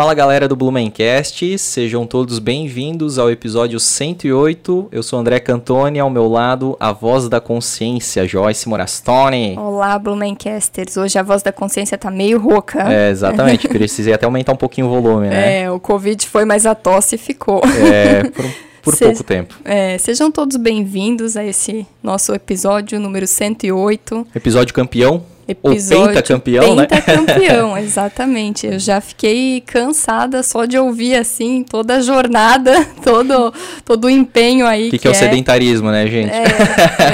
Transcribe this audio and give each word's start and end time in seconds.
Fala 0.00 0.14
galera 0.14 0.48
do 0.48 0.56
Blumencast, 0.56 1.58
sejam 1.58 2.06
todos 2.06 2.38
bem-vindos 2.38 3.18
ao 3.18 3.30
episódio 3.30 3.78
108. 3.78 4.88
Eu 4.90 5.02
sou 5.02 5.18
André 5.18 5.38
Cantoni, 5.40 5.98
ao 5.98 6.08
meu 6.08 6.26
lado 6.26 6.74
a 6.80 6.90
voz 6.90 7.28
da 7.28 7.38
consciência, 7.38 8.26
Joyce 8.26 8.66
Morastone. 8.66 9.58
Olá, 9.58 9.98
Blumencasters. 9.98 10.96
Hoje 10.96 11.18
a 11.18 11.22
voz 11.22 11.42
da 11.42 11.52
consciência 11.52 11.98
tá 11.98 12.10
meio 12.10 12.40
rouca. 12.40 12.90
É, 12.90 13.10
exatamente, 13.10 13.68
precisei 13.68 14.14
até 14.14 14.24
aumentar 14.24 14.54
um 14.54 14.56
pouquinho 14.56 14.86
o 14.86 14.90
volume, 14.90 15.28
né? 15.28 15.64
É, 15.64 15.70
o 15.70 15.78
Covid 15.78 16.26
foi, 16.26 16.46
mas 16.46 16.64
a 16.64 16.74
tosse 16.74 17.18
ficou. 17.18 17.60
É, 17.92 18.22
por, 18.30 18.44
por 18.80 18.94
Se... 18.94 19.04
pouco 19.04 19.22
tempo. 19.22 19.54
É, 19.66 19.98
sejam 19.98 20.32
todos 20.32 20.56
bem-vindos 20.56 21.36
a 21.36 21.44
esse 21.44 21.86
nosso 22.02 22.32
episódio 22.32 22.98
número 22.98 23.26
108. 23.26 24.28
Episódio 24.34 24.72
campeão 24.72 25.22
episódio. 25.50 26.04
O 26.04 26.08
pentacampeão, 26.08 26.74
né? 26.74 26.86
Pentacampeão, 26.86 27.76
exatamente. 27.78 28.66
Eu 28.66 28.78
já 28.78 29.00
fiquei 29.00 29.60
cansada 29.60 30.42
só 30.42 30.64
de 30.64 30.78
ouvir, 30.78 31.14
assim, 31.14 31.64
toda 31.68 31.96
a 31.96 32.00
jornada, 32.00 32.84
todo, 33.02 33.52
todo 33.84 34.04
o 34.04 34.10
empenho 34.10 34.66
aí. 34.66 34.88
O 34.88 34.90
que, 34.90 34.98
que, 34.98 35.06
é 35.06 35.10
o 35.10 35.12
é 35.12 35.14
sedentarismo, 35.14 35.90
né, 35.90 36.06
gente? 36.06 36.30
É, 36.30 36.46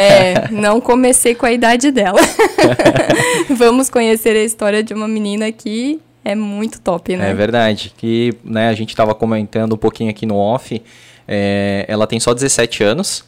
é, 0.00 0.48
não 0.50 0.80
comecei 0.80 1.34
com 1.34 1.46
a 1.46 1.52
idade 1.52 1.90
dela. 1.90 2.20
Vamos 3.50 3.88
conhecer 3.90 4.36
a 4.36 4.44
história 4.44 4.82
de 4.82 4.94
uma 4.94 5.08
menina 5.08 5.50
que 5.52 6.00
é 6.24 6.34
muito 6.34 6.80
top, 6.80 7.16
né? 7.16 7.30
É 7.30 7.34
verdade. 7.34 7.92
Que 7.96 8.34
né, 8.44 8.68
a 8.68 8.74
gente 8.74 8.90
estava 8.90 9.14
comentando 9.14 9.74
um 9.74 9.78
pouquinho 9.78 10.10
aqui 10.10 10.26
no 10.26 10.36
off. 10.36 10.82
É, 11.28 11.84
ela 11.88 12.06
tem 12.06 12.20
só 12.20 12.34
17 12.34 12.82
anos. 12.82 13.24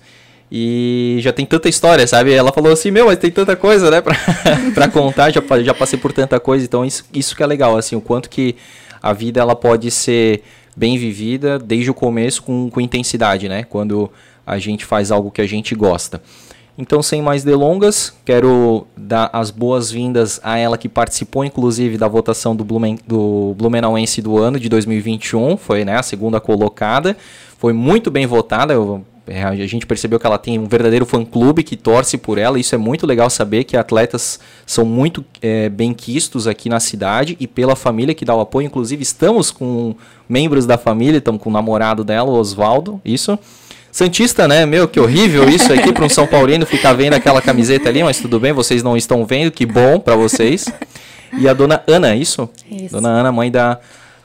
E 0.51 1.19
já 1.21 1.33
tem 1.33 1.45
tanta 1.45 1.69
história, 1.69 2.07
sabe? 2.07 2.33
Ela 2.33 2.53
falou 2.53 2.73
assim, 2.73 2.91
meu, 2.91 3.07
mas 3.07 3.19
tem 3.19 3.31
tanta 3.31 3.55
coisa, 3.55 3.91
né, 3.91 4.01
pra, 4.01 4.15
pra 4.75 4.89
contar, 4.89 5.31
já, 5.31 5.43
já 5.63 5.75
passei 5.75 5.99
por 5.99 6.13
tanta 6.13 6.41
coisa, 6.41 6.65
então 6.65 6.85
isso, 6.85 7.05
isso 7.13 7.37
que 7.37 7.43
é 7.43 7.47
legal, 7.47 7.77
assim, 7.77 7.95
o 7.97 8.01
quanto 8.01 8.31
que 8.31 8.57
a 9.03 9.13
vida 9.13 9.41
ela 9.41 9.55
pode 9.55 9.91
ser 9.91 10.43
bem 10.77 10.97
vivida 10.97 11.59
desde 11.59 11.91
o 11.91 11.95
começo 11.95 12.43
com, 12.43 12.71
com 12.71 12.81
intensidade, 12.81 13.49
né? 13.49 13.65
Quando 13.65 14.11
a 14.47 14.59
gente 14.59 14.85
faz 14.85 15.11
algo 15.11 15.31
que 15.31 15.41
a 15.41 15.47
gente 15.47 15.75
gosta. 15.75 16.23
Então, 16.81 17.03
sem 17.03 17.21
mais 17.21 17.43
delongas, 17.43 18.15
quero 18.25 18.87
dar 18.97 19.29
as 19.33 19.51
boas-vindas 19.51 20.41
a 20.45 20.57
ela 20.57 20.79
que 20.79 20.89
participou, 20.89 21.45
inclusive, 21.45 21.99
da 21.99 22.07
votação 22.07 22.55
do, 22.55 22.65
Blumen, 22.65 22.97
do 23.05 23.53
Blumenauense 23.59 24.23
do 24.23 24.39
ano 24.39 24.61
de 24.61 24.69
2021. 24.69 25.57
Foi 25.57 25.85
né, 25.85 25.97
a 25.97 26.05
segunda 26.05 26.41
colocada. 26.41 27.17
Foi 27.59 27.73
muito 27.73 28.13
bem 28.13 28.29
votada. 28.29 28.75
Eu 28.75 29.05
a 29.31 29.67
gente 29.67 29.87
percebeu 29.87 30.19
que 30.19 30.27
ela 30.27 30.39
tem 30.39 30.59
um 30.59 30.67
verdadeiro 30.67 31.05
fã-clube 31.05 31.63
que 31.63 31.77
torce 31.77 32.17
por 32.17 32.39
ela. 32.39 32.59
Isso 32.59 32.75
é 32.75 32.79
muito 32.79 33.07
legal 33.07 33.29
saber 33.29 33.65
que 33.65 33.77
atletas 33.77 34.41
são 34.67 34.85
muito 34.85 35.25
é, 35.43 35.69
bem 35.69 35.93
quistos 35.93 36.47
aqui 36.47 36.69
na 36.69 36.81
cidade 36.81 37.37
e 37.39 37.47
pela 37.47 37.77
família 37.77 38.15
que 38.15 38.25
dá 38.25 38.35
o 38.35 38.41
apoio. 38.41 38.67
Inclusive, 38.67 39.03
estamos 39.03 39.51
com 39.51 39.95
membros 40.29 40.67
da 40.67 40.79
família, 40.79 41.19
estamos 41.19 41.43
com 41.43 41.51
o 41.51 41.53
namorado 41.53 42.03
dela, 42.05 42.31
o 42.31 42.35
Oswaldo. 42.35 43.01
Isso. 43.05 43.39
Santista, 43.91 44.47
né? 44.47 44.65
Meu, 44.67 44.87
que 44.87 45.01
horrível 45.01 45.49
isso 45.49 45.73
aqui 45.73 45.93
para 45.93 46.05
um 46.05 46.09
São 46.09 46.27
Paulino 46.27 46.65
ficar 46.67 46.93
vendo 46.93 47.15
aquela 47.15 47.41
camiseta 47.41 47.89
ali, 47.89 48.03
mas 48.03 48.19
tudo 48.19 48.39
bem, 48.39 48.53
vocês 48.53 48.83
não 48.83 48.97
estão 48.97 49.25
vendo, 49.25 49.51
que 49.51 49.67
bom 49.67 49.99
para 49.99 50.15
vocês. 50.15 50.67
E 51.39 51.49
a 51.49 51.53
dona 51.53 51.83
Ana, 51.87 52.15
isso? 52.15 52.49
Isso. 52.71 52.95
Dona 52.95 53.09
Ana, 53.09 53.33
mãe 53.33 53.51
da 53.51 53.79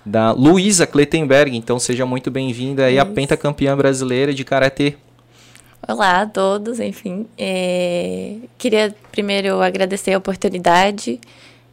da 0.06 0.32
Luísa 0.32 0.86
Klettenberg. 0.86 1.56
Então 1.56 1.80
seja 1.80 2.06
muito 2.06 2.30
bem-vinda 2.30 2.86
aí, 2.86 3.00
a 3.00 3.06
pentacampeã 3.06 3.76
brasileira 3.76 4.34
de 4.34 4.44
karatê. 4.44 4.96
Olá 5.88 6.22
a 6.22 6.26
todos, 6.26 6.80
enfim. 6.80 7.26
É... 7.38 8.36
Queria 8.58 8.96
primeiro 9.12 9.62
agradecer 9.62 10.14
a 10.14 10.18
oportunidade 10.18 11.20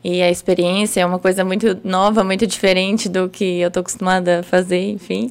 e 0.03 0.20
a 0.20 0.31
experiência. 0.31 1.00
É 1.00 1.06
uma 1.06 1.19
coisa 1.19 1.44
muito 1.44 1.78
nova, 1.84 2.25
muito 2.25 2.47
diferente 2.47 3.09
do 3.09 3.28
que 3.28 3.60
eu 3.60 3.69
estou 3.69 3.82
acostumada 3.82 4.41
a 4.41 4.43
fazer, 4.43 4.91
enfim. 4.91 5.31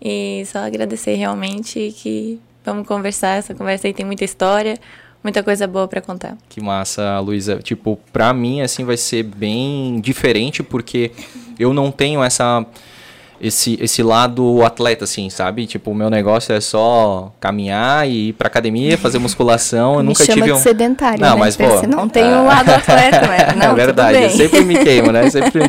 E 0.00 0.44
só 0.46 0.58
agradecer 0.58 1.14
realmente 1.14 1.92
que 1.96 2.38
vamos 2.64 2.86
conversar. 2.86 3.38
Essa 3.38 3.54
conversa 3.54 3.88
aí 3.88 3.92
tem 3.92 4.06
muita 4.06 4.24
história, 4.24 4.78
muita 5.22 5.42
coisa 5.42 5.66
boa 5.66 5.88
para 5.88 6.00
contar. 6.00 6.36
Que 6.48 6.60
massa, 6.60 7.18
Luísa. 7.18 7.58
Tipo, 7.58 7.98
para 8.12 8.32
mim, 8.32 8.60
assim, 8.60 8.84
vai 8.84 8.96
ser 8.96 9.24
bem 9.24 10.00
diferente, 10.00 10.62
porque 10.62 11.10
eu 11.58 11.72
não 11.72 11.90
tenho 11.90 12.22
essa 12.22 12.64
esse, 13.40 13.76
esse 13.80 14.02
lado 14.02 14.62
atleta, 14.64 15.04
assim, 15.04 15.28
sabe? 15.28 15.66
Tipo, 15.66 15.90
o 15.90 15.94
meu 15.94 16.08
negócio 16.08 16.54
é 16.54 16.60
só 16.60 17.32
caminhar 17.40 18.08
e 18.08 18.28
ir 18.28 18.32
pra 18.32 18.46
academia, 18.46 18.96
fazer 18.96 19.18
musculação. 19.18 19.94
Eu 19.94 20.00
me 20.00 20.06
nunca 20.06 20.24
chama 20.24 20.42
tive 20.42 20.52
um. 20.52 20.56
sedentário, 20.56 21.20
não, 21.20 21.34
né? 21.34 21.40
mas, 21.40 21.56
pô, 21.56 21.68
Você 21.68 21.86
não 21.86 22.08
tem 22.08 22.24
o 22.24 22.38
um 22.38 22.46
lado 22.46 22.70
atleta, 22.70 23.26
né? 23.26 23.54
Não, 23.56 23.72
é 23.72 23.74
verdade, 23.74 24.22
eu 24.22 24.30
sempre 24.30 24.62
me 24.62 24.78
queimo, 24.78 25.12
né? 25.12 25.28
Sempre... 25.30 25.62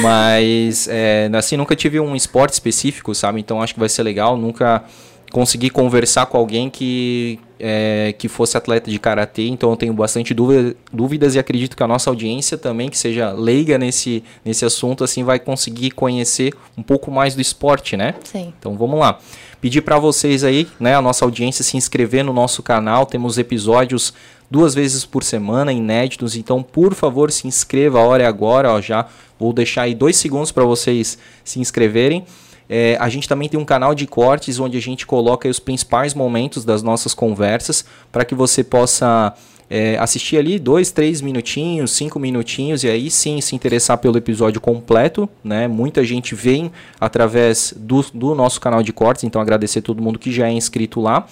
mas, 0.00 0.88
é, 0.90 1.30
assim, 1.34 1.56
nunca 1.56 1.76
tive 1.76 2.00
um 2.00 2.16
esporte 2.16 2.52
específico, 2.54 3.14
sabe? 3.14 3.40
Então 3.40 3.62
acho 3.62 3.74
que 3.74 3.80
vai 3.80 3.88
ser 3.88 4.02
legal. 4.02 4.36
Nunca 4.36 4.82
consegui 5.30 5.70
conversar 5.70 6.26
com 6.26 6.36
alguém 6.36 6.70
que, 6.70 7.38
é, 7.58 8.14
que 8.18 8.28
fosse 8.28 8.56
atleta 8.56 8.90
de 8.90 8.98
karatê, 8.98 9.48
então 9.48 9.70
eu 9.70 9.76
tenho 9.76 9.92
bastante 9.92 10.34
dúvida, 10.34 10.76
dúvidas 10.92 11.34
e 11.34 11.38
acredito 11.38 11.76
que 11.76 11.82
a 11.82 11.86
nossa 11.86 12.10
audiência 12.10 12.58
também, 12.58 12.88
que 12.88 12.98
seja 12.98 13.32
leiga 13.32 13.78
nesse, 13.78 14.22
nesse 14.44 14.64
assunto, 14.64 15.02
assim 15.02 15.24
vai 15.24 15.38
conseguir 15.38 15.90
conhecer 15.92 16.52
um 16.76 16.82
pouco 16.82 17.10
mais 17.10 17.34
do 17.34 17.40
esporte, 17.40 17.96
né? 17.96 18.14
Sim. 18.24 18.52
Então 18.58 18.76
vamos 18.76 18.98
lá. 19.00 19.18
Pedir 19.60 19.80
para 19.80 19.98
vocês 19.98 20.44
aí, 20.44 20.68
né, 20.78 20.94
a 20.94 21.02
nossa 21.02 21.24
audiência 21.24 21.64
se 21.64 21.76
inscrever 21.76 22.22
no 22.24 22.32
nosso 22.32 22.62
canal, 22.62 23.06
temos 23.06 23.38
episódios 23.38 24.12
duas 24.50 24.74
vezes 24.74 25.04
por 25.04 25.24
semana, 25.24 25.72
inéditos, 25.72 26.36
então 26.36 26.62
por 26.62 26.94
favor 26.94 27.32
se 27.32 27.48
inscreva, 27.48 27.98
a 27.98 28.02
hora 28.02 28.22
é 28.22 28.26
agora, 28.26 28.72
ó, 28.72 28.80
já 28.80 29.06
vou 29.38 29.52
deixar 29.52 29.82
aí 29.82 29.94
dois 29.94 30.16
segundos 30.16 30.52
para 30.52 30.64
vocês 30.64 31.18
se 31.42 31.58
inscreverem. 31.58 32.24
É, 32.68 32.96
a 33.00 33.08
gente 33.08 33.28
também 33.28 33.48
tem 33.48 33.58
um 33.58 33.64
canal 33.64 33.94
de 33.94 34.06
cortes 34.06 34.58
onde 34.58 34.76
a 34.76 34.80
gente 34.80 35.06
coloca 35.06 35.48
os 35.48 35.58
principais 35.58 36.14
momentos 36.14 36.64
das 36.64 36.82
nossas 36.82 37.14
conversas 37.14 37.84
para 38.10 38.24
que 38.24 38.34
você 38.34 38.64
possa 38.64 39.34
é, 39.68 39.96
assistir 39.98 40.36
ali 40.36 40.58
dois, 40.58 40.90
três 40.90 41.20
minutinhos, 41.20 41.90
cinco 41.92 42.18
minutinhos 42.18 42.84
e 42.84 42.88
aí 42.88 43.10
sim 43.10 43.40
se 43.40 43.54
interessar 43.54 43.98
pelo 43.98 44.16
episódio 44.16 44.60
completo, 44.60 45.28
né? 45.42 45.66
Muita 45.66 46.04
gente 46.04 46.34
vem 46.34 46.70
através 47.00 47.74
do, 47.76 48.04
do 48.14 48.34
nosso 48.34 48.60
canal 48.60 48.82
de 48.82 48.92
cortes, 48.92 49.24
então 49.24 49.40
agradecer 49.40 49.80
a 49.80 49.82
todo 49.82 50.02
mundo 50.02 50.18
que 50.18 50.32
já 50.32 50.48
é 50.48 50.52
inscrito 50.52 51.00
lá. 51.00 51.26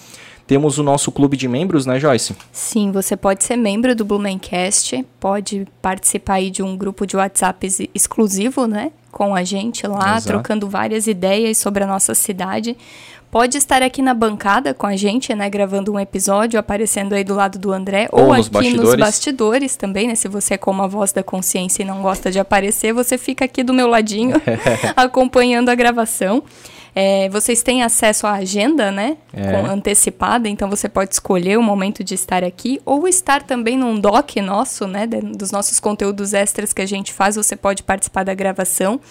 Temos 0.47 0.77
o 0.77 0.83
nosso 0.83 1.11
clube 1.11 1.35
de 1.35 1.47
membros, 1.47 1.87
né, 1.87 1.99
Joyce? 1.99 2.35
Sim, 2.51 2.91
você 2.91 3.17
pode 3.17 3.43
ser 3.43 3.55
membro 3.55 3.95
do 3.95 4.05
Blumencast, 4.05 5.03
pode 5.19 5.67
participar 5.81 6.35
aí 6.35 6.51
de 6.51 6.61
um 6.61 6.77
grupo 6.77 7.07
de 7.07 7.17
WhatsApp 7.17 7.89
exclusivo, 7.93 8.67
né? 8.67 8.91
Com 9.11 9.33
a 9.33 9.43
gente 9.43 9.87
lá, 9.87 10.17
Exato. 10.17 10.27
trocando 10.27 10.69
várias 10.69 11.07
ideias 11.07 11.57
sobre 11.57 11.83
a 11.83 11.87
nossa 11.87 12.13
cidade. 12.13 12.77
Pode 13.31 13.57
estar 13.57 13.81
aqui 13.81 14.01
na 14.01 14.13
bancada 14.13 14.73
com 14.73 14.85
a 14.85 14.95
gente, 14.95 15.33
né? 15.33 15.49
Gravando 15.49 15.91
um 15.91 15.99
episódio, 15.99 16.59
aparecendo 16.59 17.13
aí 17.13 17.23
do 17.23 17.33
lado 17.33 17.57
do 17.57 17.71
André. 17.73 18.07
Ou, 18.11 18.27
ou 18.27 18.37
nos 18.37 18.45
aqui 18.45 18.53
bastidores. 18.53 18.89
nos 18.89 18.95
bastidores 18.95 19.75
também, 19.75 20.07
né? 20.07 20.15
Se 20.15 20.27
você 20.27 20.53
é 20.53 20.57
como 20.57 20.83
a 20.83 20.87
voz 20.87 21.11
da 21.11 21.23
consciência 21.23 21.81
e 21.81 21.85
não 21.85 22.01
gosta 22.01 22.31
de 22.31 22.39
aparecer, 22.39 22.93
você 22.93 23.17
fica 23.17 23.43
aqui 23.45 23.63
do 23.63 23.73
meu 23.73 23.87
ladinho, 23.87 24.39
acompanhando 24.95 25.69
a 25.69 25.75
gravação. 25.75 26.43
É, 26.97 27.27
vocês 27.27 27.61
têm 27.61 27.83
acesso 27.83 28.25
à 28.25 28.31
agenda, 28.31 28.89
né? 28.89 29.17
É. 29.33 29.51
Com, 29.51 29.65
antecipada, 29.69 30.47
então 30.47 30.69
você 30.69 30.87
pode 30.87 31.13
escolher 31.13 31.59
o 31.59 31.61
momento 31.61 32.05
de 32.05 32.13
estar 32.13 32.41
aqui 32.41 32.81
ou 32.85 33.05
estar 33.05 33.43
também 33.43 33.77
num 33.77 33.99
doc 33.99 34.37
nosso, 34.37 34.87
né? 34.87 35.05
De, 35.05 35.19
dos 35.19 35.51
nossos 35.51 35.77
conteúdos 35.77 36.33
extras 36.33 36.71
que 36.71 36.81
a 36.81 36.85
gente 36.85 37.11
faz, 37.11 37.35
você 37.35 37.55
pode 37.57 37.83
participar 37.83 38.23
da 38.23 38.33
gravação. 38.33 39.01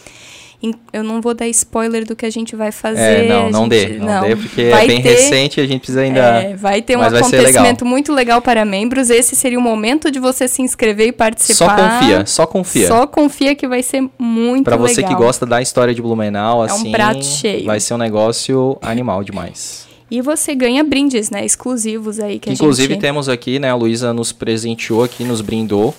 Eu 0.93 1.05
não 1.05 1.21
vou 1.21 1.35
dar 1.35 1.47
spoiler 1.49 2.07
do 2.07 2.17
que 2.17 2.25
a 2.25 2.31
gente 2.31 2.57
vai 2.57 2.73
fazer. 2.73 3.01
É, 3.01 3.29
não, 3.29 3.51
não 3.51 3.63
gente, 3.65 3.71
dê, 3.71 3.99
não, 3.99 4.07
não 4.07 4.29
dê, 4.29 4.37
porque 4.37 4.63
é 4.63 4.87
bem 4.87 5.03
ter, 5.03 5.11
recente 5.11 5.61
e 5.61 5.63
a 5.63 5.67
gente 5.67 5.81
precisa 5.81 6.01
ainda. 6.01 6.21
É, 6.21 6.57
vai 6.57 6.81
ter 6.81 6.97
um 6.97 7.03
acontecimento 7.03 7.85
legal. 7.85 7.87
muito 7.87 8.13
legal 8.13 8.41
para 8.41 8.65
membros. 8.65 9.11
Esse 9.11 9.37
seria 9.37 9.59
o 9.59 9.63
momento 9.63 10.11
de 10.11 10.19
você 10.19 10.49
se 10.49 10.63
inscrever 10.63 11.09
e 11.09 11.13
participar. 11.13 11.77
Só 11.77 11.77
confia, 11.77 12.27
só 12.27 12.47
confia. 12.47 12.89
Só 12.89 13.07
confia 13.07 13.55
que 13.55 13.69
vai 13.69 13.83
ser 13.83 14.01
muito 14.19 14.65
pra 14.65 14.77
legal. 14.77 14.87
Para 14.87 14.95
você 14.95 15.03
que 15.03 15.15
gosta 15.15 15.45
da 15.45 15.61
história 15.61 15.95
de 15.95 16.01
Blumenau, 16.01 16.65
é 16.65 16.71
assim. 16.71 16.89
um 16.89 16.93
prato 16.93 17.25
cheio. 17.25 17.67
Vai 17.67 17.81
ser 17.81 17.95
um 17.95 17.99
negócio 17.99 18.79
animal 18.81 19.23
demais. 19.23 19.87
E 20.11 20.21
você 20.21 20.55
ganha 20.55 20.85
brindes, 20.85 21.31
né? 21.31 21.45
Exclusivos 21.45 22.21
aí 22.21 22.39
que 22.39 22.51
Inclusive, 22.51 22.93
a 22.93 22.95
gente... 22.95 23.03
temos 23.03 23.29
aqui, 23.29 23.59
né? 23.59 23.71
A 23.71 23.75
Luísa 23.75 24.13
nos 24.13 24.33
presenteou 24.33 25.03
aqui, 25.03 25.25
nos 25.25 25.41
brindou. 25.41 25.95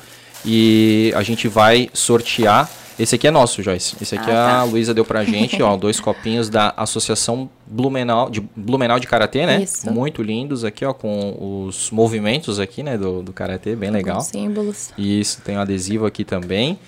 E 0.46 1.12
a 1.16 1.24
gente 1.24 1.48
vai 1.48 1.90
sortear 1.92 2.70
esse 2.98 3.16
aqui 3.16 3.28
é 3.28 3.32
nosso, 3.32 3.62
Joyce. 3.62 3.96
Esse 4.02 4.16
aqui 4.16 4.30
ah, 4.30 4.34
tá. 4.34 4.60
a 4.60 4.64
Luísa 4.64 4.94
deu 4.94 5.06
pra 5.06 5.24
gente, 5.26 5.62
ó, 5.62 5.76
dois 5.76 6.00
copinhos 6.00 6.50
da 6.50 6.74
Associação 6.78 7.50
Blumenau 7.66 8.30
de, 8.30 8.42
Blumenau 8.56 9.00
de 9.00 9.08
Karatê, 9.08 9.46
né? 9.46 9.64
Isso. 9.64 9.92
Muito 9.92 10.24
lindos 10.24 10.64
aqui, 10.64 10.86
ó, 10.86 10.94
com 10.94 11.66
os 11.68 11.92
movimentos 11.92 12.60
aqui, 12.60 12.84
né, 12.84 12.98
do, 12.98 13.22
do 13.22 13.34
Karatê, 13.34 13.76
bem 13.76 13.92
legal. 13.92 14.20
Os 14.20 14.28
símbolos. 14.28 14.92
Isso, 14.98 15.42
tem 15.42 15.58
um 15.58 15.62
adesivo 15.62 16.06
aqui 16.06 16.24
também. 16.24 16.80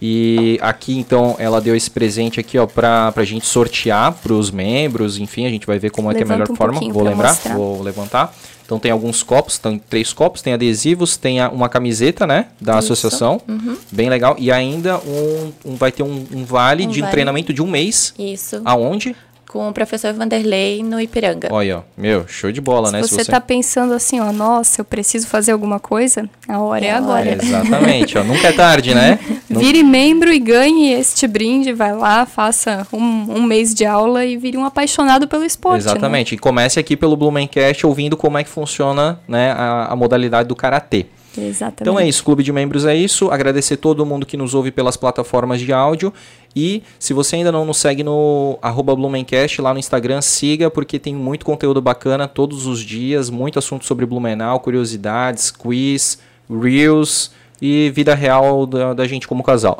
E 0.00 0.58
aqui, 0.60 0.98
então, 0.98 1.36
ela 1.38 1.60
deu 1.60 1.74
esse 1.74 1.90
presente 1.90 2.38
aqui, 2.38 2.58
ó, 2.58 2.66
pra, 2.66 3.10
pra 3.12 3.24
gente 3.24 3.46
sortear 3.46 4.12
pros 4.12 4.50
membros, 4.50 5.18
enfim, 5.18 5.46
a 5.46 5.50
gente 5.50 5.66
vai 5.66 5.78
ver 5.78 5.90
como 5.90 6.08
Levanta 6.08 6.22
é 6.22 6.26
que 6.26 6.30
é 6.30 6.34
a 6.34 6.38
melhor 6.38 6.52
um 6.52 6.56
forma. 6.56 6.80
Vou 6.92 7.02
lembrar, 7.02 7.30
mostrar. 7.30 7.54
vou 7.54 7.82
levantar. 7.82 8.34
Então 8.66 8.78
tem 8.80 8.90
alguns 8.90 9.22
copos, 9.22 9.58
tem 9.58 9.78
três 9.78 10.12
copos, 10.12 10.42
tem 10.42 10.52
adesivos, 10.52 11.16
tem 11.16 11.40
a, 11.40 11.48
uma 11.48 11.68
camiseta, 11.68 12.26
né, 12.26 12.48
da 12.60 12.72
Isso. 12.72 12.92
associação, 12.92 13.40
uhum. 13.48 13.76
bem 13.92 14.10
legal, 14.10 14.34
e 14.38 14.50
ainda 14.50 14.98
um, 14.98 15.52
um 15.64 15.76
vai 15.76 15.92
ter 15.92 16.02
um, 16.02 16.26
um 16.32 16.44
vale 16.44 16.84
um 16.84 16.90
de 16.90 17.00
vale. 17.00 17.12
treinamento 17.12 17.54
de 17.54 17.62
um 17.62 17.68
mês. 17.68 18.12
Isso. 18.18 18.60
Aonde? 18.64 19.14
Com 19.56 19.68
o 19.68 19.72
professor 19.72 20.12
Vanderlei 20.12 20.82
no 20.82 21.00
Ipiranga. 21.00 21.48
Olha, 21.50 21.78
ó, 21.78 21.82
meu, 21.96 22.28
show 22.28 22.52
de 22.52 22.60
bola, 22.60 22.88
Se 22.88 22.92
né? 22.92 23.02
Você 23.02 23.08
Se 23.08 23.14
você 23.14 23.30
tá 23.30 23.40
pensando 23.40 23.94
assim, 23.94 24.20
ó, 24.20 24.30
nossa, 24.32 24.82
eu 24.82 24.84
preciso 24.84 25.26
fazer 25.26 25.52
alguma 25.52 25.80
coisa, 25.80 26.28
a 26.46 26.60
hora 26.60 26.84
é, 26.84 26.88
é 26.88 26.92
agora. 26.92 27.30
É, 27.30 27.38
exatamente, 27.40 28.18
ó, 28.18 28.24
nunca 28.24 28.48
é 28.48 28.52
tarde, 28.52 28.94
né? 28.94 29.18
Vire 29.48 29.82
membro 29.82 30.32
e 30.32 30.38
ganhe 30.38 30.92
este 30.92 31.26
brinde, 31.26 31.72
vai 31.72 31.94
lá, 31.94 32.26
faça 32.26 32.86
um, 32.92 32.98
um 32.98 33.42
mês 33.42 33.74
de 33.74 33.86
aula 33.86 34.24
e 34.24 34.36
vire 34.36 34.58
um 34.58 34.64
apaixonado 34.64 35.26
pelo 35.26 35.44
esporte. 35.44 35.84
Né? 35.84 35.90
Exatamente, 35.90 36.32
né? 36.32 36.36
e 36.36 36.38
comece 36.38 36.78
aqui 36.78 36.96
pelo 36.96 37.16
Blumencast 37.16 37.86
ouvindo 37.86 38.16
como 38.16 38.36
é 38.36 38.44
que 38.44 38.50
funciona 38.50 39.18
né, 39.26 39.52
a, 39.52 39.92
a 39.92 39.96
modalidade 39.96 40.48
do 40.48 40.54
Karatê. 40.54 41.06
Exatamente. 41.36 41.82
Então 41.82 41.98
é 41.98 42.08
isso, 42.08 42.24
Clube 42.24 42.42
de 42.42 42.52
Membros 42.52 42.84
é 42.84 42.94
isso. 42.94 43.30
Agradecer 43.30 43.76
todo 43.76 44.04
mundo 44.06 44.26
que 44.26 44.36
nos 44.36 44.54
ouve 44.54 44.70
pelas 44.70 44.96
plataformas 44.96 45.60
de 45.60 45.72
áudio. 45.72 46.12
E 46.54 46.82
se 46.98 47.12
você 47.12 47.36
ainda 47.36 47.52
não 47.52 47.66
nos 47.66 47.76
segue 47.76 48.02
no 48.02 48.58
arroba 48.62 48.96
Blumencast 48.96 49.60
lá 49.60 49.72
no 49.72 49.78
Instagram, 49.78 50.22
siga, 50.22 50.70
porque 50.70 50.98
tem 50.98 51.14
muito 51.14 51.44
conteúdo 51.44 51.82
bacana 51.82 52.26
todos 52.26 52.66
os 52.66 52.80
dias, 52.80 53.28
muito 53.28 53.58
assunto 53.58 53.84
sobre 53.84 54.06
Blumenau, 54.06 54.58
curiosidades, 54.60 55.50
quiz, 55.50 56.18
reels 56.48 57.30
e 57.60 57.90
vida 57.94 58.14
real 58.14 58.66
da, 58.66 58.94
da 58.94 59.06
gente 59.06 59.28
como 59.28 59.42
casal. 59.42 59.76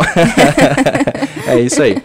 é 1.49 1.61
isso 1.61 1.83
aí. 1.83 1.97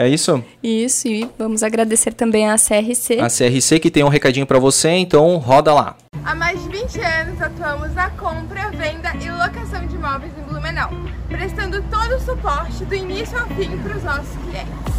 É 0.00 0.08
isso? 0.08 0.42
Isso, 0.62 1.08
e 1.08 1.28
vamos 1.38 1.62
agradecer 1.62 2.14
também 2.14 2.48
à 2.48 2.56
CRC. 2.56 3.20
A 3.20 3.28
CRC 3.28 3.78
que 3.78 3.90
tem 3.90 4.02
um 4.02 4.08
recadinho 4.08 4.46
para 4.46 4.58
você, 4.58 4.88
então 4.88 5.36
roda 5.36 5.74
lá. 5.74 5.94
Há 6.24 6.34
mais 6.34 6.58
de 6.62 6.70
20 6.70 7.00
anos 7.00 7.42
atuamos 7.42 7.94
na 7.94 8.08
compra, 8.08 8.70
venda 8.70 9.14
e 9.20 9.30
locação 9.30 9.86
de 9.86 9.96
imóveis 9.96 10.32
em 10.38 10.42
Blumenau, 10.50 10.90
prestando 11.28 11.84
todo 11.90 12.14
o 12.14 12.20
suporte 12.20 12.82
do 12.86 12.94
início 12.94 13.38
ao 13.38 13.46
fim 13.48 13.76
para 13.76 13.94
os 13.94 14.02
nossos 14.02 14.36
clientes. 14.38 14.90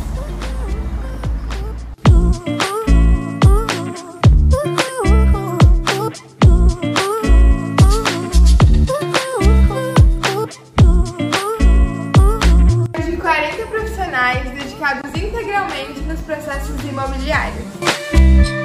Dedicados 14.12 15.16
integralmente 15.16 16.02
nos 16.02 16.20
processos 16.20 16.84
imobiliários. 16.84 18.61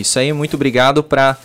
Isso 0.00 0.18
aí, 0.18 0.32
muito 0.32 0.54
obrigado 0.54 1.02
para 1.02 1.36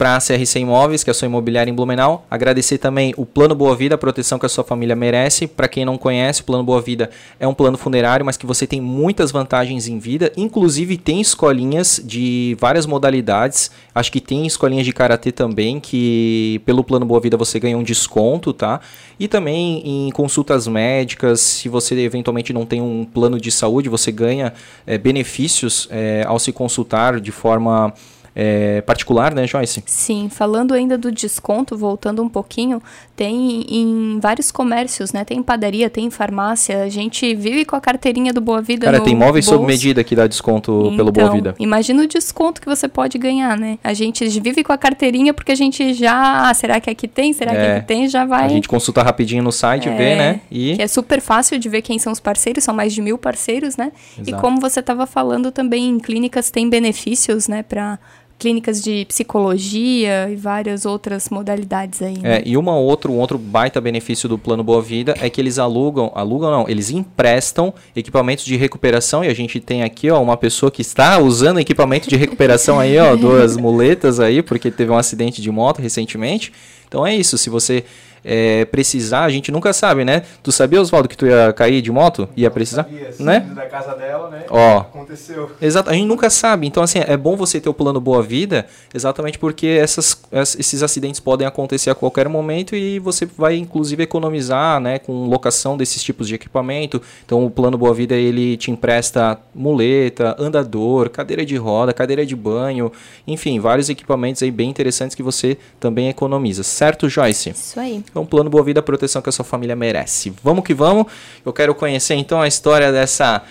para 0.00 0.16
a 0.16 0.18
CRC 0.18 0.60
Imóveis, 0.60 1.04
que 1.04 1.10
é 1.10 1.12
a 1.12 1.14
sua 1.14 1.26
imobiliária 1.26 1.70
em 1.70 1.74
Blumenau. 1.74 2.24
Agradecer 2.30 2.78
também 2.78 3.12
o 3.18 3.26
Plano 3.26 3.54
Boa 3.54 3.76
Vida, 3.76 3.96
a 3.96 3.98
proteção 3.98 4.38
que 4.38 4.46
a 4.46 4.48
sua 4.48 4.64
família 4.64 4.96
merece. 4.96 5.46
Para 5.46 5.68
quem 5.68 5.84
não 5.84 5.98
conhece, 5.98 6.40
o 6.40 6.44
Plano 6.44 6.64
Boa 6.64 6.80
Vida 6.80 7.10
é 7.38 7.46
um 7.46 7.52
plano 7.52 7.76
funerário, 7.76 8.24
mas 8.24 8.38
que 8.38 8.46
você 8.46 8.66
tem 8.66 8.80
muitas 8.80 9.30
vantagens 9.30 9.86
em 9.86 9.98
vida. 9.98 10.32
Inclusive 10.38 10.96
tem 10.96 11.20
escolinhas 11.20 12.00
de 12.02 12.56
várias 12.58 12.86
modalidades. 12.86 13.70
Acho 13.94 14.10
que 14.10 14.22
tem 14.22 14.46
escolinhas 14.46 14.86
de 14.86 14.92
karatê 14.94 15.30
também, 15.30 15.78
que 15.78 16.62
pelo 16.64 16.82
Plano 16.82 17.04
Boa 17.04 17.20
Vida 17.20 17.36
você 17.36 17.60
ganha 17.60 17.76
um 17.76 17.82
desconto, 17.82 18.54
tá? 18.54 18.80
E 19.18 19.28
também 19.28 19.82
em 19.84 20.10
consultas 20.12 20.66
médicas, 20.66 21.40
se 21.40 21.68
você 21.68 21.94
eventualmente 21.96 22.54
não 22.54 22.64
tem 22.64 22.80
um 22.80 23.04
plano 23.04 23.38
de 23.38 23.52
saúde, 23.52 23.90
você 23.90 24.10
ganha 24.10 24.54
é, 24.86 24.96
benefícios 24.96 25.86
é, 25.90 26.24
ao 26.26 26.38
se 26.38 26.52
consultar 26.52 27.20
de 27.20 27.30
forma 27.30 27.92
é, 28.34 28.80
particular, 28.82 29.34
né, 29.34 29.46
Joyce? 29.46 29.82
Sim, 29.86 30.28
falando 30.28 30.72
ainda 30.72 30.96
do 30.96 31.10
desconto, 31.10 31.76
voltando 31.76 32.22
um 32.22 32.28
pouquinho, 32.28 32.82
tem 33.20 33.66
em 33.68 34.18
vários 34.18 34.50
comércios, 34.50 35.12
né? 35.12 35.26
Tem 35.26 35.36
em 35.36 35.42
padaria, 35.42 35.90
tem 35.90 36.06
em 36.06 36.10
farmácia. 36.10 36.84
A 36.84 36.88
gente 36.88 37.34
vive 37.34 37.66
com 37.66 37.76
a 37.76 37.80
carteirinha 37.80 38.32
do 38.32 38.40
Boa 38.40 38.62
Vida. 38.62 38.86
Cara, 38.86 38.98
tem 38.98 39.14
móveis 39.14 39.44
sob 39.44 39.66
medida 39.66 40.02
que 40.02 40.16
dá 40.16 40.26
desconto 40.26 40.84
então, 40.86 40.96
pelo 40.96 41.12
Boa 41.12 41.30
Vida. 41.30 41.54
Imagina 41.58 42.02
o 42.02 42.06
desconto 42.06 42.62
que 42.62 42.66
você 42.66 42.88
pode 42.88 43.18
ganhar, 43.18 43.58
né? 43.58 43.78
A 43.84 43.92
gente 43.92 44.26
vive 44.40 44.64
com 44.64 44.72
a 44.72 44.78
carteirinha 44.78 45.34
porque 45.34 45.52
a 45.52 45.54
gente 45.54 45.92
já. 45.92 46.48
Ah, 46.48 46.54
será 46.54 46.80
que 46.80 46.88
aqui 46.88 47.06
tem? 47.06 47.34
Será 47.34 47.52
é, 47.52 47.54
que 47.54 47.72
aqui 47.72 47.86
tem? 47.88 48.08
Já 48.08 48.24
vai. 48.24 48.46
A 48.46 48.48
gente 48.48 48.66
consulta 48.66 49.02
rapidinho 49.02 49.42
no 49.42 49.52
site, 49.52 49.90
é, 49.90 49.94
vê, 49.94 50.16
né? 50.16 50.40
E... 50.50 50.76
Que 50.76 50.82
é 50.82 50.88
super 50.88 51.20
fácil 51.20 51.58
de 51.58 51.68
ver 51.68 51.82
quem 51.82 51.98
são 51.98 52.14
os 52.14 52.20
parceiros, 52.20 52.64
são 52.64 52.74
mais 52.74 52.94
de 52.94 53.02
mil 53.02 53.18
parceiros, 53.18 53.76
né? 53.76 53.92
Exato. 54.14 54.30
E 54.30 54.40
como 54.40 54.58
você 54.58 54.80
estava 54.80 55.04
falando 55.06 55.52
também, 55.52 55.90
em 55.90 55.98
clínicas 55.98 56.50
tem 56.50 56.70
benefícios, 56.70 57.48
né? 57.48 57.62
Para 57.62 57.98
clínicas 58.40 58.82
de 58.82 59.04
psicologia 59.04 60.30
e 60.30 60.34
várias 60.34 60.86
outras 60.86 61.28
modalidades 61.28 62.00
aí. 62.00 62.18
Né? 62.18 62.38
É, 62.38 62.42
e 62.46 62.56
uma 62.56 62.74
outro, 62.74 63.12
um 63.12 63.18
outro 63.18 63.36
baita 63.36 63.80
benefício 63.82 64.26
do 64.26 64.38
Plano 64.38 64.64
Boa 64.64 64.80
Vida 64.80 65.14
é 65.20 65.28
que 65.28 65.38
eles 65.38 65.58
alugam, 65.58 66.10
alugam 66.14 66.50
não, 66.50 66.66
eles 66.66 66.90
emprestam 66.90 67.72
equipamentos 67.94 68.46
de 68.46 68.56
recuperação 68.56 69.22
e 69.22 69.28
a 69.28 69.34
gente 69.34 69.60
tem 69.60 69.82
aqui, 69.82 70.10
ó, 70.10 70.20
uma 70.22 70.38
pessoa 70.38 70.72
que 70.72 70.80
está 70.80 71.18
usando 71.18 71.60
equipamento 71.60 72.08
de 72.08 72.16
recuperação 72.16 72.80
aí, 72.80 72.98
ó, 72.98 73.14
duas 73.14 73.58
muletas 73.58 74.18
aí, 74.18 74.42
porque 74.42 74.70
teve 74.70 74.90
um 74.90 74.96
acidente 74.96 75.42
de 75.42 75.50
moto 75.50 75.82
recentemente. 75.82 76.50
Então 76.88 77.06
é 77.06 77.14
isso, 77.14 77.36
se 77.36 77.50
você 77.50 77.84
é, 78.24 78.64
precisar, 78.66 79.24
a 79.24 79.30
gente 79.30 79.50
nunca 79.50 79.72
sabe, 79.72 80.04
né? 80.04 80.22
Tu 80.42 80.52
sabia, 80.52 80.80
Oswaldo, 80.80 81.08
que 81.08 81.16
tu 81.16 81.26
ia 81.26 81.52
cair 81.52 81.80
de 81.82 81.90
moto? 81.90 82.28
Ia 82.36 82.50
precisar? 82.50 82.84
Sabia, 82.84 83.10
né? 83.18 83.40
da 83.54 83.66
casa 83.66 83.94
dela, 83.94 84.30
né? 84.30 84.44
Ó. 84.48 84.78
Aconteceu. 84.78 85.50
Exato, 85.60 85.90
a 85.90 85.92
gente 85.92 86.06
nunca 86.06 86.30
sabe. 86.30 86.66
Então, 86.66 86.82
assim, 86.82 87.00
é 87.00 87.16
bom 87.16 87.36
você 87.36 87.60
ter 87.60 87.68
o 87.68 87.74
plano 87.74 88.00
Boa 88.00 88.22
Vida, 88.22 88.66
exatamente 88.94 89.38
porque 89.38 89.66
essas, 89.66 90.20
esses 90.58 90.82
acidentes 90.82 91.20
podem 91.20 91.46
acontecer 91.46 91.90
a 91.90 91.94
qualquer 91.94 92.28
momento 92.28 92.74
e 92.74 92.98
você 92.98 93.26
vai, 93.26 93.56
inclusive, 93.56 94.02
economizar, 94.02 94.80
né? 94.80 94.98
Com 94.98 95.26
locação 95.26 95.76
desses 95.76 96.02
tipos 96.02 96.28
de 96.28 96.34
equipamento. 96.34 97.00
Então, 97.24 97.44
o 97.44 97.50
plano 97.50 97.78
Boa 97.78 97.94
Vida, 97.94 98.14
ele 98.14 98.56
te 98.56 98.70
empresta 98.70 99.38
muleta, 99.54 100.36
andador, 100.38 101.10
cadeira 101.10 101.44
de 101.44 101.56
roda, 101.56 101.92
cadeira 101.92 102.24
de 102.24 102.36
banho, 102.36 102.92
enfim, 103.26 103.58
vários 103.60 103.88
equipamentos 103.88 104.42
aí 104.42 104.50
bem 104.50 104.70
interessantes 104.70 105.14
que 105.14 105.22
você 105.22 105.56
também 105.78 106.08
economiza. 106.08 106.62
Certo, 106.62 107.08
Joyce? 107.08 107.50
Isso 107.50 107.78
aí. 107.78 108.02
É 108.14 108.18
um 108.18 108.26
plano 108.26 108.50
Boa 108.50 108.64
Vida, 108.64 108.80
a 108.80 108.82
proteção 108.82 109.22
que 109.22 109.28
a 109.28 109.32
sua 109.32 109.44
família 109.44 109.76
merece. 109.76 110.32
Vamos 110.42 110.64
que 110.64 110.74
vamos. 110.74 111.06
Eu 111.44 111.52
quero 111.52 111.74
conhecer 111.74 112.14
então 112.14 112.40
a 112.40 112.48
história 112.48 112.90
dessa 112.90 113.42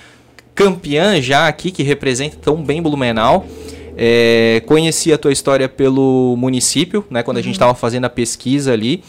campeã 0.54 1.22
já 1.22 1.48
aqui 1.48 1.72
que 1.72 1.84
representa 1.84 2.38
tão 2.38 2.62
bem 2.62 2.82
Blumenau. 2.82 3.46
É, 3.98 4.62
conheci 4.66 5.12
a 5.12 5.18
tua 5.18 5.32
história 5.32 5.68
pelo 5.68 6.36
município, 6.38 7.06
né? 7.10 7.24
Quando 7.24 7.38
uhum. 7.38 7.42
a 7.42 7.44
gente 7.44 7.56
estava 7.56 7.72
uhum. 7.72 7.78
fazendo 7.78 8.06
a 8.06 8.10
pesquisa 8.10 8.74
ali. 8.74 9.04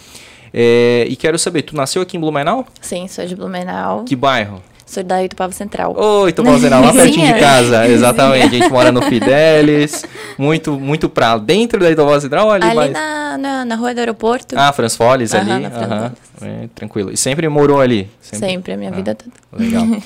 É, 0.52 1.06
e 1.08 1.16
quero 1.16 1.38
saber, 1.38 1.62
tu 1.62 1.76
nasceu 1.76 2.02
aqui 2.02 2.16
em 2.16 2.20
Blumenau? 2.20 2.66
Sim, 2.80 3.06
sou 3.06 3.24
de 3.24 3.36
Blumenau. 3.36 4.04
Que 4.04 4.16
bairro? 4.16 4.62
Sou 4.90 5.04
da 5.04 5.22
Itupava 5.22 5.52
Central. 5.52 5.94
Oi, 5.96 6.30
Itupava 6.30 6.58
Central, 6.58 6.82
lá 6.82 6.90
pertinho 6.92 7.32
de 7.32 7.38
casa. 7.38 7.86
Exatamente. 7.86 8.56
A 8.56 8.58
gente 8.58 8.68
mora 8.70 8.90
no 8.90 9.00
Fidelis, 9.08 10.04
muito, 10.36 10.72
muito 10.72 11.08
pra 11.08 11.38
dentro 11.38 11.78
da 11.78 11.88
Itupava 11.92 12.20
Central 12.20 12.50
ali, 12.50 12.64
ali 12.64 12.74
mais... 12.74 12.92
na, 12.92 13.38
na, 13.38 13.64
na, 13.64 13.76
rua 13.76 13.94
do 13.94 14.00
aeroporto. 14.00 14.56
Ah, 14.58 14.72
Fransfoles 14.72 15.32
ali. 15.32 15.64
Aham, 15.64 16.12
é, 16.42 16.68
tranquilo. 16.74 17.12
E 17.12 17.16
sempre 17.16 17.48
morou 17.48 17.80
ali? 17.80 18.10
Sempre, 18.20 18.48
sempre 18.48 18.72
a 18.72 18.76
minha 18.76 18.90
ah, 18.90 18.94
vida 18.94 19.14
toda. 19.14 19.32
Legal. 19.52 19.86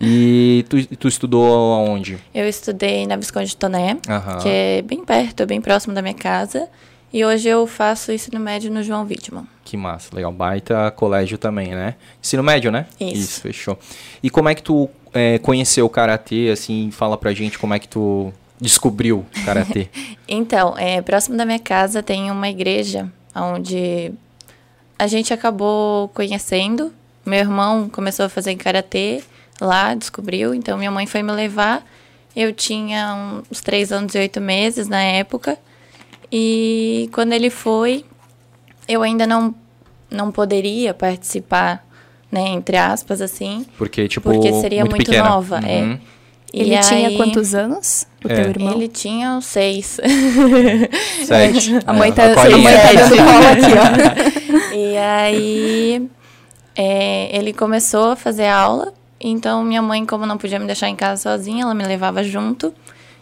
E 0.00 0.64
tu, 0.68 0.86
tu 0.96 1.08
estudou 1.08 1.74
aonde? 1.74 2.18
Eu 2.32 2.48
estudei 2.48 3.04
na 3.04 3.16
Visconde 3.16 3.48
de 3.48 3.56
Toné, 3.56 3.96
que 4.40 4.48
é 4.48 4.80
bem 4.80 5.04
perto, 5.04 5.44
bem 5.44 5.60
próximo 5.60 5.92
da 5.92 6.00
minha 6.00 6.14
casa. 6.14 6.68
E 7.12 7.24
hoje 7.24 7.48
eu 7.48 7.66
faço 7.66 8.12
ensino 8.12 8.38
médio 8.38 8.70
no 8.70 8.80
João 8.80 9.04
Wittmann. 9.04 9.44
Que 9.68 9.76
massa, 9.76 10.16
legal. 10.16 10.32
Baita 10.32 10.90
colégio 10.92 11.36
também, 11.36 11.74
né? 11.74 11.96
Ensino 12.22 12.42
médio, 12.42 12.72
né? 12.72 12.86
Isso. 12.98 13.14
Isso, 13.14 13.40
fechou. 13.42 13.78
E 14.22 14.30
como 14.30 14.48
é 14.48 14.54
que 14.54 14.62
tu 14.62 14.88
é, 15.12 15.38
conheceu 15.40 15.84
o 15.84 15.90
Karatê, 15.90 16.48
assim, 16.50 16.90
fala 16.90 17.18
pra 17.18 17.34
gente 17.34 17.58
como 17.58 17.74
é 17.74 17.78
que 17.78 17.86
tu 17.86 18.32
descobriu 18.58 19.18
o 19.18 19.44
Karatê? 19.44 19.90
então, 20.26 20.74
é, 20.78 21.02
próximo 21.02 21.36
da 21.36 21.44
minha 21.44 21.58
casa 21.58 22.02
tem 22.02 22.30
uma 22.30 22.48
igreja 22.48 23.12
onde 23.36 24.10
a 24.98 25.06
gente 25.06 25.34
acabou 25.34 26.08
conhecendo. 26.14 26.90
Meu 27.26 27.40
irmão 27.40 27.90
começou 27.90 28.24
a 28.24 28.30
fazer 28.30 28.54
karatê 28.56 29.22
lá, 29.60 29.94
descobriu, 29.94 30.54
então 30.54 30.78
minha 30.78 30.90
mãe 30.90 31.04
foi 31.04 31.22
me 31.22 31.32
levar. 31.32 31.86
Eu 32.34 32.54
tinha 32.54 33.42
uns 33.50 33.60
três 33.60 33.92
anos 33.92 34.14
e 34.14 34.18
oito 34.18 34.40
meses 34.40 34.88
na 34.88 35.02
época. 35.02 35.58
E 36.32 37.10
quando 37.12 37.34
ele 37.34 37.50
foi, 37.50 38.06
eu 38.88 39.02
ainda 39.02 39.26
não, 39.26 39.54
não 40.10 40.32
poderia 40.32 40.92
participar, 40.94 41.86
né, 42.32 42.48
entre 42.48 42.76
aspas, 42.76 43.20
assim. 43.20 43.66
Porque, 43.76 44.08
tipo, 44.08 44.30
Porque 44.32 44.52
seria 44.54 44.84
muito, 44.84 45.10
muito, 45.10 45.24
nova, 45.24 45.60
é. 45.64 45.82
Uhum. 45.82 45.98
E 46.52 46.60
Ele 46.62 46.78
tinha 46.78 47.08
aí- 47.08 47.16
quantos 47.18 47.54
anos? 47.54 48.06
O 48.24 48.32
É. 48.32 48.34
teu 48.34 48.44
irmão? 48.50 48.72
Ele 48.72 48.88
tinha 48.88 49.32
uns 49.32 49.44
seis. 49.44 50.00
Sete. 51.24 51.72
A 51.86 51.92
mãe 51.92 52.08
É, 52.10 52.12
tá, 52.12 52.32
a 52.32 52.34
colinha. 52.34 52.58
mãe 52.58 52.74
tá 52.74 52.92
dando 52.94 53.16
cola 53.16 53.50
aqui, 53.52 54.72
ó. 54.72 54.74
E 54.78 54.96
aí 54.96 56.08
é, 56.74 57.36
ele 57.36 57.52
começou 57.52 58.12
a 58.12 58.16
fazer 58.16 58.46
aula. 58.46 58.92
Então 59.20 59.62
minha 59.62 59.82
mãe, 59.82 60.06
como 60.06 60.24
não 60.24 60.38
podia 60.38 60.58
me 60.58 60.66
deixar 60.66 60.88
em 60.88 60.96
casa 60.96 61.22
sozinha, 61.22 61.64
ela 61.64 61.74
me 61.74 61.84
levava 61.84 62.22
junto. 62.24 62.72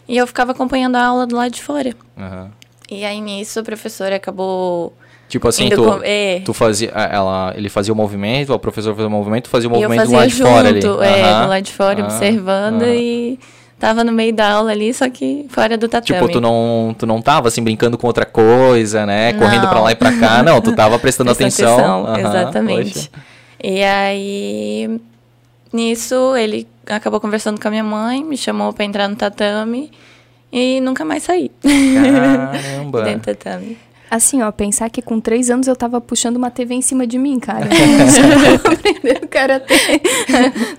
E 0.07 0.15
eu 0.15 0.25
ficava 0.25 0.51
acompanhando 0.53 0.95
a 0.95 1.05
aula 1.05 1.25
do 1.27 1.35
lado 1.35 1.51
de 1.51 1.61
fora. 1.61 1.93
Aham. 2.17 2.49
E 2.89 3.03
aí 3.03 3.19
nisso 3.19 3.59
a 3.59 3.63
professora 3.63 4.15
acabou. 4.15 4.93
Tipo 5.27 5.47
assim, 5.49 5.65
Indo 5.65 5.75
tu, 5.75 5.83
com- 5.83 5.99
é. 6.03 6.39
tu 6.45 6.53
fazia, 6.53 6.89
ela, 6.89 7.53
ele 7.57 7.67
fazia 7.67 7.93
o 7.93 7.97
movimento, 7.97 8.53
o 8.53 8.59
professor 8.59 8.93
fazia 8.95 9.07
o 9.07 9.11
movimento, 9.11 9.43
tu 9.43 9.49
fazia 9.49 9.67
o 9.67 9.71
movimento 9.73 10.05
do 10.05 10.13
lado 10.13 10.27
de 10.29 10.35
junto, 10.35 10.49
fora 10.49 10.67
ali. 10.69 10.79
é, 10.79 11.23
Aham. 11.23 11.43
do 11.43 11.49
lado 11.49 11.61
de 11.63 11.71
fora, 11.73 12.01
Ah, 12.01 12.05
observando 12.05 12.81
aham. 12.83 12.93
e 12.93 13.39
tava 13.77 14.03
no 14.05 14.11
meio 14.13 14.33
da 14.33 14.49
aula 14.53 14.71
ali, 14.71 14.93
só 14.93 15.09
que 15.09 15.45
fora 15.49 15.77
do 15.77 15.89
tatame. 15.89 16.17
Tipo, 16.19 16.31
tu 16.31 16.39
não, 16.39 16.95
tu 16.97 17.05
não 17.05 17.21
tava 17.21 17.49
assim 17.49 17.61
brincando 17.61 17.97
com 17.97 18.07
outra 18.07 18.25
coisa, 18.25 19.05
né? 19.05 19.33
Correndo 19.33 19.63
Não. 19.63 19.69
pra 19.69 19.79
lá 19.81 19.91
e 19.91 19.95
pra 19.95 20.13
cá. 20.17 20.41
Não, 20.47 20.61
tu 20.61 20.73
tava 20.73 20.97
prestando 20.97 21.29
atenção. 21.31 22.05
atenção, 22.07 22.29
exatamente. 22.31 22.93
poxa. 22.93 23.09
E 23.61 23.83
aí, 23.83 24.99
nisso, 25.73 26.35
ele 26.37 26.65
acabou 26.87 27.19
conversando 27.19 27.59
com 27.59 27.67
a 27.67 27.71
minha 27.71 27.83
mãe, 27.83 28.23
me 28.23 28.37
chamou 28.37 28.71
pra 28.71 28.85
entrar 28.85 29.09
no 29.09 29.15
tatame 29.17 29.91
e 30.53 30.79
nunca 30.79 31.03
mais 31.03 31.23
saí 31.23 31.51
Caramba. 31.61 33.01
dentro 33.03 33.33
do 33.33 33.35
tatame. 33.37 33.77
Assim, 34.09 34.41
ó, 34.41 34.51
pensar 34.51 34.89
que 34.89 35.01
com 35.01 35.19
três 35.19 35.49
anos 35.49 35.67
eu 35.67 35.75
tava 35.75 35.99
puxando 35.99 36.37
uma 36.37 36.49
TV 36.49 36.75
em 36.75 36.81
cima 36.81 37.05
de 37.05 37.17
mim, 37.17 37.39
cara. 37.39 37.67
Aprendendo 38.63 39.27
karatê. 39.27 40.01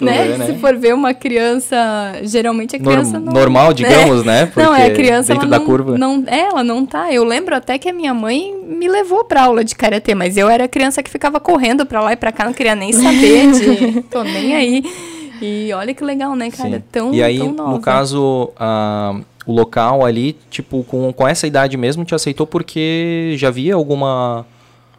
né? 0.00 0.28
vê, 0.28 0.38
né? 0.38 0.46
Se 0.46 0.58
for 0.58 0.76
ver 0.76 0.94
uma 0.94 1.12
criança, 1.12 1.76
geralmente 2.22 2.76
a 2.76 2.78
criança 2.78 3.20
não... 3.20 3.32
normal, 3.32 3.72
digamos, 3.72 4.24
né? 4.24 4.50
Não, 4.56 4.74
é 4.74 4.86
a 4.86 4.94
criança, 4.94 5.34
dentro 5.34 5.46
ela 5.46 5.58
da 5.58 5.58
não, 5.58 5.66
curva. 5.66 5.98
não, 5.98 6.24
é, 6.26 6.40
ela 6.40 6.64
não 6.64 6.86
tá. 6.86 7.12
Eu 7.12 7.24
lembro 7.24 7.54
até 7.54 7.78
que 7.78 7.88
a 7.88 7.92
minha 7.92 8.14
mãe 8.14 8.54
me 8.66 8.88
levou 8.88 9.24
pra 9.24 9.42
aula 9.44 9.62
de 9.62 9.74
karatê, 9.74 10.14
mas 10.14 10.36
eu 10.36 10.48
era 10.48 10.64
a 10.64 10.68
criança 10.68 11.02
que 11.02 11.10
ficava 11.10 11.38
correndo 11.38 11.84
pra 11.84 12.00
lá 12.00 12.12
e 12.12 12.16
pra 12.16 12.32
cá, 12.32 12.44
não 12.44 12.52
queria 12.52 12.74
nem 12.74 12.92
saber 12.92 13.52
de, 13.52 14.02
tô 14.10 14.22
nem 14.22 14.54
aí. 14.54 14.84
E 15.40 15.72
olha 15.72 15.94
que 15.94 16.02
legal, 16.02 16.34
né, 16.34 16.50
cara? 16.50 16.78
Sim. 16.78 16.84
Tão, 16.90 17.14
e 17.14 17.22
aí, 17.22 17.38
tão 17.38 17.52
nova. 17.52 17.70
no 17.72 17.80
caso, 17.80 18.50
ah, 18.56 19.20
o 19.48 19.52
local 19.52 20.04
ali, 20.04 20.36
tipo, 20.50 20.84
com, 20.84 21.12
com 21.12 21.26
essa 21.26 21.46
idade 21.46 21.76
mesmo, 21.76 22.04
te 22.04 22.14
aceitou 22.14 22.46
porque 22.46 23.34
já 23.38 23.50
via 23.50 23.74
alguma. 23.74 24.46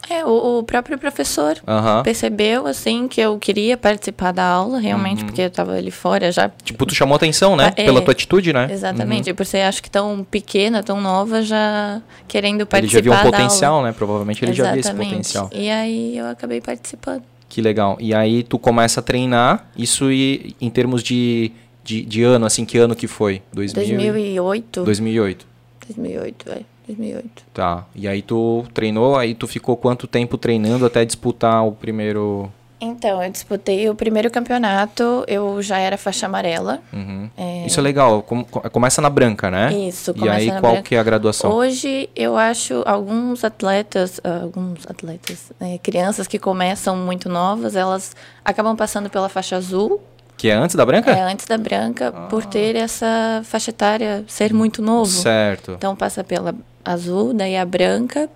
É, 0.08 0.24
o, 0.24 0.58
o 0.58 0.62
próprio 0.64 0.98
professor 0.98 1.56
Aham. 1.68 2.02
percebeu, 2.02 2.66
assim, 2.66 3.06
que 3.06 3.20
eu 3.20 3.38
queria 3.38 3.76
participar 3.76 4.32
da 4.32 4.42
aula, 4.44 4.74
Uhum. 4.76 4.80
realmente, 4.82 5.24
porque 5.24 5.42
eu 5.42 5.50
tava 5.50 5.74
ali 5.74 5.92
fora 5.92 6.32
já. 6.32 6.50
Tipo, 6.64 6.84
tu 6.84 6.94
chamou 6.96 7.14
atenção, 7.14 7.54
né? 7.54 7.66
Ah, 7.68 7.80
é. 7.80 7.84
Pela 7.84 8.02
tua 8.02 8.10
atitude, 8.10 8.52
né? 8.52 8.66
Exatamente, 8.72 9.30
e 9.30 9.34
por 9.34 9.46
ser, 9.46 9.60
acho 9.62 9.80
que 9.80 9.88
tão 9.90 10.26
pequena, 10.28 10.82
tão 10.82 11.00
nova, 11.00 11.42
já 11.42 12.00
querendo 12.26 12.62
Ele 12.62 12.66
participar 12.66 12.98
já 12.98 13.02
viu 13.02 13.12
um 13.12 13.14
da 13.14 13.20
aula. 13.20 13.30
potencial, 13.30 13.82
né? 13.84 13.92
Provavelmente 13.92 14.44
ele 14.44 14.52
já 14.52 14.64
via 14.72 14.80
esse 14.80 14.88
Exatamente. 14.88 15.10
potencial. 15.10 15.50
E 15.52 15.70
aí 15.70 16.18
eu 16.18 16.26
acabei 16.26 16.60
participando. 16.60 17.22
Que 17.48 17.60
legal. 17.60 17.96
E 18.00 18.12
aí 18.14 18.42
tu 18.42 18.58
começa 18.58 18.98
a 19.00 19.02
treinar, 19.02 19.68
isso 19.76 20.10
e, 20.10 20.56
em 20.60 20.70
termos 20.70 21.02
de, 21.04 21.52
de, 21.84 22.02
de 22.02 22.22
ano, 22.22 22.46
assim, 22.46 22.64
que 22.64 22.78
ano 22.78 22.94
que 22.94 23.06
foi? 23.06 23.42
2000 23.52 23.84
e- 23.84 23.96
2008. 23.96 24.84
2008. 24.84 25.46
2008, 25.86 26.50
é. 26.50 26.60
2008. 26.86 27.42
Tá. 27.54 27.84
E 27.94 28.06
aí 28.08 28.22
tu 28.22 28.64
treinou, 28.74 29.16
aí 29.16 29.34
tu 29.34 29.46
ficou 29.46 29.76
quanto 29.76 30.06
tempo 30.06 30.36
treinando 30.38 30.84
até 30.86 31.04
disputar 31.04 31.66
o 31.66 31.72
primeiro... 31.72 32.50
Então, 32.82 33.22
eu 33.22 33.30
disputei 33.30 33.90
o 33.90 33.94
primeiro 33.94 34.30
campeonato, 34.30 35.22
eu 35.28 35.60
já 35.60 35.78
era 35.78 35.98
faixa 35.98 36.24
amarela. 36.24 36.80
Uhum. 36.90 37.28
É. 37.36 37.66
Isso 37.66 37.78
é 37.78 37.82
legal. 37.82 38.22
com- 38.22 38.42
com- 38.42 38.60
começa 38.70 39.02
na 39.02 39.10
branca, 39.10 39.50
né? 39.50 39.70
Isso, 39.86 40.12
E 40.12 40.14
começa 40.18 40.36
aí 40.38 40.46
na 40.46 40.60
qual 40.60 40.72
branca. 40.72 40.88
que 40.88 40.94
é 40.94 40.98
a 40.98 41.02
graduação? 41.02 41.52
Hoje, 41.52 42.08
eu 42.16 42.38
acho 42.38 42.82
alguns 42.86 43.44
atletas, 43.44 44.18
alguns 44.24 44.86
atletas, 44.88 45.52
né, 45.60 45.76
crianças 45.82 46.26
que 46.26 46.38
começam 46.38 46.96
muito 46.96 47.28
novas, 47.28 47.76
elas 47.76 48.16
acabam 48.42 48.74
passando 48.74 49.10
pela 49.10 49.28
faixa 49.28 49.56
azul, 49.56 50.00
Que 50.40 50.48
é 50.48 50.54
antes 50.54 50.74
da 50.74 50.86
branca? 50.86 51.10
é, 51.10 51.20
antes 51.20 51.44
da 51.44 51.58
branca, 51.58 52.10
por 52.30 52.46
ter 52.46 52.74
essa 52.74 53.42
faixa 53.44 53.68
etária 53.68 54.24
ser 54.26 54.54
muito 54.54 54.80
novo. 54.80 55.10
Certo. 55.10 55.72
Então 55.72 55.94
passa 55.94 56.24
pela 56.24 56.54
azul, 56.82 57.34
daí 57.34 57.58
a 57.58 57.64
branca, 57.66 58.26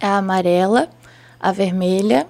a 0.00 0.18
amarela, 0.18 0.88
a 1.40 1.50
vermelha, 1.50 2.28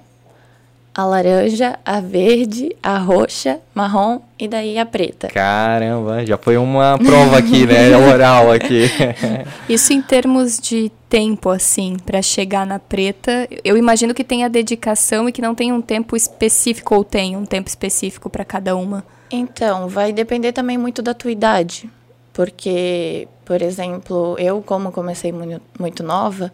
a 0.95 1.05
laranja, 1.05 1.79
a 1.85 2.01
verde, 2.01 2.77
a 2.83 2.99
roxa, 2.99 3.59
marrom 3.75 4.21
e 4.39 4.47
daí 4.47 4.79
a 4.79 4.85
preta. 4.85 5.29
Caramba, 5.29 6.25
já 6.27 6.37
foi 6.37 6.57
uma 6.57 6.99
prova 6.99 7.39
aqui, 7.39 7.67
né? 7.67 7.97
Oral 7.97 8.53
aqui. 8.53 8.91
Isso 9.69 9.93
em 9.93 10.03
termos 10.03 10.59
de 10.59 10.93
tempo, 11.09 11.49
assim, 11.49 11.97
pra 12.05 12.21
chegar 12.21 12.67
na 12.67 12.79
preta, 12.79 13.49
eu 13.65 13.77
imagino 13.77 14.15
que 14.15 14.25
tenha 14.25 14.51
dedicação 14.51 15.29
e 15.29 15.33
que 15.33 15.41
não 15.41 15.55
tem 15.55 15.73
um 15.73 15.81
tempo 15.81 16.17
específico, 16.17 16.95
ou 16.95 17.05
tem 17.05 17.37
um 17.37 17.47
tempo 17.47 17.69
específico 17.69 18.29
pra 18.29 18.45
cada 18.45 18.77
uma. 18.77 19.05
Então, 19.31 19.89
vai 19.89 20.13
depender 20.13 20.53
também 20.53 20.77
muito 20.77 21.01
da 21.01 21.15
tua 21.15 21.31
idade. 21.31 21.89
Porque, 22.33 23.29
por 23.45 23.61
exemplo, 23.61 24.37
eu, 24.39 24.63
como 24.63 24.93
comecei 24.93 25.33
muito, 25.33 25.63
muito 25.79 26.03
nova, 26.03 26.53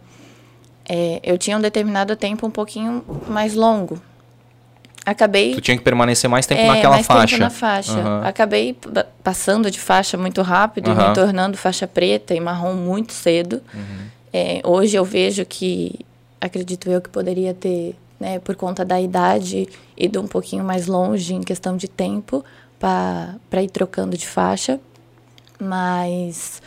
é, 0.87 1.19
eu 1.23 1.37
tinha 1.37 1.57
um 1.57 1.61
determinado 1.61 2.15
tempo 2.15 2.47
um 2.47 2.51
pouquinho 2.51 3.03
mais 3.27 3.53
longo. 3.53 4.01
Acabei 5.05 5.55
tu 5.55 5.61
tinha 5.61 5.77
que 5.77 5.83
permanecer 5.83 6.29
mais 6.29 6.45
tempo 6.45 6.61
é, 6.61 6.67
naquela 6.67 6.95
mais 6.95 7.07
faixa. 7.07 7.35
Tempo 7.35 7.43
na 7.43 7.49
faixa. 7.49 7.99
Aham. 7.99 8.21
Acabei 8.25 8.77
passando 9.23 9.71
de 9.71 9.79
faixa 9.79 10.17
muito 10.17 10.41
rápido 10.41 10.89
e 10.89 10.93
Aham. 10.93 11.09
me 11.09 11.15
tornando 11.15 11.57
faixa 11.57 11.87
preta 11.87 12.35
e 12.35 12.39
marrom 12.39 12.73
muito 12.73 13.13
cedo. 13.13 13.61
Uhum. 13.73 14.05
É, 14.31 14.61
hoje 14.63 14.95
eu 14.95 15.03
vejo 15.05 15.45
que, 15.45 15.99
acredito 16.39 16.89
eu, 16.89 17.01
que 17.01 17.09
poderia 17.09 17.53
ter, 17.53 17.95
né, 18.19 18.39
por 18.39 18.55
conta 18.55 18.85
da 18.85 19.01
idade, 19.01 19.67
ido 19.97 20.21
um 20.21 20.27
pouquinho 20.27 20.63
mais 20.63 20.85
longe 20.85 21.33
em 21.33 21.41
questão 21.41 21.75
de 21.75 21.87
tempo 21.87 22.43
para 22.79 23.63
ir 23.63 23.69
trocando 23.69 24.17
de 24.17 24.27
faixa. 24.27 24.79
Mas, 25.59 26.61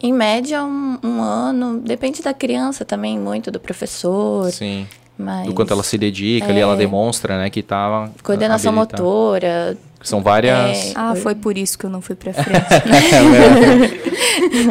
em 0.00 0.12
média, 0.12 0.64
um, 0.64 0.98
um 1.02 1.20
ano. 1.20 1.80
Depende 1.80 2.22
da 2.22 2.32
criança 2.32 2.84
também, 2.84 3.18
muito 3.18 3.50
do 3.50 3.58
professor. 3.58 4.50
Sim. 4.50 4.86
Mas 5.20 5.46
Do 5.46 5.54
quanto 5.54 5.72
ela 5.72 5.82
se 5.82 5.96
dedica 5.98 6.46
ali, 6.48 6.60
ela 6.60 6.74
É. 6.74 6.76
demonstra, 6.76 7.38
né, 7.38 7.50
que 7.50 7.62
tava 7.62 8.10
Coordenação 8.22 8.72
habilitada. 8.72 9.02
motora, 9.02 9.76
São 10.02 10.22
várias... 10.22 10.88
É. 10.88 10.92
Ah, 10.94 11.14
foi 11.14 11.34
por 11.34 11.58
isso 11.58 11.78
que 11.78 11.84
eu 11.84 11.90
não 11.90 12.00
fui 12.00 12.14
pra 12.16 12.32
frente. 12.32 12.64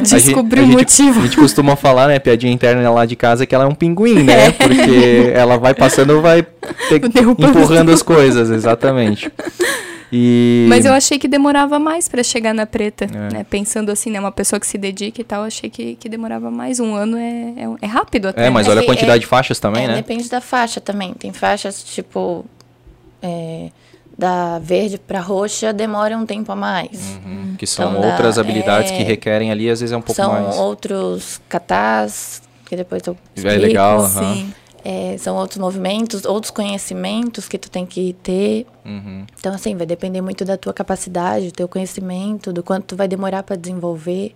Descobri 0.01 0.59
a 0.59 0.63
o 0.63 0.65
gente- 0.65 0.75
motivo. 0.77 1.19
A 1.19 1.23
gente 1.23 1.37
costuma 1.37 1.75
falar, 1.75 2.07
né, 2.07 2.19
piadinha 2.19 2.51
interna 2.51 2.89
lá 2.89 3.05
de 3.05 3.15
casa, 3.15 3.45
que 3.45 3.53
ela 3.53 3.65
é 3.65 3.67
um 3.67 3.75
pinguim, 3.75 4.23
né? 4.23 4.51
Porque 4.51 5.31
ela 5.33 5.57
vai 5.57 5.73
passando, 5.73 6.21
vai 6.21 6.43
ter- 6.89 7.01
empurrando 7.37 7.91
as 7.91 8.01
coisas, 8.01 8.49
exatamente. 8.49 9.31
E... 10.11 10.65
Mas 10.67 10.85
eu 10.85 10.93
achei 10.93 11.19
que 11.19 11.27
demorava 11.27 11.77
mais 11.77 12.07
pra 12.07 12.23
chegar 12.23 12.53
na 12.53 12.65
preta, 12.65 13.05
É. 13.05 13.33
né? 13.33 13.45
Pensando 13.47 13.91
assim, 13.91 14.09
né? 14.09 14.19
Uma 14.19 14.31
pessoa 14.31 14.59
que 14.59 14.65
se 14.65 14.77
dedica 14.77 15.21
e 15.21 15.23
tal, 15.23 15.43
achei 15.43 15.69
que, 15.69 15.95
que 15.95 16.09
demorava 16.09 16.49
mais. 16.49 16.79
Um 16.79 16.95
ano 16.95 17.17
é, 17.17 17.53
é, 17.57 17.67
é 17.81 17.85
rápido 17.85 18.27
até. 18.27 18.47
É, 18.47 18.49
mas 18.49 18.65
né? 18.65 18.71
olha 18.71 18.81
a 18.81 18.83
É, 18.83 18.87
quantidade 18.87 19.17
é- 19.17 19.19
de 19.19 19.27
faixas 19.27 19.59
também, 19.59 19.83
É, 19.83 19.87
né? 19.89 19.95
Depende 19.95 20.27
da 20.29 20.41
faixa 20.41 20.81
também. 20.81 21.13
Tem 21.13 21.31
faixas 21.31 21.83
tipo 21.83 22.43
é, 23.21 23.69
da 24.17 24.57
verde 24.59 24.97
para 24.97 25.19
roxa 25.21 25.71
demora 25.71 26.17
um 26.17 26.25
tempo 26.25 26.51
a 26.51 26.55
mais. 26.55 27.17
Uhum, 27.25 27.55
Que 27.57 27.67
são 27.67 27.91
Então 27.91 28.09
outras 28.09 28.37
habilidades 28.39 28.91
que 28.91 29.01
é, 29.01 29.05
requerem 29.05 29.51
ali, 29.51 29.69
às 29.69 29.79
vezes 29.79 29.93
é 29.93 29.97
um 29.97 30.01
pouco 30.01 30.19
São 30.21 30.31
mais... 30.31 30.57
outros 30.57 31.39
catás 31.47 32.41
que 32.65 32.75
depois 32.75 33.01
eu 33.05 33.13
É 33.35 33.39
explico. 33.39 33.61
legal, 33.61 33.99
aham. 33.99 34.33
Sim. 34.35 34.53
É, 34.91 35.15
são 35.19 35.35
outros 35.35 35.59
movimentos, 35.59 36.25
outros 36.25 36.49
conhecimentos 36.49 37.47
que 37.47 37.59
tu 37.59 37.69
tem 37.69 37.85
que 37.85 38.13
ter. 38.23 38.65
Uhum. 38.83 39.23
Então 39.37 39.53
assim 39.53 39.75
vai 39.75 39.85
depender 39.85 40.19
muito 40.19 40.43
da 40.43 40.57
tua 40.57 40.73
capacidade, 40.73 41.45
do 41.45 41.51
teu 41.51 41.67
conhecimento, 41.67 42.51
do 42.51 42.63
quanto 42.63 42.85
tu 42.85 42.95
vai 42.95 43.07
demorar 43.07 43.43
para 43.43 43.55
desenvolver. 43.55 44.33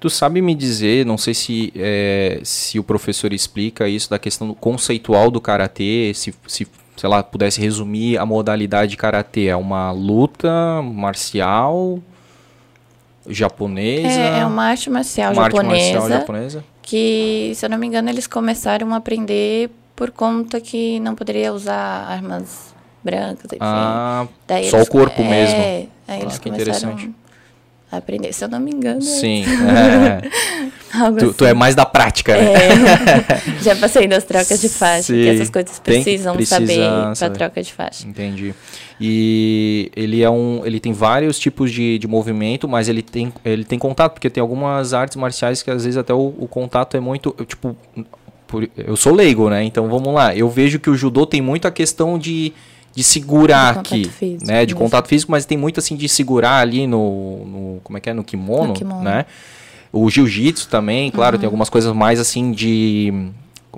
Tu 0.00 0.10
sabe 0.10 0.42
me 0.42 0.52
dizer, 0.52 1.06
não 1.06 1.16
sei 1.16 1.32
se, 1.32 1.72
é, 1.76 2.40
se 2.42 2.76
o 2.76 2.82
professor 2.82 3.32
explica 3.32 3.88
isso, 3.88 4.10
da 4.10 4.18
questão 4.18 4.48
do 4.48 4.54
conceitual 4.56 5.30
do 5.30 5.40
karatê, 5.40 6.10
se, 6.12 6.34
se, 6.48 6.66
sei 6.96 7.08
lá, 7.08 7.22
pudesse 7.22 7.60
resumir 7.60 8.18
a 8.18 8.26
modalidade 8.26 8.90
de 8.90 8.96
karatê. 8.96 9.46
É 9.46 9.54
uma 9.54 9.92
luta 9.92 10.82
marcial 10.82 12.00
japonesa? 13.28 14.08
É, 14.08 14.40
é 14.40 14.44
uma 14.44 14.64
arte 14.64 14.90
marcial 14.90 15.32
uma 15.32 15.44
arte 15.44 15.54
japonesa. 15.54 16.00
marcial 16.00 16.18
japonesa? 16.18 16.64
Que, 16.92 17.52
se 17.54 17.64
eu 17.64 17.70
não 17.70 17.78
me 17.78 17.86
engano, 17.86 18.10
eles 18.10 18.26
começaram 18.26 18.92
a 18.92 18.96
aprender 18.98 19.70
por 19.96 20.10
conta 20.10 20.60
que 20.60 21.00
não 21.00 21.14
poderia 21.14 21.50
usar 21.50 22.04
armas 22.06 22.74
brancas, 23.02 23.46
enfim. 23.46 23.56
Ah, 23.60 24.26
Daí 24.46 24.68
só 24.68 24.76
eles- 24.76 24.88
o 24.88 24.90
corpo 24.90 25.22
é, 25.22 25.24
mesmo. 25.28 25.56
Aí 25.56 25.88
Ah, 26.06 26.18
eles 26.20 26.36
que 26.38 26.50
interessante. 26.50 27.10
a 27.90 27.96
aprender. 27.96 28.30
Se 28.34 28.44
eu 28.44 28.48
não 28.48 28.60
me 28.60 28.70
engano, 28.70 28.98
é 28.98 29.02
Sim. 29.02 29.42
é. 29.44 30.20
Tu, 31.18 31.32
tu 31.32 31.44
assim. 31.44 31.50
é 31.50 31.54
mais 31.54 31.74
da 31.74 31.86
prática, 31.86 32.36
né? 32.36 32.52
É. 32.52 33.58
Já 33.64 33.74
passei 33.74 34.06
das 34.06 34.24
trocas 34.24 34.60
de 34.60 34.68
faixa, 34.68 35.04
Sim. 35.04 35.22
que 35.22 35.28
essas 35.30 35.48
coisas 35.48 35.78
Tem 35.78 36.02
precisam 36.02 36.36
precisar 36.36 36.58
saber 36.60 36.76
pra 36.76 37.14
saber. 37.14 37.38
troca 37.38 37.62
de 37.62 37.72
faixa. 37.72 38.06
Entendi. 38.06 38.54
E 39.04 39.90
ele 39.96 40.22
é 40.22 40.30
um, 40.30 40.62
ele 40.64 40.78
tem 40.78 40.92
vários 40.92 41.38
tipos 41.38 41.72
de, 41.72 41.98
de 41.98 42.06
movimento, 42.06 42.68
mas 42.68 42.88
ele 42.88 43.02
tem, 43.02 43.32
ele 43.44 43.64
tem 43.64 43.78
contato, 43.78 44.12
porque 44.12 44.30
tem 44.30 44.40
algumas 44.40 44.94
artes 44.94 45.16
marciais 45.16 45.62
que 45.62 45.70
às 45.70 45.84
vezes 45.84 45.96
até 45.96 46.14
o, 46.14 46.34
o 46.38 46.46
contato 46.48 46.96
é 46.96 47.00
muito, 47.00 47.34
eu, 47.38 47.44
tipo, 47.44 47.76
eu 48.76 48.96
sou 48.96 49.14
leigo, 49.14 49.48
né? 49.50 49.64
Então 49.64 49.88
vamos 49.88 50.12
lá. 50.14 50.34
Eu 50.36 50.48
vejo 50.48 50.78
que 50.78 50.88
o 50.90 50.94
judô 50.96 51.26
tem 51.26 51.40
muito 51.40 51.66
a 51.66 51.70
questão 51.70 52.18
de, 52.18 52.52
de 52.94 53.02
segurar 53.02 53.72
De 53.74 53.78
aqui, 53.80 54.04
físico, 54.08 54.46
né? 54.46 54.64
De 54.66 54.72
isso. 54.72 54.80
contato 54.80 55.08
físico, 55.08 55.32
mas 55.32 55.44
tem 55.46 55.56
muito 55.58 55.80
assim 55.80 55.96
de 55.96 56.08
segurar 56.08 56.58
ali 56.58 56.86
no, 56.86 57.44
no 57.46 57.80
como 57.82 57.96
é 57.96 58.00
que 58.00 58.10
é, 58.10 58.12
no 58.12 58.22
kimono, 58.22 58.68
No 58.68 58.74
kimono. 58.74 59.02
né? 59.02 59.24
O 59.92 60.08
jiu-jitsu 60.08 60.68
também, 60.68 61.10
claro, 61.10 61.36
Uhum. 61.36 61.40
tem 61.40 61.46
algumas 61.46 61.68
coisas 61.68 61.92
mais 61.94 62.20
assim 62.20 62.52
de 62.52 63.12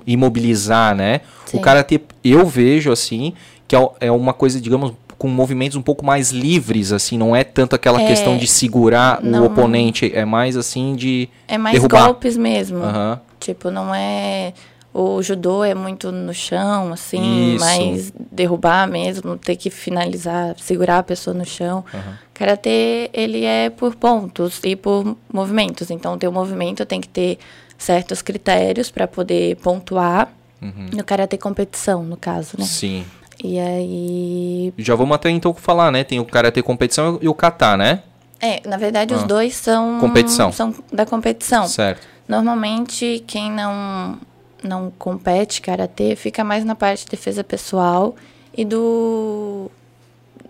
imobilizar, 0.05 0.95
né? 0.95 1.21
Sim. 1.45 1.57
O 1.57 1.61
karatê, 1.61 1.99
eu 2.23 2.45
vejo 2.45 2.91
assim, 2.91 3.33
que 3.67 3.75
é, 3.75 3.89
é 4.01 4.11
uma 4.11 4.33
coisa, 4.33 4.59
digamos, 4.59 4.93
com 5.17 5.27
movimentos 5.27 5.77
um 5.77 5.81
pouco 5.81 6.05
mais 6.05 6.31
livres, 6.31 6.91
assim, 6.91 7.17
não 7.17 7.35
é 7.35 7.43
tanto 7.43 7.75
aquela 7.75 8.01
É, 8.01 8.05
questão 8.07 8.37
de 8.37 8.47
segurar 8.47 9.21
o 9.23 9.25
não- 9.25 9.45
oponente, 9.45 10.11
é 10.13 10.25
mais 10.25 10.55
assim 10.57 10.95
de 10.95 11.29
É 11.47 11.57
mais 11.57 11.73
derrubar. 11.75 12.05
golpes 12.05 12.35
mesmo. 12.37 12.79
Aham. 12.83 13.19
Tipo, 13.39 13.69
não 13.71 13.93
é. 13.93 14.53
O 14.93 15.21
judô 15.21 15.61
é 15.63 15.75
muito 15.75 16.09
no 16.09 16.33
chão, 16.33 16.93
assim, 16.93 17.55
Isso. 17.55 17.65
mais 17.65 18.13
derrubar 18.31 18.87
mesmo, 18.87 19.37
ter 19.37 19.57
que 19.57 19.69
finalizar, 19.69 20.55
segurar 20.57 20.99
a 20.99 21.03
pessoa 21.03 21.33
no 21.33 21.43
chão. 21.45 21.83
Aham. 21.93 22.17
Karatê, 22.33 23.09
ele 23.13 23.43
é 23.43 23.69
por 23.69 23.95
pontos 23.95 24.59
e 24.63 24.75
por 24.75 25.17
movimentos. 25.33 25.91
Então, 25.91 26.13
o 26.13 26.17
teu 26.17 26.31
movimento 26.31 26.85
tem 26.85 27.01
que 27.01 27.07
ter 27.09 27.37
certos 27.77 28.21
critérios 28.21 28.89
para 28.89 29.05
poder 29.07 29.57
pontuar. 29.57 30.29
Uhum. 30.61 30.87
No 30.93 31.03
karatê 31.03 31.37
competição, 31.37 32.01
no 32.03 32.15
caso, 32.17 32.51
né? 32.57 32.65
Sim. 32.65 33.05
E 33.45 33.59
aí. 33.59 34.73
Já 34.77 34.95
vamos 34.95 35.15
até 35.15 35.29
então 35.29 35.53
falar, 35.53 35.91
né? 35.91 36.03
Tem 36.03 36.19
o 36.19 36.25
karatê 36.25 36.61
competição 36.63 37.19
e 37.21 37.27
o 37.29 37.33
kata, 37.33 37.77
né? 37.77 38.01
É, 38.41 38.61
na 38.67 38.77
verdade, 38.77 39.13
Ah. 39.13 39.17
os 39.17 39.23
dois 39.23 39.55
são. 39.55 39.99
Competição. 39.99 40.51
São 40.51 40.73
da 40.91 41.05
competição. 41.05 41.67
Certo. 41.67 42.05
Normalmente, 42.27 43.23
quem 43.27 43.51
não, 43.51 44.17
não 44.63 44.91
compete 44.97 45.61
karatê 45.61 46.15
fica 46.15 46.43
mais 46.43 46.65
na 46.65 46.73
parte 46.75 47.05
de 47.05 47.11
defesa 47.11 47.43
pessoal 47.43 48.15
e 48.57 48.65
do 48.65 49.69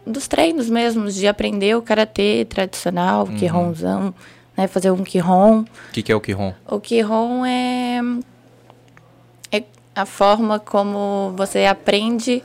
dos 0.08 0.28
treinos 0.28 0.70
mesmos, 0.70 1.16
de 1.16 1.28
aprender 1.28 1.76
o 1.76 1.82
karatê 1.82 2.46
tradicional, 2.48 3.26
o 3.26 3.30
Uhum. 3.30 3.36
kihonzão, 3.38 4.14
né? 4.56 4.68
Fazer 4.68 4.92
um 4.92 5.04
kihon. 5.04 5.62
O 5.62 5.66
que, 5.92 6.04
que 6.04 6.12
é 6.12 6.16
o 6.16 6.22
kihon? 6.22 6.54
O 6.68 6.80
kihon 6.80 7.44
é, 7.46 8.00
é 9.52 9.64
a 9.96 10.06
forma 10.06 10.60
como 10.60 11.34
você 11.36 11.66
aprende 11.66 12.44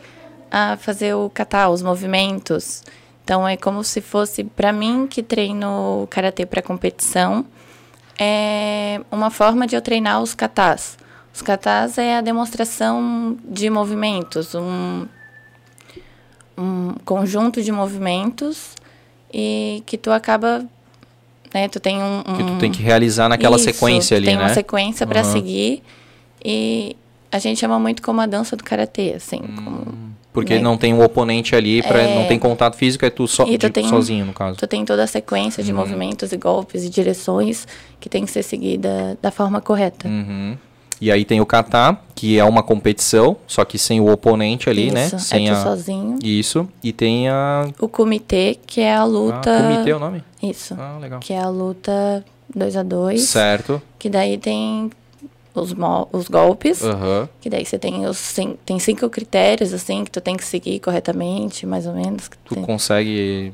a 0.51 0.77
fazer 0.77 1.15
o 1.15 1.31
kata, 1.31 1.69
os 1.69 1.83
movimentos. 1.83 2.83
Então 3.25 3.47
é 3.47 3.57
como 3.57 3.85
se 3.85 4.01
fosse 4.01 4.43
para 4.45 4.73
mim 4.73 5.07
que 5.09 5.23
treino 5.23 6.07
karatê 6.11 6.45
para 6.45 6.61
competição, 6.63 7.45
é 8.19 9.01
uma 9.11 9.31
forma 9.31 9.67
de 9.67 9.77
eu 9.77 9.81
treinar 9.83 10.21
os 10.23 10.35
katas. 10.35 10.99
Os 11.33 11.41
katas 11.43 11.97
é 11.97 12.17
a 12.19 12.21
demonstração 12.21 13.37
de 13.45 13.71
movimentos, 13.71 14.55
um 14.55 15.07
um 16.59 16.95
conjunto 17.05 17.63
de 17.63 17.73
movimentos 17.73 18.75
e 19.33 19.83
que 19.87 19.97
tu 19.97 20.11
acaba, 20.11 20.63
né, 21.55 21.69
tu 21.69 21.81
tem 21.81 22.03
um, 22.03 22.23
Que 22.23 22.45
tu 22.45 22.53
um- 22.53 22.59
tem 22.59 22.71
que 22.71 22.83
realizar 22.83 23.29
naquela 23.29 23.57
isso, 23.57 23.65
sequência 23.67 24.17
ali, 24.17 24.27
tem 24.27 24.37
né? 24.37 24.43
uma 24.43 24.53
sequência 24.55 25.07
para 25.07 25.21
Aham. 25.21 25.33
seguir 25.33 25.83
e 26.45 26.97
a 27.33 27.39
gente 27.39 27.59
chama 27.61 27.79
muito 27.79 28.03
como 28.03 28.21
a 28.21 28.27
dança 28.27 28.57
do 28.57 28.65
karatê, 28.65 29.15
assim, 29.17 29.39
como 29.65 29.87
Porque 30.33 30.55
né? 30.55 30.61
não 30.61 30.77
tem 30.77 30.95
um 30.95 31.03
oponente 31.03 31.57
ali, 31.57 31.83
pra, 31.83 32.01
É. 32.03 32.15
não 32.15 32.27
tem 32.29 32.39
contato 32.39 32.77
físico, 32.77 33.05
é 33.05 33.11
tu, 33.11 33.27
so, 33.27 33.45
tu 33.45 33.59
de- 33.59 33.71
tem- 33.71 33.89
sozinho, 33.89 34.25
no 34.27 34.33
caso. 34.33 34.57
tu 34.59 34.67
tem 34.67 34.85
toda 34.85 35.03
a 35.03 35.07
sequência 35.07 35.61
Uhum. 35.61 35.67
de 35.67 35.73
movimentos 35.73 36.31
e 36.33 36.37
golpes 36.37 36.85
e 36.85 36.89
direções 36.89 37.67
que 37.99 38.09
tem 38.09 38.25
que 38.25 38.31
ser 38.31 38.43
seguida 38.45 39.19
da 39.21 39.31
forma 39.33 39.61
correta. 39.61 40.07
Uhum. 40.07 40.57
E 41.01 41.11
aí 41.11 41.25
tem 41.25 41.41
o 41.41 41.47
kata, 41.47 41.99
que 42.15 42.39
é 42.39 42.45
uma 42.45 42.63
competição, 42.63 43.39
só 43.47 43.65
que 43.65 43.79
sem 43.79 44.01
o 44.01 44.13
oponente 44.13 44.69
ali, 44.69 44.91
né? 44.91 45.07
Isso, 45.07 45.19
Sem 45.19 45.49
é 45.49 45.53
tu 45.53 45.57
a... 45.57 45.63
sozinho. 45.63 46.19
Isso. 46.23 46.69
E 46.85 46.93
tem 46.93 47.27
a. 47.29 47.67
O 47.81 47.89
comitê, 47.89 48.59
que 48.67 48.83
é 48.83 48.95
a 48.95 49.03
luta. 49.05 49.51
Ah, 49.57 49.63
comitê 49.73 49.91
é 49.91 49.97
o 49.97 49.99
nome? 49.99 50.23
Isso. 50.43 50.77
Ah, 50.79 50.99
legal. 51.01 51.19
Que 51.21 51.33
é 51.33 51.39
a 51.41 51.49
luta 51.49 52.23
2 52.55 52.77
a 52.77 52.83
2 52.83 53.23
Certo. 53.23 53.81
Que 53.99 54.11
daí 54.11 54.37
tem 54.37 54.91
os, 55.55 55.75
os 56.13 56.29
golpes. 56.29 56.83
Aham. 56.85 57.29
Que 57.41 57.49
daí 57.51 57.65
você 57.65 57.79
tem 57.79 58.07
os 58.07 58.17
cin- 58.19 58.57
tem 58.65 58.79
cinco 58.79 59.09
critérios, 59.09 59.73
assim, 59.73 60.05
que 60.05 60.11
tu 60.11 60.21
tem 60.21 60.37
que 60.37 60.45
seguir 60.45 60.79
corretamente, 60.81 61.67
mais 61.67 61.87
ou 61.87 61.93
menos. 61.95 62.31
Tu 62.45 62.55
tem- 62.55 62.65
consegue 62.65 63.53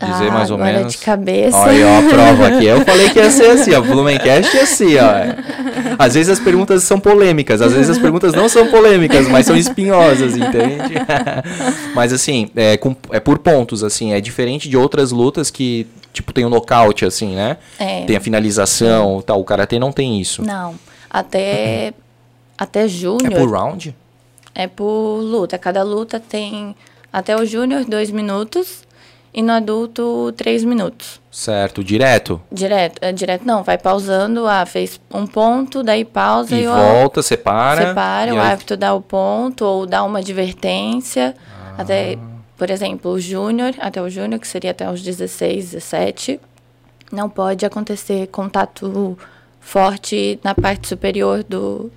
dizer 0.00 0.28
Ah, 0.28 0.32
mais 0.32 0.48
ou 0.50 0.56
menos? 0.58 0.92
de 0.92 0.98
cabeça. 0.98 1.56
Olha 1.58 1.86
ó, 1.88 1.98
a 1.98 2.02
prova 2.08 2.46
aqui. 2.46 2.66
Eu 2.66 2.84
falei 2.84 3.10
que 3.10 3.18
ia 3.18 3.30
ser 3.32 3.50
assim, 3.50 3.74
ó. 3.74 3.80
Blumencast 3.80 4.56
é 4.56 4.60
assim, 4.62 4.94
ó. 4.96 5.94
Às 5.98 6.14
vezes 6.14 6.30
as 6.30 6.38
perguntas 6.38 6.84
são 6.84 7.00
polêmicas, 7.00 7.60
às 7.60 7.72
vezes 7.72 7.90
as 7.90 7.98
perguntas 7.98 8.32
não 8.32 8.48
são 8.48 8.68
polêmicas, 8.68 9.26
mas 9.26 9.44
são 9.46 9.56
espinhosas, 9.56 10.36
entende? 10.36 10.94
mas 11.96 12.12
assim, 12.12 12.48
é, 12.54 12.76
com- 12.76 12.94
é 13.10 13.18
por 13.18 13.38
pontos, 13.38 13.82
assim, 13.82 14.12
é 14.12 14.20
diferente 14.20 14.68
de 14.68 14.76
outras 14.76 15.10
lutas 15.10 15.50
que, 15.50 15.84
tipo, 16.12 16.32
tem 16.32 16.44
o 16.44 16.48
nocaute, 16.48 17.04
assim, 17.04 17.34
né? 17.34 17.56
É. 17.78 18.04
Tem 18.04 18.14
a 18.16 18.20
finalização, 18.20 19.20
tal. 19.20 19.40
O 19.40 19.44
karatê 19.44 19.80
não 19.80 19.90
tem 19.90 20.20
isso. 20.20 20.42
Não. 20.42 20.74
Até, 21.10 21.94
até 22.56 22.84
É 22.84 22.88
júnior 22.88 23.32
por 23.34 23.50
round? 23.50 23.94
é 24.54 24.66
por 24.66 25.20
luta. 25.20 25.56
Cada 25.58 25.82
luta 25.82 26.18
tem 26.20 26.74
até 27.12 27.36
o 27.36 27.44
júnior 27.46 27.84
dois 27.84 28.10
minutos 28.10 28.82
e 29.32 29.42
no 29.42 29.52
adulto 29.52 30.32
três 30.36 30.64
minutos. 30.64 31.20
Certo, 31.30 31.84
direto. 31.84 32.40
Direto, 32.50 32.98
é, 33.00 33.12
direto 33.12 33.44
não, 33.44 33.62
vai 33.62 33.78
pausando, 33.78 34.46
ah, 34.46 34.66
fez 34.66 35.00
um 35.12 35.26
ponto, 35.26 35.82
daí 35.82 36.04
pausa 36.04 36.56
E 36.56 36.62
e, 36.64 36.66
o 36.68 36.72
volta, 36.74 37.22
separa. 37.22 37.88
separa, 37.88 38.30
e 38.30 38.34
o 38.34 38.40
aí- 38.40 38.50
árbitro 38.50 38.76
dá 38.76 38.92
o 38.94 39.00
ponto 39.00 39.64
ou 39.64 39.86
dá 39.86 40.02
uma 40.02 40.18
advertência. 40.18 41.36
Ah. 41.76 41.82
Até, 41.82 42.18
por 42.56 42.70
exemplo, 42.70 43.12
o 43.12 43.20
júnior, 43.20 43.72
até 43.78 44.02
o 44.02 44.08
júnior, 44.10 44.40
que 44.40 44.48
seria 44.48 44.72
até 44.72 44.90
os 44.90 45.00
16, 45.02 45.70
17, 45.72 46.40
não 47.12 47.28
pode 47.30 47.64
acontecer 47.64 48.26
contato 48.28 49.16
forte 49.68 50.40
na 50.42 50.54
parte 50.54 50.88
superior 50.88 51.44
do, 51.44 51.90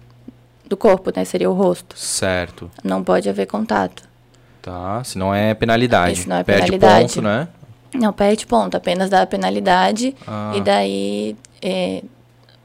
do 0.67 0.75
corpo, 0.75 1.11
né? 1.15 1.23
Seria 1.23 1.49
o 1.49 1.53
rosto. 1.53 1.97
Certo. 1.97 2.69
Não 2.83 3.01
pode 3.03 3.29
haver 3.29 3.47
contato. 3.47 4.03
Tá, 4.61 5.01
senão 5.03 5.33
é 5.33 5.53
penalidade. 5.53 6.19
Isso 6.19 6.29
não 6.29 6.35
é 6.35 6.43
Perde 6.43 6.71
penalidade. 6.71 7.07
ponto, 7.15 7.21
né? 7.21 7.47
Não 7.93 8.13
perde 8.13 8.45
ponto, 8.45 8.75
apenas 8.75 9.09
dá 9.09 9.21
a 9.21 9.25
penalidade. 9.25 10.15
Ah. 10.27 10.51
E 10.55 10.61
daí, 10.61 11.35
é, 11.61 12.03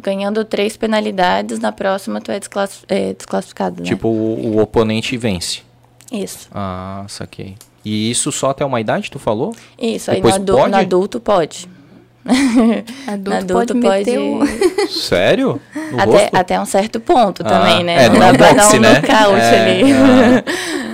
ganhando 0.01 0.45
três 0.45 0.77
penalidades, 0.77 1.59
na 1.59 1.73
próxima 1.73 2.21
tu 2.21 2.31
é, 2.33 2.39
desclass- 2.39 2.85
é, 2.89 3.13
desclassificado, 3.15 3.83
né? 3.83 3.89
Tipo, 3.89 4.09
o, 4.09 4.57
o 4.57 4.61
oponente 4.61 5.17
vence. 5.17 5.63
Isso. 6.13 6.49
Ah, 6.53 7.05
saquei. 7.09 7.55
E 7.85 8.11
isso 8.11 8.31
só 8.33 8.51
até 8.51 8.65
uma 8.65 8.81
idade, 8.81 9.11
tu 9.11 9.19
falou? 9.19 9.55
Isso, 9.81 10.11
aí 10.11 10.17
no, 10.19 10.23
Depois 10.25 10.35
adu- 10.43 10.57
pode? 10.57 10.71
no 10.71 10.77
adulto 10.77 11.21
pode. 11.21 11.69
Adulto, 13.07 13.33
adulto 13.37 13.75
pode 13.81 13.99
meter 14.11 14.19
o... 14.19 14.41
Sério? 14.89 15.61
No 15.93 16.01
Até, 16.01 16.11
rosto? 16.23 16.37
até 16.37 16.61
um 16.61 16.65
certo 16.67 16.99
ponto 17.01 17.43
Ah, 17.45 17.49
também, 17.49 17.85
né? 17.85 18.05
É, 18.05 18.09
não 18.09 18.19
não 18.19 18.33
dá 18.33 18.49
é 18.49 18.55
pra 18.55 18.65
dar 18.65 18.75
um 18.75 18.81
né? 18.81 18.95
nocaute 19.01 19.41
É, 19.41 19.61
ali. 19.61 19.83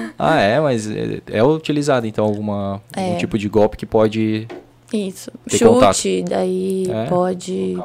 Ah, 0.25 0.39
é, 0.41 0.61
mas 0.61 0.89
é, 0.89 1.21
é 1.33 1.43
utilizado 1.43 2.07
então 2.07 2.25
alguma, 2.25 2.81
algum 2.95 3.15
É. 3.15 3.17
tipo 3.17 3.37
de 3.37 3.49
golpe 3.49 3.77
que 3.77 3.85
pode. 3.87 4.47
Isso. 4.93 5.33
Ter 5.51 5.59
Chute, 5.59 5.65
contato. 5.69 6.03
daí 6.29 6.87
É? 6.89 7.07
pode. 7.07 7.77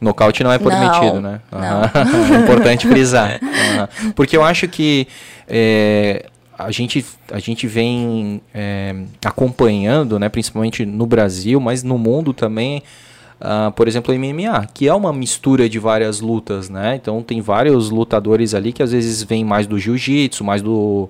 Nocaute 0.00 0.42
não 0.42 0.50
é 0.50 0.58
permitido, 0.58 1.14
Não, 1.14 1.20
né? 1.20 1.40
não. 1.52 1.60
Aham. 1.60 1.90
É 2.34 2.38
importante 2.42 2.88
frisar. 2.88 3.38
Porque 4.16 4.36
eu 4.36 4.42
acho 4.42 4.66
que 4.66 5.06
é, 5.46 6.26
a, 6.64 6.70
gente, 6.70 7.04
a 7.30 7.38
gente 7.38 7.66
vem 7.66 8.40
é, 8.54 8.94
acompanhando, 9.24 10.18
né, 10.18 10.28
principalmente 10.28 10.84
no 10.84 11.06
Brasil, 11.06 11.60
mas 11.60 11.82
no 11.82 11.98
mundo 11.98 12.32
também, 12.32 12.82
ah, 13.40 13.72
por 13.74 13.88
exemplo, 13.88 14.14
MMA, 14.14 14.66
que 14.72 14.88
é 14.88 14.94
uma 14.94 15.12
mistura 15.12 15.68
de 15.68 15.78
várias 15.78 16.20
lutas, 16.20 16.68
né? 16.70 16.94
Então 16.94 17.22
tem 17.22 17.40
vários 17.40 17.90
lutadores 17.90 18.54
ali 18.54 18.72
que 18.72 18.82
às 18.82 18.92
vezes 18.92 19.22
vêm 19.22 19.44
mais 19.44 19.66
do 19.66 19.78
jiu-jitsu, 19.78 20.44
mais 20.44 20.62
do 20.62 21.08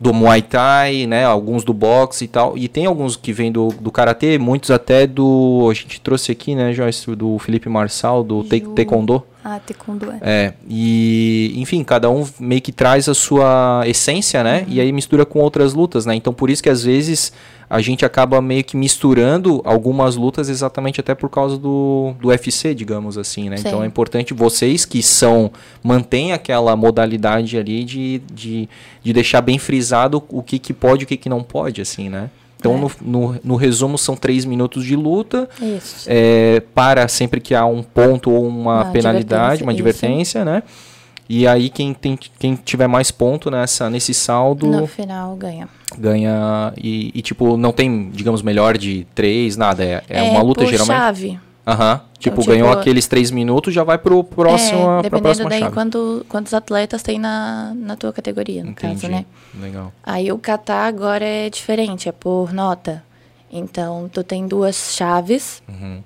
do 0.00 0.12
Muay 0.12 0.42
Thai, 0.42 1.06
né? 1.06 1.24
Alguns 1.24 1.64
do 1.64 1.72
boxe 1.72 2.24
e 2.24 2.28
tal. 2.28 2.58
E 2.58 2.68
tem 2.68 2.86
alguns 2.86 3.16
que 3.16 3.32
vêm 3.32 3.50
do, 3.50 3.68
do 3.68 3.90
Karatê, 3.90 4.38
muitos 4.38 4.70
até 4.70 5.06
do... 5.06 5.68
A 5.70 5.74
gente 5.74 6.00
trouxe 6.00 6.32
aqui, 6.32 6.54
né, 6.54 6.72
Joyce? 6.72 7.14
Do 7.14 7.38
Felipe 7.38 7.68
Marçal, 7.68 8.22
do 8.24 8.44
Taekwondo. 8.44 9.22
Ah, 9.44 9.60
Taekwondo, 9.60 10.10
é. 10.10 10.18
É, 10.22 10.54
e 10.66 11.52
enfim, 11.56 11.84
cada 11.84 12.08
um 12.08 12.26
meio 12.40 12.62
que 12.62 12.72
traz 12.72 13.10
a 13.10 13.14
sua 13.14 13.82
essência, 13.84 14.42
né? 14.42 14.60
Uhum. 14.60 14.72
E 14.72 14.80
aí 14.80 14.90
mistura 14.90 15.26
com 15.26 15.38
outras 15.40 15.74
lutas, 15.74 16.06
né? 16.06 16.14
Então 16.14 16.32
por 16.32 16.48
isso 16.48 16.62
que 16.62 16.70
às 16.70 16.82
vezes 16.82 17.30
a 17.68 17.82
gente 17.82 18.06
acaba 18.06 18.40
meio 18.40 18.64
que 18.64 18.74
misturando 18.74 19.60
algumas 19.64 20.16
lutas 20.16 20.48
exatamente 20.48 20.98
até 20.98 21.14
por 21.14 21.28
causa 21.28 21.58
do, 21.58 22.14
do 22.20 22.28
UFC, 22.28 22.74
digamos 22.74 23.18
assim, 23.18 23.50
né? 23.50 23.58
Sim. 23.58 23.68
Então 23.68 23.84
é 23.84 23.86
importante 23.86 24.32
vocês 24.32 24.86
que 24.86 25.02
são, 25.02 25.50
mantêm 25.82 26.32
aquela 26.32 26.74
modalidade 26.74 27.58
ali 27.58 27.84
de, 27.84 28.22
de, 28.32 28.68
de 29.02 29.12
deixar 29.12 29.42
bem 29.42 29.58
frisado 29.58 30.22
o 30.30 30.42
que, 30.42 30.58
que 30.58 30.72
pode 30.72 31.02
e 31.02 31.04
o 31.04 31.06
que, 31.06 31.18
que 31.18 31.28
não 31.28 31.42
pode, 31.42 31.82
assim, 31.82 32.08
né? 32.08 32.30
Então, 32.64 32.76
é. 32.76 32.78
no, 32.78 32.90
no, 33.02 33.40
no, 33.44 33.56
resumo, 33.56 33.98
são 33.98 34.16
três 34.16 34.46
minutos 34.46 34.84
de 34.84 34.96
luta. 34.96 35.48
Isso. 35.60 36.06
É, 36.08 36.62
para 36.74 37.06
sempre 37.08 37.40
que 37.40 37.54
há 37.54 37.66
um 37.66 37.82
ponto 37.82 38.30
ou 38.30 38.46
uma, 38.46 38.84
uma 38.84 38.84
penalidade, 38.86 39.62
uma 39.62 39.72
advertência, 39.72 40.38
isso. 40.38 40.44
né? 40.44 40.62
E 41.28 41.46
aí, 41.46 41.70
quem, 41.70 41.94
tem, 41.94 42.18
quem 42.38 42.54
tiver 42.54 42.86
mais 42.86 43.10
ponto 43.10 43.50
nessa, 43.50 43.88
nesse 43.88 44.12
saldo. 44.12 44.66
No 44.66 44.86
final, 44.86 45.34
ganha. 45.36 45.68
Ganha. 45.98 46.72
E, 46.76 47.10
e 47.14 47.22
tipo, 47.22 47.56
não 47.56 47.72
tem, 47.72 48.10
digamos, 48.10 48.42
melhor 48.42 48.76
de 48.76 49.06
três, 49.14 49.56
nada. 49.56 49.82
É, 49.82 50.02
é, 50.08 50.18
é 50.18 50.22
uma 50.30 50.42
luta 50.42 50.64
por 50.64 50.70
geralmente. 50.70 50.98
chave. 50.98 51.40
Aham. 51.66 52.00
Tipo, 52.18 52.40
então, 52.40 52.42
tipo, 52.42 52.44
ganhou 52.44 52.70
aqueles 52.70 53.06
três 53.06 53.30
minutos, 53.30 53.72
já 53.72 53.82
vai 53.84 53.98
pro 53.98 54.22
próximo. 54.22 54.98
É, 54.98 55.02
dependendo 55.02 55.22
próxima 55.22 55.50
daí 55.50 55.70
quanto, 55.70 56.24
quantos 56.28 56.52
atletas 56.54 57.02
tem 57.02 57.18
na, 57.18 57.72
na 57.74 57.96
tua 57.96 58.12
categoria, 58.12 58.62
no 58.62 58.70
Entendi. 58.70 59.02
caso, 59.02 59.08
né? 59.08 59.24
Legal. 59.54 59.92
Aí 60.02 60.30
o 60.30 60.38
kata 60.38 60.74
agora 60.74 61.24
é 61.24 61.48
diferente, 61.48 62.08
é 62.08 62.12
por 62.12 62.52
nota. 62.52 63.02
Então, 63.50 64.10
tu 64.12 64.24
tem 64.24 64.46
duas 64.46 64.94
chaves 64.94 65.62
uhum. 65.68 66.02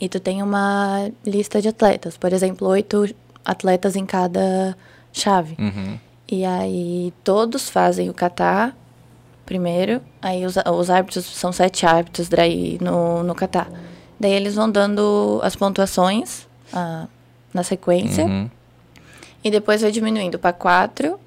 e 0.00 0.08
tu 0.08 0.18
tem 0.18 0.42
uma 0.42 1.10
lista 1.24 1.60
de 1.60 1.68
atletas. 1.68 2.16
Por 2.16 2.32
exemplo, 2.32 2.66
oito 2.68 3.08
atletas 3.44 3.96
em 3.96 4.06
cada 4.06 4.76
chave. 5.12 5.56
Uhum. 5.58 5.98
E 6.28 6.44
aí 6.44 7.12
todos 7.22 7.68
fazem 7.68 8.10
o 8.10 8.14
kata 8.14 8.74
primeiro. 9.44 10.00
Aí 10.20 10.44
os, 10.44 10.56
os 10.56 10.90
árbitros, 10.90 11.24
são 11.26 11.52
sete 11.52 11.86
árbitros 11.86 12.28
daí 12.28 12.78
no, 12.80 13.22
no 13.22 13.34
kata. 13.34 13.66
Daí 14.18 14.32
eles 14.32 14.54
vão 14.54 14.70
dando 14.70 15.40
as 15.42 15.54
pontuações 15.54 16.46
ah, 16.72 17.06
na 17.52 17.62
sequência. 17.62 18.24
Uhum. 18.24 18.50
E 19.44 19.50
depois 19.50 19.82
vai 19.82 19.90
diminuindo 19.90 20.38
para 20.38 20.52
quatro. 20.52 21.20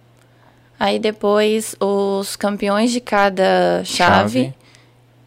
Aí 0.79 0.97
depois 0.97 1.75
os 1.79 2.35
campeões 2.35 2.91
de 2.91 2.99
cada 2.99 3.83
chave, 3.83 4.53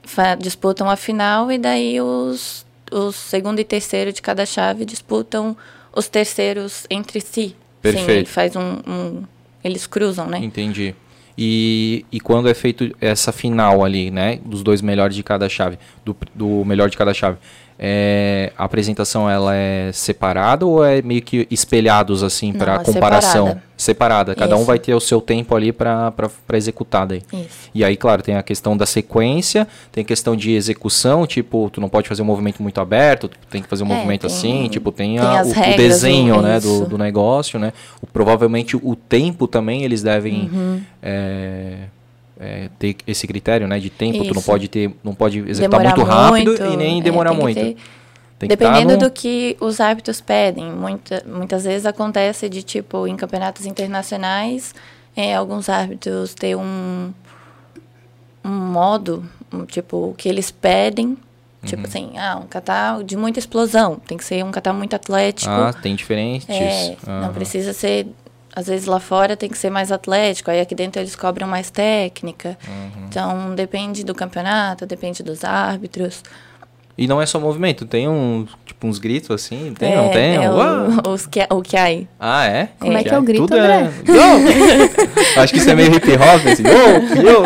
chave. 0.05 0.43
disputam 0.43 0.91
a 0.91 0.97
final. 0.97 1.53
E 1.53 1.59
daí 1.59 2.01
os, 2.01 2.67
os 2.91 3.15
segundo 3.17 3.61
e 3.61 3.65
terceiro 3.65 4.13
de 4.13 4.21
cada 4.21 4.45
chave 4.45 4.85
disputam 4.85 5.57
os 5.95 6.09
terceiros 6.09 6.87
entre 6.91 7.21
si. 7.21 7.55
Perfeito. 7.81 8.29
Sim, 8.29 8.33
faz 8.35 8.57
um, 8.57 8.81
um, 8.87 9.23
Eles 9.63 9.87
cruzam, 9.87 10.27
né? 10.27 10.39
Entendi. 10.39 10.95
E, 11.37 12.05
e 12.13 12.21
quando 12.21 12.49
é 12.49 12.55
feito 12.55 12.95
essa 13.01 13.33
final 13.33 13.85
ali, 13.85 14.11
né? 14.11 14.39
Dos 14.45 14.63
dois 14.63 14.83
melhores 14.83 15.17
de 15.17 15.23
cada 15.23 15.49
chave, 15.49 15.79
do, 16.05 16.17
do 16.35 16.65
melhor 16.65 16.91
de 16.91 16.97
cada 16.97 17.15
chave, 17.15 17.39
é, 17.85 18.53
a 18.57 18.63
apresentação 18.63 19.29
ela 19.29 19.57
é 19.57 19.91
separada 19.93 20.65
ou 20.65 20.85
é 20.85 21.03
meio 21.03 21.21
que 21.21 21.49
espelhados 21.51 22.23
assim 22.23 22.53
para 22.53 22.77
é 22.77 22.79
comparação? 22.79 23.47
Separada. 23.49 23.63
separada. 23.77 24.35
Cada 24.37 24.55
Isso. 24.55 24.63
um 24.63 24.65
vai 24.65 24.79
ter 24.79 24.95
o 24.95 25.01
seu 25.01 25.21
tempo 25.21 25.53
ali 25.57 25.73
para 25.73 26.13
executar 26.53 27.09
daí. 27.09 27.23
Isso. 27.33 27.71
E 27.75 27.85
aí, 27.85 27.97
claro, 27.97 28.23
tem 28.23 28.37
a 28.37 28.43
questão 28.45 28.77
da 28.77 28.87
sequência, 28.87 29.67
tem 29.91 30.03
a 30.03 30.05
questão 30.05 30.37
de 30.37 30.53
execução, 30.53 31.27
tipo, 31.27 31.69
tu 31.71 31.81
não 31.81 31.89
pode 31.89 32.09
fazer 32.09 32.23
um 32.23 32.25
movimento 32.25 32.63
muito 32.63 32.81
aberto, 32.81 33.27
tu 33.27 33.37
tem 33.51 33.61
que 33.61 33.69
fazer 33.69 33.83
um 33.83 33.91
é, 33.91 33.97
movimento 33.97 34.29
tem, 34.29 34.37
assim, 34.37 34.69
tipo, 34.69 34.93
tem, 34.93 35.17
tem 35.17 35.27
a, 35.27 35.43
o, 35.43 35.51
o, 35.51 35.77
desenho, 35.77 36.37
do, 36.37 36.43
né, 36.43 36.61
do, 36.61 36.87
do, 36.87 36.97
negócio, 36.97 37.59
né? 37.59 37.73
O, 38.01 38.07
provavelmente 38.07 38.77
o 38.77 38.95
tempo 38.95 39.49
também 39.49 39.83
eles 39.83 40.05
devem 40.05 40.49
uhum. 40.53 40.81
é, 41.03 41.79
é, 42.43 42.69
ter 42.79 42.97
esse 43.07 43.27
critério, 43.27 43.69
né, 43.69 43.79
de 43.79 43.89
tempo. 43.89 44.19
Isso. 44.19 44.29
Tu 44.29 44.35
não 44.35 44.43
pode 44.43 44.69
ter, 44.69 44.95
não 45.03 45.15
pode 45.15 45.39
executar 45.39 45.81
demorar 45.81 45.97
muito 45.97 46.11
rápido 46.11 46.49
muito, 46.49 46.65
e 46.65 46.77
nem 46.77 47.01
é, 47.01 47.03
demorar 47.03 47.33
muito. 47.33 47.61
Ter, 47.61 47.77
dependendo 48.41 48.95
no... 48.95 48.99
do 48.99 49.11
que 49.11 49.57
os 49.61 49.81
árbitros 49.81 50.21
pedem. 50.21 50.71
Muita, 50.73 51.23
muitas 51.27 51.65
vezes 51.65 51.87
acontece 51.87 52.49
de 52.49 52.63
tipo 52.63 53.07
em 53.07 53.17
campeonatos 53.17 53.65
internacionais, 53.65 54.75
é, 55.17 55.35
alguns 55.35 55.69
árbitros 55.69 56.35
têm 56.35 56.57
um 56.57 57.13
um 58.45 58.51
modo, 58.51 59.25
um, 59.53 59.65
tipo 59.65 60.11
o 60.11 60.15
que 60.15 60.29
eles 60.29 60.51
pedem. 60.51 61.17
Tipo 61.65 61.83
uhum. 61.83 61.89
assim, 61.89 62.19
ah, 62.19 62.41
um 62.43 62.47
catar 62.49 63.05
de 63.05 63.17
muita 63.17 63.39
explosão. 63.39 63.95
Tem 64.05 64.19
que 64.19 64.25
ser 64.25 64.45
um 64.45 64.51
catar 64.51 64.73
muito 64.73 64.97
atlético. 64.97 65.49
Ah, 65.49 65.73
tem 65.73 65.95
diferentes. 65.95 66.49
É, 66.49 66.97
uhum. 67.07 67.21
Não 67.21 67.33
precisa 67.33 67.73
ser 67.73 68.09
às 68.55 68.67
vezes 68.67 68.87
lá 68.87 69.01
fora 69.01 69.37
tem 69.37 69.49
que 69.49 69.57
ser 69.57 69.71
mais 69.71 69.91
atlético, 69.91 70.51
aí 70.51 70.61
aqui 70.61 70.75
dentro 70.75 71.01
eles 71.01 71.17
cobram 71.17 71.49
mais 71.49 71.71
técnica. 71.71 72.59
Uhum. 72.67 73.07
Então 73.09 73.55
depende 73.55 74.05
do 74.05 74.15
campeonato, 74.15 74.87
depende 74.87 75.23
dos 75.23 75.43
árbitros. 75.43 76.23
E 76.97 77.07
não 77.07 77.23
é 77.23 77.25
só 77.25 77.41
movimento, 77.41 77.87
tem 77.87 78.07
um, 78.07 78.47
tipo, 78.67 78.87
uns 78.87 78.99
gritos 78.99 79.31
assim, 79.31 79.73
tem, 79.79 79.95
é, 79.95 79.97
não 79.97 80.11
tem? 80.11 80.37
É 80.37 80.51
o, 80.51 81.11
os 81.11 81.27
que, 81.27 81.41
o 81.51 81.63
que 81.63 81.77
aí. 81.77 82.07
Ah, 82.21 82.45
é? 82.45 82.69
Como 82.79 82.93
é, 82.93 83.01
é 83.01 83.03
que 83.03 83.15
é 83.15 83.19
o 83.19 83.23
grito, 83.23 83.47
Tudo 83.47 83.57
André? 83.57 83.91
É... 85.37 85.41
Acho 85.41 85.55
que 85.55 85.59
isso 85.59 85.71
é 85.71 85.75
meio 85.75 85.95
hip 85.95 86.07
hop, 86.13 86.47
assim, 86.47 86.63
yo, 86.63 87.23
yo. 87.23 87.43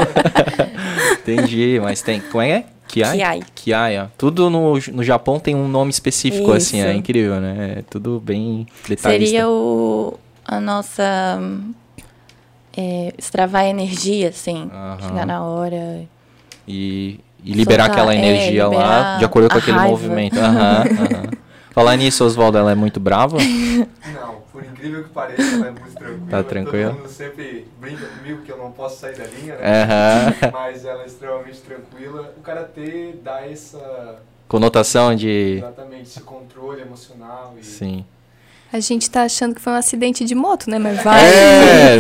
Entendi, 1.23 1.79
mas 1.81 2.03
tem, 2.03 2.21
como 2.21 2.43
é 2.43 2.51
é? 2.51 2.65
Kiai? 2.89 3.17
Kiai. 3.17 3.43
Kiai, 3.55 3.99
ó. 3.99 4.07
Tudo 4.17 4.49
no, 4.51 4.75
no 4.93 5.05
Japão 5.05 5.39
tem 5.39 5.55
um 5.55 5.69
nome 5.69 5.91
específico, 5.91 6.45
Isso. 6.45 6.53
assim, 6.53 6.81
é 6.81 6.93
incrível, 6.95 7.41
né? 7.41 7.77
É 7.79 7.83
tudo 7.89 8.21
bem 8.21 8.67
detalhista. 8.89 9.11
Seria 9.11 9.49
o, 9.49 10.19
a 10.47 10.61
nossa 10.61 11.41
é, 12.77 13.13
extravar 13.19 13.65
energia, 13.65 14.29
assim, 14.29 14.71
uhum. 14.73 15.09
chegar 15.09 15.27
na 15.27 15.43
hora. 15.43 16.07
E, 16.69 17.21
e 17.43 17.53
liberar 17.53 17.87
Soltar, 17.87 18.03
aquela 18.03 18.15
é, 18.15 18.19
energia 18.19 18.63
é, 18.63 18.67
lá 18.67 19.17
de 19.19 19.25
acordo 19.25 19.49
com 19.49 19.59
aquele 19.59 19.77
raiva. 19.77 19.91
movimento. 19.91 20.37
Uhum, 20.37 20.43
uhum. 20.45 21.31
Falar 21.73 21.97
nisso, 21.97 22.25
Oswaldo, 22.25 22.57
ela 22.57 22.73
é 22.73 22.75
muito 22.75 22.99
brava? 22.99 23.37
Não, 23.37 24.37
por 24.51 24.65
incrível 24.65 25.05
que 25.05 25.11
pareça, 25.11 25.43
ela 25.43 25.67
é 25.67 25.71
muito 25.71 25.95
tranquila. 25.95 26.27
Tá 26.31 26.43
tranquila? 26.43 26.91
Todo 26.91 26.99
mundo 27.01 27.09
sempre 27.11 27.69
brinca 27.79 28.07
comigo 28.07 28.43
que 28.43 28.51
eu 28.51 28.57
não 28.57 28.73
posso 28.73 29.01
sair 29.01 29.17
da 29.17 29.25
linha, 29.25 29.57
né? 29.57 29.85
Uhum. 30.43 30.51
Mas 30.53 30.85
ela 30.87 31.03
é 31.03 31.07
extremamente 31.07 31.61
tranquila. 31.61 32.35
O 32.37 32.41
Karatê 32.41 33.17
dá 33.23 33.47
essa... 33.47 34.17
Conotação 34.49 35.15
de... 35.15 35.59
Exatamente, 35.59 36.03
esse 36.03 36.21
controle 36.21 36.81
emocional. 36.81 37.55
E... 37.61 37.65
Sim. 37.65 38.07
A 38.73 38.81
gente 38.81 39.09
tá 39.11 39.23
achando 39.23 39.55
que 39.55 39.61
foi 39.61 39.73
um 39.73 39.77
acidente 39.77 40.25
de 40.25 40.35
moto, 40.35 40.69
né? 40.69 40.79
Mas 40.79 41.03
vai. 41.03 41.25
É, 41.25 41.99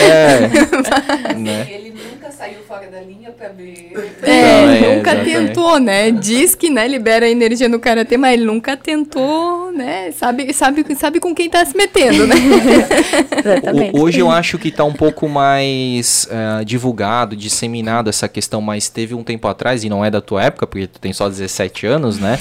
é. 1.30 1.34
né? 1.34 1.66
Ele 1.70 1.90
nunca 1.90 2.30
saiu 2.30 2.58
fora 2.66 2.88
da 2.88 3.00
linha 3.00 3.30
pra 3.30 3.48
ver. 3.48 3.92
É, 4.22 4.66
Não, 4.66 4.72
é 4.72 4.96
nunca 4.96 5.12
exatamente. 5.12 5.46
tentou, 5.46 5.78
né? 5.78 6.10
Diz 6.10 6.54
que, 6.54 6.68
né, 6.70 6.88
libera 6.88 7.28
energia 7.28 7.68
no 7.68 7.78
karatê, 7.78 8.16
mas 8.16 8.34
ele 8.34 8.44
nunca 8.44 8.76
tentou, 8.76 9.70
né? 9.72 10.10
Sabe, 10.12 10.52
sabe, 10.52 10.84
sabe 10.96 11.20
com 11.20 11.34
quem 11.34 11.48
tá 11.48 11.64
se 11.64 11.76
metendo, 11.76 12.26
né? 12.26 12.34
Exatamente. 13.38 13.98
Hoje 13.98 14.18
eu 14.18 14.30
acho 14.30 14.58
que 14.58 14.70
tá 14.70 14.84
um 14.84 14.92
pouco 14.92 15.28
mais 15.28 16.28
uh, 16.30 16.64
divulgado, 16.64 17.36
disseminado 17.36 18.10
essa 18.10 18.28
questão, 18.28 18.60
mas 18.60 18.88
teve 18.88 19.14
um 19.14 19.22
tempo 19.22 19.46
atrás, 19.46 19.84
e 19.84 19.88
não 19.88 20.04
é 20.04 20.10
da 20.10 20.20
tua 20.20 20.44
época, 20.44 20.66
porque 20.66 20.86
tu 20.86 20.98
tem 20.98 21.12
só 21.12 21.28
17 21.28 21.86
anos, 21.86 22.18
né? 22.18 22.38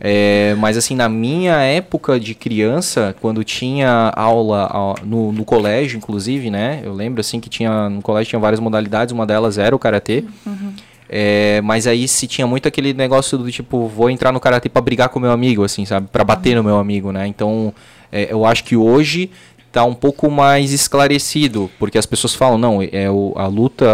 é, 0.00 0.54
mas 0.58 0.76
assim, 0.76 0.96
na 0.96 1.08
minha 1.08 1.56
época 1.62 2.18
de 2.18 2.34
criança, 2.34 3.03
quando 3.12 3.44
tinha 3.44 4.12
aula 4.14 4.94
no, 5.04 5.32
no, 5.32 5.44
colégio, 5.44 5.96
inclusive, 5.96 6.50
né? 6.50 6.80
Eu 6.82 6.94
lembro 6.94 7.20
assim 7.20 7.40
que 7.40 7.48
tinha 7.48 7.88
no 7.88 8.00
colégio 8.00 8.30
tinha 8.30 8.40
várias 8.40 8.60
modalidades, 8.60 9.12
uma 9.12 9.26
delas 9.26 9.58
era 9.58 9.74
o 9.74 9.78
karatê. 9.78 10.24
Uhum. 10.46 10.72
É, 11.08 11.60
mas 11.62 11.86
aí 11.86 12.08
se 12.08 12.26
tinha 12.26 12.46
muito 12.46 12.66
aquele 12.66 12.94
negócio 12.94 13.36
do 13.36 13.50
tipo, 13.50 13.86
vou 13.88 14.08
entrar 14.08 14.32
no 14.32 14.40
karatê 14.40 14.68
para 14.68 14.80
brigar 14.80 15.08
com 15.10 15.20
meu 15.20 15.30
amigo, 15.30 15.62
assim, 15.62 15.84
sabe? 15.84 16.08
Para 16.10 16.24
bater 16.24 16.50
uhum. 16.50 16.62
no 16.62 16.68
meu 16.68 16.78
amigo, 16.78 17.12
né? 17.12 17.26
Então, 17.26 17.74
é, 18.10 18.32
eu 18.32 18.44
acho 18.46 18.64
que 18.64 18.76
hoje 18.76 19.30
está 19.74 19.84
um 19.84 19.94
pouco 19.94 20.30
mais 20.30 20.72
esclarecido, 20.72 21.68
porque 21.80 21.98
as 21.98 22.06
pessoas 22.06 22.32
falam, 22.32 22.56
não, 22.56 22.80
é 22.80 23.10
o, 23.10 23.32
a 23.34 23.48
luta, 23.48 23.84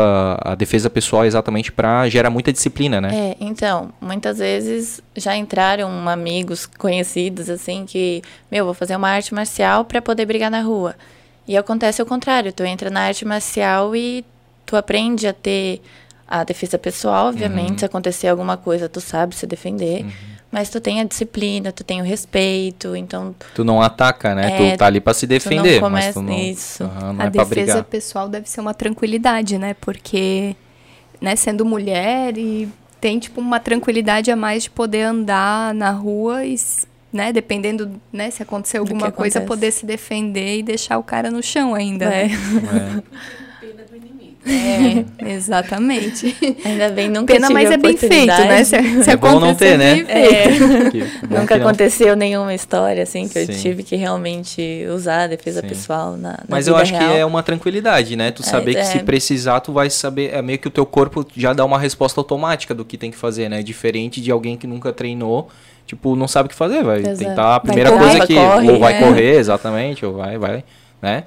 a 0.43 0.55
defesa 0.55 0.91
pessoal 0.91 1.25
é 1.25 1.27
exatamente 1.27 1.73
para 1.73 2.07
gerar 2.11 2.29
muita 2.29 2.53
disciplina, 2.53 3.01
né? 3.01 3.09
É, 3.13 3.37
então, 3.41 3.91
muitas 3.99 4.39
vezes 4.39 5.01
já 5.17 5.35
entraram 5.35 6.07
amigos 6.07 6.67
conhecidos 6.67 7.49
assim 7.49 7.87
que, 7.87 8.21
meu, 8.51 8.67
vou 8.67 8.75
fazer 8.75 8.95
uma 8.95 9.09
arte 9.09 9.35
marcial 9.35 9.87
para 9.87 10.03
poder 10.03 10.27
brigar 10.27 10.51
na 10.51 10.61
rua. 10.61 10.95
E 11.49 11.57
acontece 11.57 12.03
o 12.03 12.07
contrário, 12.07 12.53
tu 12.53 12.63
entra 12.63 12.91
na 12.91 13.01
arte 13.01 13.25
marcial 13.25 13.97
e 13.97 14.23
tu 14.67 14.77
aprende 14.77 15.27
a 15.27 15.33
ter 15.33 15.81
a 16.29 16.45
defesa 16.45 16.79
pessoal, 16.79 17.29
obviamente, 17.29 17.73
uhum. 17.73 17.79
se 17.79 17.85
acontecer 17.87 18.29
alguma 18.29 18.59
coisa, 18.59 18.87
tu 18.87 19.01
sabe 19.01 19.35
se 19.35 19.47
defender. 19.47 20.03
Uhum. 20.05 20.30
Mas 20.51 20.69
tu 20.69 20.81
tem 20.81 21.01
a 21.01 21.05
disciplina, 21.05 21.71
tu 21.71 21.85
tem 21.85 22.01
o 22.01 22.05
respeito, 22.05 22.97
então. 22.97 23.35
Tu 23.55 23.63
não 23.63 23.81
ataca, 23.81 24.35
né? 24.35 24.71
É, 24.71 24.73
tu 24.73 24.79
tá 24.79 24.87
ali 24.87 25.01
pra 25.01 25.15
se 25.15 25.27
defender. 25.27 25.79
Tu 25.79 25.83
não 25.83 25.91
mas 25.91 26.13
tu 26.13 26.23
não, 26.23 26.37
isso. 26.37 26.83
Aham, 26.83 27.13
não 27.13 27.23
a 27.23 27.27
é 27.27 27.31
defesa 27.31 27.49
brigar. 27.49 27.85
pessoal 27.85 28.29
deve 28.29 28.49
ser 28.49 28.61
uma 28.61 28.75
tranquilidade, 28.75 29.59
né? 29.59 29.75
Porque, 29.81 30.57
né, 31.21 31.37
sendo 31.37 31.65
mulher 31.65 32.37
e 32.37 32.69
tem, 33.01 33.21
tipo, 33.21 33.41
uma 33.41 33.61
tranquilidade 33.61 34.31
a 34.31 34.37
mais 34.37 34.65
de 34.65 34.71
poder 34.71 35.03
andar 35.03 35.73
na 35.73 35.93
rua 35.93 36.45
e, 36.45 36.57
né, 37.13 37.33
dependendo, 37.33 38.01
né, 38.13 38.29
se 38.31 38.43
acontecer 38.43 38.79
alguma 38.79 39.13
coisa, 39.13 39.39
acontece. 39.39 39.47
poder 39.47 39.71
se 39.71 39.87
defender 39.87 40.59
e 40.59 40.63
deixar 40.65 40.99
o 40.99 41.03
cara 41.05 41.31
no 41.31 41.43
chão 41.43 41.77
ainda. 41.77 42.07
É. 42.07 42.27
né? 42.29 43.03
É. 43.07 44.20
É, 44.47 45.05
exatamente. 45.35 46.35
Ainda 46.65 46.89
bem, 46.91 47.09
nunca 47.09 47.35
Pena, 47.35 47.49
tive 47.49 47.61
mas 47.61 47.71
a 47.71 47.75
é 47.75 47.77
bem 47.77 47.97
feito, 47.97 48.27
né? 48.27 48.65
Se, 48.65 49.03
se 49.05 49.11
É 49.11 49.17
bom 49.17 49.39
não 49.39 49.49
acontecer, 49.51 49.73
ter, 49.73 49.79
né? 49.79 50.05
Que- 50.91 51.27
bom 51.27 51.41
Nunca 51.41 51.55
que 51.55 51.61
não. 51.61 51.69
aconteceu 51.69 52.17
nenhuma 52.17 52.55
história 52.55 53.03
assim 53.03 53.29
que 53.29 53.39
eu 53.39 53.47
Sim. 53.47 53.53
tive 53.53 53.83
que 53.83 53.97
realmente 53.97 54.87
usar 54.95 55.25
a 55.25 55.27
defesa 55.27 55.61
Sim. 55.61 55.69
pessoal 55.69 56.17
na, 56.17 56.31
na 56.33 56.39
Mas 56.49 56.65
vida 56.67 56.77
eu 56.77 56.81
acho 56.81 56.93
real. 56.95 57.11
que 57.13 57.19
é 57.19 57.25
uma 57.27 57.43
tranquilidade, 57.43 58.17
né? 58.17 58.31
Tu 58.31 58.43
saber 58.43 58.75
que 58.75 58.81
é. 58.81 58.85
se 58.85 58.99
precisar, 59.01 59.61
tu 59.61 59.73
vai 59.73 59.91
saber. 59.91 60.33
É 60.35 60.41
meio 60.41 60.59
que 60.59 60.69
o 60.69 60.71
teu 60.71 60.87
corpo 60.87 61.27
já 61.37 61.53
dá 61.53 61.65
uma 61.65 61.79
resposta 61.79 62.19
automática 62.21 62.75
do 62.75 62.85
que 62.85 62.97
tem 62.97 63.11
que 63.11 63.17
fazer, 63.19 63.49
né? 63.49 63.63
Diferente 63.63 64.21
de 64.21 64.31
alguém 64.31 64.57
que 64.57 64.67
nunca 64.67 64.93
treinou, 64.93 65.49
tipo, 65.87 66.17
não 66.17 66.27
sabe 66.27 66.47
o 66.47 66.51
que 66.51 66.55
fazer. 66.57 66.83
Vai 66.83 67.01
Exato. 67.01 67.19
tentar 67.19 67.45
a 67.45 67.51
Vai 67.51 67.61
primeira 67.61 67.91
correr, 67.91 68.03
coisa 68.03 68.19
vai 68.19 68.27
que. 68.27 68.35
corre, 68.35 68.71
ou 68.71 68.79
vai 68.79 68.95
é. 68.95 68.99
correr, 69.01 69.35
exatamente, 69.39 70.07
ou 70.07 70.15
vai, 70.15 70.39
vai, 70.39 70.65
né? 71.03 71.25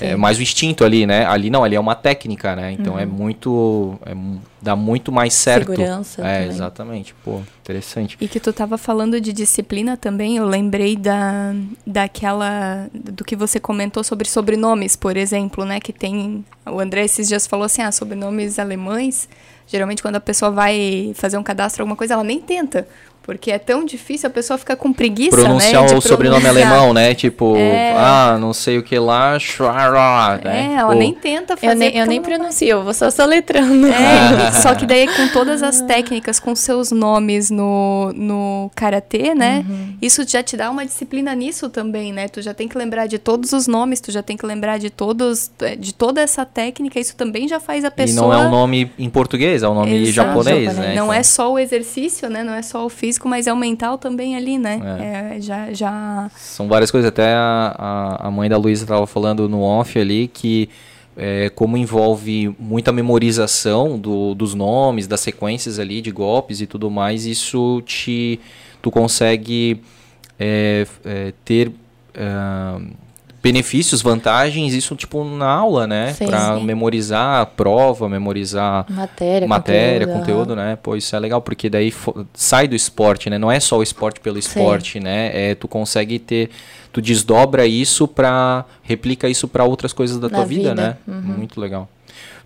É 0.00 0.16
mais 0.16 0.38
o 0.38 0.42
instinto 0.42 0.84
ali, 0.84 1.06
né? 1.06 1.24
Ali 1.26 1.50
não, 1.50 1.62
ali 1.64 1.76
é 1.76 1.80
uma 1.80 1.94
técnica, 1.94 2.56
né? 2.56 2.72
Então 2.72 2.94
Uhum. 2.94 2.98
é 3.00 3.06
muito. 3.06 3.98
é 4.04 4.14
dá 4.60 4.74
muito 4.74 5.12
mais 5.12 5.34
certo. 5.34 5.72
Segurança 5.72 6.22
É, 6.26 6.38
também. 6.38 6.48
exatamente. 6.48 7.14
Pô, 7.22 7.40
interessante. 7.62 8.16
E 8.18 8.26
que 8.26 8.40
tu 8.40 8.50
tava 8.50 8.78
falando 8.78 9.20
de 9.20 9.30
disciplina 9.32 9.94
também, 9.96 10.38
eu 10.38 10.46
lembrei 10.46 10.96
da, 10.96 11.52
daquela, 11.86 12.88
do 12.92 13.24
que 13.24 13.36
você 13.36 13.60
comentou 13.60 14.02
sobre 14.02 14.28
sobrenomes, 14.28 14.96
por 14.96 15.16
exemplo, 15.16 15.64
né, 15.64 15.80
que 15.80 15.92
tem, 15.92 16.44
o 16.66 16.80
André 16.80 17.04
esses 17.04 17.28
dias 17.28 17.46
falou 17.46 17.66
assim, 17.66 17.82
ah, 17.82 17.92
sobrenomes 17.92 18.58
alemães, 18.58 19.28
geralmente 19.66 20.02
quando 20.02 20.16
a 20.16 20.20
pessoa 20.20 20.50
vai 20.50 21.12
fazer 21.14 21.36
um 21.38 21.42
cadastro, 21.42 21.82
alguma 21.82 21.96
coisa, 21.96 22.14
ela 22.14 22.24
nem 22.24 22.40
tenta, 22.40 22.88
porque 23.24 23.50
é 23.50 23.58
tão 23.58 23.84
difícil, 23.84 24.26
a 24.26 24.30
pessoa 24.30 24.58
fica 24.58 24.76
com 24.76 24.92
preguiça, 24.92 25.36
Pronunciar 25.36 25.82
né, 25.82 25.88
de 25.88 25.94
o 25.94 26.00
sobrenome 26.00 26.42
pronunciar. 26.42 26.70
alemão, 26.72 26.92
né? 26.92 27.14
Tipo, 27.14 27.56
É. 27.56 27.92
ah, 27.96 28.36
não 28.38 28.52
sei 28.52 28.76
o 28.78 28.82
que 28.82 28.98
lá, 28.98 29.38
Schwarra, 29.38 30.40
né? 30.44 30.68
É, 30.70 30.74
ela 30.74 30.88
Tipo, 30.90 30.98
nem 30.98 31.14
tenta 31.14 31.56
fazer. 31.56 31.72
Eu 31.72 31.74
nem, 31.76 31.96
eu 31.96 32.06
nem 32.06 32.20
pronuncio, 32.22 32.68
eu 32.68 32.82
vou 32.84 32.92
só 32.92 33.10
soletrando. 33.10 33.86
É, 33.86 34.50
e- 34.50 34.52
só 34.62 34.74
que 34.74 34.84
daí 34.86 35.06
com 35.06 35.28
todas 35.28 35.62
as 35.62 35.80
técnicas, 35.80 36.38
com 36.38 36.54
seus 36.54 36.90
nomes 36.90 37.50
no, 37.50 38.12
no 38.14 38.70
karatê, 38.74 39.34
né? 39.34 39.64
Uhum. 39.68 39.96
Isso 40.02 40.22
já 40.28 40.42
te 40.42 40.56
dá 40.56 40.70
uma 40.70 40.84
disciplina 40.84 41.34
nisso 41.34 41.70
também, 41.70 42.12
né? 42.12 42.28
Tu 42.28 42.42
já 42.42 42.52
tem 42.52 42.68
que 42.68 42.76
lembrar 42.76 43.06
de 43.06 43.18
todos 43.18 43.52
os 43.52 43.66
nomes, 43.66 44.00
tu 44.00 44.12
já 44.12 44.22
tem 44.22 44.36
que 44.36 44.44
lembrar 44.44 44.78
de 44.78 44.90
todos, 44.90 45.50
de 45.78 45.94
toda 45.94 46.20
essa 46.20 46.44
técnica. 46.44 47.00
Isso 47.00 47.16
também 47.16 47.48
já 47.48 47.58
faz 47.58 47.84
a 47.84 47.88
E 47.88 47.90
pessoa. 47.90 48.34
não 48.36 48.42
é 48.44 48.46
um 48.46 48.50
nome 48.50 48.92
em 48.98 49.08
português, 49.08 49.62
é 49.62 49.68
um 49.68 49.74
nome 49.74 49.94
Exato. 50.02 50.12
japonês, 50.12 50.64
Japonês. 50.64 50.76
né? 50.78 50.86
Não 50.94 51.04
Então, 51.04 51.12
é 51.12 51.22
só 51.22 51.52
o 51.52 51.58
exercício, 51.58 52.28
né? 52.28 52.42
Não 52.44 52.52
é 52.54 52.60
só 52.62 52.84
o 52.84 52.88
físico, 52.88 53.13
mas 53.24 53.46
é 53.46 53.52
o 53.52 53.56
mental 53.56 53.98
também 53.98 54.36
ali, 54.36 54.58
né? 54.58 54.80
É, 55.00 55.40
já, 55.40 55.72
já. 55.72 56.30
São 56.36 56.68
várias 56.68 56.90
coisas. 56.90 57.08
Até 57.08 57.34
a, 57.34 57.74
a, 57.78 58.28
a 58.28 58.30
mãe 58.30 58.48
da 58.48 58.56
Luísa 58.56 58.84
estava 58.84 59.06
falando 59.06 59.48
no 59.48 59.62
off 59.62 59.98
ali 59.98 60.28
que 60.28 60.68
é, 61.16 61.48
como 61.50 61.76
envolve 61.76 62.54
muita 62.58 62.92
memorização 62.92 63.98
do, 63.98 64.34
dos 64.34 64.54
nomes, 64.54 65.06
das 65.06 65.20
sequências 65.20 65.78
ali 65.78 66.00
de 66.00 66.10
golpes 66.10 66.60
e 66.60 66.66
tudo 66.66 66.90
mais, 66.90 67.24
isso 67.24 67.82
te 67.86 68.40
tu 68.82 68.90
consegue 68.90 69.80
é, 70.38 70.86
é, 71.04 71.32
ter 71.44 71.72
ah, 72.16 72.80
benefícios, 73.44 74.00
vantagens, 74.00 74.72
isso 74.72 74.96
tipo 74.96 75.22
na 75.22 75.46
aula, 75.46 75.86
né? 75.86 76.14
Sim, 76.14 76.24
Para 76.24 76.56
sim. 76.56 76.64
memorizar 76.64 77.42
a 77.42 77.46
prova, 77.46 78.08
memorizar 78.08 78.86
Matéria, 78.88 79.46
matéria, 79.46 80.06
conteúdo, 80.06 80.20
conteúdo, 80.48 80.56
né? 80.56 80.78
Pô, 80.82 80.96
isso 80.96 81.14
é 81.14 81.18
legal, 81.18 81.42
porque 81.42 81.68
daí 81.68 81.92
sai 82.32 82.66
do 82.66 82.74
esporte, 82.74 83.28
né? 83.28 83.36
Não 83.36 83.52
é 83.52 83.60
só 83.60 83.76
o 83.76 83.82
esporte 83.82 84.18
pelo 84.18 84.38
esporte, 84.38 84.98
né? 84.98 85.50
É, 85.50 85.54
tu 85.54 85.68
consegue 85.68 86.18
ter, 86.18 86.48
tu 86.90 87.02
desdobra 87.02 87.66
isso 87.66 88.08
pra, 88.08 88.64
replica 88.82 89.28
isso 89.28 89.46
pra 89.46 89.62
outras 89.64 89.92
coisas 89.92 90.16
da 90.18 90.30
Na 90.30 90.36
tua 90.36 90.44
vida, 90.46 90.70
vida, 90.70 90.74
né? 90.74 90.96
uhum. 91.06 91.20
Muito 91.36 91.60
legal. 91.60 91.86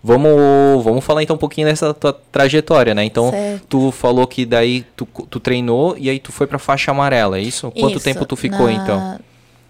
Vamos, 0.03 0.83
vamos 0.83 1.03
falar 1.03 1.23
então 1.23 1.35
um 1.35 1.39
pouquinho 1.39 1.67
dessa 1.67 1.93
tua 1.93 2.11
trajetória, 2.31 2.93
né? 2.93 3.03
Então, 3.05 3.31
Certo. 3.31 3.65
tu 3.69 3.91
falou 3.91 4.27
que 4.27 4.45
daí 4.45 4.85
tu, 4.97 5.05
tu 5.29 5.39
treinou 5.39 5.95
e 5.97 6.09
aí 6.09 6.19
tu 6.19 6.31
foi 6.31 6.45
pra 6.47 6.59
faixa 6.59 6.91
amarela, 6.91 7.37
é 7.37 7.41
isso? 7.41 7.69
Quanto 7.71 7.95
Isso, 7.97 8.03
tempo 8.03 8.25
tu 8.25 8.35
ficou 8.35 8.65
na- 8.67 8.73
então, 8.73 9.19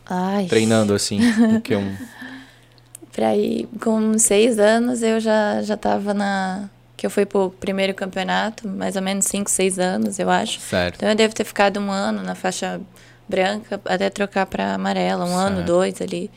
Ai, 0.10 0.46
treinando 0.46 0.94
assim? 0.94 1.20
Que 1.64 1.76
um... 1.76 1.96
Pra 3.12 3.36
ir, 3.36 3.68
com 3.82 4.18
seis 4.18 4.58
anos 4.60 5.02
eu 5.04 5.20
já, 5.20 5.62
já 5.62 5.76
tava 5.78 6.14
na... 6.14 6.70
Que 6.96 7.06
eu 7.06 7.10
fui 7.10 7.26
pro 7.26 7.50
primeiro 7.50 7.94
campeonato, 7.94 8.68
mais 8.68 8.96
ou 8.96 9.02
menos 9.02 9.26
cinco, 9.26 9.50
seis 9.50 9.80
anos, 9.80 10.20
eu 10.20 10.30
acho. 10.30 10.60
Certo. 10.60 10.96
Então 10.98 11.10
eu 11.10 11.16
devo 11.16 11.34
ter 11.34 11.44
ficado 11.46 11.80
um 11.80 11.90
ano 11.92 12.22
na 12.24 12.36
faixa 12.36 12.80
branca 13.28 13.80
até 13.86 14.10
trocar 14.10 14.46
pra 14.46 14.74
amarela, 14.74 15.26
um 15.26 15.36
ano, 15.36 15.58
Certo. 15.58 15.68
dois 15.68 16.02
ali. 16.02 16.30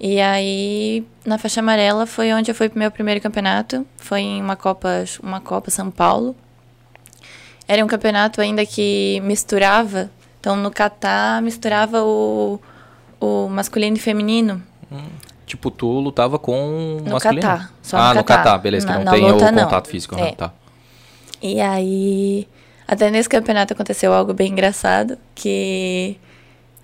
E 0.00 0.20
aí, 0.20 1.04
na 1.24 1.38
faixa 1.38 1.60
amarela 1.60 2.04
foi 2.04 2.32
onde 2.32 2.50
eu 2.50 2.54
fui 2.54 2.68
pro 2.68 2.78
meu 2.78 2.90
primeiro 2.90 3.20
campeonato. 3.20 3.86
Foi 3.96 4.20
em 4.20 4.42
uma 4.42 4.56
Copa, 4.56 5.04
uma 5.22 5.40
Copa 5.40 5.70
São 5.70 5.90
Paulo. 5.90 6.34
Era 7.68 7.84
um 7.84 7.88
campeonato 7.88 8.40
ainda 8.40 8.64
que 8.66 9.20
misturava. 9.24 10.10
Então 10.40 10.56
no 10.56 10.70
Catar 10.70 11.40
misturava 11.42 12.02
o, 12.02 12.60
o 13.20 13.48
masculino 13.48 13.96
e 13.96 14.00
feminino. 14.00 14.62
Tipo, 15.46 15.70
tu 15.70 15.86
lutava 16.00 16.38
com 16.38 16.98
No 17.04 17.12
masculino? 17.12 17.42
Catar, 17.42 17.72
só 17.82 17.96
ah, 17.96 18.14
no 18.14 18.24
Catar. 18.24 18.44
Catar, 18.44 18.58
beleza, 18.58 18.86
que 18.86 18.92
Na- 18.92 18.98
não 18.98 19.04
na 19.04 19.10
tem 19.12 19.30
luta, 19.30 19.48
o 19.48 19.52
não. 19.52 19.64
contato 19.64 19.88
físico. 19.88 20.14
aham, 20.16 20.24
É. 20.26 20.32
tá. 20.32 20.52
E 21.42 21.60
aí, 21.60 22.48
até 22.88 23.10
nesse 23.10 23.28
campeonato 23.28 23.72
aconteceu 23.72 24.12
algo 24.12 24.32
bem 24.34 24.50
engraçado, 24.52 25.16
que 25.34 26.18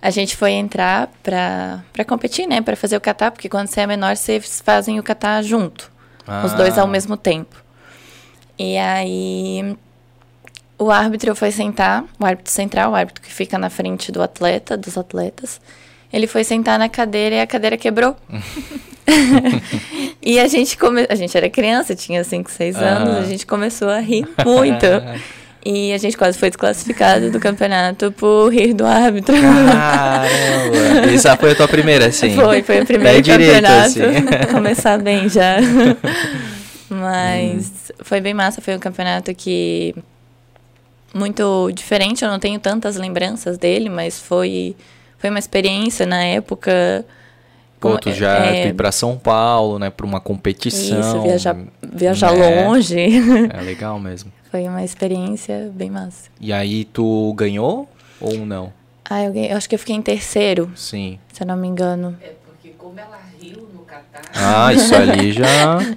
a 0.00 0.10
gente 0.10 0.36
foi 0.36 0.52
entrar 0.52 1.10
pra, 1.22 1.82
pra 1.92 2.04
competir, 2.04 2.46
né? 2.46 2.60
Pra 2.60 2.76
fazer 2.76 2.96
o 2.96 3.00
kata, 3.00 3.30
porque 3.30 3.48
quando 3.48 3.66
você 3.68 3.80
é 3.80 3.86
menor, 3.86 4.16
vocês 4.16 4.60
fazem 4.64 4.98
o 4.98 5.02
kata 5.02 5.42
junto. 5.42 5.90
Os 6.44 6.52
dois 6.54 6.78
Ah. 6.78 6.82
ao 6.82 6.86
mesmo 6.86 7.16
tempo. 7.16 7.56
E 8.58 8.76
aí, 8.78 9.76
o 10.78 10.90
árbitro 10.90 11.34
foi 11.34 11.50
sentar, 11.50 12.04
o 12.20 12.24
árbitro 12.24 12.52
central, 12.52 12.92
o 12.92 12.94
árbitro 12.94 13.22
que 13.22 13.32
fica 13.32 13.58
na 13.58 13.70
frente 13.70 14.12
do 14.12 14.22
atleta, 14.22 14.76
dos 14.76 14.96
atletas. 14.96 15.60
Ele 16.12 16.26
foi 16.26 16.44
sentar 16.44 16.78
na 16.78 16.88
cadeira 16.88 17.36
e 17.36 17.40
a 17.40 17.46
cadeira 17.46 17.76
quebrou. 17.76 18.16
e 20.22 20.38
a 20.38 20.46
gente 20.46 20.76
come... 20.76 21.06
a 21.08 21.14
gente 21.14 21.36
era 21.36 21.48
criança, 21.48 21.94
tinha 21.94 22.22
5, 22.22 22.50
6 22.50 22.76
anos, 22.76 23.16
Ah. 23.16 23.20
a 23.20 23.24
gente 23.24 23.46
começou 23.46 23.88
a 23.88 23.98
rir 23.98 24.28
muito. 24.44 24.86
e 25.64 25.92
a 25.92 25.98
gente 25.98 26.16
quase 26.16 26.36
foi 26.38 26.50
desclassificado 26.50 27.30
do 27.30 27.40
campeonato 27.40 28.12
por 28.12 28.52
rir 28.52 28.74
do 28.74 28.84
árbitro. 28.84 29.34
Caramba! 29.34 31.10
Essa 31.14 31.36
foi 31.36 31.52
a 31.52 31.54
tua 31.54 31.68
primeira, 31.68 32.06
assim? 32.06 32.34
Foi, 32.34 32.62
foi 32.62 32.82
o 32.82 32.86
primeiro 32.86 33.16
Pé 33.16 33.22
direito, 33.22 33.54
campeonato. 33.62 33.88
assim. 33.88 34.46
Começar 34.52 34.98
bem 34.98 35.28
já. 35.28 35.56
Mas 36.90 37.90
foi 38.02 38.20
bem 38.20 38.34
massa, 38.34 38.60
foi 38.60 38.76
um 38.76 38.78
campeonato 38.78 39.34
que 39.34 39.94
muito 41.14 41.70
diferente, 41.72 42.24
eu 42.24 42.30
não 42.30 42.38
tenho 42.38 42.58
tantas 42.58 42.96
lembranças 42.96 43.58
dele, 43.58 43.88
mas 43.88 44.18
foi 44.18 44.74
foi 45.22 45.30
uma 45.30 45.38
experiência 45.38 46.04
na 46.04 46.22
época. 46.24 47.06
Pô, 47.78 47.96
tu 47.96 48.12
já 48.12 48.44
é, 48.46 48.66
ir 48.68 48.74
pra 48.74 48.90
São 48.90 49.16
Paulo, 49.16 49.78
né? 49.78 49.88
Pra 49.88 50.04
uma 50.04 50.20
competição. 50.20 51.00
Isso, 51.00 51.22
viajar, 51.22 51.56
viajar 51.80 52.32
né? 52.34 52.64
longe. 52.66 52.96
É 53.52 53.60
legal 53.60 54.00
mesmo. 54.00 54.32
foi 54.50 54.64
uma 54.68 54.82
experiência 54.82 55.70
bem 55.72 55.90
massa. 55.90 56.28
E 56.40 56.52
aí 56.52 56.84
tu 56.84 57.32
ganhou 57.34 57.88
ou 58.20 58.44
não? 58.44 58.72
Ah, 59.08 59.22
eu, 59.22 59.32
ganhei- 59.32 59.52
eu 59.52 59.56
acho 59.56 59.68
que 59.68 59.74
eu 59.76 59.78
fiquei 59.78 59.94
em 59.94 60.02
terceiro, 60.02 60.70
Sim. 60.74 61.18
se 61.32 61.42
eu 61.42 61.46
não 61.46 61.56
me 61.56 61.68
engano. 61.68 62.18
É 62.24 62.30
porque 62.44 62.70
como 62.76 62.98
ela 62.98 63.18
riu 63.40 63.68
no 63.72 63.80
Catar. 63.82 64.08
Ah, 64.34 64.72
isso 64.72 64.94
ali 64.96 65.30
já 65.34 65.44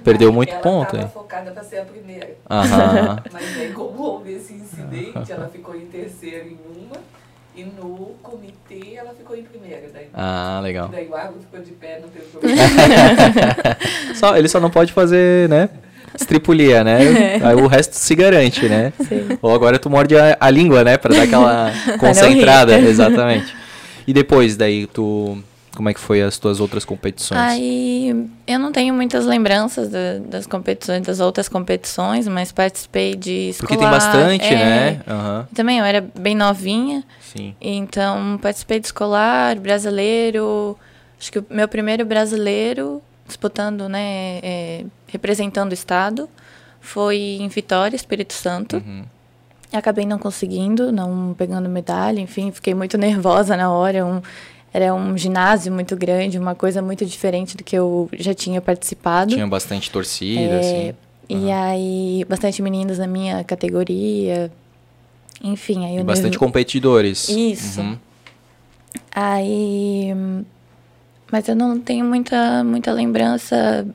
perdeu 0.04 0.32
muito 0.32 0.52
ela 0.52 0.60
ponto, 0.62 0.92
tava 0.92 1.02
hein? 1.02 1.10
focada 1.12 1.50
pra 1.50 1.62
ser 1.64 1.78
a 1.78 1.84
primeira. 1.84 2.28
Aham. 2.48 3.22
Mas 3.24 3.58
aí 3.58 3.72
como 3.72 3.98
houve 4.00 4.30
esse 4.36 4.54
incidente, 4.54 5.32
ela 5.32 5.48
ficou 5.48 5.74
em 5.74 5.86
terceiro 5.86 6.46
em 6.46 6.84
uma. 6.86 6.96
E 7.56 7.64
no 7.64 8.14
comitê 8.22 8.94
ela 8.96 9.14
ficou 9.14 9.34
em 9.36 9.42
primeira. 9.42 9.88
Daí, 9.92 10.06
Ah, 10.12 10.60
legal. 10.62 10.88
daí 10.88 11.08
o 11.08 11.14
árbitro 11.14 11.40
ficou 11.40 11.60
de 11.64 11.72
pé, 11.72 12.00
não 12.02 12.08
teve 12.08 12.26
problema. 12.26 12.62
Só, 14.14 14.36
ele 14.36 14.48
só 14.48 14.60
não 14.60 14.70
pode 14.70 14.92
fazer, 14.92 15.48
né? 15.48 15.68
Estripulia, 16.18 16.82
né? 16.84 16.98
Aí 17.42 17.54
o 17.56 17.66
resto 17.66 17.92
se 17.94 18.14
garante, 18.14 18.66
né? 18.68 18.92
Sim. 19.06 19.38
Ou 19.42 19.54
agora 19.54 19.78
tu 19.78 19.88
morde 19.90 20.16
a, 20.16 20.36
a 20.40 20.50
língua, 20.50 20.82
né? 20.84 20.96
Pra 20.96 21.14
dar 21.14 21.22
aquela 21.24 21.72
concentrada. 21.98 22.78
Exatamente. 22.78 23.54
E 24.06 24.12
depois, 24.12 24.56
daí, 24.56 24.86
tu 24.86 25.38
como 25.76 25.88
é 25.88 25.94
que 25.94 26.00
foi 26.00 26.22
as 26.22 26.38
tuas 26.38 26.58
outras 26.58 26.84
competições? 26.84 27.38
Aí 27.40 28.28
eu 28.46 28.58
não 28.58 28.72
tenho 28.72 28.92
muitas 28.94 29.24
lembranças 29.26 29.88
da- 29.88 30.18
das 30.28 30.46
competições, 30.46 31.02
das 31.06 31.20
outras 31.20 31.48
competições, 31.48 32.26
mas 32.26 32.50
participei 32.50 33.14
de 33.14 33.50
escolar. 33.50 33.68
Porque 33.68 33.76
tem 33.76 33.88
bastante, 33.90 34.44
é. 34.44 34.56
né? 34.56 35.00
Aham, 35.06 35.48
Também 35.54 35.78
eu 35.78 35.84
era 35.84 36.04
bem 36.18 36.34
novinha, 36.34 37.04
sim. 37.20 37.54
então 37.60 38.38
participei 38.42 38.80
de 38.80 38.86
escolar, 38.86 39.56
brasileiro. 39.60 40.76
Acho 41.20 41.30
que 41.32 41.38
o 41.38 41.46
meu 41.48 41.68
primeiro 41.68 42.04
brasileiro 42.04 43.00
disputando, 43.26 43.88
né, 43.88 44.38
é, 44.42 44.84
representando 45.08 45.70
o 45.72 45.74
estado, 45.74 46.28
foi 46.80 47.16
em 47.40 47.48
Vitória, 47.48 47.96
Espírito 47.96 48.32
Santo. 48.32 48.76
Uhum. 48.76 49.04
Acabei 49.72 50.06
não 50.06 50.16
conseguindo, 50.18 50.92
não 50.92 51.34
pegando 51.36 51.68
medalha, 51.68 52.20
enfim, 52.20 52.52
fiquei 52.52 52.72
muito 52.72 52.96
nervosa 52.96 53.56
na 53.56 53.70
hora. 53.70 54.06
Um, 54.06 54.22
era 54.76 54.94
um 54.94 55.16
ginásio 55.16 55.72
muito 55.72 55.96
grande, 55.96 56.38
uma 56.38 56.54
coisa 56.54 56.82
muito 56.82 57.06
diferente 57.06 57.56
do 57.56 57.64
que 57.64 57.74
eu 57.76 58.10
já 58.18 58.34
tinha 58.34 58.60
participado. 58.60 59.32
Tinha 59.34 59.46
bastante 59.46 59.90
torcida, 59.90 60.40
É, 60.40 60.58
assim. 60.60 60.94
E 61.28 61.50
aí, 61.50 62.24
bastante 62.28 62.60
meninas 62.60 62.98
na 62.98 63.06
minha 63.06 63.42
categoria. 63.42 64.52
Enfim, 65.42 65.86
aí 65.86 65.94
E 65.94 65.96
eu 65.98 66.04
bastante 66.04 66.32
nervo- 66.32 66.38
competidores. 66.44 67.28
Isso. 67.28 67.80
Uhum. 67.80 67.96
Aí. 69.12 70.14
Mas 71.30 71.48
eu 71.48 71.56
não 71.56 71.78
tenho 71.80 72.04
muita, 72.04 72.62
muita 72.62 72.92
lembrança 72.92 73.86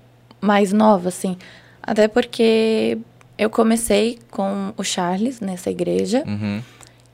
mais 0.42 0.74
nova, 0.74 1.10
assim. 1.10 1.38
Até 1.82 2.08
porque 2.08 2.98
eu 3.38 3.50
comecei 3.50 4.20
com 4.30 4.74
o 4.76 4.84
Charles 4.84 5.40
nessa 5.40 5.70
igreja. 5.70 6.24
Uhum. 6.28 6.62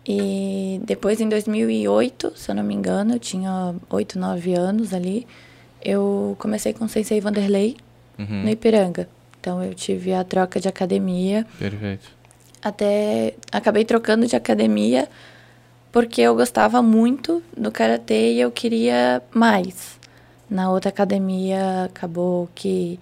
E 0.07 0.79
depois, 0.85 1.19
em 1.19 1.27
2008, 1.27 2.33
se 2.35 2.49
eu 2.49 2.55
não 2.55 2.63
me 2.63 2.73
engano, 2.73 3.15
eu 3.15 3.19
tinha 3.19 3.75
8, 3.89 4.17
9 4.17 4.53
anos 4.53 4.93
ali. 4.93 5.27
Eu 5.83 6.35
comecei 6.39 6.73
com 6.73 6.85
o 6.85 6.89
Sensei 6.89 7.19
Vanderlei 7.19 7.75
Uhum. 8.17 8.43
no 8.43 8.49
Ipiranga. 8.49 9.07
Então, 9.39 9.61
eu 9.63 9.73
tive 9.75 10.13
a 10.13 10.23
troca 10.23 10.59
de 10.59 10.67
academia. 10.67 11.45
Perfeito. 11.59 12.09
Até 12.63 13.35
acabei 13.51 13.85
trocando 13.85 14.25
de 14.25 14.35
academia 14.35 15.07
porque 15.91 16.21
eu 16.21 16.35
gostava 16.35 16.81
muito 16.81 17.43
do 17.55 17.71
karatê 17.71 18.33
e 18.33 18.39
eu 18.39 18.49
queria 18.51 19.21
mais. 19.31 19.97
Na 20.49 20.71
outra 20.71 20.89
academia 20.89 21.83
acabou 21.85 22.49
que 22.55 22.99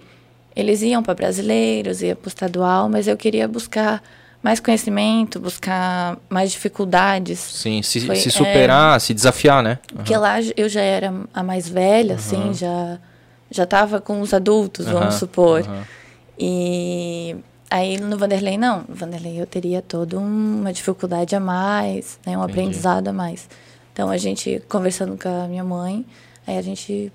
eles 0.54 0.82
iam 0.82 1.02
para 1.02 1.14
brasileiros, 1.14 2.02
ia 2.02 2.14
para 2.16 2.28
estadual, 2.28 2.88
mas 2.88 3.06
eu 3.08 3.16
queria 3.16 3.46
buscar 3.48 4.02
mais 4.42 4.60
conhecimento, 4.60 5.40
buscar 5.40 6.16
mais 6.28 6.52
dificuldades. 6.52 7.38
Sim, 7.38 7.82
se, 7.82 8.00
Foi- 8.06 8.16
se 8.16 8.28
é. 8.28 8.30
superar, 8.30 9.00
se 9.00 9.12
desafiar, 9.12 9.62
né? 9.62 9.78
Porque 9.94 10.16
lá 10.16 10.36
eu 10.56 10.68
já 10.68 10.80
era 10.82 11.12
a 11.34 11.42
mais 11.42 11.68
velha, 11.68 12.14
assim, 12.16 12.52
já 12.54 12.98
já 13.50 13.62
estava 13.64 14.00
com 14.00 14.20
os 14.20 14.34
adultos, 14.34 14.86
Aham, 14.88 14.98
vamos 15.00 15.14
supor. 15.16 15.64
E 16.38 17.36
aí 17.70 17.98
no 17.98 18.16
Vanderlei 18.18 18.58
não, 18.58 18.84
no 18.88 18.94
Vanderlei 18.94 19.40
eu 19.40 19.46
teria 19.46 19.80
toda 19.80 20.18
uma 20.18 20.72
dificuldade 20.72 21.34
a 21.34 21.40
mais, 21.40 22.18
né, 22.26 22.36
um 22.36 22.42
Entendi. 22.42 22.52
aprendizado 22.60 23.08
a 23.08 23.12
mais. 23.12 23.48
Então 23.92 24.10
a 24.10 24.16
gente 24.16 24.62
conversando 24.68 25.16
com 25.20 25.28
a 25.28 25.48
minha 25.48 25.64
mãe, 25.64 26.04
aí 26.46 26.58
a 26.58 26.62
gente 26.62 27.10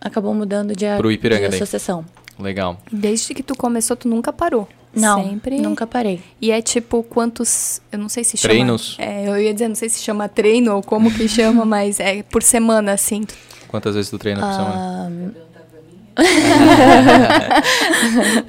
acabou 0.00 0.32
mudando 0.34 0.74
de, 0.76 0.84
Pro 0.96 1.10
Ipiranga 1.10 1.44
de 1.44 1.48
daí. 1.50 1.56
associação. 1.56 2.04
Legal. 2.38 2.78
Desde 2.92 3.32
que 3.34 3.42
tu 3.42 3.56
começou, 3.56 3.96
tu 3.96 4.06
nunca 4.08 4.32
parou. 4.32 4.68
Não, 4.96 5.22
Sempre. 5.22 5.60
nunca 5.60 5.86
parei. 5.86 6.22
E 6.40 6.50
é 6.50 6.62
tipo 6.62 7.02
quantos. 7.02 7.82
Eu 7.92 7.98
não 7.98 8.08
sei 8.08 8.24
se 8.24 8.36
chama. 8.36 8.54
Treinos? 8.54 8.96
É, 8.98 9.28
eu 9.28 9.38
ia 9.38 9.52
dizer, 9.52 9.68
não 9.68 9.74
sei 9.74 9.90
se 9.90 10.02
chama 10.02 10.26
treino 10.28 10.74
ou 10.74 10.82
como 10.82 11.12
que 11.12 11.28
chama, 11.28 11.64
mas 11.66 12.00
é 12.00 12.22
por 12.22 12.42
semana, 12.42 12.92
assim. 12.92 13.24
Quantas 13.68 13.94
vezes 13.94 14.10
tu 14.10 14.18
treina 14.18 14.40
por 14.40 14.52
semana? 14.52 14.74
Ah, 14.74 15.10
mim. 15.10 15.34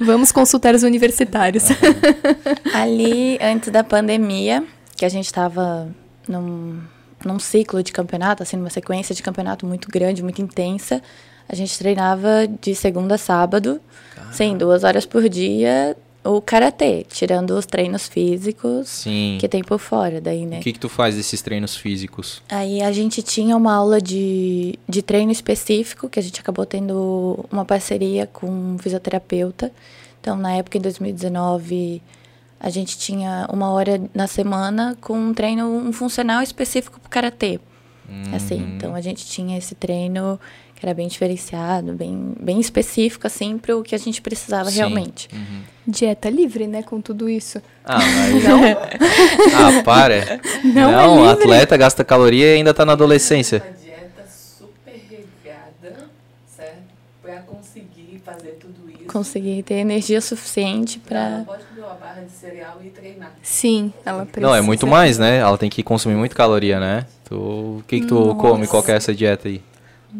Vamos 0.00 0.32
consultar 0.32 0.74
os 0.74 0.82
universitários. 0.82 1.64
ali 2.72 3.38
antes 3.42 3.70
da 3.70 3.84
pandemia, 3.84 4.64
que 4.96 5.04
a 5.04 5.08
gente 5.10 5.26
estava 5.26 5.86
num, 6.26 6.80
num 7.24 7.38
ciclo 7.38 7.82
de 7.82 7.92
campeonato, 7.92 8.42
assim, 8.42 8.56
numa 8.56 8.70
sequência 8.70 9.14
de 9.14 9.22
campeonato 9.22 9.66
muito 9.66 9.88
grande, 9.90 10.22
muito 10.22 10.40
intensa, 10.40 11.02
a 11.46 11.54
gente 11.54 11.78
treinava 11.78 12.46
de 12.60 12.74
segunda 12.74 13.16
a 13.16 13.18
sábado, 13.18 13.80
sim, 14.32 14.56
duas 14.56 14.84
horas 14.84 15.04
por 15.06 15.28
dia, 15.28 15.96
o 16.30 16.42
karatê, 16.42 17.04
tirando 17.08 17.50
os 17.52 17.64
treinos 17.64 18.06
físicos 18.06 18.88
Sim. 18.88 19.38
que 19.40 19.48
tem 19.48 19.62
por 19.62 19.78
fora 19.78 20.20
daí, 20.20 20.44
né? 20.44 20.58
O 20.58 20.62
que 20.62 20.72
que 20.72 20.78
tu 20.78 20.88
faz 20.88 21.16
desses 21.16 21.40
treinos 21.40 21.76
físicos? 21.76 22.42
Aí 22.48 22.82
a 22.82 22.92
gente 22.92 23.22
tinha 23.22 23.56
uma 23.56 23.74
aula 23.74 24.00
de, 24.00 24.78
de 24.88 25.00
treino 25.02 25.32
específico, 25.32 26.08
que 26.08 26.18
a 26.18 26.22
gente 26.22 26.40
acabou 26.40 26.66
tendo 26.66 27.44
uma 27.50 27.64
parceria 27.64 28.26
com 28.26 28.46
um 28.46 28.78
fisioterapeuta. 28.78 29.72
Então, 30.20 30.36
na 30.36 30.52
época, 30.54 30.76
em 30.76 30.80
2019, 30.80 32.02
a 32.60 32.70
gente 32.70 32.98
tinha 32.98 33.48
uma 33.52 33.70
hora 33.70 34.00
na 34.14 34.26
semana 34.26 34.96
com 35.00 35.18
um 35.18 35.32
treino, 35.32 35.66
um 35.66 35.92
funcional 35.92 36.42
específico 36.42 37.00
para 37.00 37.08
karatê. 37.08 37.60
Assim, 38.34 38.62
Uhum. 38.62 38.76
então 38.76 38.94
a 38.94 39.02
gente 39.02 39.26
tinha 39.26 39.58
esse 39.58 39.74
treino 39.74 40.40
que 40.78 40.86
era 40.86 40.94
bem 40.94 41.08
diferenciado, 41.08 41.92
bem, 41.92 42.34
bem 42.38 42.60
específico, 42.60 43.26
assim, 43.26 43.58
para 43.58 43.76
o 43.76 43.82
que 43.82 43.94
a 43.94 43.98
gente 43.98 44.22
precisava 44.22 44.70
Sim. 44.70 44.76
realmente. 44.76 45.28
Uhum. 45.32 45.62
Dieta 45.86 46.30
livre, 46.30 46.68
né? 46.68 46.82
Com 46.84 47.00
tudo 47.00 47.28
isso. 47.28 47.60
Ah, 47.84 47.98
mas... 47.98 48.44
ah, 49.80 49.82
para. 49.82 50.40
Não 50.62 50.90
é 50.90 50.92
Não, 50.92 51.16
livre. 51.16 51.30
atleta 51.32 51.76
gasta 51.76 52.04
caloria 52.04 52.54
e 52.54 52.56
ainda 52.58 52.72
tá 52.72 52.84
na 52.84 52.92
adolescência. 52.92 53.60
Uma 53.66 53.76
dieta 53.76 54.24
super 54.30 55.00
regada, 55.10 56.06
certo? 56.46 56.82
Pra 57.22 57.40
conseguir 57.40 58.22
fazer 58.24 58.58
tudo 58.60 58.88
isso. 58.88 59.04
Consegui 59.06 59.62
ter 59.64 59.76
energia 59.76 60.20
suficiente 60.20 61.00
Ela 61.10 61.20
para 61.20 61.38
não 61.38 61.44
pode 61.44 61.64
comer 61.64 61.80
uma 61.80 61.94
barra 61.94 62.20
de 62.20 62.30
cereal 62.30 62.78
e 62.84 62.90
treinar. 62.90 63.32
Sim, 63.42 63.92
ela 64.04 64.24
precisa. 64.24 64.46
Não, 64.46 64.54
é 64.54 64.60
muito 64.60 64.86
mais, 64.86 65.18
né? 65.18 65.38
Ela 65.38 65.58
tem 65.58 65.68
que 65.68 65.82
consumir 65.82 66.14
muito 66.14 66.36
caloria, 66.36 66.78
né? 66.78 67.04
Tu... 67.24 67.34
O 67.34 67.82
que 67.88 68.00
que 68.00 68.06
tu 68.06 68.14
Nossa. 68.14 68.34
come? 68.36 68.66
Qual 68.68 68.82
que 68.82 68.92
é 68.92 68.94
essa 68.94 69.12
dieta 69.12 69.48
aí? 69.48 69.60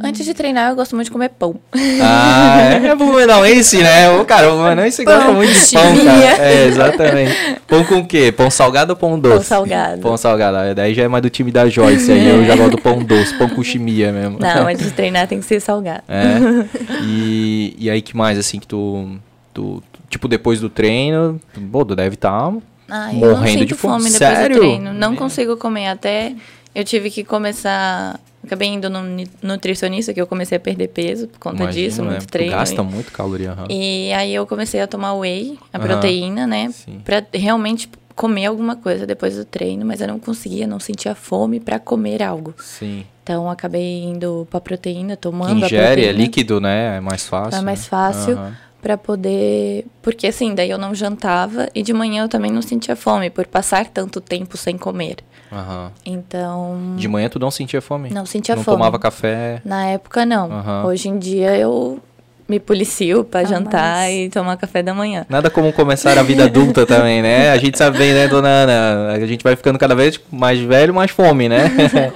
Antes 0.03 0.24
de 0.24 0.35
treinar, 0.35 0.70
eu 0.70 0.77
gosto 0.77 0.94
muito 0.94 1.07
de 1.07 1.11
comer 1.11 1.31
pão. 1.31 1.57
Ah, 2.03 2.61
é, 2.61 2.87
é 2.88 2.94
blumenauense, 2.94 3.79
né? 3.79 4.11
O 4.11 4.24
cara, 4.24 4.48
o 4.53 4.57
blumenauense 4.57 5.03
gosta 5.05 5.33
muito 5.33 5.53
de 5.53 5.72
pão, 5.72 6.05
cara. 6.05 6.42
É, 6.44 6.66
exatamente. 6.66 7.35
Pão 7.66 7.85
com 7.85 7.94
o 8.01 8.07
quê? 8.07 8.31
Pão 8.31 8.51
salgado 8.51 8.92
ou 8.92 8.96
pão 8.96 9.18
doce? 9.18 9.37
Pão 9.37 9.44
salgado. 9.44 10.01
Pão 10.03 10.16
salgado. 10.16 10.57
Ah, 10.59 10.74
Daí 10.74 10.94
já 10.94 11.05
é 11.05 11.09
mais 11.09 11.22
do 11.22 11.31
time 11.31 11.51
da 11.51 11.68
Joyce, 11.68 12.12
aí 12.12 12.29
eu 12.29 12.44
já 12.44 12.55
gosto 12.55 12.72
do 12.72 12.79
pão 12.79 13.03
doce, 13.03 13.35
pão 13.38 13.48
com 13.48 13.62
chimia 13.62 14.12
mesmo. 14.12 14.38
Não, 14.38 14.68
antes 14.68 14.85
de 14.85 14.90
treinar 14.92 15.27
tem 15.27 15.40
que 15.40 15.46
ser 15.46 15.61
salgado. 15.61 16.03
É. 16.09 16.37
E, 17.03 17.74
e 17.79 17.90
aí 17.90 18.03
que 18.03 18.16
mais, 18.16 18.38
assim, 18.38 18.59
que 18.61 18.66
tu, 18.66 19.16
tu... 19.55 19.83
Tipo, 20.11 20.29
depois 20.29 20.61
do 20.61 20.68
treino, 20.68 21.40
pô, 21.72 21.85
tu 21.85 21.96
deve 21.96 22.14
estar... 22.14 22.53
Ah, 22.90 23.12
eu 23.12 23.20
não 23.20 23.29
Morrendo 23.31 23.59
sinto 23.59 23.66
de 23.66 23.74
fome. 23.74 23.94
fome 24.05 24.11
depois 24.11 24.38
Sério? 24.38 24.57
do 24.57 24.61
treino. 24.61 24.92
Não 24.94 25.14
consigo 25.14 25.57
comer. 25.59 25.88
Até 25.88 26.33
eu 26.74 26.83
tive 26.85 27.11
que 27.11 27.22
começar. 27.22 28.18
Acabei 28.48 28.68
indo 28.68 28.88
no 28.88 29.02
ni- 29.02 29.28
nutricionista, 29.42 30.14
que 30.14 30.20
eu 30.20 30.26
comecei 30.26 30.56
a 30.56 30.61
perder 30.61 30.88
peso 30.88 31.28
por 31.28 31.38
conta 31.38 31.66
disso, 31.66 32.02
né? 32.02 32.12
muito 32.12 32.26
Tu 32.26 32.30
treino. 32.30 32.52
gasta 32.52 32.80
e- 32.80 32.84
muito 32.84 33.12
caloria, 33.12 33.52
aham. 33.52 33.66
E 33.68 34.11
aí 34.14 34.34
eu 34.34 34.46
comecei 34.46 34.80
a 34.80 34.87
tomar 34.87 35.12
whey, 35.12 35.58
a 35.70 35.76
Aham. 35.76 35.87
proteína, 35.87 36.46
né? 36.46 36.70
Sim. 36.72 37.00
Pra 37.04 37.22
realmente 37.32 37.90
comer 38.16 38.46
alguma 38.46 38.74
coisa 38.74 39.06
depois 39.06 39.37
do 39.37 39.44
treino, 39.44 39.84
mas 39.84 40.00
eu 40.00 40.08
não 40.08 40.18
conseguia, 40.18 40.66
não 40.66 40.80
sentia 40.80 41.14
fome 41.14 41.61
pra 41.61 41.78
comer 41.78 42.22
algo. 42.22 42.54
Sim. 42.58 43.04
Então 43.22 43.50
acabei 43.50 44.02
indo 44.02 44.48
pra 44.50 44.61
proteína, 44.61 45.14
tomando 45.14 45.62
a 45.62 45.66
ingere, 45.66 45.76
é 45.76 45.87
proteína. 46.06 46.12
líquido, 46.12 46.61
né? 46.61 46.96
É 46.96 47.00
mais 47.00 47.26
fácil. 47.26 47.58
É 47.58 47.62
mais 47.62 47.80
né? 47.80 47.87
fácil. 47.87 48.32
Aham. 48.38 48.56
Pra 48.80 48.96
poder. 48.96 49.84
Porque 50.00 50.26
assim, 50.28 50.54
daí 50.54 50.70
eu 50.70 50.78
não 50.78 50.94
jantava 50.94 51.68
e 51.74 51.82
de 51.82 51.92
manhã 51.92 52.22
eu 52.24 52.28
também 52.28 52.50
não 52.50 52.62
sentia 52.62 52.96
fome, 52.96 53.28
por 53.28 53.46
passar 53.46 53.87
tanto 53.88 54.20
tempo 54.20 54.56
sem 54.56 54.78
comer. 54.78 55.16
Aham. 55.52 55.90
Então. 56.04 56.94
De 56.96 57.08
manhã 57.08 57.28
tu 57.28 57.38
não 57.38 57.50
sentia 57.50 57.80
fome? 57.80 58.11
Não 58.11 58.26
sentia 58.26 58.54
não 58.56 58.62
fome. 58.64 58.76
tomava 58.76 58.98
café? 58.98 59.61
Na 59.64 59.87
época, 59.87 60.24
não. 60.26 60.50
Aham. 60.52 60.84
Hoje 60.87 61.08
em 61.08 61.18
dia 61.18 61.56
eu 61.56 62.00
me 62.48 62.58
policio 62.58 63.24
pra 63.24 63.40
Ah, 63.40 63.44
jantar 63.44 63.96
mas- 64.06 64.14
e 64.14 64.28
tomar 64.30 64.56
café 64.56 64.82
da 64.82 64.94
manhã. 64.94 65.26
Nada 65.28 65.50
como 65.50 65.72
começar 65.72 66.16
a 66.18 66.22
vida 66.22 66.44
adulta 66.44 66.84
também, 66.87 67.20
né? 67.22 67.50
A 67.50 67.58
gente 67.58 67.76
sabe 67.76 67.98
bem, 67.98 68.12
né, 68.14 68.26
dona 68.28 68.48
Ana? 68.48 69.12
A 69.12 69.26
gente 69.26 69.42
vai 69.44 69.54
ficando 69.54 69.78
cada 69.78 69.94
vez 69.94 70.18
mais 70.30 70.58
velho, 70.61 70.94
mais 70.94 71.11
fome, 71.11 71.48
né? 71.48 71.68
Com 71.68 71.88
certeza. 71.88 72.14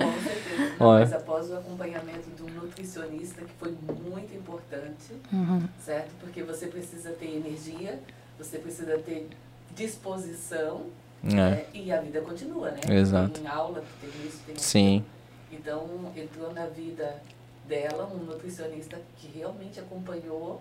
Não, 0.80 0.86
Olha. 0.88 1.04
mas 1.04 1.12
após 1.12 1.50
o 1.50 1.54
acompanhamento 1.56 2.28
de 2.36 2.42
um 2.42 2.62
nutricionista, 2.62 3.42
que 3.42 3.52
foi 3.60 3.72
muito 4.10 4.34
importante, 4.34 5.12
Uhum. 5.32 5.62
certo? 5.84 6.08
Porque 6.20 6.42
você 6.42 6.66
precisa 6.66 7.10
ter 7.10 7.26
energia, 7.36 8.00
você 8.38 8.56
precisa 8.58 8.96
ter 8.98 9.28
disposição 9.76 10.82
É, 11.24 11.34
né? 11.34 11.66
e 11.72 11.92
a 11.92 12.00
vida 12.00 12.20
continua, 12.20 12.70
né? 12.72 12.80
Exato. 12.90 13.40
Tem 13.40 13.46
aula, 13.46 13.82
tem 14.00 14.10
isso, 14.26 14.38
tem 14.44 14.54
aquilo. 14.54 14.58
sim. 14.58 15.04
Então, 15.50 16.10
entrou 16.16 16.52
na 16.52 16.66
vida 16.66 17.22
dela 17.68 18.10
um 18.12 18.18
nutricionista 18.24 18.98
que 19.16 19.28
realmente 19.38 19.78
acompanhou 19.78 20.60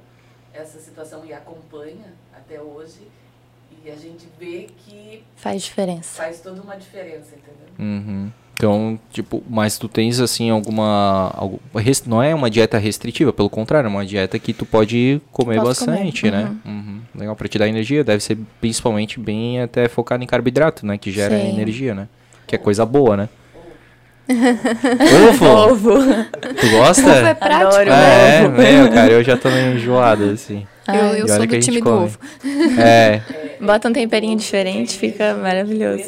essa 0.53 0.79
situação 0.79 1.25
e 1.25 1.33
acompanha 1.33 2.13
até 2.33 2.61
hoje. 2.61 3.07
E 3.83 3.89
a 3.89 3.95
gente 3.95 4.27
vê 4.37 4.67
que 4.77 5.23
Faz 5.35 5.63
diferença. 5.63 6.21
faz 6.21 6.41
toda 6.41 6.61
uma 6.61 6.75
diferença, 6.75 7.35
entendeu? 7.35 7.67
Uhum. 7.79 8.31
Então, 8.61 8.99
tipo, 9.11 9.41
mas 9.49 9.79
tu 9.79 9.87
tens 9.87 10.19
assim 10.19 10.51
alguma. 10.51 11.31
Algum, 11.35 11.57
res- 11.77 12.05
não 12.05 12.21
é 12.21 12.35
uma 12.35 12.47
dieta 12.47 12.77
restritiva, 12.77 13.33
pelo 13.33 13.49
contrário, 13.49 13.87
é 13.87 13.89
uma 13.89 14.05
dieta 14.05 14.37
que 14.37 14.53
tu 14.53 14.67
pode 14.67 15.19
comer 15.31 15.59
Posso 15.59 15.83
comer, 15.83 15.97
bastante, 15.97 16.29
né? 16.29 16.55
Uhum. 16.63 16.99
Legal, 17.15 17.35
pra 17.35 17.47
te 17.47 17.57
dar 17.57 17.67
energia, 17.67 18.03
deve 18.03 18.21
ser 18.21 18.37
principalmente 18.59 19.19
bem 19.19 19.59
até 19.61 19.89
focado 19.89 20.23
em 20.23 20.27
carboidrato, 20.27 20.85
né? 20.85 20.95
Que 20.95 21.09
gera 21.11 21.39
Sim. 21.39 21.49
energia, 21.49 21.95
né? 21.95 22.07
Que 22.45 22.53
é 22.53 22.59
coisa 22.59 22.85
boa, 22.85 23.17
né? 23.17 23.29
Ovo! 25.29 25.45
Ovo. 25.45 25.99
Tu 26.59 26.69
gosta? 26.71 27.01
Ovo 27.09 27.25
é 27.27 27.33
prático, 27.33 27.67
Adoro. 27.67 27.91
Ah, 27.91 27.95
né? 27.95 28.43
é, 28.43 28.47
meu, 28.47 28.91
cara, 28.91 29.11
eu 29.11 29.23
já 29.23 29.37
tô 29.37 29.49
meio 29.49 29.75
enjoado, 29.75 30.25
assim. 30.31 30.65
Eu, 30.87 30.93
Ai, 30.93 31.21
eu 31.21 31.25
E 31.25 31.29
sou 31.29 31.45
do 31.45 31.59
time 31.59 31.77
do 31.79 31.83
come. 31.83 32.05
ovo. 32.05 32.17
É, 32.79 33.21
Bota 33.61 33.87
um 33.89 33.93
temperinho 33.93 34.35
diferente, 34.35 34.97
fica 34.97 35.35
maravilhoso. 35.35 36.05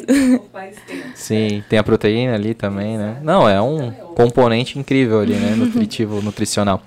Sim, 1.14 1.62
tem 1.68 1.78
a 1.78 1.82
proteína 1.84 2.34
ali 2.34 2.52
também, 2.54 2.98
né? 2.98 3.16
Não, 3.22 3.48
é 3.48 3.60
um 3.62 3.90
componente 4.16 4.78
incrível 4.78 5.20
ali, 5.20 5.34
né? 5.34 5.54
Nutritivo, 5.56 6.20
nutricional. 6.20 6.82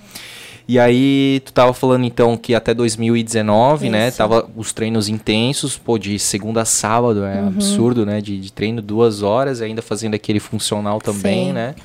E 0.68 0.78
aí, 0.78 1.41
tu 1.45 1.53
tava 1.53 1.74
falando 1.74 2.03
então 2.03 2.36
que 2.36 2.53
até 2.53 2.74
2019, 2.74 3.89
né? 3.89 4.09
Isso. 4.09 4.18
Tava 4.18 4.49
os 4.55 4.74
treinos 4.74 5.07
intensos, 5.07 5.78
pô, 5.78 5.97
de 5.97 6.20
segunda 6.20 6.61
a 6.63 6.65
sábado, 6.65 7.24
é 7.24 7.39
Uhum. 7.41 7.47
absurdo, 7.47 8.05
né? 8.05 8.20
De, 8.20 8.38
de 8.38 8.51
treino 8.51 8.82
duas 8.82 9.24
horas, 9.24 9.61
ainda 9.61 9.82
fazendo 9.82 10.13
aquele 10.15 10.39
funcional 10.41 10.99
também, 10.99 11.47
Sim. 11.47 11.53
né? 11.53 11.76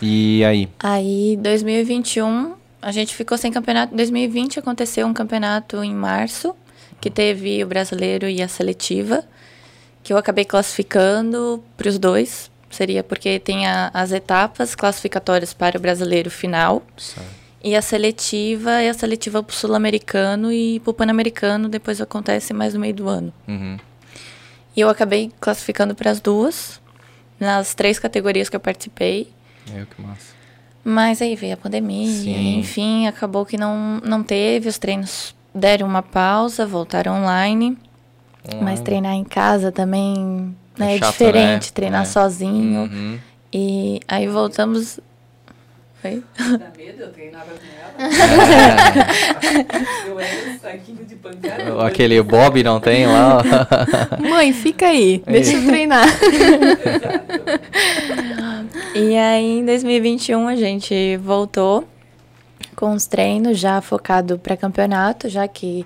E 0.00 0.44
aí? 0.44 0.68
Aí, 0.78 1.36
2021, 1.42 2.52
a 2.80 2.92
gente 2.92 3.12
ficou 3.14 3.36
sem 3.36 3.50
campeonato. 3.50 3.92
Em 3.92 3.96
2020 3.96 4.58
aconteceu 4.60 5.04
um 5.06 5.12
campeonato 5.14 5.82
em 5.82 5.94
março, 5.94 6.54
que 7.00 7.10
teve 7.10 7.64
o 7.64 7.66
brasileiro 7.66 8.28
e 8.28 8.40
a 8.40 8.46
seletiva, 8.46 9.24
que 10.04 10.12
eu 10.12 10.16
acabei 10.18 10.44
classificando 10.44 11.60
para 11.76 11.88
os 11.88 11.98
dois. 11.98 12.50
Seria 12.70 13.02
porque 13.02 13.38
tem 13.40 13.66
a- 13.66 13.90
as 13.92 14.12
etapas 14.12 14.74
classificatórias 14.76 15.52
para 15.52 15.76
o 15.76 15.80
brasileiro 15.80 16.30
final 16.30 16.82
e 17.66 17.74
a 17.74 17.82
seletiva 17.82 18.80
é 18.80 18.88
a 18.88 18.94
seletiva 18.94 19.42
para 19.42 19.52
o 19.52 19.56
sul-americano 19.56 20.52
e 20.52 20.78
para 20.78 20.90
o 20.92 20.94
pan-americano. 20.94 21.68
Depois 21.68 22.00
acontece 22.00 22.54
mais 22.54 22.74
no 22.74 22.78
meio 22.80 22.94
do 22.94 23.08
ano. 23.08 23.32
Uhum. 23.48 23.76
E 24.76 24.80
eu 24.80 24.88
acabei 24.88 25.32
classificando 25.40 25.92
para 25.92 26.12
as 26.12 26.20
duas, 26.20 26.80
nas 27.40 27.74
três 27.74 27.98
categorias 27.98 28.48
que 28.48 28.54
eu 28.54 28.60
participei. 28.60 29.28
Meu, 29.68 29.84
que 29.84 30.00
massa. 30.00 30.32
Mas 30.84 31.20
aí 31.20 31.34
veio 31.34 31.54
a 31.54 31.56
pandemia, 31.56 32.06
Sim. 32.08 32.58
enfim, 32.60 33.08
acabou 33.08 33.44
que 33.44 33.58
não, 33.58 34.00
não 34.04 34.22
teve, 34.22 34.68
os 34.68 34.78
treinos 34.78 35.34
deram 35.52 35.88
uma 35.88 36.02
pausa, 36.02 36.64
voltaram 36.64 37.20
online. 37.20 37.76
Mas 38.62 38.80
treinar 38.80 39.14
em 39.14 39.24
casa 39.24 39.72
também 39.72 40.54
né, 40.78 40.92
É 40.92 40.96
é, 40.96 40.98
chato, 41.00 41.10
diferente, 41.10 41.64
né? 41.64 41.70
treinar 41.74 42.02
É. 42.02 42.04
sozinho. 42.04 42.82
Uhum. 42.82 43.18
E 43.52 44.00
aí 44.06 44.28
voltamos. 44.28 45.00
Oi? 46.04 46.22
Dá 46.38 46.70
medo, 46.76 47.02
eu 47.02 47.10
treinava 47.12 47.50
com 47.50 47.66
ela. 47.80 47.94
Eu 50.06 50.20
era 50.20 50.50
um 50.50 50.58
saquinho 50.58 51.04
de 51.04 51.16
pancada. 51.16 51.86
Aquele 51.86 52.22
Bob 52.22 52.62
não 52.62 52.78
tem 52.78 53.06
lá? 53.06 53.42
Mãe, 54.20 54.52
fica 54.52 54.86
aí, 54.86 55.22
deixa 55.26 55.56
eu 55.56 55.66
treinar. 55.66 56.06
E 58.94 59.16
aí 59.16 59.58
em 59.58 59.64
2021 59.64 60.46
a 60.48 60.56
gente 60.56 61.16
voltou 61.18 61.86
com 62.74 62.92
os 62.92 63.06
treinos 63.06 63.58
já 63.58 63.80
focado 63.82 64.38
para 64.38 64.56
campeonato, 64.56 65.28
já 65.28 65.46
que 65.46 65.84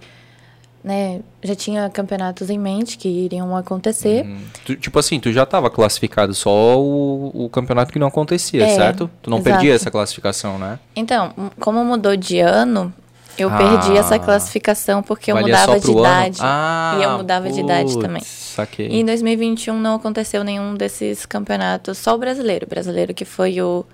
né, 0.83 1.21
já 1.43 1.55
tinha 1.55 1.89
campeonatos 1.91 2.49
em 2.49 2.59
mente 2.59 2.97
que 2.97 3.09
iriam 3.09 3.55
acontecer. 3.57 4.25
Hum. 4.25 4.39
Tu- 4.65 4.77
tipo 4.77 4.99
assim, 4.99 5.21
tu 5.21 5.31
já 5.33 5.45
tava 5.45 5.69
classificado, 5.71 6.33
só 6.35 6.81
o, 6.81 7.45
o 7.45 7.51
campeonato 7.51 7.93
que 7.93 7.99
não 7.99 8.07
acontecia, 8.07 8.65
É, 8.65 8.75
certo? 8.75 9.11
Tu 9.21 9.29
não 9.29 9.39
exato. 9.39 9.51
perdia 9.57 9.75
essa 9.75 9.91
classificação, 9.91 10.59
né? 10.59 10.79
Então, 10.97 11.33
como 11.61 11.85
mudou 11.85 12.17
de 12.17 12.41
ano, 12.41 12.93
eu 13.39 13.51
Ah. 13.51 13.57
perdi 13.59 13.97
essa 13.97 14.19
classificação 14.19 15.03
porque 15.03 15.31
eu 15.31 15.37
mudava 15.37 15.79
de 15.79 15.91
ano? 15.91 16.01
idade. 16.01 16.39
Ah, 16.41 16.97
e 16.99 17.03
eu 17.03 17.11
mudava 17.19 17.51
de 17.51 17.61
idade 17.61 17.93
putz, 17.93 18.03
também. 18.03 18.23
Saquei. 18.25 18.89
E 18.89 19.01
em 19.01 19.05
2021 19.05 19.79
não 19.79 19.97
aconteceu 19.97 20.43
nenhum 20.43 20.75
desses 20.75 21.27
campeonatos, 21.27 21.99
só 21.99 22.15
o 22.15 22.19
brasileiro. 22.19 22.65
O 22.67 22.69
brasileiro 22.69 23.13
que 23.15 23.25
foi 23.27 23.61
o, 23.61 23.85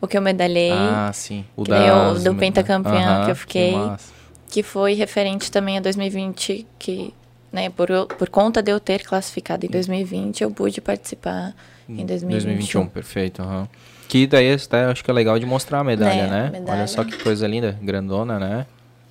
o 0.00 0.06
que 0.06 0.16
eu 0.16 0.22
medalhei, 0.22 0.72
Ah, 0.72 1.10
sim. 1.12 1.44
O 1.54 1.62
que 1.62 1.70
daí 1.70 1.88
eu- 1.88 2.14
do 2.20 2.34
pentacampeão 2.34 2.94
Aham, 2.96 3.24
que 3.26 3.30
eu 3.30 3.36
fiquei. 3.36 3.76
massa. 3.76 4.21
Que 4.52 4.62
foi 4.62 4.92
referente 4.92 5.50
também 5.50 5.78
a 5.78 5.80
2020, 5.80 6.66
que, 6.78 7.14
né, 7.50 7.70
por, 7.70 7.88
por 8.18 8.28
conta 8.28 8.62
de 8.62 8.70
eu 8.70 8.78
ter 8.78 9.02
classificado 9.02 9.64
em 9.64 9.68
2020, 9.70 10.42
eu 10.42 10.50
pude 10.50 10.78
participar 10.82 11.54
em 11.88 12.04
2021. 12.04 12.28
2021, 12.28 12.86
perfeito. 12.86 13.40
aham. 13.42 13.66
Que 14.08 14.26
daí 14.26 14.52
até 14.52 14.84
acho 14.84 15.02
que 15.02 15.10
é 15.10 15.14
legal 15.14 15.38
de 15.38 15.46
mostrar 15.46 15.78
a 15.80 15.84
medalha, 15.84 16.26
Né, 16.26 16.42
né? 16.44 16.50
medalha. 16.50 16.80
Olha 16.80 16.86
só 16.86 17.02
que 17.02 17.16
coisa 17.16 17.46
linda, 17.48 17.78
grandona, 17.80 18.38
né? 18.38 18.66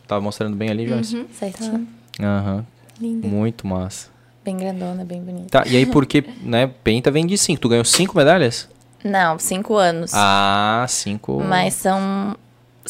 Tava 0.07 0.21
mostrando 0.21 0.55
bem 0.55 0.69
ali, 0.69 0.87
Joyce. 0.87 1.25
Certinho. 1.33 1.87
Aham. 2.21 2.63
Linda. 2.99 3.27
Muito 3.27 3.65
massa. 3.65 4.09
Bem 4.45 4.55
grandona, 4.57 5.03
bem 5.03 5.23
bonita. 5.23 5.49
Tá, 5.49 5.63
e 5.67 5.75
aí 5.75 5.87
porque, 5.87 6.23
né, 6.43 6.69
Penta 6.83 7.09
vem 7.09 7.25
de 7.25 7.35
5. 7.35 7.59
Tu 7.59 7.67
ganhou 7.69 7.83
5 7.85 8.15
medalhas? 8.15 8.69
Não, 9.03 9.39
cinco 9.39 9.75
anos. 9.77 10.11
Ah, 10.13 10.85
5. 10.87 11.41
Mas 11.43 11.73
são, 11.73 12.35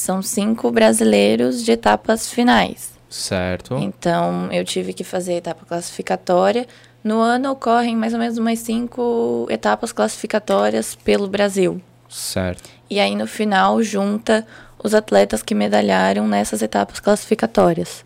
são 0.02 0.22
cinco 0.22 0.72
brasileiros 0.72 1.64
de 1.64 1.72
etapas 1.72 2.30
finais. 2.30 2.92
Certo. 3.10 3.78
Então, 3.78 4.52
eu 4.52 4.64
tive 4.66 4.94
que 4.94 5.04
fazer 5.04 5.34
a 5.34 5.38
etapa 5.38 5.66
classificatória. 5.66 6.68
No 7.04 7.20
ano 7.20 7.52
ocorrem 7.52 7.96
mais 7.96 8.14
ou 8.14 8.20
menos 8.20 8.38
umas 8.38 8.60
cinco 8.60 9.46
etapas 9.50 9.92
classificatórias 9.92 10.96
pelo 10.96 11.28
Brasil. 11.28 11.80
Certo. 12.10 12.70
E 12.90 13.00
aí, 13.00 13.16
no 13.16 13.28
final, 13.28 13.82
junta 13.84 14.46
os 14.84 14.94
atletas 14.96 15.44
que 15.44 15.54
medalharam 15.54 16.28
nessas 16.28 16.62
etapas 16.62 17.00
classificatórias. 17.00 18.04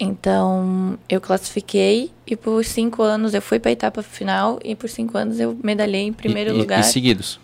Então, 0.00 0.98
eu 1.08 1.20
classifiquei 1.20 2.10
e 2.26 2.36
por 2.36 2.64
cinco 2.64 3.02
anos 3.02 3.34
eu 3.34 3.42
fui 3.42 3.58
para 3.58 3.70
a 3.70 3.72
etapa 3.72 4.02
final 4.02 4.58
e 4.64 4.74
por 4.74 4.88
cinco 4.88 5.16
anos 5.18 5.40
eu 5.40 5.56
medalhei 5.62 6.02
em 6.02 6.12
primeiro 6.12 6.50
E- 6.50 6.58
lugar. 6.58 6.80
E 6.80 6.84
seguidos. 6.84 7.40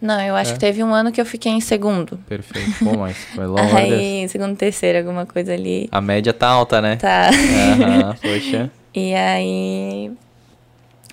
Não, 0.00 0.20
eu 0.20 0.36
acho 0.36 0.50
É? 0.50 0.54
que 0.54 0.60
teve 0.60 0.82
um 0.84 0.92
ano 0.92 1.10
que 1.10 1.20
eu 1.20 1.24
fiquei 1.26 1.50
em 1.52 1.60
segundo. 1.60 2.18
Perfeito. 2.28 2.84
Pô, 2.84 2.96
mas 2.98 3.16
foi 3.34 3.46
longe. 3.46 3.74
Aí, 3.76 4.28
segundo, 4.28 4.54
terceiro, 4.56 4.98
alguma 4.98 5.24
coisa 5.24 5.54
ali. 5.54 5.88
A 5.90 6.00
média 6.00 6.32
tá 6.34 6.48
alta, 6.48 6.80
né? 6.82 6.96
Tá. 6.96 7.28
Aham, 7.30 8.14
poxa. 8.20 8.70
E 8.94 9.14
aí, 9.14 10.10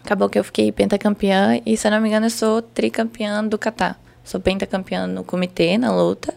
acabou 0.03 0.29
que 0.29 0.37
eu 0.37 0.43
fiquei 0.43 0.71
pentacampeã 0.71 1.59
e, 1.65 1.77
se 1.77 1.87
eu 1.87 1.91
não 1.91 2.01
me 2.01 2.09
engano, 2.09 2.25
eu 2.25 2.29
sou 2.29 2.61
tricampeã 2.61 3.43
do 3.45 3.57
kata. 3.57 3.95
Sou 4.23 4.39
pentacampeã 4.39 5.05
no 5.07 5.23
comitê, 5.23 5.77
na 5.77 5.93
luta, 5.93 6.33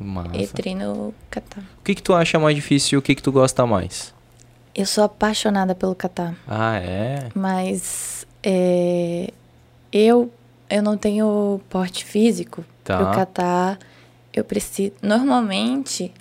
Massa. 0.00 0.36
e 0.36 0.46
tri 0.48 0.74
no 0.74 1.14
kata. 1.30 1.60
O 1.80 1.84
que 1.84 1.94
que 1.94 2.02
tu 2.02 2.14
acha 2.14 2.38
mais 2.38 2.54
difícil 2.56 2.96
e 2.96 2.98
o 2.98 3.02
que 3.02 3.14
que 3.14 3.22
tu 3.22 3.30
gosta 3.32 3.64
mais? 3.66 4.12
Eu 4.74 4.86
sou 4.86 5.04
apaixonada 5.04 5.74
pelo 5.74 5.94
kata, 5.94 6.36
Ah, 6.46 6.76
é? 6.78 7.28
mas 7.34 8.26
é, 8.42 9.30
eu, 9.92 10.32
eu 10.70 10.82
não 10.82 10.96
tenho 10.96 11.60
porte 11.68 12.04
físico 12.04 12.64
Tá. 12.84 12.96
pro 12.96 13.06
kata. 13.14 13.78
Eu 14.32 14.44
preciso... 14.44 14.92
Normalmente, 15.02 16.12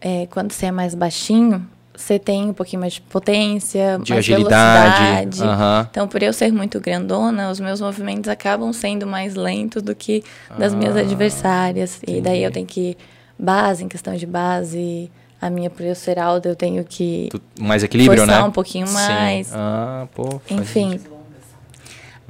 é, 0.00 0.26
quando 0.30 0.52
você 0.52 0.66
é 0.66 0.70
mais 0.72 0.94
baixinho, 0.94 1.66
você 1.94 2.18
tem 2.18 2.50
um 2.50 2.52
pouquinho 2.52 2.80
mais 2.80 2.94
de 2.94 3.00
potência, 3.00 3.98
De 4.02 4.12
mais 4.12 4.24
agilidade. 4.24 5.04
velocidade. 5.04 5.42
Aham. 5.42 5.88
Então, 5.90 6.06
por 6.08 6.22
eu 6.22 6.32
ser 6.32 6.52
muito 6.52 6.78
grandona, 6.80 7.50
os 7.50 7.58
meus 7.58 7.80
movimentos 7.80 8.28
acabam 8.28 8.72
sendo 8.72 9.06
mais 9.06 9.34
lentos 9.34 9.82
do 9.82 9.94
que 9.94 10.22
das 10.58 10.74
minhas 10.74 10.96
Ah, 10.96 11.00
adversárias. 11.00 12.00
E 12.06 12.20
daí 12.20 12.38
entendi. 12.38 12.42
eu 12.42 12.50
tenho 12.52 12.66
que 12.66 12.96
base, 13.38 13.84
em 13.84 13.88
questão 13.88 14.14
de 14.14 14.26
base, 14.26 15.10
a 15.40 15.48
minha 15.50 15.70
por 15.70 15.82
eu 15.84 15.94
ser 15.94 16.18
alta, 16.18 16.48
eu 16.48 16.56
tenho 16.56 16.84
que 16.84 17.28
Tu- 17.30 17.40
Mais 17.60 17.82
equilíbrio, 17.82 18.18
forçar 18.20 18.42
né? 18.42 18.48
um 18.48 18.52
pouquinho 18.52 18.86
Sim. 18.86 18.94
mais. 18.94 19.52
Ah, 19.54 20.06
pô. 20.14 20.40
Enfim. 20.50 21.00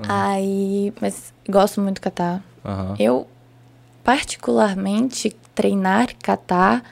Sentido. 0.04 0.12
Aí, 0.12 0.92
mas 1.00 1.32
gosto 1.48 1.80
muito 1.80 1.96
de 1.96 2.00
catar. 2.02 2.42
Aham. 2.64 2.94
Eu, 2.98 3.26
particularmente, 4.04 5.34
treinar 5.54 6.08
catar 6.22 6.82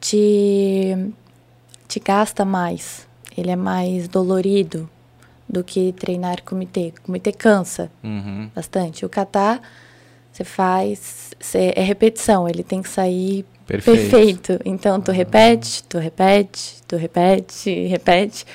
te, 0.00 1.12
te 1.88 2.00
gasta 2.00 2.44
mais. 2.44 3.06
Ele 3.36 3.50
é 3.50 3.56
mais 3.56 4.08
dolorido 4.08 4.88
do 5.48 5.62
que 5.62 5.92
treinar 5.92 6.42
comitê. 6.42 6.92
Comitê 7.04 7.32
cansa 7.32 7.90
Uhum. 8.02 8.50
bastante. 8.54 9.04
O 9.04 9.08
catar, 9.08 9.60
você 10.32 10.44
faz. 10.44 11.34
Você, 11.38 11.72
é 11.76 11.82
repetição, 11.82 12.48
ele 12.48 12.62
tem 12.62 12.82
que 12.82 12.88
sair 12.88 13.44
Perfeito. 13.66 14.10
perfeito. 14.10 14.60
Então, 14.64 15.00
tu 15.00 15.10
repete, 15.12 15.82
tu 15.84 15.98
repete, 15.98 16.82
tu 16.86 16.96
repete, 16.96 17.86
repete. 17.86 18.46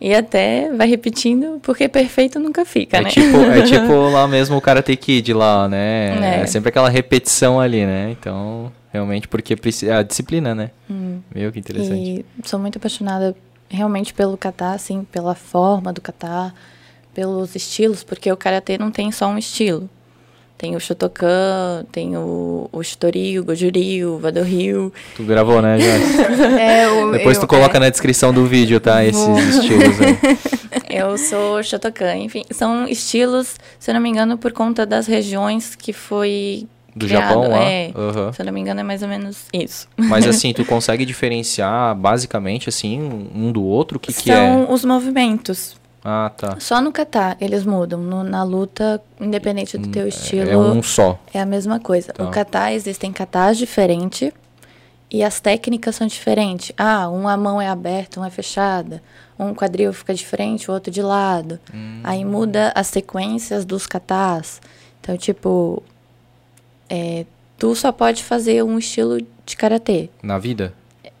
E 0.00 0.14
até 0.14 0.70
vai 0.72 0.86
repetindo, 0.86 1.58
porque 1.62 1.88
perfeito 1.88 2.38
nunca 2.38 2.64
fica, 2.66 2.98
É 2.98 3.02
né? 3.02 3.08
tipo, 3.08 3.36
é 3.38 3.62
tipo 3.64 3.92
lá 4.10 4.28
mesmo 4.28 4.56
o 4.56 4.60
Karate 4.60 4.94
Kid 4.94 5.32
lá, 5.32 5.66
né? 5.68 6.38
É. 6.38 6.40
É. 6.42 6.46
sempre 6.46 6.68
aquela 6.68 6.90
repetição 6.90 7.58
ali, 7.58 7.86
né? 7.86 8.10
Então, 8.10 8.70
realmente, 8.92 9.26
porque 9.26 9.56
precisa. 9.56 9.98
A 9.98 10.02
disciplina, 10.02 10.54
né? 10.54 10.70
Hum. 10.90 11.20
Meu, 11.34 11.50
que 11.50 11.58
interessante. 11.58 12.24
E 12.38 12.48
sou 12.48 12.58
muito 12.58 12.76
apaixonada 12.76 13.34
realmente 13.70 14.12
pelo 14.12 14.36
catar, 14.36 14.74
assim, 14.74 15.02
pela 15.10 15.34
forma 15.34 15.92
do 15.92 16.00
catar, 16.02 16.54
pelos 17.14 17.54
estilos, 17.56 18.04
porque 18.04 18.30
o 18.30 18.36
karatê 18.36 18.76
não 18.76 18.90
tem 18.90 19.10
só 19.10 19.26
um 19.28 19.38
estilo. 19.38 19.88
Tem 20.58 20.74
o 20.74 20.80
Shotokan, 20.80 21.84
tem 21.92 22.16
o, 22.16 22.68
o 22.72 22.82
Shitoryu, 22.82 23.42
o 23.42 23.44
Gojuryu, 23.44 24.14
o 24.14 24.18
Vadoryu. 24.18 24.90
Tu 25.14 25.22
gravou, 25.22 25.60
né, 25.60 25.78
Joyce? 25.78 26.16
É, 26.58 26.88
o- 26.88 27.12
Depois 27.12 27.36
eu- 27.36 27.42
tu 27.42 27.46
coloca 27.46 27.76
é. 27.76 27.80
na 27.80 27.90
descrição 27.90 28.32
do 28.32 28.46
vídeo, 28.46 28.80
tá? 28.80 29.04
Esses 29.04 29.20
Vou. 29.22 29.38
estilos 29.38 30.00
aí. 30.00 30.16
Eu 30.88 31.18
sou 31.18 31.62
Shotokan, 31.62 32.16
enfim. 32.16 32.42
São 32.50 32.88
estilos, 32.88 33.56
se 33.78 33.90
eu 33.90 33.94
não 33.94 34.00
me 34.00 34.08
engano, 34.08 34.38
por 34.38 34.52
conta 34.52 34.86
das 34.86 35.06
regiões 35.06 35.74
que 35.74 35.92
foi 35.92 36.66
Do 36.94 37.06
criado. 37.06 37.22
Japão 37.28 37.50
lá? 37.50 37.62
É, 37.64 37.90
Aham. 37.94 38.32
se 38.32 38.40
eu 38.40 38.46
não 38.46 38.52
me 38.52 38.60
engano, 38.60 38.80
é 38.80 38.82
mais 38.82 39.02
ou 39.02 39.08
menos 39.08 39.44
isso. 39.52 39.88
Mas 39.96 40.24
assim, 40.28 40.54
tu 40.54 40.64
consegue 40.64 41.04
diferenciar 41.04 41.94
basicamente 41.94 42.68
assim 42.70 43.28
um 43.34 43.52
do 43.52 43.62
outro? 43.62 43.98
O 43.98 44.00
que, 44.00 44.12
que 44.12 44.22
São 44.22 44.66
é? 44.68 44.72
os 44.72 44.84
movimentos. 44.86 45.75
Ah, 46.08 46.30
tá. 46.36 46.56
Só 46.60 46.80
no 46.80 46.92
kata 46.92 47.36
eles 47.40 47.64
mudam. 47.66 47.98
No- 48.00 48.22
na 48.22 48.44
luta, 48.44 49.02
independente 49.20 49.76
do 49.76 49.88
teu 49.88 50.06
estilo, 50.06 50.48
É 50.48 50.56
um 50.56 50.80
só. 50.80 51.18
é 51.34 51.40
a 51.40 51.44
mesma 51.46 51.80
coisa. 51.80 52.12
Tá. 52.12 52.22
No 52.22 52.30
kata 52.30 52.72
existem 52.72 53.12
katas 53.12 53.58
diferentes 53.58 54.30
e 55.10 55.24
as 55.24 55.40
técnicas 55.40 55.96
são 55.96 56.06
diferentes. 56.06 56.70
Ah, 56.78 57.08
um 57.08 57.26
a 57.26 57.36
mão 57.36 57.60
é 57.60 57.66
aberta, 57.66 58.20
um 58.20 58.24
é 58.24 58.30
fechada. 58.30 59.02
Um 59.36 59.52
quadril 59.52 59.92
fica 59.92 60.14
de 60.14 60.24
frente, 60.24 60.70
o 60.70 60.74
outro 60.74 60.92
de 60.92 61.02
lado. 61.02 61.58
Hum. 61.74 62.00
Aí 62.04 62.24
muda 62.24 62.70
as 62.76 62.86
sequências 62.86 63.64
dos 63.64 63.84
katas. 63.88 64.60
Então, 65.00 65.16
tipo, 65.16 65.82
é, 66.88 67.26
tu 67.58 67.74
só 67.74 67.90
pode 67.90 68.22
fazer 68.22 68.62
um 68.62 68.78
estilo 68.78 69.18
de 69.44 69.56
karatê. 69.56 70.08
Na 70.22 70.38
vida? 70.38 70.72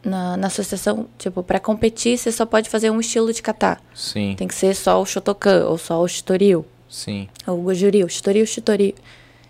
Na, 0.06 0.36
na 0.36 0.46
associação, 0.46 1.06
tipo, 1.18 1.42
pra 1.42 1.58
competir, 1.58 2.16
você 2.16 2.30
só 2.30 2.46
pode 2.46 2.70
fazer 2.70 2.90
um 2.90 3.00
estilo 3.00 3.32
de 3.32 3.42
kata. 3.42 3.76
Sim, 3.92 4.34
Tem 4.38 4.46
que 4.46 4.54
ser 4.54 4.74
só 4.74 5.02
o 5.02 5.04
Shotokan 5.04 5.66
ou 5.66 5.76
só 5.76 6.00
o 6.00 6.06
Shitoryu. 6.06 6.64
sim. 6.88 7.28
Ou 7.46 7.58
o 7.58 7.62
Gojuryu. 7.62 8.08
Shitoryu, 8.08 8.46
Shitoryu. 8.46 8.94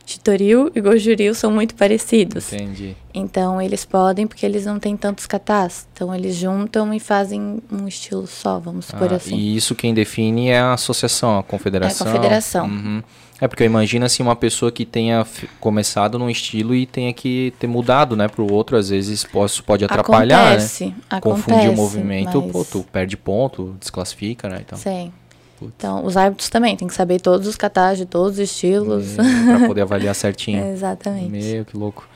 Shitoryu 0.08 0.70
e 0.74 0.80
Gojuryu 0.80 1.34
são 1.34 1.50
muito 1.50 1.74
parecidos. 1.74 2.52
Entendi. 2.52 2.96
Então, 3.12 3.60
eles 3.60 3.84
podem, 3.84 4.24
porque 4.26 4.46
eles 4.46 4.64
não 4.64 4.78
têm 4.78 4.96
tantos 4.96 5.26
katas. 5.26 5.86
Então, 5.92 6.14
eles 6.14 6.36
juntam 6.36 6.94
e 6.94 7.00
fazem 7.00 7.60
um 7.72 7.88
estilo 7.88 8.24
só, 8.26 8.58
vamos 8.60 8.86
supor 8.86 9.12
Ah, 9.12 9.16
assim. 9.16 9.34
E 9.36 9.56
isso 9.56 9.74
quem 9.74 9.92
define 9.92 10.48
é 10.50 10.60
a 10.60 10.74
associação, 10.74 11.36
a 11.38 11.42
confederação. 11.42 12.06
É 12.06 12.10
a 12.10 12.12
confederação. 12.12 12.66
Uhum. 12.66 13.02
É 13.40 13.46
porque 13.46 13.62
eu 13.62 13.66
imagino 13.66 14.06
assim 14.06 14.22
uma 14.22 14.34
pessoa 14.34 14.72
que 14.72 14.86
tenha 14.86 15.26
começado 15.60 16.18
num 16.18 16.30
estilo 16.30 16.74
e 16.74 16.86
tenha 16.86 17.12
que 17.12 17.52
ter 17.58 17.66
mudado, 17.66 18.16
né, 18.16 18.28
pro 18.28 18.50
outro, 18.50 18.76
às 18.76 18.88
vezes 18.88 19.24
pode, 19.24 19.62
pode 19.62 19.84
atrapalhar, 19.84 20.38
né? 20.38 20.48
acontece, 20.52 20.94
Acontece, 21.10 21.46
Confundir 21.46 21.70
o 21.70 21.76
movimento, 21.76 22.42
mas... 22.42 22.52
pô, 22.52 22.64
tu 22.64 22.86
perde 22.90 23.16
ponto, 23.16 23.76
desclassifica, 23.78 24.48
né? 24.48 24.60
Então, 24.64 24.78
Sim. 24.78 25.12
Putz. 25.58 25.72
Então, 25.76 26.04
os 26.04 26.16
árbitros 26.16 26.48
também 26.48 26.76
tem 26.76 26.86
que 26.86 26.94
saber 26.94 27.20
todos 27.20 27.46
os 27.46 27.56
katas 27.56 27.98
de 27.98 28.06
todos 28.06 28.32
os 28.32 28.38
estilos. 28.38 29.14
para 29.14 29.66
poder 29.66 29.82
avaliar 29.82 30.14
certinho. 30.14 30.64
Exatamente. 30.72 31.30
Meu, 31.30 31.64
que 31.64 31.76
louco. 31.76 32.06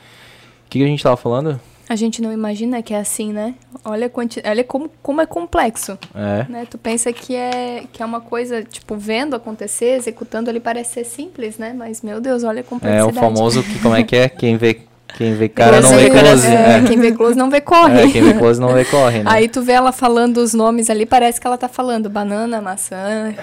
O 0.65 0.69
que, 0.69 0.79
que 0.79 0.85
a 0.85 0.87
gente 0.87 1.03
tava 1.03 1.17
falando? 1.17 1.59
A 1.91 1.95
gente 1.97 2.21
não 2.21 2.31
imagina 2.31 2.81
que 2.81 2.93
é 2.93 2.97
assim, 2.99 3.33
né? 3.33 3.53
Olha, 3.83 4.07
quanti... 4.09 4.41
Olha 4.45 4.63
como, 4.63 4.89
como 5.03 5.19
é 5.19 5.25
complexo, 5.25 5.99
É. 6.15 6.45
né? 6.49 6.65
Tu 6.69 6.77
pensa 6.77 7.11
que 7.11 7.35
é, 7.35 7.83
que 7.91 8.01
é 8.01 8.05
uma 8.05 8.21
coisa, 8.21 8.63
tipo, 8.63 8.95
vendo 8.95 9.35
acontecer, 9.35 9.97
executando 9.97 10.49
ali 10.49 10.61
parece 10.61 10.93
ser 10.93 11.03
simples, 11.03 11.57
né? 11.57 11.73
Mas, 11.77 12.01
meu 12.01 12.21
Deus, 12.21 12.45
olha 12.45 12.59
a 12.59 12.61
É 12.61 12.63
complexidade. 12.63 13.09
o 13.11 13.19
famoso 13.19 13.61
que 13.61 13.77
como 13.79 13.93
é 13.93 14.03
que 14.03 14.15
é? 14.15 14.29
Quem 14.39 14.55
vê 14.55 14.79
quem 15.17 15.35
vê 15.35 15.49
cara 15.49 15.81
não 15.81 15.89
Close, 15.89 16.03
vê 16.03 16.09
close. 16.09 16.47
é, 16.47 16.51
É. 16.77 16.81
Quem 16.87 16.99
vê 16.99 17.11
close 17.11 17.37
não 17.37 17.49
vê 17.49 17.61
corre. 17.61 17.99
É, 18.01 18.11
quem 18.11 18.21
vê 18.23 18.33
close 18.33 18.59
não 18.59 18.73
vê 18.73 18.85
corre, 18.85 19.19
né? 19.19 19.25
Aí 19.27 19.47
tu 19.47 19.61
vê 19.61 19.73
ela 19.73 19.91
falando 19.91 20.37
os 20.37 20.53
nomes 20.53 20.89
ali, 20.89 21.05
parece 21.05 21.39
que 21.39 21.45
ela 21.45 21.57
tá 21.57 21.67
falando 21.67 22.09
banana, 22.09 22.61
maçã, 22.61 23.33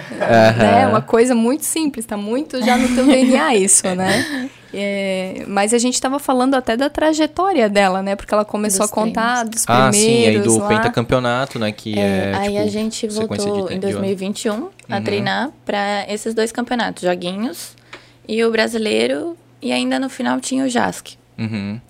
né? 0.59 0.87
Uma 0.89 1.03
coisa 1.03 1.35
muito 1.35 1.65
simples, 1.65 2.05
tá 2.07 2.17
muito 2.17 2.63
já 2.65 2.77
no 2.77 2.95
teu 2.95 3.07
DNA 3.07 3.55
isso, 3.57 3.87
né? 3.95 4.49
É, 4.73 5.45
mas 5.47 5.73
a 5.73 5.79
gente 5.79 5.99
tava 5.99 6.19
falando 6.19 6.55
até 6.55 6.77
da 6.77 6.91
trajetória 6.91 7.71
dela, 7.71 8.03
né? 8.03 8.15
Porque 8.15 8.35
ela 8.35 8.45
começou 8.45 8.81
Dos 8.85 8.91
a 8.93 8.95
contar 8.95 9.45
dos 9.45 9.65
Ah, 9.67 9.89
primeiros 9.89 9.97
sim, 9.99 10.27
aí 10.27 10.39
do 10.41 10.59
lá. 10.59 10.69
pentacampeonato, 10.69 11.59
né, 11.59 11.73
que 11.73 11.99
é, 11.99 12.03
É, 12.03 12.35
aí 12.37 12.49
tipo, 12.51 12.61
a 12.63 12.67
gente 12.67 13.09
voltou 13.09 13.67
de- 13.69 13.75
em 13.75 13.79
de 13.81 13.87
ano. 13.87 13.93
2021 14.01 14.69
a 14.91 14.97
Uhum. 14.99 15.03
treinar 15.03 15.51
para 15.65 16.05
esses 16.13 16.35
dois 16.35 16.53
campeonatos, 16.53 17.03
joguinhos 17.03 17.71
e 18.29 18.45
o 18.45 18.51
brasileiro, 18.51 19.37
e 19.63 19.73
ainda 19.73 19.99
no 19.99 20.11
final 20.11 20.39
tinha 20.39 20.65
o 20.65 20.69
JASC. 20.69 21.17
Uhum. 21.39 21.81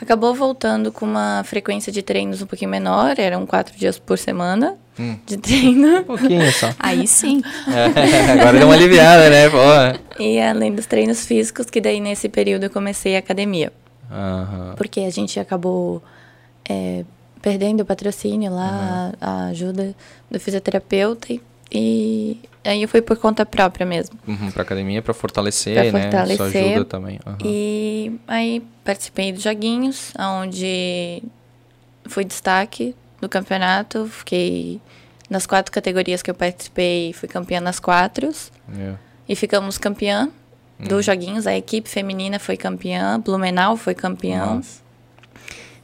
Acabou 0.00 0.34
voltando 0.34 0.90
com 0.90 1.04
uma 1.06 1.42
frequência 1.44 1.92
de 1.92 2.02
treinos 2.02 2.42
um 2.42 2.46
pouquinho 2.46 2.70
menor, 2.70 3.14
eram 3.18 3.46
quatro 3.46 3.76
dias 3.78 3.98
por 3.98 4.18
semana 4.18 4.76
Hum. 4.98 5.16
de 5.24 5.36
treino. 5.38 6.00
Um 6.00 6.04
pouquinho 6.04 6.52
só. 6.52 6.70
Aí 6.78 7.06
sim. 7.06 7.40
É, 7.68 8.32
agora 8.42 8.58
deu 8.58 8.66
uma 8.68 8.74
aliviada, 8.74 9.30
né? 9.30 9.48
Pô. 9.48 10.22
E 10.22 10.40
além 10.40 10.74
dos 10.74 10.86
treinos 10.86 11.24
físicos, 11.24 11.70
que 11.70 11.80
daí 11.80 12.00
nesse 12.00 12.28
período 12.28 12.64
eu 12.64 12.70
comecei 12.70 13.16
a 13.16 13.20
academia. 13.20 13.72
Aham. 14.10 14.74
Porque 14.76 15.00
a 15.00 15.10
gente 15.10 15.40
acabou 15.40 16.02
é, 16.68 17.04
perdendo 17.40 17.80
o 17.80 17.84
patrocínio 17.86 18.52
lá, 18.52 19.12
a, 19.20 19.30
a 19.30 19.46
ajuda 19.46 19.94
do 20.30 20.38
fisioterapeuta. 20.38 21.32
E, 21.32 21.40
e 21.74 22.38
aí 22.64 22.82
eu 22.82 22.88
fui 22.88 23.00
por 23.00 23.16
conta 23.16 23.46
própria 23.46 23.86
mesmo. 23.86 24.18
Uhum, 24.28 24.50
pra 24.50 24.62
academia, 24.62 25.00
pra 25.00 25.14
fortalecer, 25.14 25.74
Pra 25.74 25.82
né? 25.84 25.88
Isso 25.88 26.00
fortalecer. 26.36 26.64
ajuda 26.70 26.84
também. 26.84 27.18
Aham. 27.26 27.38
E 27.44 28.12
aí 28.28 28.62
participei 28.84 29.32
dos 29.32 29.42
joguinhos, 29.42 30.12
onde 30.18 31.22
fui 32.06 32.24
destaque 32.24 32.94
do 33.20 33.28
campeonato. 33.28 34.06
Fiquei 34.06 34.80
nas 35.30 35.46
quatro 35.46 35.72
categorias 35.72 36.22
que 36.22 36.30
eu 36.30 36.34
participei, 36.34 37.12
fui 37.14 37.28
campeã 37.28 37.60
nas 37.60 37.80
quatro. 37.80 38.30
Meu. 38.68 38.98
E 39.26 39.34
ficamos 39.34 39.78
campeã 39.78 40.28
dos 40.78 41.06
joguinhos. 41.06 41.46
A 41.46 41.56
equipe 41.56 41.88
feminina 41.88 42.38
foi 42.38 42.56
campeã, 42.56 43.18
Blumenau 43.18 43.76
foi 43.78 43.94
campeão. 43.94 44.56
Nossa. 44.56 44.82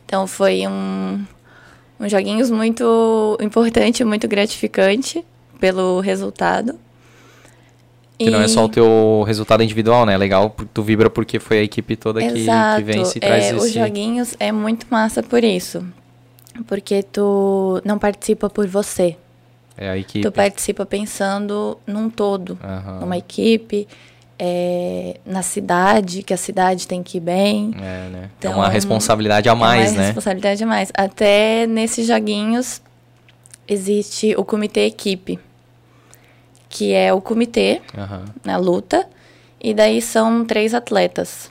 Então 0.05 0.27
foi 0.27 0.67
um, 0.67 1.25
um 1.99 2.09
joguinhos 2.09 2.51
muito 2.51 3.39
importante, 3.41 4.05
muito 4.05 4.29
gratificante 4.29 5.25
pelo 5.59 6.01
resultado. 6.01 6.75
Que 8.19 8.31
não 8.31 8.41
é 8.41 8.47
E- 8.47 8.49
só 8.49 8.65
o 8.65 8.69
teu 8.69 9.23
resultado 9.27 9.63
individual, 9.63 10.05
né? 10.05 10.17
Legal, 10.17 10.51
por- 10.51 10.67
tu 10.67 10.83
vibra 10.83 11.09
porque 11.09 11.39
foi 11.39 11.59
a 11.59 11.63
equipe 11.63 11.95
toda 11.95 12.21
que, 12.21 12.39
Exato. 12.41 12.79
que 12.79 12.93
vence 12.93 13.19
e 13.19 13.21
traz 13.21 13.45
é, 13.47 13.55
Os 13.55 13.67
esse... 13.67 13.75
joguinhos 13.79 14.35
é 14.41 14.51
muito 14.51 14.87
massa 14.91 15.23
por 15.23 15.45
isso. 15.45 15.85
Porque 16.67 17.05
tu 17.05 17.81
não 17.85 17.97
participa 17.99 18.51
por 18.51 18.67
você. 18.67 19.17
É 19.77 19.91
a 19.91 19.97
equipe. 19.97 20.21
Tu 20.23 20.33
participa 20.33 20.85
pensando 20.85 21.79
num 21.87 22.11
todo. 22.11 22.59
Aham. 22.61 22.99
Numa 23.03 23.17
equipe, 23.17 23.87
é, 24.37 25.21
na 25.25 25.43
cidade, 25.43 26.25
que 26.25 26.35
a 26.35 26.37
cidade 26.37 26.89
tem 26.89 27.01
que 27.01 27.19
ir 27.19 27.21
bem. 27.21 27.71
É, 27.77 28.09
né? 28.09 28.31
Então, 28.37 28.53
é 28.53 28.57
uma 28.57 28.69
responsabilidade 28.69 29.49
a 29.49 29.55
mais, 29.55 29.91
é 29.91 29.93
uma 29.93 29.99
né? 30.01 30.07
responsabilidade 30.07 30.65
a 30.65 30.67
mais. 30.67 30.91
Até 30.95 31.69
nesses 31.69 32.09
joguinhos 32.09 32.83
existe 33.69 34.35
o 34.37 34.45
comitê 34.45 34.87
equipe. 34.87 35.39
Que 36.69 36.93
é 36.93 37.13
o 37.13 37.21
comitê 37.21 37.81
Aham. 37.97 38.25
na 38.45 38.57
luta. 38.57 39.07
E 39.61 39.73
daí 39.75 40.01
são 40.03 40.45
três 40.45 40.75
atletas. 40.75 41.51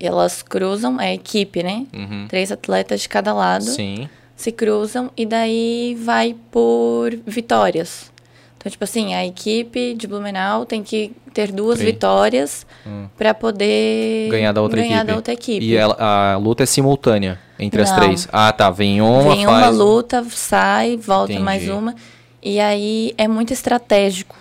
E 0.00 0.06
elas 0.06 0.42
cruzam, 0.42 1.00
é 1.00 1.14
equipe, 1.14 1.62
né? 1.62 1.86
Uhum. 1.94 2.26
Três 2.28 2.50
atletas 2.52 3.00
de 3.02 3.08
cada 3.08 3.32
lado 3.32 3.64
Sim. 3.64 4.08
se 4.36 4.50
cruzam 4.52 5.10
e 5.16 5.26
daí 5.26 5.96
vai 6.00 6.34
por 6.50 7.10
vitórias. 7.26 8.10
Então, 8.56 8.70
tipo 8.70 8.82
assim, 8.82 9.14
a 9.14 9.24
equipe 9.24 9.94
de 9.94 10.06
Blumenau 10.08 10.64
tem 10.66 10.82
que 10.82 11.12
ter 11.32 11.52
duas 11.52 11.78
Três. 11.78 11.92
vitórias 11.94 12.66
Hum. 12.84 13.06
pra 13.16 13.32
poder 13.34 14.28
Ganhar 14.30 14.50
da 14.52 14.60
outra 14.62 14.80
ganhar 14.80 14.96
equipe. 14.96 15.06
da 15.06 15.14
outra 15.16 15.32
equipe. 15.32 15.64
E 15.64 15.76
ela- 15.76 15.96
a 15.98 16.36
luta 16.36 16.64
é 16.64 16.66
simultânea 16.66 17.38
entre 17.58 17.80
as 17.82 17.90
Não. 17.90 17.98
três. 18.00 18.28
Ah, 18.32 18.52
tá. 18.52 18.68
Vem 18.70 19.00
uma, 19.00 19.34
Vem 19.34 19.44
faz... 19.44 19.58
uma 19.58 19.68
luta, 19.84 20.24
sai, 20.30 20.96
volta 20.96 21.32
Entendi. 21.32 21.44
mais 21.44 21.68
uma. 21.68 21.94
E 22.42 22.60
aí 22.60 23.14
é 23.16 23.26
muito 23.26 23.52
estratégico. 23.52 24.36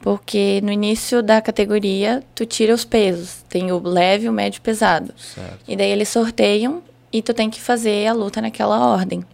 Porque 0.00 0.60
no 0.62 0.72
início 0.72 1.22
da 1.22 1.42
categoria, 1.42 2.22
tu 2.34 2.46
tira 2.46 2.72
os 2.72 2.84
pesos. 2.84 3.44
Tem 3.48 3.70
o 3.70 3.78
leve, 3.78 4.28
o 4.28 4.32
médio 4.32 4.56
e 4.56 4.60
o 4.60 4.62
pesado. 4.62 5.12
Certo. 5.16 5.58
E 5.68 5.76
daí 5.76 5.90
eles 5.90 6.08
sorteiam 6.08 6.82
e 7.12 7.20
tu 7.20 7.34
tem 7.34 7.50
que 7.50 7.60
fazer 7.60 8.06
a 8.06 8.12
luta 8.12 8.40
naquela 8.40 8.86
ordem. 8.86 9.24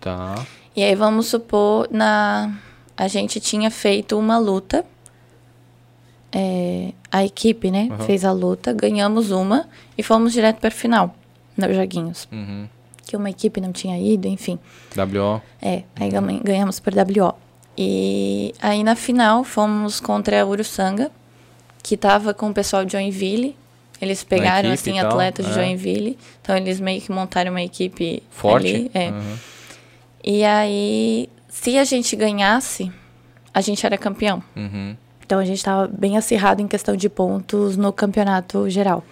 Tá. 0.00 0.44
E 0.76 0.82
aí 0.82 0.94
vamos 0.94 1.28
supor, 1.28 1.88
na 1.90 2.52
a 2.96 3.08
gente 3.08 3.40
tinha 3.40 3.70
feito 3.70 4.18
uma 4.18 4.38
luta. 4.38 4.84
é, 6.30 6.92
a 7.10 7.24
equipe, 7.24 7.70
né? 7.70 7.88
Aham. 7.90 8.04
Fez 8.04 8.24
a 8.24 8.32
luta, 8.32 8.72
ganhamos 8.72 9.30
uma 9.30 9.68
e 9.96 10.02
fomos 10.02 10.32
direto 10.32 10.60
para 10.60 10.70
final 10.70 11.14
nos 11.56 11.76
joguinhos. 11.76 12.26
Uhum. 12.32 12.66
Que 13.12 13.16
uma 13.18 13.28
equipe 13.28 13.60
não 13.60 13.72
tinha 13.72 13.98
ido, 13.98 14.26
enfim. 14.26 14.58
WO. 14.96 15.42
É, 15.60 15.82
aí 15.96 16.08
ganha- 16.08 16.40
ganhamos 16.42 16.80
por 16.80 16.94
WO. 16.94 17.34
E 17.76 18.54
aí 18.58 18.82
na 18.82 18.96
final 18.96 19.44
fomos 19.44 20.00
contra 20.00 20.40
a 20.40 20.46
Uruçanga, 20.46 21.10
que 21.82 21.94
tava 21.94 22.32
com 22.32 22.48
o 22.48 22.54
pessoal 22.54 22.86
de 22.86 22.92
Joinville. 22.92 23.54
Eles 24.00 24.24
pegaram, 24.24 24.72
assim, 24.72 24.98
atletas 24.98 25.44
de 25.44 25.52
é. 25.52 25.54
Joinville. 25.56 26.18
Então 26.40 26.56
eles 26.56 26.80
meio 26.80 27.02
que 27.02 27.12
montaram 27.12 27.50
uma 27.50 27.60
equipe 27.62 28.22
Forte. 28.30 28.66
ali. 28.66 28.90
É. 28.94 29.10
Uhum. 29.10 29.36
E 30.24 30.42
aí, 30.42 31.28
se 31.50 31.76
a 31.76 31.84
gente 31.84 32.16
ganhasse, 32.16 32.90
a 33.52 33.60
gente 33.60 33.84
era 33.84 33.98
campeão. 33.98 34.42
Uhum. 34.56 34.96
Então 35.22 35.38
a 35.38 35.44
gente 35.44 35.58
estava 35.58 35.86
bem 35.86 36.16
acirrado 36.16 36.62
em 36.62 36.66
questão 36.66 36.96
de 36.96 37.10
pontos 37.10 37.76
no 37.76 37.92
campeonato 37.92 38.70
geral. 38.70 39.04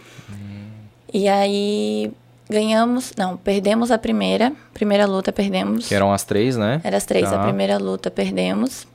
E 1.13 1.29
aí 1.29 2.11
ganhamos, 2.51 3.13
não, 3.17 3.37
perdemos 3.37 3.91
a 3.91 3.97
primeira, 3.99 4.53
primeira 4.75 5.07
luta 5.07 5.33
perdemos. 5.33 5.89
Que 5.89 5.95
eram 5.95 6.13
as 6.13 6.25
três, 6.25 6.57
né? 6.57 6.81
Era 6.85 6.97
as 6.97 7.05
três, 7.07 7.31
Tá. 7.31 7.41
a 7.41 7.45
primeira 7.45 7.79
luta 7.79 8.11
perdemos. 8.11 8.87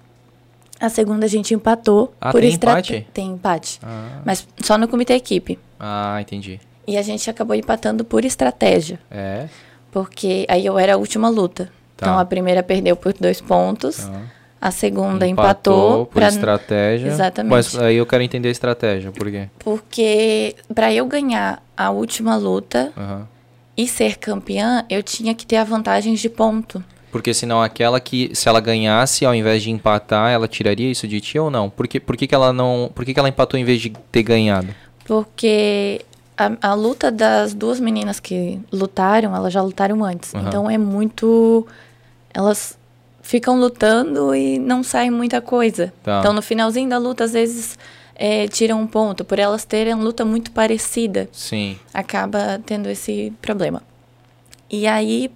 A 0.80 0.90
segunda 0.90 1.26
a 1.26 1.30
gente 1.30 1.54
empatou. 1.54 2.14
Ah, 2.20 2.32
por 2.32 2.42
tem 2.42 2.50
estrate- 2.50 2.94
empate? 2.96 3.08
Tem 3.14 3.28
empate. 3.32 3.80
Ah, 3.82 4.20
Mas 4.26 4.46
só 4.62 4.78
no 4.78 4.88
comitê 4.88 5.14
equipe. 5.14 5.58
ah, 5.80 6.18
entendi. 6.22 6.60
E 6.88 6.98
a 6.98 7.02
gente 7.02 7.30
acabou 7.30 7.56
empatando 7.56 8.04
por 8.06 8.24
estratégia. 8.26 9.00
É. 9.10 9.48
Porque 9.92 10.46
aí 10.50 10.66
eu 10.66 10.78
era 10.78 10.96
a 10.96 10.98
última 10.98 11.30
luta. 11.30 11.66
Tá. 11.98 12.08
Então 12.08 12.20
a 12.20 12.26
primeira 12.26 12.62
perdeu 12.62 12.96
por 12.98 13.14
dois 13.14 13.40
pontos. 13.40 13.98
Tá. 13.98 14.22
A 14.62 14.72
segunda 14.72 15.26
empatou. 15.28 16.08
por 16.08 16.16
pra- 16.16 16.28
estratégia. 16.28 17.08
Exatamente. 17.08 17.52
Mas 17.52 17.78
aí 17.80 17.96
eu 17.98 18.06
quero 18.06 18.24
entender 18.24 18.48
a 18.50 18.52
estratégia, 18.52 19.12
por 19.12 19.30
quê? 19.32 19.48
Porque 19.60 20.56
para 20.74 20.92
eu 20.94 21.06
ganhar 21.06 21.62
a 21.78 21.90
última 21.92 22.36
luta 22.36 22.92
Aham. 22.98 23.28
E 23.78 23.88
ser 23.88 24.18
campeã, 24.18 24.86
eu 24.90 25.04
tinha 25.04 25.34
que 25.36 25.46
ter 25.46 25.58
a 25.58 25.64
vantagem 25.64 26.14
de 26.14 26.30
ponto. 26.30 26.84
Porque 27.12 27.34
senão 27.34 27.62
aquela 27.62 28.00
que, 28.00 28.32
se 28.34 28.50
ela 28.50 28.60
ganhasse, 28.60 29.26
ao 29.26 29.34
invés 29.34 29.64
de 29.64 29.72
empatar, 29.72 30.32
ela 30.32 30.48
tiraria 30.48 30.92
isso 30.92 31.08
de 31.08 31.22
ti 31.22 31.40
ou 31.40 31.50
não? 31.50 31.70
Por 31.70 31.88
que, 31.88 32.00
por 32.00 32.18
que, 32.18 32.28
que 32.28 32.36
ela 32.36 32.52
não. 32.52 32.92
Por 32.94 33.06
que, 33.06 33.14
que 33.14 33.20
ela 33.20 33.30
empatou 33.30 33.58
em 33.58 33.64
vez 33.64 33.80
de 33.80 33.90
ter 34.12 34.22
ganhado? 34.22 34.68
Porque 35.06 36.02
a, 36.38 36.72
a 36.72 36.74
luta 36.74 37.10
das 37.12 37.54
duas 37.54 37.80
meninas 37.80 38.20
que 38.20 38.60
lutaram, 38.72 39.34
elas 39.34 39.54
já 39.54 39.62
lutaram 39.62 40.04
antes. 40.04 40.36
Aham. 40.36 40.48
Então 40.48 40.70
é 40.70 40.78
muito. 40.78 41.66
Elas 42.34 42.78
ficam 43.22 43.58
lutando 43.58 44.36
e 44.36 44.60
não 44.60 44.84
sai 44.84 45.10
muita 45.10 45.40
coisa. 45.40 45.94
Tá. 46.04 46.20
Então 46.20 46.34
no 46.34 46.42
finalzinho 46.42 46.90
da 46.90 46.98
luta, 46.98 47.24
às 47.24 47.32
vezes, 47.32 47.80
é, 48.16 48.48
tiram 48.48 48.82
um 48.82 48.88
ponto. 48.88 49.24
Por 49.26 49.38
elas 49.40 49.66
terem 49.66 49.94
luta 49.96 50.24
muito 50.26 50.52
parecida, 50.52 51.28
Sim. 51.32 51.78
acaba 51.94 52.62
tendo 52.66 52.90
esse 52.90 53.32
problema. 53.42 53.84
E 54.70 54.88
aí, 54.88 55.30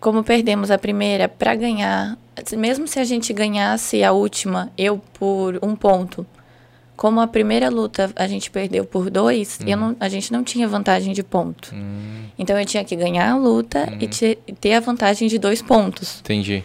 como 0.00 0.22
perdemos 0.22 0.70
a 0.70 0.78
primeira, 0.78 1.28
para 1.28 1.54
ganhar, 1.54 2.16
mesmo 2.56 2.86
se 2.86 2.98
a 3.00 3.04
gente 3.04 3.32
ganhasse 3.32 4.04
a 4.04 4.12
última, 4.12 4.70
eu 4.78 4.98
por 5.14 5.58
um 5.62 5.74
ponto, 5.74 6.26
como 6.96 7.20
a 7.20 7.26
primeira 7.26 7.68
luta 7.68 8.12
a 8.14 8.26
gente 8.28 8.50
perdeu 8.50 8.84
por 8.84 9.10
dois, 9.10 9.58
eu 9.66 9.76
não, 9.76 9.96
a 9.98 10.08
gente 10.08 10.32
não 10.32 10.44
tinha 10.44 10.68
vantagem 10.68 11.12
de 11.12 11.22
ponto. 11.24 11.74
Hum, 11.74 12.26
Então 12.38 12.56
eu 12.58 12.64
tinha 12.64 12.84
que 12.84 12.94
ganhar 12.94 13.32
a 13.32 13.36
luta 13.36 13.92
e 13.98 14.06
te- 14.06 14.38
ter 14.60 14.74
a 14.74 14.80
vantagem 14.80 15.26
de 15.26 15.36
dois 15.38 15.60
pontos. 15.60 16.20
entendi. 16.20 16.62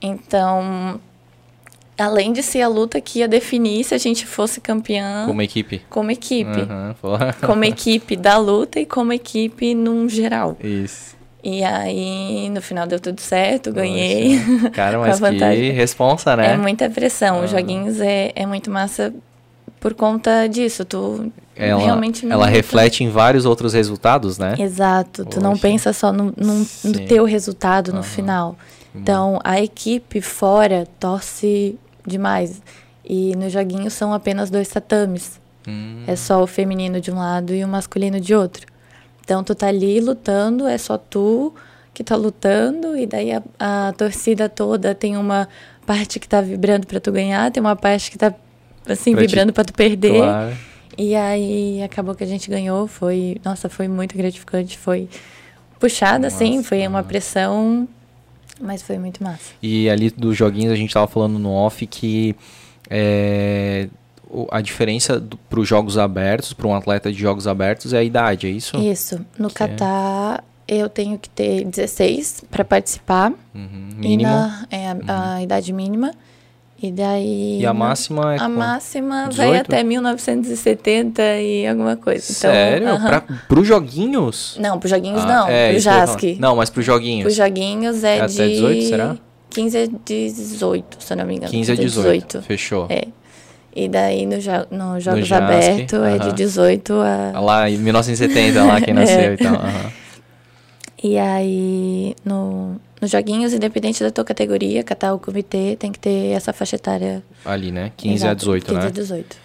Então, 0.00 1.00
além 1.98 2.32
de 2.32 2.42
ser 2.42 2.62
a 2.62 2.68
luta 2.68 3.00
que 3.00 3.20
ia 3.20 3.28
definir 3.28 3.84
se 3.84 3.94
a 3.94 3.98
gente 3.98 4.26
fosse 4.26 4.60
campeã 4.60 5.24
Como 5.26 5.40
equipe. 5.42 5.82
como 5.88 6.10
equipe. 6.10 6.66
Pô. 7.00 7.10
Como 7.46 7.64
equipe 7.64 8.16
da 8.16 8.36
luta 8.36 8.80
e 8.80 8.86
como 8.86 9.12
equipe 9.12 9.74
num 9.74 10.08
geral. 10.08 10.56
Isso. 10.62 11.14
E 11.42 11.62
aí, 11.62 12.48
no 12.48 12.62
final 12.62 12.86
deu 12.86 12.98
tudo 12.98 13.20
certo, 13.20 13.70
ganhei. 13.70 14.40
Poxa. 14.40 14.70
Cara, 14.70 14.98
mas 14.98 15.20
que 15.20 15.70
responsa, 15.72 16.34
né? 16.36 16.54
É 16.54 16.56
muita 16.56 16.88
pressão. 16.88 17.40
Ah. 17.40 17.44
Os 17.44 17.50
joguinhos 17.50 18.00
é, 18.00 18.32
é 18.34 18.46
muito 18.46 18.70
massa 18.70 19.12
por 19.78 19.92
conta 19.92 20.46
disso. 20.48 20.86
Tu 20.86 21.30
Ela, 21.54 21.82
realmente 21.82 22.26
ela 22.26 22.46
reflete 22.46 23.04
em 23.04 23.10
vários 23.10 23.44
outros 23.44 23.74
resultados, 23.74 24.38
né? 24.38 24.54
Exato. 24.58 25.26
Tu 25.26 25.38
não 25.38 25.50
Poxa. 25.50 25.62
pensa 25.62 25.92
só 25.92 26.10
no, 26.10 26.32
no, 26.34 26.66
no 26.82 27.06
teu 27.06 27.26
resultado 27.26 27.92
no 27.92 27.98
Aham. 27.98 28.02
final. 28.02 28.56
Então, 28.94 29.40
a 29.42 29.60
equipe 29.60 30.20
fora 30.20 30.86
torce 31.00 31.78
demais. 32.06 32.62
E 33.04 33.34
nos 33.36 33.52
joguinhos 33.52 33.92
são 33.92 34.12
apenas 34.14 34.50
dois 34.50 34.68
tatames. 34.68 35.40
Hum, 35.66 36.04
É 36.06 36.14
só 36.16 36.42
o 36.42 36.46
feminino 36.46 37.00
de 37.00 37.10
um 37.10 37.16
lado 37.18 37.54
e 37.54 37.64
o 37.64 37.68
masculino 37.68 38.20
de 38.20 38.34
outro. 38.34 38.66
Então 39.24 39.42
tu 39.42 39.54
tá 39.54 39.66
ali 39.68 40.00
lutando, 40.00 40.66
é 40.66 40.76
só 40.78 40.96
tu 40.98 41.52
que 41.92 42.02
tá 42.04 42.14
lutando, 42.16 42.96
e 42.96 43.06
daí 43.06 43.32
a, 43.32 43.42
a 43.58 43.92
torcida 43.96 44.48
toda 44.48 44.94
tem 44.94 45.16
uma 45.16 45.48
parte 45.86 46.18
que 46.20 46.28
tá 46.28 46.40
vibrando 46.40 46.86
pra 46.86 46.98
tu 47.00 47.10
ganhar, 47.12 47.50
tem 47.50 47.60
uma 47.60 47.76
parte 47.76 48.10
que 48.10 48.18
tá 48.18 48.34
assim, 48.86 49.12
Pra 49.12 49.22
te- 49.22 49.26
vibrando 49.26 49.52
pra 49.52 49.64
tu 49.64 49.72
perder. 49.72 50.18
claro. 50.18 50.56
E 50.98 51.14
aí 51.14 51.82
acabou 51.82 52.14
que 52.14 52.22
a 52.22 52.26
gente 52.26 52.48
ganhou, 52.50 52.86
foi, 52.86 53.36
nossa, 53.44 53.68
foi 53.68 53.88
muito 53.88 54.16
gratificante, 54.16 54.76
foi 54.78 55.08
puxada 55.80 56.26
assim, 56.28 56.62
foi 56.62 56.86
uma 56.86 57.02
pressão, 57.02 57.88
mas 58.60 58.82
foi 58.82 58.98
muito 58.98 59.22
massa. 59.22 59.52
E 59.62 59.88
ali 59.90 60.10
dos 60.10 60.36
joguinhos 60.36 60.72
a 60.72 60.76
gente 60.76 60.92
tava 60.92 61.06
falando 61.06 61.38
no 61.38 61.50
off 61.52 61.86
que 61.86 62.34
é, 62.88 63.88
a 64.50 64.60
diferença 64.60 65.22
para 65.48 65.60
os 65.60 65.68
jogos 65.68 65.96
abertos, 65.98 66.52
para 66.52 66.66
um 66.66 66.74
atleta 66.74 67.10
de 67.12 67.18
jogos 67.18 67.46
abertos, 67.46 67.92
é 67.92 67.98
a 67.98 68.04
idade, 68.04 68.46
é 68.46 68.50
isso? 68.50 68.76
Isso, 68.78 69.24
no 69.38 69.48
Que 69.48 69.62
é? 69.62 69.68
Catar 69.68 70.44
eu 70.66 70.88
tenho 70.88 71.18
que 71.18 71.28
ter 71.28 71.62
16 71.66 72.44
pra 72.50 72.64
participar. 72.64 73.32
Uhum, 73.54 73.90
E 74.02 74.16
na- 74.16 74.66
é 74.70 74.88
a, 75.06 75.34
a 75.34 75.42
idade 75.42 75.70
mínima. 75.74 76.12
E 76.82 76.90
daí. 76.92 77.60
E 77.60 77.66
a 77.66 77.72
máxima 77.72 78.34
é 78.34 78.38
A 78.40 78.48
máxima 78.48 79.28
18? 79.28 79.36
vai 79.50 79.58
até 79.60 79.82
1970 79.82 81.22
e 81.40 81.66
alguma 81.66 81.96
coisa. 81.96 82.24
Então, 82.24 82.50
Sério? 82.50 82.88
aham. 82.88 83.06
Pra, 83.06 83.20
pros 83.48 83.66
joguinhos? 83.66 84.56
Não, 84.60 84.78
pros 84.78 84.90
joguinhos 84.90 85.22
Ah, 85.22 85.26
não. 85.26 85.48
é, 85.48 85.70
pro 85.70 85.78
JASC. 85.80 86.36
Não, 86.38 86.56
mas 86.56 86.70
pros 86.70 86.84
joguinhos. 86.84 87.22
Pros 87.24 87.36
joguinhos 87.36 88.04
é, 88.04 88.18
É 88.18 88.26
de. 88.26 88.34
até 88.34 88.48
18, 88.48 88.82
será? 88.88 89.16
15 89.50 89.78
a 89.78 89.86
18, 90.04 90.96
se 91.00 91.12
eu 91.12 91.16
não 91.16 91.24
me 91.24 91.36
engano. 91.36 91.50
15 91.50 91.72
a 91.72 91.74
18. 91.76 92.42
Fechou. 92.42 92.86
É. 92.90 93.04
E 93.76 93.88
daí 93.88 94.26
no, 94.26 94.38
jo 94.40 94.50
no 94.70 95.00
Jogos 95.00 95.26
JASC, 95.26 95.42
Abertos 95.42 95.92
é 96.00 96.06
aham. 96.16 96.18
de 96.18 96.32
18 96.34 96.92
a. 97.34 97.40
Lá 97.40 97.70
em 97.70 97.78
1970, 97.78 98.62
lá 98.64 98.80
quem 98.80 98.92
nasceu 98.94 99.18
É. 99.20 99.34
e 99.34 99.36
tal. 99.36 99.54
aham. 99.54 99.90
E 101.02 101.18
aí, 101.18 102.14
no, 102.24 102.80
nos 103.04 103.10
joguinhos, 103.10 103.52
independente 103.52 104.02
da 104.02 104.10
tua 104.10 104.24
categoria, 104.24 104.82
catar 104.82 105.12
o 105.14 105.18
comitê, 105.18 105.76
tem 105.78 105.92
que 105.92 105.98
ter 105.98 106.30
essa 106.32 106.52
faixa 106.52 106.76
etária. 106.76 107.22
Ali, 107.44 107.70
né? 107.70 107.92
15 107.96 108.12
a 108.12 108.16
Exato, 108.28 108.36
18, 108.40 108.66
15 108.66 108.78
né? 108.80 108.86
a 108.86 108.90
18. 108.90 109.36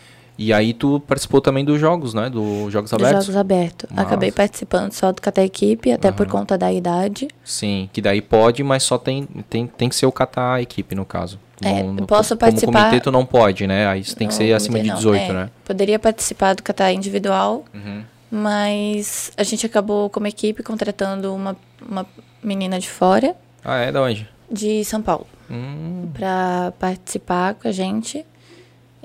E 0.41 0.53
aí 0.53 0.73
tu 0.73 1.01
participou 1.01 1.41
também 1.41 1.65
dos 1.65 1.77
jogos, 1.81 2.13
né? 2.13 2.29
Dos 2.29 2.71
jogos 2.71 2.89
Dos 2.89 2.93
abertos? 2.93 3.25
jogos 3.25 3.35
abertos. 3.37 3.89
Massa. 3.91 4.01
Acabei 4.03 4.31
participando 4.31 4.93
só 4.93 5.11
do 5.11 5.21
catar 5.21 5.43
equipe, 5.43 5.91
até 5.91 6.13
por 6.13 6.25
Aham. 6.27 6.31
conta 6.39 6.57
da 6.57 6.71
idade. 6.71 7.27
Sim, 7.43 7.89
que 7.91 8.01
daí 8.01 8.21
pode, 8.21 8.63
mas 8.63 8.83
só 8.83 8.97
tem, 8.97 9.27
tem, 9.49 9.67
tem 9.67 9.89
que 9.89 9.95
ser 9.97 10.05
o 10.05 10.11
catar 10.13 10.53
a 10.53 10.61
equipe, 10.61 10.95
no 10.95 11.03
caso. 11.03 11.37
É, 11.61 11.83
não- 11.83 12.05
posso 12.05 12.29
Como 12.29 12.39
participar- 12.39 12.83
comitê 12.85 13.01
tu 13.03 13.11
não 13.11 13.25
pode, 13.25 13.67
né? 13.67 13.85
Aí 13.87 14.01
tem 14.01 14.29
que 14.29 14.33
No 14.33 14.37
ser 14.37 14.53
acima 14.53 14.79
de 14.79 14.87
não. 14.87 14.95
18, 14.95 15.21
É, 15.23 15.33
né? 15.33 15.49
Poderia 15.65 15.99
participar 15.99 16.53
do 16.55 16.63
catar 16.63 16.93
individual, 16.93 17.65
Uhum. 17.73 18.03
mas 18.31 19.31
a 19.35 19.43
gente 19.43 19.65
acabou 19.65 20.09
como 20.09 20.25
equipe 20.25 20.63
contratando 20.63 21.35
uma, 21.35 21.57
uma 21.85 22.05
menina 22.41 22.79
de 22.79 22.89
fora, 22.89 23.35
Ah, 23.63 23.77
é? 23.77 23.91
Da 23.91 24.01
onde? 24.01 24.27
de 24.51 24.83
São 24.83 25.01
Paulo, 25.01 25.27
Hum, 25.49 26.09
pra 26.13 26.73
participar 26.79 27.53
com 27.55 27.67
a 27.67 27.71
gente. 27.71 28.25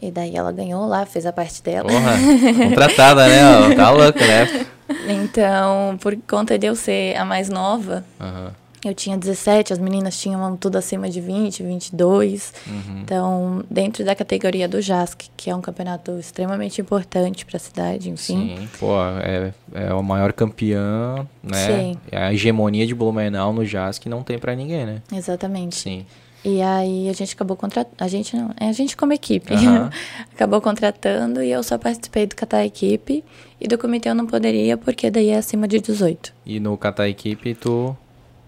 E 0.01 0.11
daí 0.11 0.37
ela 0.37 0.53
ganhou 0.53 0.87
lá, 0.87 1.05
fez 1.07 1.25
a 1.27 1.33
parte 1.33 1.63
dela. 1.63 1.89
porra, 1.89 2.13
contratada, 2.69 3.27
né? 3.29 3.43
ó, 3.47 3.75
Tá 3.75 3.91
louco, 3.91 4.19
né? 4.19 4.67
Então, 5.09 5.97
por 6.01 6.17
conta 6.29 6.59
de 6.59 6.67
eu 6.67 6.75
ser 6.77 7.17
a 7.17 7.25
mais 7.25 7.49
nova, 7.49 8.05
Aham. 8.21 8.53
Eu 8.89 8.95
tinha 8.95 9.17
17, 9.17 9.73
as 9.73 9.79
meninas 9.79 10.19
tinham 10.19 10.57
tudo 10.57 10.77
acima 10.77 11.09
de 11.09 11.21
20, 11.21 11.63
22. 11.63 12.53
Uhum. 12.67 13.01
Então, 13.03 13.65
dentro 13.71 14.05
da 14.05 14.15
categoria 14.15 14.69
do 14.69 14.81
JASC, 14.81 15.31
que 15.37 15.51
é 15.51 15.55
um 15.55 15.61
campeonato 15.61 16.19
extremamente 16.19 16.81
importante 16.81 17.45
para 17.45 17.57
a 17.57 17.61
cidade, 17.61 18.11
enfim. 18.11 18.57
Sim, 18.57 18.69
pô, 18.79 18.95
é, 19.23 19.53
é 19.75 19.95
o 19.95 20.03
maior 20.03 20.33
campeão, 20.33 21.29
né? 21.43 21.67
Sim. 21.67 21.97
É 22.11 22.19
a 22.19 22.33
hegemonia 22.33 22.87
de 22.87 22.95
Blumenau 22.95 23.53
no 23.53 23.65
que 24.01 24.09
não 24.09 24.23
tem 24.23 24.39
pra 24.39 24.55
ninguém, 24.55 24.87
né? 24.87 25.03
Exatamente. 25.13 25.77
Sim. 25.77 26.07
E 26.45 26.61
aí 26.61 27.09
a 27.09 27.13
gente 27.15 27.35
acabou 27.35 27.57
contratando. 27.57 27.97
A 27.99 28.07
gente 28.07 28.37
não, 28.37 28.51
é 28.61 28.69
a 28.69 28.73
gente 28.73 28.95
como 28.97 29.15
equipe. 29.15 29.55
Aham. 29.55 29.91
acabou 30.35 30.61
contratando 30.61 31.43
e 31.43 31.51
eu 31.51 31.63
só 31.63 31.79
participei 31.79 32.27
do 32.27 32.37
catar 32.37 32.67
equipe. 32.67 33.25
E 33.59 33.67
do 33.67 33.79
comitê 33.79 34.11
eu 34.11 34.15
não 34.15 34.27
poderia, 34.27 34.77
porque 34.77 35.11
daí 35.11 35.31
é 35.31 35.39
acima 35.39 35.67
de 35.67 35.81
18. 35.81 36.35
E 36.45 36.61
no 36.61 36.77
catar 36.77 37.09
equipe 37.09 37.55
tu 37.55 37.97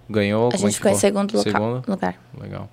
ganhou? 0.08 0.50
A 0.52 0.54
é 0.54 0.58
gente 0.58 0.70
que 0.70 0.76
ficou 0.76 0.90
em 0.90 0.94
segundo 0.96 1.42
Segundo? 1.42 1.82
lugar. 1.86 2.16
Legal. 2.40 2.68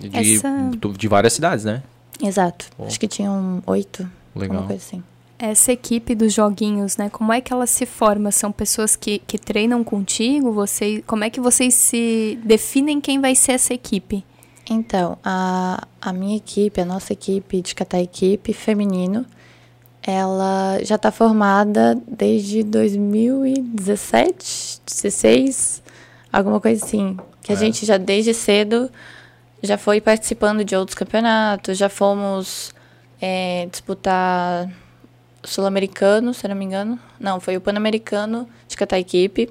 E 0.00 0.08
De, 0.08 0.36
Essa- 0.36 0.70
de 0.96 1.08
várias 1.08 1.32
cidades, 1.32 1.64
né? 1.64 1.82
Exato. 2.22 2.66
Pô. 2.76 2.84
Acho 2.84 2.98
que 2.98 3.06
tinham 3.08 3.62
oito. 3.66 4.08
Legal. 4.34 4.58
Uma 4.58 4.66
coisa 4.66 4.82
assim. 4.84 5.02
Essa 5.38 5.72
equipe 5.72 6.14
dos 6.16 6.32
joguinhos, 6.32 6.96
né? 6.96 7.08
Como 7.08 7.32
é 7.32 7.40
que 7.40 7.52
ela 7.52 7.66
se 7.66 7.86
forma? 7.86 8.32
São 8.32 8.50
pessoas 8.50 8.96
que, 8.96 9.20
que 9.20 9.38
treinam 9.38 9.84
contigo? 9.84 10.52
Você, 10.52 11.02
como 11.06 11.22
é 11.22 11.30
que 11.30 11.40
vocês 11.40 11.74
se 11.74 12.38
definem 12.44 13.00
quem 13.00 13.20
vai 13.20 13.36
ser 13.36 13.52
essa 13.52 13.72
equipe? 13.72 14.24
Então, 14.68 15.16
a, 15.24 15.86
a 16.00 16.12
minha 16.12 16.36
equipe, 16.36 16.80
a 16.80 16.84
nossa 16.84 17.12
equipe 17.12 17.62
de 17.62 17.72
catar 17.74 18.00
equipe 18.02 18.52
feminino, 18.52 19.24
ela 20.02 20.78
já 20.82 20.96
está 20.96 21.12
formada 21.12 21.96
desde 22.06 22.62
2017, 22.64 24.80
16, 24.86 25.82
alguma 26.32 26.60
coisa 26.60 26.84
assim. 26.84 27.16
Que 27.42 27.52
a 27.52 27.54
É. 27.54 27.58
gente 27.58 27.84
já 27.86 27.96
desde 27.96 28.34
cedo 28.34 28.90
já 29.62 29.76
foi 29.78 30.00
participando 30.00 30.64
de 30.64 30.76
outros 30.76 30.94
campeonatos, 30.94 31.76
já 31.78 31.88
fomos 31.88 32.72
é, 33.20 33.66
disputar 33.70 34.70
sul-americano, 35.42 36.32
se 36.32 36.46
não 36.46 36.54
me 36.54 36.64
engano. 36.64 36.98
Não, 37.18 37.40
foi 37.40 37.56
o 37.56 37.60
pan-americano 37.60 38.48
de 38.68 38.76
catar 38.76 38.98
equipe. 38.98 39.50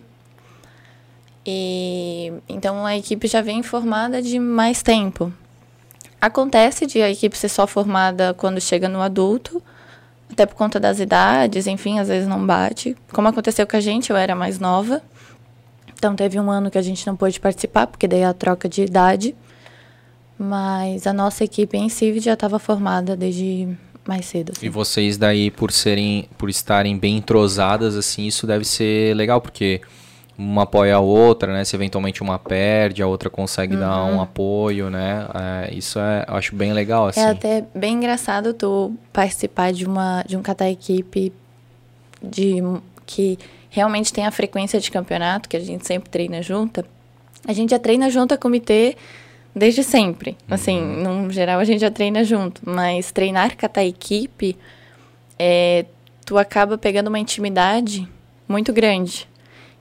E 1.45 2.33
então 2.47 2.85
a 2.85 2.97
equipe 2.97 3.27
já 3.27 3.41
vem 3.41 3.63
formada 3.63 4.21
de 4.21 4.37
mais 4.39 4.81
tempo. 4.83 5.31
Acontece 6.19 6.85
de 6.85 7.01
a 7.01 7.09
equipe 7.09 7.37
ser 7.37 7.49
só 7.49 7.65
formada 7.67 8.33
quando 8.33 8.59
chega 8.59 8.89
no 8.89 9.01
adulto, 9.01 9.61
até 10.31 10.45
por 10.45 10.55
conta 10.55 10.79
das 10.79 10.99
idades, 10.99 11.67
enfim, 11.67 11.99
às 11.99 12.07
vezes 12.07 12.27
não 12.27 12.45
bate. 12.45 12.97
Como 13.13 13.27
aconteceu 13.27 13.65
com 13.67 13.77
a 13.77 13.79
gente, 13.79 14.09
eu 14.09 14.17
era 14.17 14.35
mais 14.35 14.59
nova. 14.59 15.01
Então 15.97 16.15
teve 16.15 16.39
um 16.39 16.51
ano 16.51 16.69
que 16.69 16.77
a 16.77 16.81
gente 16.81 17.05
não 17.07 17.15
pôde 17.15 17.39
participar, 17.39 17.87
porque 17.87 18.07
daí 18.07 18.21
é 18.21 18.25
a 18.25 18.33
troca 18.33 18.69
de 18.69 18.83
idade. 18.83 19.35
Mas 20.37 21.07
a 21.07 21.13
nossa 21.13 21.43
equipe 21.43 21.75
em 21.75 21.89
si 21.89 22.19
já 22.19 22.33
estava 22.33 22.59
formada 22.59 23.15
desde 23.15 23.67
mais 24.07 24.25
cedo. 24.27 24.53
Assim. 24.55 24.67
E 24.67 24.69
vocês 24.69 25.17
daí, 25.17 25.49
por 25.49 25.71
serem, 25.71 26.29
por 26.37 26.49
estarem 26.49 26.97
bem 26.97 27.17
entrosadas, 27.17 27.95
assim, 27.95 28.27
isso 28.27 28.45
deve 28.45 28.63
ser 28.63 29.15
legal, 29.15 29.41
porque 29.41 29.81
uma 30.37 30.63
apoia 30.63 30.95
a 30.95 30.99
outra, 30.99 31.51
né? 31.51 31.65
Se 31.65 31.75
eventualmente 31.75 32.21
uma 32.21 32.37
perde, 32.37 33.01
a 33.01 33.07
outra 33.07 33.29
consegue 33.29 33.73
uhum. 33.73 33.79
dar 33.79 34.03
um 34.05 34.21
apoio, 34.21 34.89
né? 34.89 35.27
É, 35.33 35.73
isso 35.73 35.97
é, 35.99 36.25
eu 36.27 36.35
acho 36.35 36.55
bem 36.55 36.71
legal, 36.71 37.07
assim. 37.07 37.19
É 37.19 37.29
até 37.29 37.65
bem 37.73 37.95
engraçado 37.95 38.53
tu 38.53 38.93
participar 39.11 39.73
de 39.73 39.85
uma 39.85 40.23
de 40.27 40.37
um 40.37 40.43
kata 40.43 40.69
equipe 40.69 41.33
de 42.21 42.61
que 43.05 43.39
realmente 43.69 44.11
tem 44.13 44.25
a 44.25 44.31
frequência 44.31 44.79
de 44.79 44.89
campeonato, 44.89 45.47
que 45.49 45.57
a 45.57 45.59
gente 45.59 45.85
sempre 45.85 46.09
treina 46.09 46.41
junta. 46.41 46.85
A 47.47 47.53
gente 47.53 47.71
já 47.71 47.79
treina 47.79 48.09
junto 48.09 48.33
a 48.33 48.37
comitê 48.37 48.95
desde 49.55 49.83
sempre. 49.83 50.37
Assim, 50.49 50.79
uhum. 50.79 51.23
no 51.23 51.31
geral 51.31 51.59
a 51.59 51.63
gente 51.63 51.81
já 51.81 51.91
treina 51.91 52.23
junto, 52.23 52.61
mas 52.65 53.11
treinar 53.11 53.55
kata 53.55 53.83
equipe 53.83 54.57
é, 55.39 55.85
tu 56.25 56.37
acaba 56.37 56.77
pegando 56.77 57.07
uma 57.07 57.19
intimidade 57.19 58.07
muito 58.47 58.71
grande. 58.73 59.27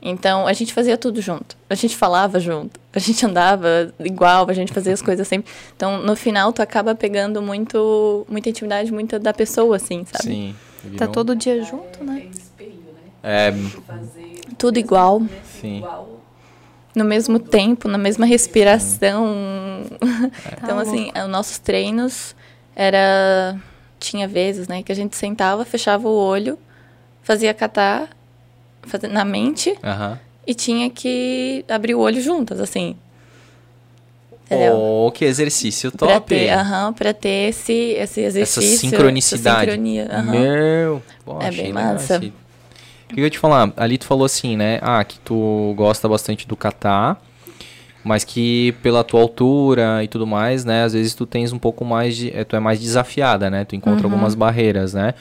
Então, 0.01 0.47
a 0.47 0.53
gente 0.53 0.73
fazia 0.73 0.97
tudo 0.97 1.21
junto. 1.21 1.57
A 1.69 1.75
gente 1.75 1.97
falava 1.97 2.39
junto. 2.39 2.79
A 2.93 2.99
gente 2.99 3.25
andava 3.27 3.93
igual, 3.99 4.49
a 4.49 4.53
gente 4.53 4.73
fazia 4.73 4.93
as 4.93 5.01
coisas 5.03 5.27
sempre. 5.27 5.51
Então, 5.75 6.03
no 6.03 6.15
final, 6.15 6.53
tu 6.53 6.63
acaba 6.63 6.95
pegando 6.95 7.43
muito, 7.43 8.25
muita 8.29 8.51
intimidade, 8.51 8.93
muita 8.93 9.19
da 9.19 9.33
pessoa, 9.33 9.77
assim, 9.77 10.05
sabe? 10.05 10.25
Sim. 10.25 10.55
Tá 10.97 11.09
todo 11.09 11.35
dia 11.35 11.63
junto, 11.65 12.05
né? 12.05 12.29
É. 13.27 13.53
Tudo 14.57 14.79
igual. 14.79 15.21
Sim. 15.61 15.83
No 16.95 17.05
mesmo 17.05 17.41
tempo, 17.41 17.89
na 17.89 17.99
mesma 17.99 18.25
respiração. 18.25 19.27
É. 20.01 20.55
então, 20.63 20.79
assim, 20.79 21.11
os 21.25 21.29
nossos 21.29 21.59
treinos 21.59 22.37
era... 22.75 23.57
Tinha 23.99 24.29
vezes, 24.29 24.69
né, 24.69 24.83
que 24.83 24.93
a 24.93 24.95
gente 24.95 25.17
sentava, 25.17 25.65
fechava 25.65 26.07
o 26.07 26.15
olho, 26.15 26.59
fazia 27.23 27.53
catar 27.55 28.11
fazer 28.83 29.09
na 29.09 29.25
mente 29.25 29.71
uhum. 29.71 30.17
e 30.47 30.55
tinha 30.55 30.89
que 30.91 31.65
abrir 31.67 31.95
o 31.95 32.01
olho 32.01 32.21
juntas, 32.21 32.61
assim. 32.61 32.95
Oh, 34.49 35.11
que 35.13 35.25
exercício 35.25 35.91
top! 35.91 36.13
Pra 36.13 36.21
ter, 36.21 36.51
aham, 36.51 36.93
pra 36.93 37.13
ter 37.13 37.49
esse, 37.49 37.73
esse 37.73 38.21
exercício. 38.21 38.63
Essa 38.63 38.81
sincronicidade. 38.81 39.71
Essa 39.71 39.73
sincronia, 39.73 40.09
uhum. 40.13 40.31
Meu! 40.31 41.03
Pô, 41.25 41.41
é 41.41 41.51
bem 41.51 41.73
massa. 41.73 42.21
O 43.11 43.15
que 43.15 43.21
eu 43.21 43.25
ia 43.25 43.31
te 43.31 43.39
falar? 43.39 43.73
Ali 43.77 43.99
tu 43.99 44.07
falou 44.07 44.25
assim, 44.25 44.57
né? 44.57 44.79
Ah, 44.83 45.03
que 45.05 45.19
tu 45.21 45.75
gosta 45.77 46.09
bastante 46.09 46.47
do 46.47 46.57
kata, 46.57 47.17
mas 48.05 48.25
que 48.25 48.73
pela 48.83 49.05
tua 49.05 49.21
altura 49.21 50.03
e 50.03 50.09
tudo 50.09 50.27
mais, 50.27 50.65
né? 50.65 50.85
Às 50.85 50.93
vezes 50.93 51.15
tu 51.15 51.25
tens 51.27 51.53
um 51.53 51.59
pouco 51.59 51.85
mais 51.85 52.17
de... 52.17 52.37
Eh, 52.37 52.45
tu 52.45 52.57
é 52.57 52.61
mais 52.61 52.81
desafiada, 52.81 53.49
né? 53.49 53.65
Tu 53.65 53.77
encontra 53.77 54.07
uhum. 54.07 54.13
algumas 54.13 54.35
barreiras, 54.35 54.95
né? 54.95 55.15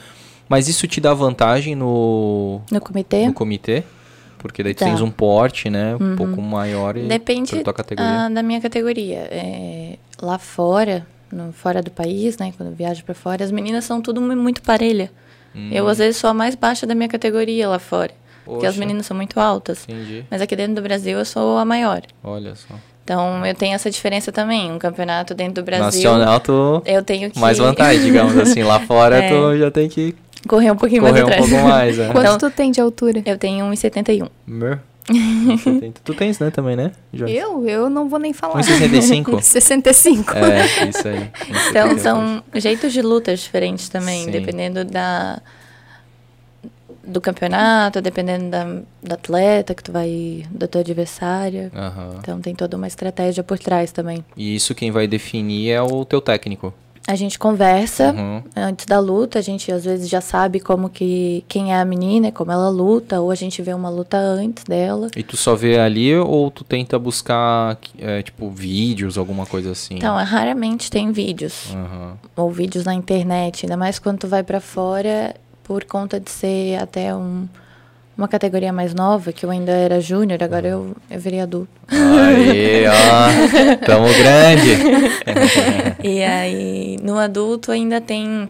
Mas 0.48 0.68
isso 0.68 0.86
te 0.86 1.00
dá 1.00 1.12
vantagem 1.12 1.74
no... 1.74 2.60
No 2.70 2.80
comitê? 2.80 3.26
No 3.26 3.32
comitê? 3.32 3.82
Porque 4.38 4.62
daí 4.62 4.74
tu 4.74 4.84
tens 4.84 5.00
um 5.00 5.10
porte, 5.10 5.68
né? 5.68 5.96
Um 5.96 6.10
uhum. 6.10 6.16
pouco 6.16 6.42
maior 6.42 6.96
e 6.96 7.02
Depende 7.02 7.62
tua 7.62 7.72
categoria. 7.72 8.28
da 8.28 8.42
minha 8.42 8.60
categoria. 8.60 9.26
É, 9.30 9.96
lá 10.20 10.38
fora, 10.38 11.06
no, 11.32 11.52
fora 11.52 11.82
do 11.82 11.90
país, 11.90 12.38
né? 12.38 12.52
Quando 12.56 12.68
eu 12.68 12.74
viajo 12.74 13.04
para 13.04 13.14
fora, 13.14 13.44
as 13.44 13.50
meninas 13.50 13.84
são 13.84 14.00
tudo 14.00 14.20
muito 14.20 14.62
parelha. 14.62 15.10
Hum. 15.56 15.70
Eu, 15.72 15.88
às 15.88 15.98
vezes, 15.98 16.18
sou 16.18 16.30
a 16.30 16.34
mais 16.34 16.54
baixa 16.54 16.86
da 16.86 16.94
minha 16.94 17.08
categoria 17.08 17.68
lá 17.68 17.78
fora. 17.78 18.10
Poxa. 18.44 18.54
Porque 18.54 18.66
as 18.66 18.76
meninas 18.76 19.06
são 19.06 19.16
muito 19.16 19.40
altas. 19.40 19.84
Entendi. 19.88 20.24
Mas 20.30 20.40
aqui 20.40 20.54
dentro 20.54 20.76
do 20.76 20.82
Brasil 20.82 21.18
eu 21.18 21.24
sou 21.24 21.58
a 21.58 21.64
maior. 21.64 22.02
Olha 22.22 22.54
só. 22.54 22.74
Então 23.02 23.44
eu 23.44 23.54
tenho 23.54 23.74
essa 23.74 23.90
diferença 23.90 24.30
também. 24.30 24.70
Um 24.70 24.78
campeonato 24.78 25.34
dentro 25.34 25.62
do 25.62 25.64
Brasil. 25.64 25.84
Nacional, 25.84 26.38
tu. 26.40 26.82
Eu 26.84 27.02
tenho 27.02 27.30
que. 27.30 27.38
Mais 27.38 27.58
vantagem, 27.58 28.04
digamos 28.04 28.36
assim. 28.36 28.62
Lá 28.62 28.80
fora 28.80 29.16
é. 29.22 29.28
tu 29.28 29.58
já 29.58 29.70
tem 29.70 29.88
que 29.88 30.14
Correr 30.46 30.70
um 30.70 30.76
pouquinho 30.76 31.02
Correr 31.02 31.12
mais 31.12 31.24
atrás. 31.24 31.44
um 31.44 31.48
pouco 31.50 31.68
mais, 31.68 31.98
é. 31.98 32.06
Quanto 32.06 32.18
então, 32.18 32.38
tu 32.38 32.50
tem 32.50 32.70
de 32.70 32.80
altura? 32.80 33.22
Eu 33.24 33.36
tenho 33.36 33.64
1,71. 33.66 34.28
Meu. 34.46 34.78
Tu 36.04 36.14
tens, 36.14 36.38
né, 36.38 36.50
também, 36.50 36.76
né? 36.76 36.92
Eu? 37.12 37.66
Eu 37.68 37.88
não 37.88 38.08
vou 38.08 38.18
nem 38.18 38.32
falar. 38.32 38.60
1,65? 38.60 39.40
65. 39.40 40.34
É, 40.36 40.88
isso 40.88 41.08
aí. 41.08 41.30
Então, 41.70 41.98
são 41.98 42.42
jeitos 42.54 42.92
de 42.92 43.02
lutas 43.02 43.40
diferentes 43.40 43.88
também, 43.88 44.24
Sim. 44.24 44.30
dependendo 44.30 44.84
da 44.84 45.40
do 47.06 47.20
campeonato, 47.20 48.02
dependendo 48.02 48.50
da, 48.50 48.64
da 49.00 49.14
atleta 49.14 49.74
que 49.74 49.82
tu 49.82 49.92
vai, 49.92 50.44
do 50.50 50.66
teu 50.66 50.80
adversário. 50.80 51.70
Uhum. 51.72 52.18
Então 52.18 52.40
tem 52.40 52.54
toda 52.54 52.76
uma 52.76 52.88
estratégia 52.88 53.44
por 53.44 53.58
trás 53.58 53.92
também. 53.92 54.24
E 54.36 54.56
isso 54.56 54.74
quem 54.74 54.90
vai 54.90 55.06
definir 55.06 55.70
é 55.70 55.80
o 55.80 56.04
teu 56.04 56.20
técnico. 56.20 56.74
A 57.06 57.14
gente 57.14 57.38
conversa 57.38 58.12
uhum. 58.12 58.42
antes 58.56 58.84
da 58.84 58.98
luta, 58.98 59.38
a 59.38 59.42
gente 59.42 59.70
às 59.70 59.84
vezes 59.84 60.08
já 60.08 60.20
sabe 60.20 60.58
como 60.58 60.88
que 60.88 61.44
quem 61.46 61.72
é 61.72 61.80
a 61.80 61.84
menina, 61.84 62.32
como 62.32 62.50
ela 62.50 62.68
luta, 62.68 63.20
ou 63.20 63.30
a 63.30 63.34
gente 63.34 63.62
vê 63.62 63.72
uma 63.72 63.88
luta 63.88 64.16
antes 64.16 64.64
dela. 64.64 65.08
E 65.16 65.22
tu 65.22 65.36
só 65.36 65.54
vê 65.54 65.78
ali 65.78 66.16
ou 66.16 66.50
tu 66.50 66.64
tenta 66.64 66.98
buscar 66.98 67.78
é, 67.98 68.22
tipo 68.22 68.50
vídeos, 68.50 69.16
alguma 69.16 69.46
coisa 69.46 69.70
assim? 69.70 69.94
Então, 69.94 70.16
raramente 70.16 70.90
tem 70.90 71.12
vídeos. 71.12 71.72
Uhum. 71.72 72.12
Ou 72.34 72.50
vídeos 72.50 72.84
na 72.84 72.94
internet, 72.94 73.66
ainda 73.66 73.76
mais 73.76 74.00
quando 74.00 74.18
tu 74.18 74.28
vai 74.28 74.42
para 74.42 74.60
fora, 74.60 75.34
por 75.62 75.84
conta 75.84 76.18
de 76.18 76.30
ser 76.30 76.76
até 76.80 77.14
um 77.14 77.46
uma 78.16 78.28
categoria 78.28 78.72
mais 78.72 78.94
nova, 78.94 79.32
que 79.32 79.44
eu 79.44 79.50
ainda 79.50 79.72
era 79.72 80.00
júnior, 80.00 80.42
agora 80.42 80.66
eu, 80.66 80.96
eu 81.10 81.20
virei 81.20 81.40
adulto. 81.40 81.68
Aí, 81.88 82.84
ó, 82.86 83.76
tamo 83.84 84.06
grande. 84.14 84.70
e 86.02 86.22
aí, 86.22 86.96
no 87.02 87.18
adulto 87.18 87.70
ainda 87.72 88.00
tem 88.00 88.48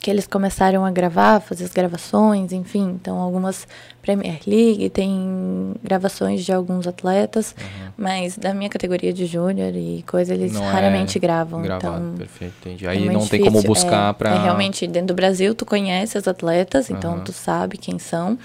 que 0.00 0.10
eles 0.10 0.26
começaram 0.26 0.84
a 0.84 0.90
gravar, 0.90 1.40
fazer 1.40 1.64
as 1.64 1.72
gravações, 1.72 2.52
enfim, 2.52 2.98
então 3.00 3.18
algumas 3.18 3.68
Premier 4.00 4.40
League, 4.46 4.88
tem 4.88 5.74
gravações 5.82 6.42
de 6.42 6.52
alguns 6.52 6.86
atletas, 6.86 7.54
uhum. 7.58 7.92
mas 7.98 8.36
da 8.36 8.54
minha 8.54 8.70
categoria 8.70 9.12
de 9.12 9.26
júnior 9.26 9.74
e 9.74 10.02
coisa, 10.08 10.32
eles 10.32 10.52
não 10.52 10.64
é 10.64 10.70
raramente 10.70 11.18
é 11.18 11.20
gravam. 11.20 11.60
Gravado, 11.60 11.98
então, 11.98 12.14
perfeito, 12.16 12.54
entendi. 12.60 12.86
Aí 12.86 13.06
é 13.06 13.12
não 13.12 13.26
tem 13.26 13.40
como 13.40 13.62
buscar 13.62 14.10
é, 14.10 14.12
para... 14.14 14.34
É, 14.34 14.42
realmente, 14.42 14.86
dentro 14.86 15.08
do 15.08 15.14
Brasil, 15.14 15.54
tu 15.54 15.66
conhece 15.66 16.16
as 16.16 16.26
atletas, 16.26 16.88
então 16.88 17.16
uhum. 17.16 17.24
tu 17.24 17.32
sabe 17.32 17.76
quem 17.76 17.98
são, 17.98 18.38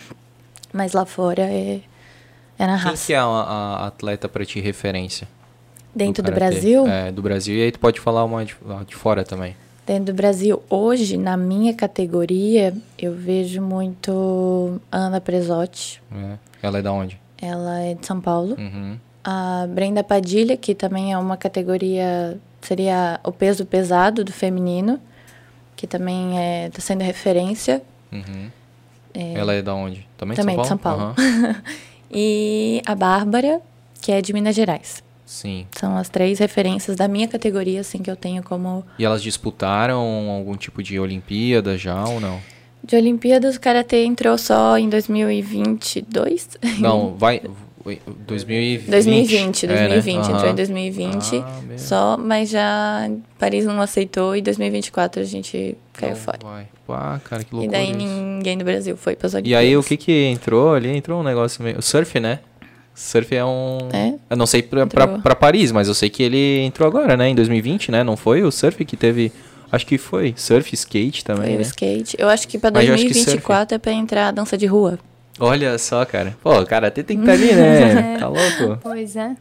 mas 0.75 0.91
lá 0.91 1.05
fora 1.05 1.43
é, 1.43 1.79
é 2.59 2.67
na 2.67 2.75
raça. 2.75 2.97
Quem 2.97 3.05
que 3.07 3.13
é 3.13 3.17
a, 3.17 3.23
a 3.23 3.87
atleta 3.87 4.27
para 4.27 4.45
ti 4.45 4.59
referência? 4.59 5.27
Dentro 5.95 6.21
do, 6.21 6.29
do 6.29 6.35
Brasil? 6.35 6.85
É, 6.85 7.11
do 7.11 7.21
Brasil. 7.21 7.55
E 7.55 7.63
aí 7.63 7.71
tu 7.71 7.79
pode 7.79 8.01
falar 8.01 8.25
uma 8.25 8.43
de, 8.43 8.55
de 8.85 8.95
fora 8.95 9.23
também. 9.23 9.55
Dentro 9.87 10.05
do 10.05 10.13
Brasil, 10.13 10.61
hoje, 10.69 11.15
na 11.15 11.37
minha 11.37 11.73
categoria, 11.73 12.73
eu 12.97 13.13
vejo 13.13 13.61
muito 13.61 14.81
Ana 14.91 15.21
Presotti. 15.21 16.01
É. 16.11 16.37
Ela 16.61 16.79
é 16.79 16.81
da 16.81 16.91
onde? 16.91 17.19
Ela 17.41 17.79
é 17.79 17.93
de 17.93 18.05
São 18.05 18.19
Paulo. 18.19 18.55
Uhum. 18.57 18.97
A 19.23 19.67
Brenda 19.69 20.03
Padilha, 20.03 20.57
que 20.57 20.75
também 20.75 21.13
é 21.13 21.17
uma 21.17 21.37
categoria, 21.37 22.37
seria 22.61 23.19
o 23.23 23.31
peso 23.31 23.65
pesado 23.65 24.23
do 24.23 24.33
feminino, 24.33 24.99
que 25.75 25.87
também 25.87 26.31
está 26.31 26.41
é, 26.41 26.69
tá 26.69 26.81
sendo 26.81 27.01
referência. 27.01 27.81
Uhum. 28.11 28.49
É, 29.15 29.33
Ela 29.33 29.53
é 29.53 29.61
da 29.61 29.73
onde? 29.73 30.07
Também, 30.17 30.35
também 30.35 30.59
de 30.59 30.67
São 30.67 30.77
Paulo? 30.77 31.13
De 31.13 31.21
São 31.21 31.31
Paulo. 31.31 31.47
Uhum. 31.47 31.61
e 32.11 32.81
a 32.85 32.93
Bárbara, 32.93 33.61
que 34.01 34.11
é 34.11 34.21
de 34.21 34.33
Minas 34.33 34.55
Gerais. 34.55 35.03
Sim. 35.25 35.65
São 35.75 35.97
as 35.97 36.07
três 36.07 36.39
referências 36.39 36.95
da 36.95 37.07
minha 37.07 37.27
categoria, 37.27 37.81
assim, 37.81 37.97
que 37.99 38.11
eu 38.11 38.15
tenho 38.15 38.43
como... 38.43 38.85
E 38.99 39.03
elas 39.03 39.23
disputaram 39.23 40.29
algum 40.29 40.55
tipo 40.55 40.83
de 40.83 40.99
Olimpíada 40.99 41.77
já 41.77 42.03
ou 42.05 42.19
não? 42.19 42.39
De 42.83 42.95
Olimpíadas, 42.95 43.55
o 43.55 43.59
Karatê 43.59 44.05
entrou 44.05 44.37
só 44.37 44.77
em 44.77 44.87
2022. 44.87 46.49
Não, 46.79 47.15
vai... 47.17 47.41
2020. 47.85 48.89
2020, 48.89 49.67
2020, 49.67 50.15
é, 50.15 50.17
né? 50.17 50.33
entrou 50.33 50.51
em 50.51 50.55
2020 50.55 51.35
ah, 51.37 51.77
só, 51.77 52.17
mas 52.17 52.49
já 52.49 53.07
Paris 53.37 53.63
não 53.65 53.79
aceitou 53.79 54.35
e 54.35 54.41
2024 54.41 55.21
a 55.21 55.25
gente 55.25 55.77
caiu 55.93 56.13
então, 56.13 56.23
fora. 56.23 56.39
Vai. 56.87 57.19
Cara, 57.23 57.43
que 57.43 57.53
loucura. 57.53 57.65
E 57.65 57.67
daí 57.67 57.89
isso. 57.89 57.97
ninguém 57.97 58.57
do 58.57 58.65
Brasil 58.65 58.97
foi 58.97 59.15
para 59.15 59.27
as 59.27 59.33
E 59.43 59.53
aí 59.53 59.77
o 59.77 59.83
que 59.83 59.97
que 59.97 60.25
entrou 60.25 60.73
ali? 60.73 60.89
Entrou 60.89 61.19
um 61.19 61.23
negócio 61.23 61.63
meio. 61.63 61.81
Surf, 61.81 62.19
né? 62.19 62.39
Surf 62.93 63.35
é 63.35 63.45
um. 63.45 63.77
É? 63.93 64.15
Eu 64.29 64.37
não 64.37 64.45
sei 64.45 64.63
pra, 64.63 64.87
pra, 64.87 65.07
pra, 65.07 65.35
Paris, 65.35 65.71
mas 65.71 65.87
eu 65.87 65.93
sei 65.93 66.09
que 66.09 66.23
ele 66.23 66.61
entrou 66.61 66.87
agora, 66.87 67.15
né? 67.15 67.29
Em 67.29 67.35
2020, 67.35 67.91
né? 67.91 68.03
Não 68.03 68.17
foi 68.17 68.43
o 68.43 68.51
surf 68.51 68.83
que 68.83 68.97
teve 68.97 69.31
Acho 69.71 69.85
que 69.85 69.97
foi. 69.97 70.33
Surf, 70.37 70.73
skate 70.73 71.25
também, 71.25 71.47
Foi 71.47 71.55
o 71.55 71.57
né? 71.57 71.61
skate. 71.63 72.15
Eu 72.17 72.29
acho 72.29 72.47
que 72.47 72.57
pra 72.57 72.71
Mas 72.71 72.87
eu 72.87 72.93
acho 72.93 73.05
que 73.05 73.13
2024 73.13 73.75
é 73.75 73.77
pra 73.77 73.91
entrar 73.91 74.27
a 74.29 74.31
dança 74.31 74.57
de 74.57 74.65
rua. 74.65 74.97
Olha 75.39 75.77
só, 75.77 76.05
cara. 76.05 76.37
Pô, 76.41 76.59
o 76.59 76.65
karatê 76.65 77.03
tem 77.03 77.17
que 77.17 77.23
estar 77.23 77.33
ali, 77.33 77.53
né? 77.53 78.17
Tá 78.19 78.27
louco? 78.27 78.79
Pois 78.81 79.15
é. 79.15 79.35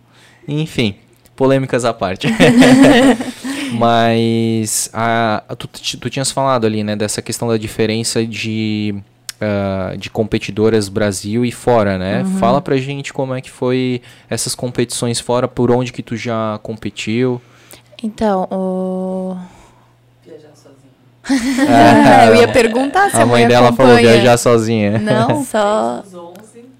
Enfim, 0.46 0.96
polêmicas 1.36 1.84
à 1.84 1.92
parte. 1.92 2.26
Mas 3.72 4.90
a, 4.92 5.42
tu, 5.58 5.68
tu 5.68 6.10
tinhas 6.10 6.30
falado 6.30 6.66
ali, 6.66 6.84
né, 6.84 6.94
dessa 6.94 7.20
questão 7.20 7.48
da 7.48 7.56
diferença 7.56 8.24
de, 8.24 8.94
ah, 9.40 9.94
de 9.98 10.10
competidoras 10.10 10.88
Brasil 10.88 11.44
e 11.44 11.50
fora, 11.50 11.98
né? 11.98 12.22
Uhum. 12.22 12.38
Fala 12.38 12.60
pra 12.60 12.76
gente 12.76 13.12
como 13.12 13.34
é 13.34 13.40
que 13.40 13.50
foi 13.50 14.00
essas 14.30 14.54
competições 14.54 15.18
fora, 15.18 15.48
por 15.48 15.70
onde 15.70 15.92
que 15.92 16.02
tu 16.02 16.16
já 16.16 16.58
competiu. 16.62 17.40
Então, 18.02 18.46
o... 18.50 19.36
É, 21.30 22.28
eu 22.28 22.34
ia 22.36 22.48
perguntar 22.48 23.10
se 23.10 23.16
a, 23.16 23.22
a 23.22 23.26
mãe 23.26 23.46
dela 23.48 23.72
falou 23.72 23.92
acompanha. 23.92 24.14
viajar 24.14 24.36
sozinha. 24.36 24.98
Não, 24.98 25.44
só... 25.46 26.02
Os 26.06 26.14
11, 26.14 26.34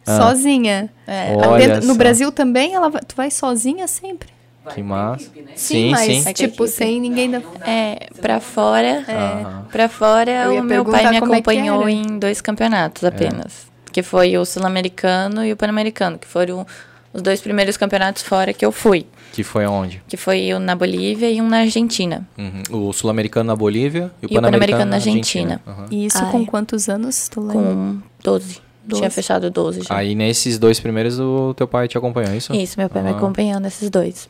Ah. 0.06 0.16
sozinha. 0.20 0.90
É, 1.06 1.34
Dentro- 1.58 1.86
no 1.86 1.92
só. 1.94 1.98
Brasil 1.98 2.30
também, 2.32 2.74
ela 2.74 2.88
vai- 2.90 3.00
tu 3.06 3.14
vai 3.16 3.30
sozinha 3.30 3.86
sempre. 3.88 4.28
vai 4.64 4.74
Que 4.74 4.82
massa. 4.82 5.24
equipe, 5.24 5.40
né? 5.42 5.52
Sim, 5.56 5.90
mas 5.90 6.00
sim. 6.00 6.22
Com 6.24 6.28
a 6.28 6.32
tipo, 6.32 6.64
equipe. 6.64 6.68
sem 6.68 7.00
ninguém 7.00 7.30
da... 7.30 7.40
É, 7.66 8.08
pra 8.20 8.38
fora... 8.40 9.02
Aham. 9.08 9.66
Pra 9.72 9.88
fora, 9.88 10.30
Eu 10.30 10.52
ia 10.54 10.60
o 10.60 10.64
meu 10.64 10.84
pai 10.84 11.08
me 11.08 11.16
é 11.16 11.18
acompanhou 11.18 11.82
era. 11.82 11.90
em 11.90 12.18
dois 12.18 12.40
campeonatos 12.40 13.02
apenas. 13.04 13.66
Que 13.92 14.02
foi 14.02 14.36
o 14.36 14.44
Sul-Americano 14.44 15.44
e 15.44 15.52
o 15.52 15.56
Pan-Americano, 15.56 16.18
que 16.18 16.26
foram 16.26 16.66
os 17.14 17.22
dois 17.22 17.40
primeiros 17.40 17.76
campeonatos 17.78 18.22
fora 18.22 18.52
que 18.52 18.66
eu 18.66 18.70
fui. 18.72 19.06
Que 19.32 19.42
foi 19.42 19.64
aonde? 19.64 20.02
Que 20.06 20.16
foi 20.16 20.52
um 20.54 20.58
na 20.58 20.74
Bolívia 20.76 21.30
e 21.30 21.40
um 21.40 21.48
na 21.48 21.58
Argentina. 21.60 22.26
Uhum. 22.36 22.88
O 22.88 22.92
sul-americano 22.92 23.46
na 23.46 23.56
Bolívia 23.56 24.10
e 24.22 24.26
o, 24.26 24.28
pan-americano 24.28 24.42
Pan-Americano 24.42 24.78
na 24.84 24.90
na 24.90 24.96
Argentina. 24.96 25.52
Argentina. 25.54 25.62
Aham. 25.66 25.86
E 25.90 26.06
isso 26.06 26.18
Ai. 26.24 26.30
com 26.30 26.44
quantos 26.46 26.88
anos, 26.88 27.28
tu 27.28 27.40
lembra? 27.40 27.62
Com 27.62 27.98
12. 28.22 28.60
Doze. 28.86 29.00
Tinha 29.00 29.10
fechado 29.10 29.50
12 29.50 29.80
já. 29.80 29.96
Aí 29.96 30.14
nesses 30.14 30.58
dois 30.58 30.78
primeiros 30.78 31.18
o 31.18 31.54
teu 31.54 31.66
pai 31.66 31.88
te 31.88 31.96
acompanhou, 31.96 32.30
é 32.32 32.36
isso? 32.36 32.54
Isso, 32.54 32.78
meu 32.78 32.90
pai 32.90 33.02
me 33.02 33.08
Ah. 33.08 33.12
acompanhou 33.16 33.58
nesses 33.58 33.88
dois. 33.88 34.28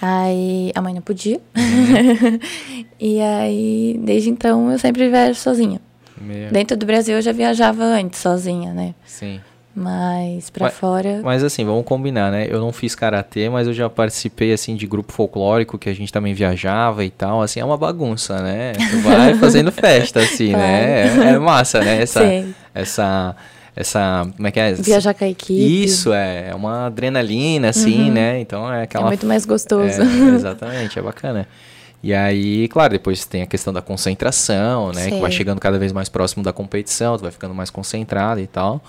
Aí 0.00 0.70
a 0.74 0.80
mãe 0.82 0.94
não 0.94 1.02
podia. 1.02 1.40
Uhum. 1.56 2.38
e 3.00 3.20
aí, 3.20 4.00
desde 4.02 4.30
então, 4.30 4.70
eu 4.70 4.78
sempre 4.78 5.08
viajo 5.08 5.38
sozinha. 5.38 5.80
Meu- 6.20 6.50
Dentro 6.50 6.76
do 6.76 6.86
Brasil 6.86 7.16
eu 7.16 7.22
já 7.22 7.32
viajava 7.32 7.82
antes 7.84 8.20
sozinha, 8.20 8.72
né? 8.72 8.94
Sim. 9.04 9.40
Mas 9.76 10.50
pra 10.50 10.66
Mas- 10.66 10.74
fora. 10.74 11.20
Mas 11.24 11.42
assim, 11.42 11.64
vamos 11.64 11.84
combinar, 11.84 12.30
né? 12.30 12.46
Eu 12.48 12.60
não 12.60 12.72
fiz 12.72 12.94
karatê, 12.94 13.48
mas 13.48 13.66
eu 13.66 13.72
já 13.72 13.90
participei 13.90 14.52
assim 14.52 14.76
de 14.76 14.86
grupo 14.86 15.12
folclórico 15.12 15.76
que 15.76 15.88
a 15.88 15.92
gente 15.94 16.12
também 16.12 16.32
viajava 16.32 17.04
e 17.04 17.10
tal. 17.10 17.42
Assim, 17.42 17.58
é 17.58 17.64
uma 17.64 17.76
bagunça, 17.76 18.40
né? 18.40 18.72
Tu 18.72 18.98
vai 18.98 19.34
fazendo 19.38 19.72
festa, 19.72 20.20
assim, 20.20 20.52
né? 20.52 21.06
É, 21.06 21.34
é 21.34 21.38
massa, 21.38 21.80
né? 21.80 22.00
Essa, 22.02 22.20
Sei. 22.20 22.54
essa, 22.72 23.36
essa, 23.74 24.28
como 24.36 24.46
é 24.46 24.50
que 24.52 24.60
é? 24.60 24.74
Viajar 24.74 25.12
com 25.12 25.24
a 25.24 25.28
equipe. 25.28 25.84
Isso, 25.84 26.12
é, 26.12 26.50
é 26.50 26.54
uma 26.54 26.86
adrenalina, 26.86 27.70
assim, 27.70 28.12
né? 28.12 28.38
Então 28.38 28.72
é 28.72 28.80
É 28.80 28.82
aquela... 28.84 29.06
muito 29.06 29.26
mais 29.26 29.44
gostoso. 29.44 30.00
É, 30.02 30.04
exatamente, 30.36 30.98
é 30.98 31.02
bacana. 31.02 31.48
E 32.00 32.14
aí, 32.14 32.68
claro, 32.68 32.92
depois 32.92 33.24
tem 33.24 33.42
a 33.42 33.46
questão 33.46 33.72
da 33.72 33.80
concentração, 33.82 34.92
né? 34.92 35.08
Que 35.10 35.18
vai 35.20 35.32
chegando 35.32 35.58
cada 35.58 35.78
vez 35.80 35.90
mais 35.90 36.08
próximo 36.08 36.44
da 36.44 36.52
competição, 36.52 37.16
tu 37.16 37.22
vai 37.22 37.32
ficando 37.32 37.54
mais 37.54 37.70
concentrado 37.70 38.38
e 38.40 38.46
tal. 38.46 38.80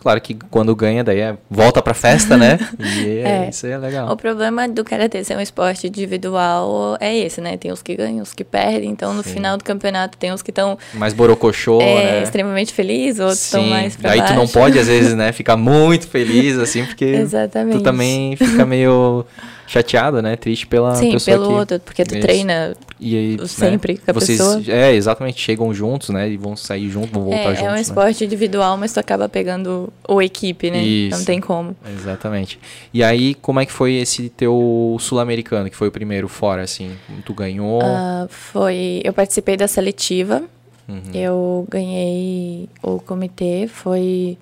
Claro 0.00 0.20
que 0.20 0.34
quando 0.50 0.74
ganha, 0.74 1.04
daí 1.04 1.20
é 1.20 1.36
volta 1.50 1.82
pra 1.82 1.92
festa, 1.92 2.36
né? 2.36 2.58
E 2.80 3.18
é, 3.18 3.44
É. 3.44 3.48
isso 3.50 3.66
aí 3.66 3.72
é 3.72 3.78
legal. 3.78 4.10
O 4.10 4.16
problema 4.16 4.66
do 4.66 4.82
karatê 4.82 5.22
ser 5.22 5.36
um 5.36 5.40
esporte 5.40 5.86
individual 5.88 6.96
é 7.00 7.16
esse, 7.16 7.40
né? 7.40 7.56
Tem 7.56 7.70
os 7.70 7.82
que 7.82 7.94
ganham, 7.94 8.22
os 8.22 8.32
que 8.32 8.42
perdem. 8.42 8.90
Então, 8.90 9.12
no 9.12 9.22
Sim. 9.22 9.34
final 9.34 9.56
do 9.58 9.64
campeonato, 9.64 10.16
tem 10.16 10.32
os 10.32 10.40
que 10.42 10.50
estão 10.50 10.78
Mais 10.94 11.12
borocochô, 11.12 11.80
é, 11.82 11.94
né? 12.12 12.22
extremamente 12.22 12.72
felizes, 12.72 13.20
outros 13.20 13.44
estão 13.44 13.62
mais 13.64 13.94
pra 13.96 14.10
daí 14.10 14.18
baixo. 14.20 14.32
tu 14.34 14.36
não 14.38 14.48
pode, 14.48 14.78
às 14.78 14.86
vezes, 14.88 15.14
né, 15.14 15.32
ficar 15.32 15.56
muito 15.56 16.08
feliz, 16.08 16.56
assim, 16.58 16.84
porque 16.84 17.04
Exatamente. 17.04 17.78
tu 17.78 17.82
também 17.82 18.36
fica 18.36 18.64
meio 18.64 19.24
chateado, 19.66 20.20
né? 20.22 20.34
Triste 20.36 20.66
pela 20.66 20.94
Sim, 20.94 21.12
pessoa 21.12 21.36
pelo 21.36 21.48
que... 21.48 21.54
outro, 21.54 21.80
porque 21.80 22.04
tu 22.04 22.14
Isso. 22.14 22.22
treina. 22.26 22.74
E 23.00 23.16
aí, 23.16 23.36
né, 23.38 23.46
sempre 23.46 23.96
com 23.96 24.10
a 24.10 24.14
vocês, 24.14 24.38
pessoa. 24.38 24.62
É, 24.68 24.92
exatamente, 24.94 25.40
chegam 25.40 25.72
juntos, 25.72 26.10
né? 26.10 26.28
E 26.28 26.36
vão 26.36 26.54
sair 26.54 26.90
juntos, 26.90 27.10
vão 27.10 27.22
voltar 27.24 27.38
É, 27.38 27.44
juntos. 27.54 27.62
é 27.62 27.68
um 27.70 27.72
né? 27.74 27.80
esporte 27.80 28.24
individual, 28.24 28.76
mas 28.76 28.92
tu 28.92 29.00
acaba 29.00 29.28
pegando 29.28 29.90
o 30.06 30.20
equipe, 30.20 30.70
né? 30.70 30.82
Isso. 30.82 31.16
Não 31.18 31.24
tem 31.24 31.40
como. 31.40 31.74
Exatamente. 31.98 32.58
E 32.92 33.02
aí, 33.02 33.34
como 33.34 33.58
é 33.58 33.64
que 33.66 33.72
foi 33.72 33.94
esse 33.94 34.28
teu 34.28 34.96
sul-americano, 35.00 35.70
que 35.70 35.76
foi 35.76 35.88
o 35.88 35.92
primeiro 35.92 36.28
fora, 36.28 36.62
assim? 36.62 36.90
Tu 37.24 37.32
ganhou? 37.32 37.80
Ah, 37.82 38.26
foi. 38.28 39.00
Eu 39.02 39.12
participei 39.14 39.56
da 39.56 39.66
seletiva. 39.66 40.42
Uhum. 40.88 41.00
Eu 41.14 41.66
ganhei 41.70 42.68
o 42.82 42.98
comitê, 42.98 43.66
foi 43.68 44.36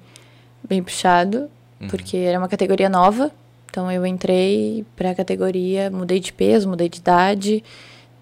bem 0.69 0.83
puxado, 0.83 1.49
Uhum. 1.81 1.87
porque 1.89 2.17
era 2.17 2.39
uma 2.39 2.49
categoria 2.49 2.89
nova. 2.89 3.31
Então 3.71 3.93
eu 3.93 4.05
entrei 4.07 4.85
pra 4.97 5.15
categoria, 5.15 5.91
mudei 5.91 6.19
de 6.19 6.33
peso, 6.33 6.69
mudei 6.69 6.89
de 6.89 6.99
idade. 6.99 7.63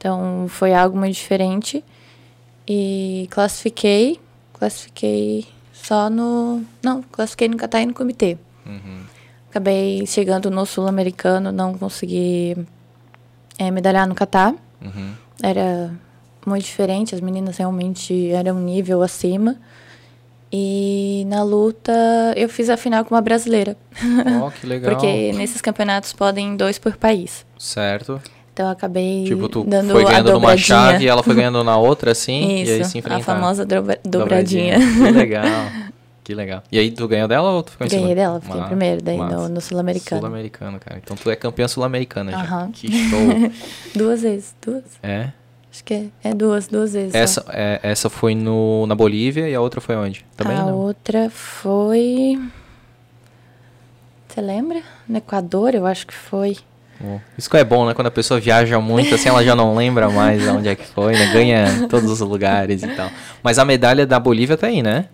Então 0.07 0.47
foi 0.49 0.73
algo 0.73 0.97
muito 0.97 1.17
diferente. 1.17 1.83
E 2.67 3.27
classifiquei, 3.29 4.21
classifiquei 4.53 5.45
só 5.73 6.09
no, 6.09 6.63
não, 6.81 7.03
classifiquei 7.03 7.49
no 7.49 7.57
Catar 7.57 7.83
e 7.83 7.87
no 7.87 7.95
comitê. 7.95 8.39
Uhum. 8.65 9.01
Acabei 9.51 10.07
chegando 10.07 10.49
no 10.49 10.65
sul-americano, 10.65 11.51
não 11.51 11.75
consegui 11.75 12.57
eh, 13.59 13.71
medalhar 13.73 14.07
no 14.07 14.15
Catar. 14.15 14.55
Uhum. 14.81 15.13
Era 15.43 15.93
muito 16.47 16.65
diferente, 16.65 17.13
as 17.13 17.21
meninas 17.21 17.57
realmente 17.57 18.31
eram 18.31 18.59
um 18.59 18.61
nível 18.61 19.03
acima. 19.03 19.57
E 20.53 21.25
na 21.27 21.43
luta 21.43 21.93
eu 22.37 22.49
fiz 22.49 22.71
a 22.71 22.77
final 22.77 23.05
com 23.05 23.13
uma 23.17 23.21
brasileira. 23.21 23.77
Ó, 24.41 24.51
que 24.51 24.67
legal. 24.69 24.93
Porque 24.93 25.33
nesses 25.33 25.61
campeonatos 25.61 26.13
podem 26.13 26.57
dois 26.57 26.79
por 26.79 26.97
país. 26.97 27.45
Certo. 27.59 28.23
Então 28.57 28.65
eu 28.67 28.73
acabei 28.73 29.25
Tipo, 29.25 29.51
tu 29.51 29.65
dando 29.65 29.91
foi 29.93 30.03
a 30.03 30.07
ganhando 30.07 30.29
numa 30.29 30.33
dobradinha. 30.41 30.65
chave 30.67 31.05
e 31.05 31.09
ela 31.09 31.23
foi 31.23 31.35
ganhando 31.35 31.63
na 31.63 31.77
outra, 31.77 32.13
assim, 32.13 32.63
Isso, 32.63 32.71
e 32.73 32.75
aí 32.77 32.85
se 32.87 32.97
a 32.97 32.99
enfrentaram. 33.01 33.23
famosa 33.23 33.67
dobra- 33.67 34.01
dobradinha. 34.03 34.79
Que 34.79 35.11
legal. 35.11 35.45
Que 36.25 36.35
legal. 36.35 36.63
E 36.73 36.79
aí, 36.79 36.91
tu 36.91 37.07
ganhou 37.07 37.29
dela 37.29 37.51
ou 37.51 37.63
tu 37.63 37.73
ficou 37.73 37.87
em 37.87 37.91
Ganhei 37.91 38.15
dela, 38.15 38.41
fiquei 38.41 38.57
Massa, 38.57 38.67
primeiro 38.69 39.03
daí 39.03 39.19
no, 39.19 39.49
no 39.51 39.61
Sul-Americano. 39.61 40.23
Sul-americano, 40.23 40.81
cara. 40.81 40.99
Então 41.05 41.15
tu 41.19 41.31
é 41.31 41.37
campeã 41.37 41.69
sul-americana 41.69 42.33
já. 42.33 42.69
Que 42.73 42.91
show. 42.91 43.19
Duas 43.95 44.23
vezes, 44.23 44.55
duas. 44.65 44.85
é. 45.03 45.33
Acho 45.71 45.85
que 45.85 45.93
é, 45.93 46.07
é 46.25 46.33
duas, 46.35 46.67
duas 46.67 46.95
vezes. 46.95 47.15
Essa, 47.15 47.45
é, 47.51 47.79
essa 47.83 48.09
foi 48.09 48.35
no, 48.35 48.87
na 48.87 48.95
Bolívia 48.95 49.47
e 49.51 49.55
a 49.55 49.61
outra 49.61 49.83
foi 49.83 49.95
onde? 49.97 50.25
Também 50.35 50.57
a 50.57 50.63
não. 50.65 50.75
outra 50.75 51.29
foi. 51.29 52.41
Você 54.27 54.41
lembra? 54.41 54.81
No 55.07 55.19
Equador, 55.19 55.75
eu 55.75 55.85
acho 55.87 56.07
que 56.07 56.15
foi. 56.15 56.57
Oh, 57.05 57.19
Isso 57.37 57.51
que 57.51 57.57
é 57.57 57.65
bom, 57.65 57.87
né? 57.87 57.95
Quando 57.95 58.07
a 58.07 58.11
pessoa 58.11 58.41
viaja 58.41 58.81
muito, 58.81 59.15
assim, 59.15 59.29
ela 59.29 59.45
já 59.45 59.55
não 59.55 59.75
lembra 59.75 60.09
mais 60.09 60.47
onde 60.49 60.69
é 60.69 60.75
que 60.75 60.85
foi, 60.87 61.13
né? 61.13 61.27
Ganha 61.33 61.69
em 61.69 61.89
todos 61.89 62.11
os 62.11 62.21
lugares 62.21 62.83
e 62.83 62.89
tal. 62.89 63.11
Mas 63.43 63.59
a 63.59 63.65
medalha 63.65 64.07
da 64.07 64.19
Bolívia 64.19 64.57
tá 64.57 64.67
aí, 64.69 64.83
né? 64.83 65.07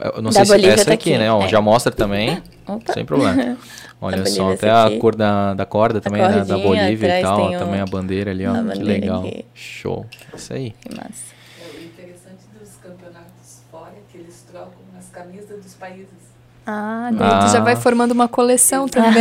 Eu 0.00 0.22
não 0.22 0.30
Da 0.30 0.36
sei 0.36 0.44
se 0.44 0.50
Bolívia 0.52 0.72
essa 0.74 0.84
tá 0.86 0.94
aqui, 0.94 1.10
aqui, 1.12 1.18
né? 1.18 1.30
Ó, 1.30 1.42
é. 1.44 1.48
Já 1.48 1.60
mostra 1.60 1.92
também, 1.92 2.40
Opa. 2.66 2.92
sem 2.92 3.04
problema. 3.04 3.56
Olha 4.00 4.24
só, 4.26 4.52
até 4.52 4.68
essa 4.68 4.76
a 4.76 4.86
aqui. 4.86 4.98
cor 4.98 5.16
da, 5.16 5.54
da 5.54 5.66
corda 5.66 6.00
também, 6.00 6.22
né? 6.22 6.44
Da 6.44 6.56
Bolívia 6.56 7.18
e 7.18 7.22
tal. 7.22 7.50
Também 7.58 7.80
a 7.80 7.84
bandeira 7.84 8.30
ali, 8.30 8.46
ó. 8.46 8.54
Que 8.72 8.82
legal. 8.82 9.20
aqui. 9.26 9.44
Show. 9.54 10.06
Isso 10.34 10.52
aí. 10.52 10.72
Que 10.80 10.94
massa. 10.94 11.34
É, 11.60 11.76
O 11.76 11.84
interessante 11.84 12.44
dos 12.58 12.70
campeonatos 12.80 13.62
fora 13.72 13.90
é 13.96 14.00
que 14.12 14.18
eles 14.18 14.44
trocam 14.50 14.70
as 14.96 15.08
camisas 15.10 15.60
dos 15.62 15.74
países. 15.74 16.27
Ah, 16.70 17.08
daí 17.12 17.46
tu 17.46 17.52
já 17.52 17.58
Ah. 17.58 17.62
vai 17.62 17.76
formando 17.76 18.12
uma 18.12 18.28
coleção 18.28 18.86
também. 18.86 19.12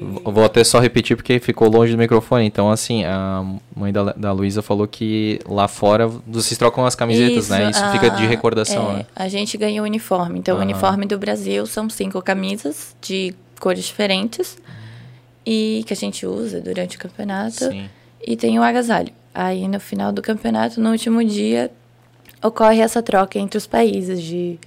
V- 0.00 0.20
Vou 0.24 0.44
até 0.44 0.64
só 0.64 0.78
repetir 0.80 1.16
porque 1.16 1.38
ficou 1.38 1.68
longe 1.70 1.92
do 1.92 1.98
microfone. 1.98 2.44
Então, 2.44 2.70
assim, 2.70 3.04
a 3.04 3.44
mãe 3.74 3.92
da, 3.92 4.12
da 4.12 4.32
Luísa 4.32 4.62
falou 4.62 4.86
que 4.88 5.38
lá 5.46 5.68
fora 5.68 6.08
vocês 6.26 6.58
trocam 6.58 6.84
as 6.84 6.94
camisetas, 6.94 7.48
né? 7.48 7.70
Isso 7.70 7.84
fica 7.92 8.10
de 8.10 8.24
ah, 8.24 8.28
recordação, 8.28 8.90
é, 8.90 8.94
né? 8.94 9.06
A 9.14 9.28
gente 9.28 9.56
ganha 9.56 9.80
o 9.80 9.84
uniforme. 9.84 10.38
Então, 10.40 10.54
Aham. 10.56 10.62
o 10.64 10.66
uniforme 10.66 11.06
do 11.06 11.16
Brasil 11.18 11.66
são 11.66 11.88
cinco 11.88 12.20
camisas 12.20 12.96
de 13.00 13.34
cores 13.60 13.84
diferentes. 13.84 14.58
E 15.46 15.82
que 15.86 15.92
a 15.94 15.96
gente 15.96 16.26
usa 16.26 16.60
durante 16.60 16.96
o 16.96 17.00
campeonato. 17.00 17.64
Sim. 17.70 17.88
E 18.26 18.36
tem 18.36 18.58
o 18.58 18.62
agasalho. 18.62 19.12
Aí, 19.34 19.66
no 19.68 19.80
final 19.80 20.12
do 20.12 20.20
campeonato, 20.20 20.80
no 20.80 20.90
último 20.90 21.24
dia, 21.24 21.70
ocorre 22.42 22.80
essa 22.80 23.00
troca 23.02 23.38
entre 23.38 23.56
os 23.56 23.66
países 23.66 24.20
de, 24.22 24.58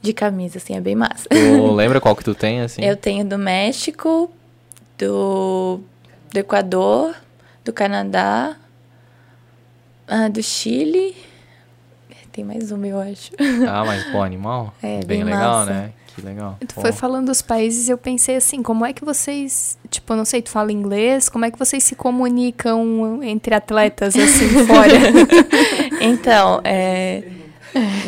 de 0.00 0.12
camisa, 0.12 0.58
assim, 0.58 0.74
é 0.76 0.80
bem 0.80 0.94
massa. 0.94 1.28
Tu 1.28 1.72
lembra 1.72 2.00
qual 2.00 2.16
que 2.16 2.24
tu 2.24 2.34
tem, 2.34 2.60
assim? 2.60 2.82
Eu 2.82 2.96
tenho 2.96 3.24
do 3.24 3.38
México, 3.38 4.30
do, 4.98 5.80
do 6.32 6.38
Equador, 6.38 7.14
do 7.64 7.72
Canadá, 7.72 8.56
ah, 10.06 10.28
do 10.28 10.42
Chile. 10.42 11.16
Tem 12.32 12.44
mais 12.44 12.70
uma, 12.70 12.86
eu 12.86 13.00
acho. 13.00 13.32
Ah, 13.68 13.84
mas 13.84 14.04
pô, 14.04 14.22
animal. 14.22 14.72
É, 14.82 14.98
bem 14.98 15.22
bem 15.22 15.24
legal, 15.24 15.58
massa. 15.58 15.70
né? 15.72 15.92
Que 16.14 16.22
legal. 16.22 16.56
Tu 16.66 16.74
foi 16.74 16.92
falando 16.92 17.26
dos 17.26 17.42
países 17.42 17.88
eu 17.88 17.96
pensei 17.96 18.36
assim, 18.36 18.62
como 18.62 18.84
é 18.84 18.92
que 18.92 19.04
vocês, 19.04 19.78
tipo, 19.88 20.12
eu 20.12 20.16
não 20.16 20.24
sei, 20.24 20.42
tu 20.42 20.50
fala 20.50 20.72
inglês, 20.72 21.28
como 21.28 21.44
é 21.44 21.50
que 21.50 21.58
vocês 21.58 21.84
se 21.84 21.94
comunicam 21.94 23.22
entre 23.22 23.54
atletas 23.54 24.16
assim 24.16 24.48
fora? 24.66 24.90
então, 26.00 26.60
é, 26.64 27.22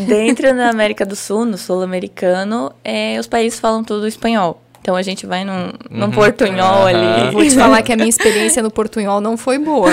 dentro 0.07 0.55
da 0.55 0.69
América 0.71 1.05
do 1.05 1.17
Sul, 1.17 1.45
no 1.45 1.59
sul-americano, 1.59 2.73
é, 2.85 3.19
os 3.19 3.27
países 3.27 3.59
falam 3.59 3.83
tudo 3.83 4.07
espanhol. 4.07 4.62
Então 4.83 4.97
a 4.97 5.03
gente 5.03 5.27
vai 5.27 5.45
num, 5.45 5.71
num 5.89 6.07
uhum. 6.07 6.11
portunhol 6.11 6.81
uhum. 6.81 6.87
ali. 6.87 7.31
Vou 7.31 7.45
te 7.45 7.55
falar 7.55 7.83
que 7.83 7.93
a 7.93 7.97
minha 7.97 8.09
experiência 8.09 8.61
no 8.61 8.71
portunhol 8.71 9.21
não 9.21 9.37
foi 9.37 9.57
boa. 9.57 9.89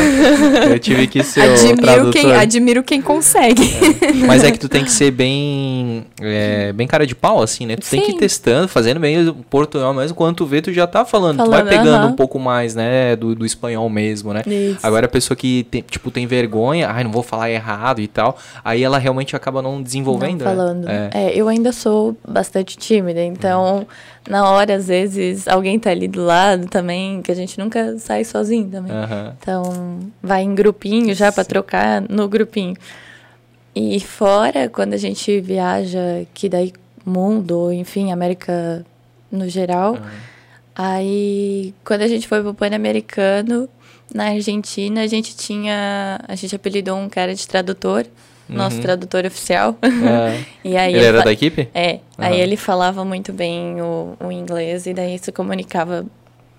Eu 0.67 0.79
tive 0.79 1.05
que 1.05 1.23
ser 1.23 1.41
admiro 1.41 2.09
o 2.09 2.11
quem 2.11 2.33
Admiro 2.33 2.83
quem 2.83 2.99
consegue. 2.99 3.61
É. 4.01 4.25
Mas 4.25 4.43
é 4.43 4.51
que 4.51 4.57
tu 4.57 4.67
tem 4.67 4.83
que 4.83 4.91
ser 4.91 5.11
bem 5.11 6.05
é, 6.19 6.73
bem 6.73 6.87
cara 6.87 7.05
de 7.05 7.13
pau, 7.13 7.43
assim, 7.43 7.67
né? 7.67 7.75
Tu 7.75 7.85
Sim. 7.85 7.97
tem 7.97 8.05
que 8.07 8.11
ir 8.13 8.17
testando, 8.17 8.67
fazendo 8.67 8.99
bem 8.99 9.27
o 9.27 9.35
portunhol 9.35 9.93
mesmo. 9.93 10.15
Quando 10.15 10.37
tu 10.37 10.45
vê, 10.47 10.59
tu 10.59 10.73
já 10.73 10.87
tá 10.87 11.05
falando. 11.05 11.37
falando 11.37 11.51
tu 11.51 11.51
vai 11.51 11.77
pegando 11.77 12.05
uhum. 12.05 12.09
um 12.09 12.15
pouco 12.15 12.39
mais, 12.39 12.73
né? 12.73 13.15
Do, 13.15 13.35
do 13.35 13.45
espanhol 13.45 13.87
mesmo, 13.89 14.33
né? 14.33 14.41
Isso. 14.47 14.79
Agora 14.81 15.05
a 15.05 15.09
pessoa 15.09 15.37
que, 15.37 15.67
tem, 15.69 15.83
tipo, 15.83 16.09
tem 16.09 16.25
vergonha, 16.25 16.89
ai, 16.89 17.03
não 17.03 17.11
vou 17.11 17.21
falar 17.21 17.51
errado 17.51 18.01
e 18.01 18.07
tal. 18.07 18.37
Aí 18.65 18.83
ela 18.83 18.97
realmente 18.97 19.35
acaba 19.35 19.61
não 19.61 19.83
desenvolvendo. 19.83 20.43
Não 20.43 20.49
né? 20.49 20.55
falando. 20.55 20.85
Né? 20.85 21.09
É. 21.13 21.25
é. 21.25 21.31
eu 21.35 21.47
ainda 21.47 21.71
sou 21.71 22.17
bastante 22.27 22.75
tímida, 22.75 23.21
então... 23.23 23.77
Uhum 23.77 23.85
na 24.29 24.47
hora, 24.47 24.75
às 24.75 24.87
vezes, 24.87 25.47
alguém 25.47 25.79
tá 25.79 25.89
ali 25.89 26.07
do 26.07 26.23
lado 26.23 26.67
também, 26.67 27.21
que 27.21 27.31
a 27.31 27.35
gente 27.35 27.57
nunca 27.57 27.97
sai 27.97 28.23
sozinho 28.23 28.69
também. 28.69 28.91
Uhum. 28.91 29.33
Então, 29.39 29.99
vai 30.21 30.43
em 30.43 30.53
grupinho 30.53 31.15
já 31.15 31.31
para 31.31 31.43
trocar 31.43 31.99
no 32.07 32.27
grupinho. 32.27 32.75
E 33.75 33.99
fora, 33.99 34.69
quando 34.69 34.93
a 34.93 34.97
gente 34.97 35.41
viaja, 35.41 36.25
que 36.33 36.47
daí 36.47 36.71
mundo, 37.03 37.57
ou 37.57 37.73
enfim, 37.73 38.11
América 38.11 38.85
no 39.31 39.49
geral, 39.49 39.93
uhum. 39.93 39.99
aí 40.75 41.73
quando 41.83 42.01
a 42.03 42.07
gente 42.07 42.27
foi 42.27 42.41
pro 42.41 42.53
Pan-Americano, 42.53 43.67
na 44.13 44.29
Argentina, 44.29 45.01
a 45.01 45.07
gente 45.07 45.35
tinha. 45.35 46.19
A 46.27 46.35
gente 46.35 46.55
apelidou 46.55 46.97
um 46.97 47.09
cara 47.09 47.33
de 47.33 47.47
tradutor 47.47 48.05
nosso 48.49 48.77
uhum. 48.77 48.81
tradutor 48.81 49.25
oficial. 49.25 49.77
É. 49.81 50.43
e 50.67 50.77
aí 50.77 50.91
ele, 50.91 50.99
ele 50.99 51.05
era 51.05 51.21
da 51.23 51.31
equipe? 51.31 51.69
É. 51.73 51.93
Uhum. 51.93 51.99
Aí 52.17 52.39
ele 52.39 52.57
falava 52.57 53.05
muito 53.05 53.31
bem 53.31 53.81
o, 53.81 54.15
o 54.19 54.31
inglês 54.31 54.85
e 54.85 54.93
daí 54.93 55.17
se 55.19 55.31
comunicava. 55.31 56.05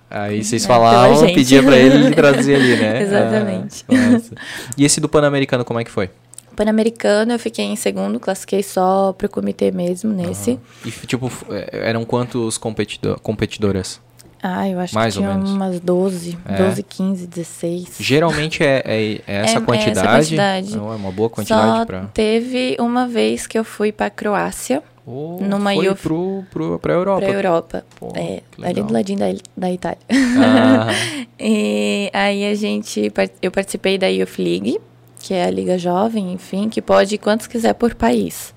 Aí 0.09 0.43
vocês 0.43 0.63
né, 0.63 0.69
falavam, 0.69 1.33
pedia 1.33 1.63
para 1.63 1.77
ele 1.77 2.11
traduzir 2.15 2.55
ali, 2.55 2.77
né? 2.77 3.03
Exatamente. 3.03 3.85
Ah, 3.89 4.37
e 4.77 4.85
esse 4.85 5.01
do 5.01 5.09
Pan-Americano, 5.09 5.65
como 5.65 5.79
é 5.79 5.85
que 5.85 5.91
foi? 5.91 6.11
Pan-Americano 6.57 7.33
eu 7.33 7.39
fiquei 7.39 7.65
em 7.65 7.77
segundo, 7.77 8.19
classifiquei 8.19 8.63
só 8.63 9.13
pro 9.13 9.29
comitê 9.29 9.71
mesmo 9.71 10.13
nesse. 10.13 10.53
Uhum. 10.53 10.59
E 10.85 10.91
tipo, 11.07 11.31
eram 11.71 12.05
quantos 12.05 12.59
competidor, 12.59 13.21
competidoras? 13.21 14.01
Ah, 14.43 14.69
eu 14.69 14.81
acho 14.81 14.95
Mais 14.95 15.15
que 15.15 15.21
tinha 15.21 15.33
umas 15.33 15.81
12, 15.81 16.39
é. 16.47 16.57
12, 16.57 16.83
15, 16.83 17.27
16. 17.27 17.97
Geralmente 17.99 18.63
é, 18.63 18.83
é, 18.85 19.13
é 19.15 19.23
essa 19.45 19.59
é, 19.59 19.61
quantidade. 19.61 19.99
É 19.99 20.01
essa 20.01 20.17
quantidade. 20.17 20.77
Não, 20.77 20.93
é 20.93 20.97
uma 20.97 21.13
boa 21.13 21.29
quantidade 21.29 21.79
Só 21.79 21.85
pra... 21.85 22.05
teve 22.15 22.77
uma 22.79 23.07
vez 23.07 23.47
que 23.47 23.59
eu 23.59 23.65
fui 23.65 23.93
pra 23.93 24.09
Croácia. 24.09 24.83
Oh, 25.07 25.39
numa 25.41 25.75
foi 25.75 25.89
Uf... 25.89 26.03
pro, 26.03 26.45
pro, 26.51 26.79
pra 26.79 26.93
Europa. 26.95 27.27
Pra 27.27 27.35
Europa. 27.35 27.85
Pô, 27.99 28.13
é, 28.15 28.43
ali 28.63 28.83
do 28.83 28.93
ladinho 28.93 29.19
da, 29.19 29.27
da 29.57 29.71
Itália. 29.71 29.99
Ah. 30.09 30.89
e 31.39 32.11
aí 32.13 32.47
a 32.47 32.55
gente, 32.55 33.13
eu 33.43 33.51
participei 33.51 33.99
da 33.99 34.07
Youth 34.07 34.39
League, 34.39 34.79
que 35.19 35.35
é 35.35 35.45
a 35.45 35.51
Liga 35.51 35.77
Jovem, 35.77 36.33
enfim, 36.33 36.69
que 36.69 36.81
pode 36.81 37.15
ir 37.15 37.19
quantos 37.19 37.47
quiser 37.47 37.75
por 37.75 37.95
país. 37.95 38.55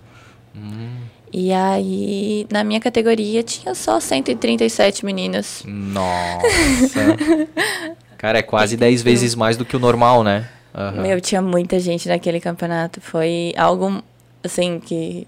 Hum. 0.56 1.03
E 1.34 1.52
aí, 1.52 2.46
na 2.52 2.64
minha 2.64 2.80
categoria, 2.80 3.42
tinha 3.42 3.74
só 3.74 4.00
137 4.00 5.04
meninas. 5.04 5.64
Nossa! 5.66 7.18
Cara, 8.18 8.38
é 8.38 8.44
quase 8.44 8.78
10 8.78 9.02
vezes 9.02 9.34
mais 9.34 9.58
do 9.58 9.66
que 9.66 9.76
o 9.76 9.80
normal, 9.80 10.24
né? 10.24 10.48
Uhum. 10.74 11.02
Meu, 11.02 11.20
tinha 11.20 11.42
muita 11.42 11.80
gente 11.80 12.08
naquele 12.08 12.40
campeonato. 12.40 13.02
Foi 13.02 13.52
algo, 13.58 14.04
assim, 14.44 14.80
que 14.80 15.28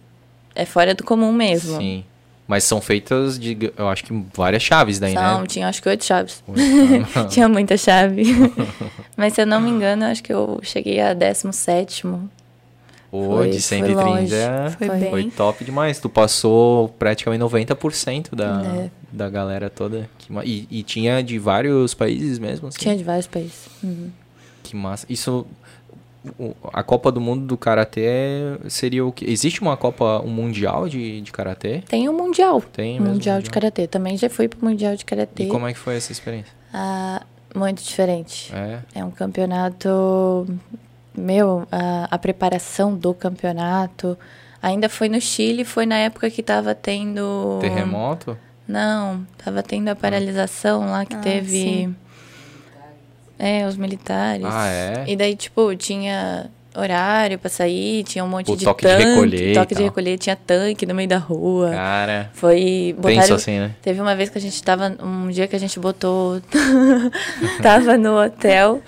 é 0.53 0.63
fora 0.63 0.93
do 0.93 1.03
comum 1.03 1.33
mesmo. 1.33 1.77
Sim. 1.77 2.03
Mas 2.47 2.63
são 2.63 2.79
feitas 2.79 3.39
de, 3.39 3.73
eu 3.75 3.89
acho 3.89 4.03
que 4.03 4.25
várias 4.33 4.61
chaves 4.61 4.99
daí, 4.99 5.13
são, 5.13 5.23
né? 5.23 5.33
Não, 5.33 5.47
tinha 5.47 5.67
acho 5.67 5.81
que 5.81 5.89
oito 5.89 6.05
chaves. 6.05 6.43
tinha 7.29 7.49
muita 7.49 7.75
chave. 7.75 8.23
Mas 9.17 9.33
se 9.33 9.41
eu 9.41 9.47
não 9.47 9.59
me 9.59 9.71
engano, 9.71 10.05
acho 10.05 10.21
que 10.21 10.31
eu 10.31 10.59
cheguei 10.61 10.99
a 10.99 11.13
17 11.13 12.05
Pô, 13.23 13.37
foi, 13.37 13.49
de 13.49 13.61
130 13.61 14.75
foi, 14.77 14.87
foi, 14.87 15.09
foi 15.09 15.31
top 15.31 15.63
demais. 15.63 15.99
Tu 15.99 16.09
passou 16.09 16.89
praticamente 16.89 17.43
90% 17.43 18.35
da, 18.35 18.61
é. 18.63 18.89
da 19.11 19.29
galera 19.29 19.69
toda. 19.69 20.09
Que, 20.17 20.33
e, 20.43 20.67
e, 20.69 20.83
tinha 20.83 21.23
de 21.23 21.39
vários 21.39 21.93
países 21.93 22.39
mesmo? 22.39 22.67
Assim? 22.67 22.79
Tinha 22.79 22.97
de 22.97 23.03
vários 23.03 23.27
países. 23.27 23.67
Uhum. 23.83 24.09
Que 24.63 24.75
massa. 24.75 25.05
Isso. 25.09 25.45
A 26.73 26.81
Copa 26.81 27.11
do 27.11 27.21
Mundo 27.21 27.45
do 27.45 27.55
Karatê 27.55 28.57
seria 28.67 29.05
o 29.05 29.11
que? 29.11 29.29
Existe 29.29 29.61
uma 29.61 29.77
Copa, 29.77 30.21
um 30.25 30.29
Mundial 30.29 30.89
de, 30.89 31.21
de 31.21 31.31
Karatê? 31.31 31.83
Tem 31.87 32.09
o 32.09 32.11
um 32.11 32.17
Mundial. 32.17 32.61
Tem 32.61 32.93
mesmo, 32.93 33.13
mundial, 33.13 33.13
mundial 33.13 33.41
de 33.41 33.49
Karatê. 33.51 33.87
Também 33.87 34.17
já 34.17 34.29
fui 34.29 34.47
pro 34.47 34.63
Mundial 34.65 34.95
de 34.95 35.05
Karatê. 35.05 35.43
E 35.43 35.47
como 35.47 35.67
é 35.67 35.73
que 35.73 35.79
foi 35.79 35.95
essa 35.95 36.11
experiência? 36.11 36.51
Ah, 36.73 37.21
muito 37.55 37.83
diferente. 37.83 38.51
É? 38.53 38.79
É 38.95 39.05
um 39.05 39.11
campeonato 39.11 40.47
meu, 41.17 41.67
a, 41.71 42.07
a 42.11 42.17
preparação 42.17 42.95
do 42.95 43.13
campeonato. 43.13 44.17
Ainda 44.61 44.89
foi 44.89 45.09
no 45.09 45.21
Chile, 45.21 45.63
foi 45.63 45.85
na 45.85 45.97
época 45.97 46.29
que 46.29 46.41
tava 46.41 46.73
tendo. 46.73 47.59
Terremoto? 47.61 48.37
Não, 48.67 49.25
tava 49.37 49.61
tendo 49.61 49.89
a 49.89 49.95
paralisação 49.95 50.89
lá 50.89 51.05
que 51.05 51.15
ah, 51.15 51.19
teve. 51.19 51.49
Sim. 51.49 51.95
É, 53.37 53.67
os 53.67 53.77
militares. 53.77 54.45
Ah, 54.45 54.67
é? 54.67 55.05
E 55.07 55.15
daí, 55.15 55.35
tipo, 55.35 55.75
tinha 55.75 56.49
horário 56.75 57.39
pra 57.39 57.49
sair, 57.49 58.03
tinha 58.03 58.23
um 58.23 58.27
monte 58.27 58.51
o 58.51 58.55
de 58.55 58.65
toque 58.65 58.83
tanque. 58.83 59.03
De 59.03 59.09
recolher 59.09 59.53
toque 59.53 59.75
de 59.75 59.83
recolher, 59.83 60.17
tinha 60.17 60.35
tanque 60.35 60.85
no 60.85 60.93
meio 60.95 61.07
da 61.07 61.17
rua. 61.17 61.71
Cara. 61.71 62.29
Foi. 62.33 62.95
Botaram, 62.97 63.35
assim, 63.35 63.59
né? 63.59 63.75
Teve 63.81 64.01
uma 64.01 64.15
vez 64.15 64.29
que 64.29 64.37
a 64.37 64.41
gente 64.41 64.61
tava. 64.63 64.95
Um 65.01 65.29
dia 65.29 65.47
que 65.47 65.55
a 65.55 65.59
gente 65.59 65.79
botou. 65.79 66.41
tava 67.61 67.97
no 67.97 68.19
hotel 68.19 68.81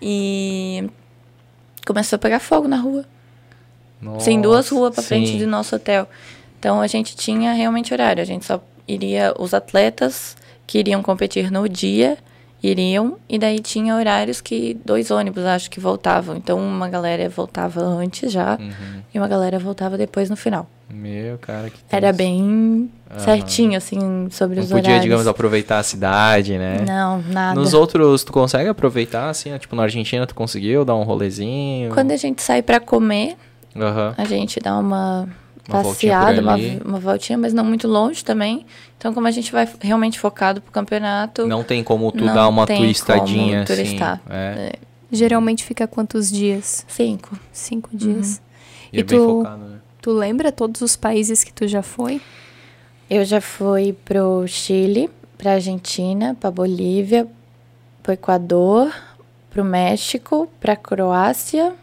e 0.00 0.88
começou 1.86 2.16
a 2.16 2.18
pegar 2.18 2.38
fogo 2.38 2.68
na 2.68 2.76
rua. 2.76 3.04
Nossa, 4.00 4.24
Sem 4.24 4.40
duas 4.40 4.68
ruas 4.68 4.94
para 4.94 5.02
frente 5.02 5.38
do 5.38 5.46
nosso 5.46 5.76
hotel. 5.76 6.08
Então 6.58 6.80
a 6.80 6.86
gente 6.86 7.16
tinha 7.16 7.52
realmente 7.52 7.92
horário. 7.92 8.22
A 8.22 8.26
gente 8.26 8.44
só 8.44 8.60
iria 8.86 9.34
os 9.38 9.54
atletas 9.54 10.36
que 10.66 10.78
iriam 10.78 11.02
competir 11.02 11.50
no 11.50 11.68
dia 11.68 12.18
iriam 12.62 13.16
e 13.28 13.38
daí 13.38 13.58
tinha 13.58 13.96
horários 13.96 14.40
que 14.40 14.78
dois 14.84 15.10
ônibus 15.10 15.44
acho 15.44 15.70
que 15.70 15.80
voltavam. 15.80 16.36
Então 16.36 16.58
uma 16.58 16.88
galera 16.88 17.28
voltava 17.28 17.80
antes 17.80 18.30
já 18.30 18.56
uhum. 18.60 19.02
e 19.12 19.18
uma 19.18 19.28
galera 19.28 19.58
voltava 19.58 19.98
depois 19.98 20.30
no 20.30 20.36
final. 20.36 20.68
Meu, 20.92 21.38
cara, 21.38 21.70
que 21.70 21.78
Era 21.90 22.12
bem 22.12 22.42
uhum. 22.42 22.90
certinho, 23.16 23.78
assim, 23.78 24.28
sobre 24.30 24.56
Não 24.56 24.64
os 24.64 24.68
podia, 24.68 24.90
horários. 24.90 25.02
digamos, 25.02 25.26
aproveitar 25.26 25.78
a 25.78 25.82
cidade, 25.82 26.58
né? 26.58 26.84
Não, 26.86 27.22
nada. 27.22 27.58
Nos 27.58 27.72
outros, 27.72 28.22
tu 28.22 28.30
consegue 28.30 28.68
aproveitar, 28.68 29.30
assim? 29.30 29.56
Tipo, 29.56 29.74
na 29.74 29.84
Argentina, 29.84 30.26
tu 30.26 30.34
conseguiu 30.34 30.84
dar 30.84 30.94
um 30.94 31.02
rolezinho? 31.02 31.94
Quando 31.94 32.10
a 32.10 32.16
gente 32.16 32.42
sai 32.42 32.60
para 32.60 32.78
comer, 32.78 33.36
uhum. 33.74 34.12
a 34.18 34.24
gente 34.26 34.60
dá 34.60 34.78
uma, 34.78 35.26
uma 35.68 35.82
passeada, 35.82 36.40
uma, 36.40 36.56
uma 36.84 36.98
voltinha, 36.98 37.38
mas 37.38 37.52
não 37.52 37.64
muito 37.64 37.86
longe 37.86 38.24
também. 38.24 38.66
Então, 38.98 39.12
como 39.12 39.26
a 39.26 39.30
gente 39.30 39.50
vai 39.52 39.68
realmente 39.80 40.18
focado 40.18 40.60
pro 40.60 40.72
campeonato... 40.72 41.46
Não 41.46 41.62
tem 41.64 41.82
como 41.82 42.10
tu 42.12 42.24
dar 42.24 42.48
uma 42.48 42.66
turistadinha, 42.66 43.62
assim. 43.62 43.74
Turistar. 43.74 44.20
É. 44.28 44.72
É. 44.72 44.78
Geralmente 45.10 45.64
fica 45.64 45.86
quantos 45.86 46.30
dias? 46.30 46.86
Cinco. 46.88 47.38
Cinco 47.52 47.90
dias. 47.92 48.38
Uhum. 48.38 48.42
E, 48.92 48.96
e 48.96 49.00
é 49.00 49.04
tu... 49.04 49.16
bem 49.16 49.18
focado, 49.18 49.64
né? 49.64 49.78
Tu 50.00 50.10
lembra 50.10 50.50
todos 50.50 50.80
os 50.80 50.96
países 50.96 51.44
que 51.44 51.52
tu 51.52 51.68
já 51.68 51.80
foi? 51.82 52.20
Eu 53.08 53.24
já 53.24 53.40
fui 53.40 53.92
pro 53.92 54.44
Chile, 54.48 55.10
pra 55.38 55.52
Argentina, 55.52 56.34
pra 56.40 56.50
Bolívia, 56.50 57.28
pro 58.02 58.12
Equador, 58.12 58.92
pro 59.50 59.64
México, 59.64 60.48
pra 60.58 60.74
Croácia. 60.74 61.74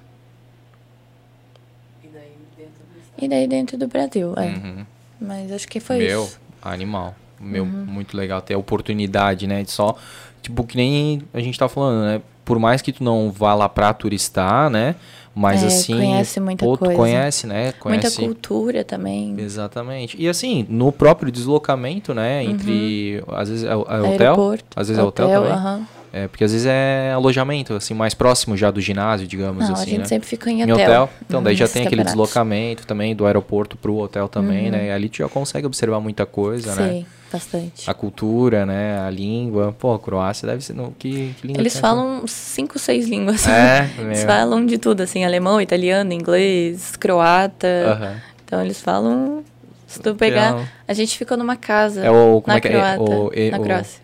E 2.04 2.08
daí 2.08 2.34
dentro 2.58 2.82
do, 2.94 3.00
e 3.22 3.28
daí 3.28 3.48
dentro 3.48 3.78
do 3.78 3.88
Brasil, 3.88 4.34
é. 4.38 4.48
Uhum. 4.48 4.86
Mas 5.22 5.52
acho 5.52 5.68
que 5.68 5.80
foi 5.80 5.98
Meu, 5.98 6.24
isso. 6.24 6.40
Meu, 6.64 6.72
animal. 6.74 7.16
Meu, 7.40 7.64
uhum. 7.64 7.86
muito 7.88 8.16
legal 8.18 8.42
ter 8.42 8.54
a 8.54 8.58
oportunidade, 8.58 9.48
né? 9.48 9.64
De 9.64 9.72
só, 9.72 9.96
tipo, 10.42 10.64
que 10.64 10.76
nem 10.78 11.22
a 11.34 11.40
gente 11.40 11.58
tá 11.58 11.68
falando, 11.70 12.04
né? 12.06 12.22
por 12.46 12.58
mais 12.58 12.82
que 12.82 12.92
tu 12.92 13.04
não 13.04 13.32
vá 13.32 13.54
lá 13.54 13.70
pra 13.70 13.94
turistar, 13.94 14.72
né? 14.72 14.96
Mas 15.36 15.62
É, 15.62 15.68
assim, 15.68 15.94
conhece 15.94 16.40
muita 16.40 16.66
tu 16.66 16.78
coisa. 16.80 16.96
conhece, 16.96 17.46
né? 17.46 17.72
Conhece 17.74 18.18
Muita 18.20 18.34
cultura 18.34 18.84
também. 18.84 19.36
Exatamente. 19.38 20.20
E 20.20 20.28
assim, 20.28 20.66
no 20.68 20.92
próprio 20.92 21.32
deslocamento, 21.32 22.12
né, 22.12 22.44
entre 22.44 23.24
às 23.28 23.50
vezes 23.50 23.64
é, 23.64 23.76
o- 23.76 23.82
é 23.88 24.02
hotel, 24.02 24.12
Aeroporto. 24.32 24.66
às 24.76 24.88
vezes 24.88 25.00
é 25.00 25.06
hotel 25.06 25.30
também. 25.30 25.52
aham. 25.52 25.88
É, 26.12 26.28
porque 26.28 26.44
às 26.44 26.52
vezes 26.52 26.66
é 26.68 27.12
alojamento, 27.14 27.74
assim, 27.76 27.94
mais 27.94 28.14
próximo 28.16 28.58
já 28.58 28.72
do 28.72 28.82
ginásio, 28.82 29.28
digamos 29.28 29.64
Não, 29.64 29.76
a 29.76 29.78
assim, 29.80 29.92
gente 29.92 30.00
né? 30.00 30.06
sempre 30.06 30.28
fica 30.28 30.50
em 30.50 30.62
Em 30.62 30.72
hotel. 30.72 30.76
hotel. 31.04 31.10
Então, 31.28 31.44
daí 31.44 31.56
já 31.56 31.64
nesses 31.66 31.74
tem 31.74 31.86
aquele. 31.86 32.02
Uhum. 32.02 32.06
deslocamento 32.08 32.88
também 32.88 33.16
do 33.16 33.26
aeroporto 33.28 33.78
pro 33.78 33.96
hotel 33.98 34.28
também, 34.28 34.72
né? 34.72 34.88
E 34.88 34.92
ali 34.92 35.08
tu 35.10 35.18
já 35.18 35.30
consegue 35.30 35.68
observar 35.68 36.00
muita 36.00 36.26
coisa, 36.26 36.74
né? 36.76 36.90
Sim, 36.90 37.06
bastante. 37.32 37.90
A 37.90 37.94
cultura, 37.94 38.66
né? 38.66 39.00
A 39.00 39.10
língua. 39.12 39.76
Pô, 39.78 39.94
a 39.94 40.00
Croácia 40.00 40.48
deve 40.48 40.64
ser. 40.64 40.74
Não, 40.74 40.92
que, 40.98 41.36
que 41.40 41.46
língua 41.48 41.62
Eles 41.62 41.74
tem 41.74 41.82
falam 41.82 42.24
cinco, 42.26 42.80
seis 42.80 43.08
línguas. 43.08 43.48
É, 43.48 43.88
Eles 44.00 44.24
falam 44.24 44.66
de 44.66 44.78
tudo, 44.80 45.02
assim, 45.02 45.24
alemão, 45.24 45.62
italiano, 45.62 46.12
inglês, 46.12 46.96
croata. 46.96 47.68
Aham. 47.68 48.16
Então 48.46 48.62
eles 48.64 48.82
falam. 48.82 49.44
Se 49.86 50.00
tu 50.00 50.16
pegar. 50.16 50.68
A 50.88 50.94
gente 50.94 51.16
ficou 51.18 51.38
numa 51.38 51.56
casa. 51.56 52.04
É 52.04 52.10
o. 52.10 52.42
Como 52.42 52.48
na 52.48 52.56
é 52.58 52.62
que 52.62 52.68
é? 52.68 52.72
Croata, 52.72 53.02
O, 53.02 53.32
e- 53.36 53.52
na 53.52 53.58
o- 53.60 53.62
Croácia. 53.62 54.02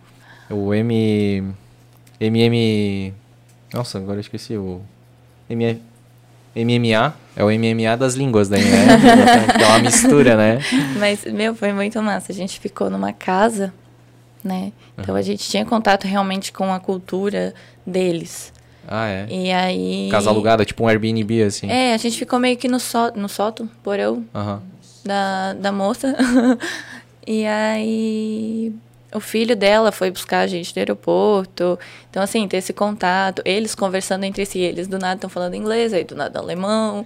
O 0.52 0.74
M. 0.74 1.44
MM. 2.20 3.14
Nossa, 3.74 3.98
agora 3.98 4.18
eu 4.18 4.22
esqueci 4.22 4.56
o. 4.56 4.82
MMA. 6.56 7.14
É 7.36 7.44
o 7.44 7.48
MMA 7.48 7.98
das 7.98 8.16
línguas 8.16 8.48
daí, 8.48 8.64
né? 8.64 8.88
é 9.62 9.66
uma 9.66 9.80
mistura, 9.80 10.38
né? 10.38 10.60
Mas, 10.98 11.26
meu, 11.26 11.54
foi 11.54 11.74
muito 11.74 12.02
massa. 12.02 12.32
A 12.32 12.36
gente 12.36 12.60
ficou 12.60 12.90
numa 12.90 13.12
casa, 13.12 13.74
né? 14.42 14.72
Então 14.98 15.16
a 15.16 15.22
gente 15.22 15.48
tinha 15.50 15.66
contato 15.66 16.06
realmente 16.06 16.54
com 16.54 16.74
a 16.74 16.80
cultura 16.80 17.54
deles. 17.86 18.54
Ah, 18.88 19.08
é. 19.08 19.28
E 19.30 19.52
aí. 19.52 20.08
Casa 20.10 20.30
alugada, 20.30 20.64
tipo 20.64 20.84
um 20.84 20.88
Airbnb, 20.88 21.44
assim. 21.44 21.70
É, 21.70 21.94
a 21.94 21.98
gente 21.98 22.18
ficou 22.18 22.40
meio 22.40 22.56
que 22.56 22.68
no, 22.68 22.80
só, 22.80 23.12
no 23.12 23.28
sótão, 23.28 23.70
porão 23.84 24.24
Aham. 24.34 24.62
da, 25.04 25.54
da 25.54 25.72
moça. 25.72 26.16
e 27.28 27.46
aí. 27.46 28.74
O 29.16 29.20
filho 29.20 29.56
dela 29.56 29.92
foi 29.92 30.12
buscar 30.12 30.40
a 30.40 30.48
gente 30.48 30.76
no 30.76 30.80
aeroporto. 30.80 31.80
Então, 32.10 32.22
assim, 32.22 32.48
ter 32.48 32.58
esse 32.58 32.74
contato. 32.74 33.42
Eles 33.46 33.74
conversando 33.74 34.24
entre 34.26 34.46
si. 34.46 34.60
Eles 34.60 34.88
do 34.88 35.00
nada 35.00 35.16
estão 35.16 35.30
falando 35.30 35.56
inglês, 35.56 35.94
aí 35.94 36.04
do 36.04 36.16
nada 36.16 36.40
alemão. 36.40 37.06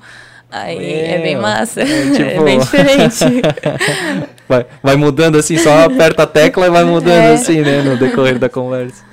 Aí 0.52 1.02
é 1.02 1.20
bem 1.20 1.34
Meu, 1.36 1.44
massa. 1.44 1.82
é 1.82 1.84
É, 1.86 2.12
tipo- 2.12 2.44
bem 2.44 2.60
diferente. 2.60 3.26
Vai, 4.50 4.66
vai 4.82 4.96
mudando 4.96 5.38
assim, 5.38 5.60
só 5.60 5.84
aperta 5.86 6.24
a 6.24 6.26
tecla 6.26 6.66
e 6.66 6.70
vai 6.72 6.84
mudando 6.84 7.12
É. 7.30 7.34
assim, 7.34 7.62
né? 7.62 7.84
No 7.84 7.96
decorrer 7.98 8.40
da 8.40 8.50
conversa. 8.50 9.04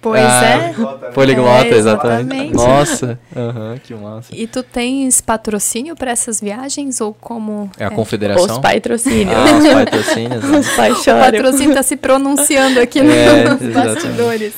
É 0.00 0.02
Pois 0.02 0.22
Ah, 0.22 0.44
é. 0.46 0.58
poliglota, 0.72 1.06
né? 1.08 1.12
Poliglota, 1.12 1.66
É, 1.66 1.76
exatamente. 1.76 2.34
exatamente. 2.34 2.54
Nossa, 2.54 3.20
aham, 3.36 3.78
que 3.84 3.94
massa. 3.94 4.34
E 4.34 4.46
tu 4.46 4.62
tens 4.62 5.20
patrocínio 5.20 5.94
para 5.94 6.10
essas 6.10 6.40
viagens 6.40 7.02
ou 7.02 7.12
como? 7.12 7.70
É 7.78 7.84
a 7.84 7.88
Os 7.90 7.94
confederação? 7.94 8.62
patrocínios. 8.62 9.36
Ah, 9.36 9.58
os 9.58 9.68
patrocínios. 9.74 10.42
né? 10.42 10.56
Os 10.60 10.70
pais 10.70 10.98
O 11.02 11.04
patrocínio 11.04 11.74
tá 11.74 11.82
se 11.82 11.96
pronunciando 11.96 12.80
aqui 12.80 12.98
É, 13.00 13.02
nos 13.02 13.60
exatamente. 13.60 13.72
bastidores. 13.74 14.54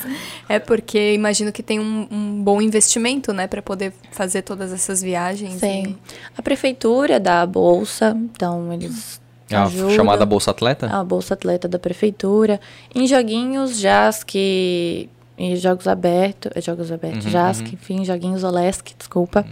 É 0.47 0.59
porque 0.59 1.13
imagino 1.13 1.51
que 1.51 1.61
tem 1.61 1.77
um, 1.79 2.07
um 2.09 2.41
bom 2.41 2.61
investimento, 2.61 3.33
né, 3.33 3.45
para 3.45 3.61
poder 3.61 3.91
fazer 4.11 4.43
todas 4.43 4.71
essas 4.71 5.01
viagens. 5.01 5.55
Sim. 5.59 5.97
A 6.37 6.41
prefeitura 6.41 7.19
dá 7.19 7.41
a 7.41 7.45
bolsa, 7.45 8.15
então 8.33 8.71
eles 8.71 9.19
É 9.49 9.55
a 9.57 9.63
ajudam. 9.63 9.89
chamada 9.91 10.25
Bolsa 10.25 10.51
Atleta? 10.51 10.87
A 10.87 11.03
bolsa 11.03 11.33
atleta 11.33 11.67
da 11.67 11.77
prefeitura. 11.79 12.59
Em 12.95 13.05
joguinhos, 13.07 13.77
JASC 13.79 15.09
e 15.51 15.55
jogos 15.57 15.87
abertos, 15.87 16.51
é, 16.55 16.61
jogos 16.61 16.91
abertos, 16.91 17.25
Uhum, 17.25 17.31
JASC, 17.31 17.61
uhum. 17.65 17.73
enfim, 17.73 18.05
joguinhos 18.05 18.43
Olesc, 18.43 18.93
desculpa. 18.97 19.45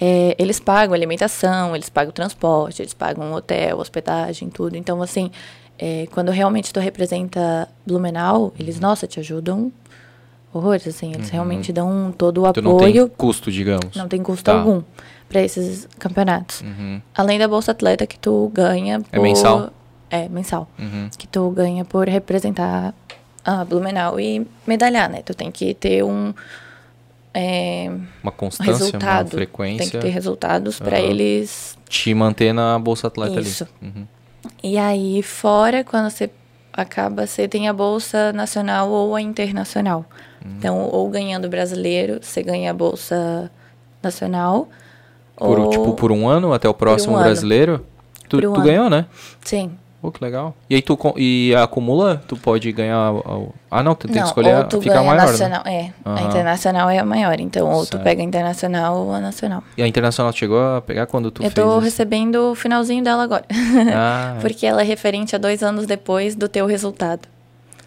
É, 0.00 0.36
eles 0.38 0.60
pagam 0.60 0.94
alimentação, 0.94 1.74
eles 1.74 1.88
pagam 1.88 2.12
transporte, 2.12 2.80
eles 2.82 2.94
pagam 2.94 3.32
hotel, 3.32 3.78
hospedagem, 3.78 4.48
tudo. 4.48 4.76
Então, 4.76 5.02
assim, 5.02 5.30
é, 5.78 6.06
quando 6.12 6.30
realmente 6.30 6.72
tu 6.72 6.78
representa 6.80 7.68
Blumenau, 7.86 8.52
eles, 8.58 8.78
nossa, 8.78 9.06
te 9.08 9.18
ajudam 9.18 9.72
horrores, 10.52 10.86
assim, 10.86 11.12
eles 11.14 11.28
realmente 11.30 11.72
dão 11.72 12.14
todo 12.16 12.42
o 12.42 12.46
Uhum. 12.46 12.52
Tu 12.52 12.62
não 12.62 12.76
tem 12.78 12.88
apoio. 12.88 13.08
custo, 13.16 13.50
digamos. 13.50 13.94
Não 13.96 14.08
tem 14.08 14.22
custo 14.22 14.44
Tá. 14.44 14.58
algum 14.58 14.82
para 15.28 15.42
esses 15.42 15.86
campeonatos. 15.98 16.62
Uhum, 16.62 17.02
Além 17.14 17.38
da 17.38 17.46
bolsa 17.46 17.72
atleta 17.72 18.06
que 18.06 18.18
tu 18.18 18.50
ganha 18.54 19.00
por... 19.00 19.16
É 19.16 19.20
mensal? 19.20 19.70
É, 20.10 20.26
mensal. 20.28 20.66
uhum. 20.78 21.10
Que 21.18 21.26
tu 21.26 21.50
ganha 21.50 21.84
por 21.84 22.08
representar 22.08 22.94
a 23.44 23.64
Blumenau 23.64 24.18
e 24.20 24.46
medalhar, 24.66 25.08
né? 25.08 25.22
Tu 25.22 25.34
tem 25.34 25.50
que 25.50 25.74
ter 25.74 26.02
um 26.02 26.34
é, 27.32 27.90
Uma 28.22 28.32
constância, 28.32 28.72
uma 28.72 28.78
resultado. 28.78 29.30
frequência. 29.30 29.78
Tem 29.78 29.90
que 29.90 29.98
ter 29.98 30.12
resultados 30.12 30.78
para 30.78 30.98
eles. 30.98 31.78
Te 31.88 32.12
manter 32.14 32.52
na 32.52 32.78
Bolsa 32.78 33.06
Atleta 33.06 33.40
Isso. 33.40 33.68
ali. 33.80 33.92
Uhum. 33.94 34.06
E 34.62 34.78
aí, 34.78 35.22
fora, 35.22 35.84
quando 35.84 36.10
você 36.10 36.30
acaba, 36.72 37.26
você 37.26 37.46
tem 37.46 37.68
a 37.68 37.72
bolsa 37.72 38.32
nacional 38.32 38.90
ou 38.90 39.14
a 39.14 39.20
internacional. 39.20 40.04
Hum. 40.44 40.54
Então, 40.58 40.78
ou 40.90 41.08
ganhando 41.08 41.48
brasileiro, 41.48 42.18
você 42.22 42.42
ganha 42.42 42.70
a 42.70 42.74
bolsa 42.74 43.50
nacional. 44.02 44.68
Por, 45.36 45.58
ou... 45.58 45.70
Tipo, 45.70 45.94
por 45.94 46.12
um 46.12 46.28
ano 46.28 46.52
até 46.52 46.68
o 46.68 46.74
próximo 46.74 47.14
ano. 47.14 47.24
brasileiro? 47.24 47.84
Tu, 48.28 48.36
um 48.38 48.52
tu 48.52 48.60
ganhou, 48.62 48.90
né? 48.90 49.06
Sim. 49.44 49.72
Pô, 50.00 50.12
que 50.12 50.22
legal. 50.22 50.54
E 50.70 50.76
aí 50.76 50.80
tu 50.82 50.96
e 51.16 51.52
acumula? 51.56 52.22
Tu 52.28 52.36
pode 52.36 52.70
ganhar. 52.70 53.12
o- 53.12 53.52
Ah, 53.68 53.82
não, 53.82 53.96
tu 53.96 54.06
tem 54.06 54.14
que 54.14 54.20
não, 54.20 54.26
escolher. 54.28 54.54
ou 54.54 54.60
a- 54.60 54.64
tu 54.64 54.80
Fica 54.80 54.94
ganha 54.94 55.04
maior, 55.04 55.24
né? 55.26 55.30
nacional. 55.32 55.62
É, 55.66 55.90
a 56.04 56.10
Aham. 56.10 56.28
internacional 56.28 56.88
é 56.90 56.98
a 56.98 57.04
maior. 57.04 57.40
Então, 57.40 57.68
ou 57.68 57.84
tu 57.84 57.90
Certo. 57.92 58.04
pega 58.04 58.22
a 58.22 58.24
internacional 58.24 58.96
ou 58.96 59.12
a 59.12 59.18
nacional. 59.20 59.62
E 59.76 59.82
a 59.82 59.88
Internacional 59.88 60.32
chegou 60.32 60.60
a 60.76 60.80
pegar 60.80 61.06
quando 61.06 61.32
tu 61.32 61.42
Eu 61.42 61.50
fez 61.50 61.54
tô 61.66 61.72
isso? 61.72 61.80
recebendo 61.80 62.52
o 62.52 62.54
finalzinho 62.54 63.02
dela 63.02 63.24
agora. 63.24 63.44
Ah, 63.92 64.36
Porque 64.40 64.64
ela 64.66 64.82
é 64.82 64.84
referente 64.84 65.34
a 65.34 65.38
dois 65.38 65.64
anos 65.64 65.84
depois 65.84 66.36
do 66.36 66.48
teu 66.48 66.64
resultado. 66.66 67.26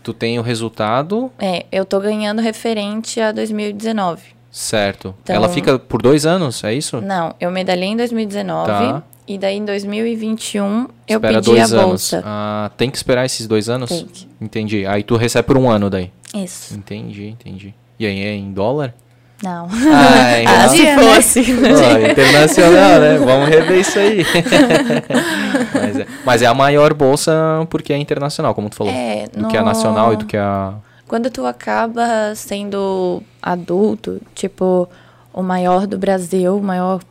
tu 0.04 0.14
tem 0.14 0.38
o 0.38 0.42
resultado, 0.42 1.32
É, 1.40 1.66
eu 1.72 1.86
tô 1.86 2.00
ganhando 2.00 2.42
referente 2.42 3.22
a 3.22 3.32
2019. 3.32 4.22
Certo. 4.52 5.16
Então- 5.24 5.36
Ela 5.36 5.50
fica 5.50 5.80
por 5.80 6.02
dois 6.02 6.26
anos, 6.26 6.64
é 6.64 6.74
isso? 6.74 7.00
Não, 7.02 7.34
eu 7.40 7.50
medalhei 7.52 7.90
em 7.90 7.96
2019. 7.98 8.68
Tá. 8.68 9.04
E 9.28 9.38
daí 9.38 9.56
em 9.58 9.64
2021 9.66 10.88
eu 11.08 11.16
Espera 11.18 11.36
pedi 11.36 11.38
a 11.38 11.40
dois 11.54 11.74
anos. 11.74 11.86
bolsa. 11.86 12.24
Ah, 12.26 12.72
tem 12.76 12.90
que 12.90 12.98
esperar 12.98 13.26
esses 13.26 13.48
dois 13.48 13.70
anos? 13.70 13.90
Tem 13.90 14.06
que. 14.06 14.28
Entendi. 14.42 14.86
Aí 14.86 15.04
tu 15.04 15.16
recebe 15.16 15.46
por 15.48 15.58
um 15.58 15.70
ano 15.70 15.90
daí. 15.90 16.12
Isso. 16.36 16.76
Entendi, 16.76 17.28
entendi. 17.30 17.74
E 18.00 18.06
aí 18.06 18.20
é 18.20 18.34
em 18.34 18.52
dólar? 18.52 18.94
Não. 19.42 19.68
Ah, 19.72 20.28
é 20.32 20.46
Ah, 20.48 20.68
se 20.68 20.86
fosse. 20.96 21.44
Pô, 21.44 22.12
internacional, 22.12 23.00
né? 23.00 23.18
Vamos 23.20 23.48
rever 23.50 23.80
isso 23.80 23.98
aí. 24.00 24.26
mas, 25.74 26.00
é, 26.00 26.08
mas 26.26 26.42
é 26.42 26.46
a 26.48 26.54
maior 26.54 26.94
bolsa 26.94 27.32
porque 27.70 27.94
é 27.94 27.98
internacional, 27.98 28.54
como 28.54 28.70
tu 28.70 28.76
falou. 28.76 28.94
É, 28.94 29.28
do 29.36 29.48
que 29.48 29.58
a 29.58 29.62
no- 29.62 29.68
nacional 29.68 30.14
e 30.14 30.18
do 30.18 30.26
que 30.26 30.38
a. 30.38 30.74
Quando 31.12 31.30
tu 31.30 31.46
acaba 31.46 32.34
sendo 32.36 33.22
adulto, 33.42 34.22
tipo, 34.34 34.88
o 35.34 35.44
maior 35.44 35.86
do 35.86 35.98
Brasil, 35.98 36.56
o 36.56 36.64
maior 36.64 37.02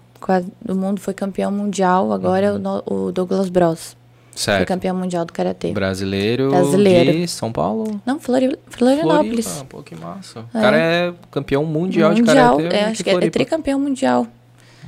do 0.65 0.75
mundo, 0.75 0.99
foi 1.03 1.13
campeão 1.13 1.53
mundial, 1.53 2.11
agora 2.11 2.47
é 2.47 2.53
o 2.53 2.59
no- 2.59 2.83
o 2.87 3.13
Douglas 3.13 3.51
Bros. 3.51 3.91
Foi 3.91 4.55
Uhum. 4.55 4.57
Certo. 4.57 4.69
campeão 4.69 4.97
mundial 4.97 5.27
do 5.27 5.35
Karatê. 5.35 5.73
Brasileiro, 5.73 6.49
Brasileiro. 6.49 7.13
de 7.13 7.29
São 7.29 7.53
Paulo. 7.53 8.01
Não, 8.07 8.19
Flori- 8.19 8.59
Florianópolis. 8.69 9.45
Floripa. 9.47 9.67
Pô, 9.69 9.83
que 9.83 9.95
massa. 9.95 10.47
O 10.55 10.57
É. 10.59 10.61
cara 10.63 10.77
é 10.79 11.13
campeão 11.31 11.63
mundial, 11.67 12.15
de 12.15 12.23
mundial, 12.23 12.57
karatê. 12.57 12.75
é, 12.77 12.85
de 12.87 12.91
acho 12.93 13.05
que 13.05 13.11
é, 13.11 13.15
é 13.15 13.29
tricampeão 13.31 13.79
mundial. 13.79 14.27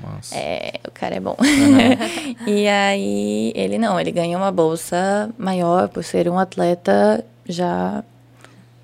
Massa. 0.03 0.35
É, 0.35 0.81
o 0.89 0.91
cara 0.91 1.17
é 1.17 1.21
bom. 1.21 1.37
e 2.47 2.67
aí, 2.67 3.53
ele 3.55 3.77
não, 3.79 4.01
ele 4.01 4.11
ganhou 4.11 4.41
uma 4.41 4.51
bolsa 4.51 5.29
maior 5.37 5.89
por 5.91 6.03
ser 6.03 6.31
um 6.31 6.39
atleta 6.39 7.23
já. 7.47 8.03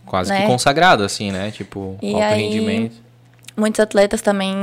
Quase 0.08 0.30
né? 0.30 0.40
que 0.42 0.46
consagrado, 0.46 1.02
assim, 1.04 1.30
né? 1.30 1.50
Tipo, 1.50 1.96
E 2.02 2.12
alto 2.14 2.24
aí- 2.24 2.42
rendimento. 2.42 2.96
Muitos 3.56 3.80
atletas 3.80 4.22
também 4.22 4.54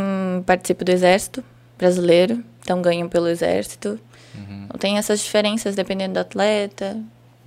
participam 0.46 0.86
do 0.86 0.90
exército 0.92 1.44
brasileiro, 1.78 2.42
então 2.62 2.82
ganham 2.82 3.10
pelo 3.10 3.28
exército. 3.28 4.00
Uhum. 4.34 4.64
Então 4.66 4.78
tem 4.80 4.98
essas 4.98 5.20
diferenças 5.22 5.76
dependendo 5.76 6.14
do 6.14 6.20
atleta, 6.20 6.98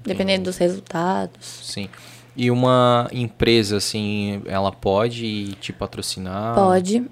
dependendo 0.05 0.45
dos 0.45 0.59
resultados. 0.59 1.61
Sim. 1.65 1.89
E 2.37 2.51
uma 2.51 3.09
empresa, 3.13 3.79
assim, 3.79 4.43
ela 4.47 4.71
pode 4.71 5.55
te 5.55 5.73
patrocinar? 5.73 6.55
Pode. 6.55 7.03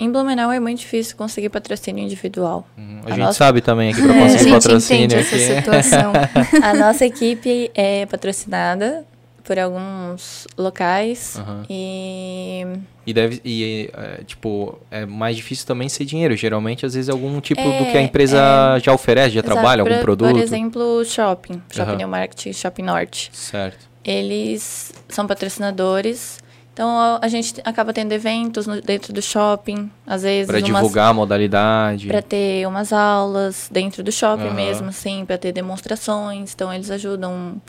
Em 0.00 0.10
Blumenau 0.10 0.50
é 0.50 0.58
muito 0.58 0.78
difícil 0.78 1.16
conseguir 1.16 1.48
patrocínio 1.50 2.02
individual. 2.02 2.66
Uhum. 2.78 3.00
A, 3.04 3.06
A 3.06 3.10
gente 3.10 3.18
nossa- 3.20 3.38
sabe 3.38 3.60
também 3.60 3.90
aqui 3.92 4.00
pra 4.02 4.14
É, 4.14 4.18
a 4.18 4.22
conseguir 4.22 4.44
gente 4.44 4.52
patrocínio 4.62 5.04
entende 5.04 5.20
essa 5.22 5.34
aqui. 5.36 5.44
situação. 5.60 6.12
A 6.62 6.74
nossa 6.74 7.04
equipe 7.04 7.70
é 7.74 8.06
patrocinada 8.06 9.04
por 9.44 9.58
alguns 9.58 10.46
locais 10.56 11.36
Aham. 11.38 11.64
e 11.68 12.64
E 13.06 13.12
deve, 13.12 13.40
e, 13.44 13.90
é, 13.92 14.22
tipo, 14.24 14.78
é 14.90 15.04
mais 15.04 15.36
difícil 15.36 15.66
também 15.66 15.88
ser 15.88 16.04
dinheiro. 16.04 16.36
Geralmente, 16.36 16.86
às 16.86 16.94
vezes, 16.94 17.08
é 17.08 17.12
algum 17.12 17.40
tipo 17.40 17.60
É, 17.60 17.78
do 17.78 17.90
que 17.90 17.98
a 17.98 18.02
empresa 18.02 18.38
já 18.80 18.92
oferece, 18.92 19.30
já 19.34 19.40
Exato, 19.40 19.52
trabalha, 19.54 19.82
algum 19.82 19.94
por- 19.96 20.00
produto. 20.02 20.30
Por 20.30 20.40
exemplo, 20.40 21.04
shopping, 21.04 21.60
Shopping 21.70 21.90
Aham. 21.90 21.96
New 21.98 22.08
Market, 22.08 22.52
Shopping 22.54 22.82
Norte. 22.82 23.30
Certo. 23.32 23.90
Eles 24.04 24.92
são 25.08 25.26
patrocinadores 25.26 26.40
Então 26.74 27.18
a, 27.20 27.28
gente 27.28 27.60
acaba 27.64 27.92
tendo 27.92 28.12
eventos 28.12 28.66
no- 28.66 28.80
dentro 28.80 29.12
do 29.12 29.20
shopping, 29.20 29.90
às 30.06 30.22
vezes 30.22 30.48
umas- 30.48 30.64
divulgar 30.64 31.10
a 31.10 31.12
modalidade. 31.12 32.08
Pra 32.08 32.22
ter 32.22 32.66
umas 32.66 32.94
aulas 32.94 33.68
dentro 33.70 34.02
do 34.02 34.10
shopping 34.10 34.46
Aham. 34.46 34.54
mesmo, 34.54 34.88
assim, 34.88 35.22
pra 35.26 35.36
ter 35.36 35.52
demonstrações. 35.52 36.54
Então 36.54 36.72
eles 36.72 36.90
ajudam 36.90 37.60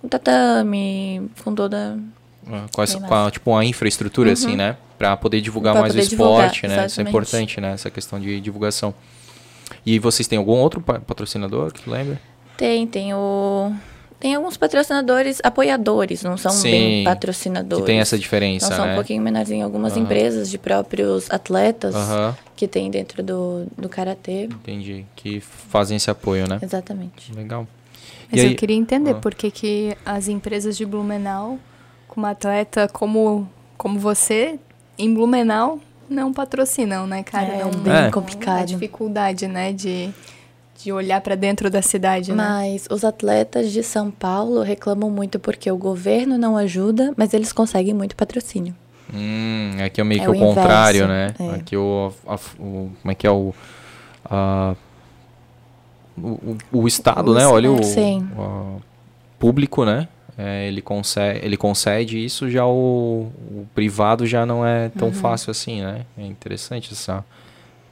com 0.00 0.08
tatame, 0.08 1.30
com 1.42 1.54
toda. 1.54 1.98
Ah, 2.50 2.66
Com, 2.72 2.82
essa, 2.82 2.98
Bem 3.00 3.08
com 3.08 3.14
a, 3.14 3.30
tipo, 3.30 3.54
a 3.56 3.64
infraestrutura, 3.64 4.32
assim, 4.32 4.54
né? 4.56 4.76
Pra 4.98 5.16
poder 5.16 5.40
divulgar 5.40 5.72
Pra 5.74 5.82
mais 5.82 5.92
o 5.94 5.96
poder 5.96 6.08
divulgar, 6.08 6.46
esporte, 6.46 6.66
né? 6.66 6.74
Isso 6.74 6.80
é 6.80 6.84
exatamente. 6.86 7.08
importante, 7.10 7.60
né? 7.60 7.72
Essa 7.72 7.90
questão 7.90 8.20
de 8.20 8.40
divulgação. 8.40 8.94
E 9.84 9.98
vocês 9.98 10.26
têm 10.28 10.38
algum 10.38 10.52
outro 10.52 10.80
pa- 10.80 11.00
patrocinador 11.00 11.72
que 11.72 11.88
lembra? 11.90 12.20
Tem, 12.56 12.86
tem 12.86 13.12
o. 13.14 13.72
Tem 14.18 14.34
alguns 14.34 14.56
patrocinadores, 14.56 15.40
apoiadores, 15.44 16.22
não 16.22 16.38
são 16.38 16.50
Sim, 16.50 16.70
bem 16.70 17.04
patrocinadores. 17.04 17.84
Que 17.84 17.86
tem 17.86 17.98
essa 18.00 18.18
diferença, 18.18 18.64
Então 18.66 18.76
são 18.78 18.86
né? 18.86 18.92
um 18.92 18.94
pouquinho 18.94 19.20
menorzinho. 19.22 19.62
Algumas 19.62 19.92
Aham. 19.92 20.02
empresas 20.04 20.48
de 20.48 20.56
próprios 20.56 21.30
atletas 21.30 21.94
Aham, 21.94 22.34
que 22.56 22.66
tem 22.66 22.90
dentro 22.90 23.22
do, 23.22 23.66
do 23.76 23.88
karatê. 23.90 24.44
entendi. 24.44 25.04
Que 25.14 25.40
fazem 25.40 25.98
esse 25.98 26.10
apoio, 26.10 26.48
né? 26.48 26.58
Exatamente. 26.62 27.30
Legal. 27.34 27.66
Mas 28.30 28.40
E 28.40 28.44
eu 28.44 28.48
aí- 28.50 28.54
queria 28.54 28.76
entender 28.76 29.12
Ah. 29.12 29.14
por 29.14 29.34
que, 29.34 29.50
que 29.50 29.96
as 30.04 30.28
empresas 30.28 30.76
de 30.76 30.84
Blumenau, 30.84 31.58
com 32.08 32.20
uma 32.20 32.30
atleta 32.30 32.88
como, 32.92 33.48
como 33.78 33.98
você, 33.98 34.58
em 34.98 35.12
Blumenau, 35.12 35.78
não 36.08 36.32
patrocinam, 36.32 37.06
né, 37.06 37.22
cara? 37.22 37.48
É 37.54 37.64
um, 37.64 37.70
bem 37.70 37.92
É. 37.92 38.10
complicado. 38.10 38.62
A 38.62 38.64
dificuldade, 38.64 39.46
né, 39.46 39.72
de, 39.72 40.10
de 40.82 40.92
olhar 40.92 41.20
pra 41.20 41.34
dentro 41.34 41.68
da 41.70 41.82
cidade, 41.82 42.30
né? 42.32 42.36
Mas 42.36 42.86
os 42.90 43.04
atletas 43.04 43.70
de 43.72 43.82
São 43.82 44.10
Paulo 44.10 44.62
reclamam 44.62 45.10
muito 45.10 45.38
porque 45.38 45.70
o 45.70 45.76
governo 45.76 46.36
não 46.38 46.56
ajuda, 46.56 47.12
mas 47.16 47.32
eles 47.34 47.52
conseguem 47.52 47.94
muito 47.94 48.14
patrocínio. 48.16 48.74
Hum, 49.14 49.70
aqui 49.84 50.00
é 50.00 50.04
meio 50.04 50.20
É 50.20 50.24
que 50.24 50.28
o, 50.30 50.32
o 50.32 50.34
inverso, 50.34 50.54
contrário, 50.56 51.06
né? 51.06 51.34
é. 51.38 51.50
Aqui 51.56 51.76
o, 51.76 52.12
a- 52.26 52.34
o- 52.58 52.90
Como 53.02 53.12
é 53.12 53.14
que 53.14 53.24
é 53.26 53.30
o. 53.30 53.54
a- 54.24 54.74
o, 56.18 56.56
o- 56.72 56.88
Estado, 56.88 57.30
O 57.30 57.34
né? 57.34 57.46
Olha 57.46 57.70
o, 57.70 57.76
o 57.76 58.82
público, 59.38 59.84
né? 59.84 60.08
É, 60.38 60.68
ele, 60.68 60.82
concede, 60.82 61.40
ele 61.42 61.56
concede 61.56 62.22
isso, 62.22 62.50
já 62.50 62.66
o, 62.66 63.30
o 63.50 63.66
privado 63.74 64.26
já 64.26 64.44
não 64.44 64.66
é 64.66 64.84
Uhum. 64.84 64.90
tão 64.90 65.12
fácil 65.12 65.50
assim, 65.50 65.80
né? 65.80 66.02
É 66.18 66.26
interessante 66.26 66.92
essa, 66.92 67.24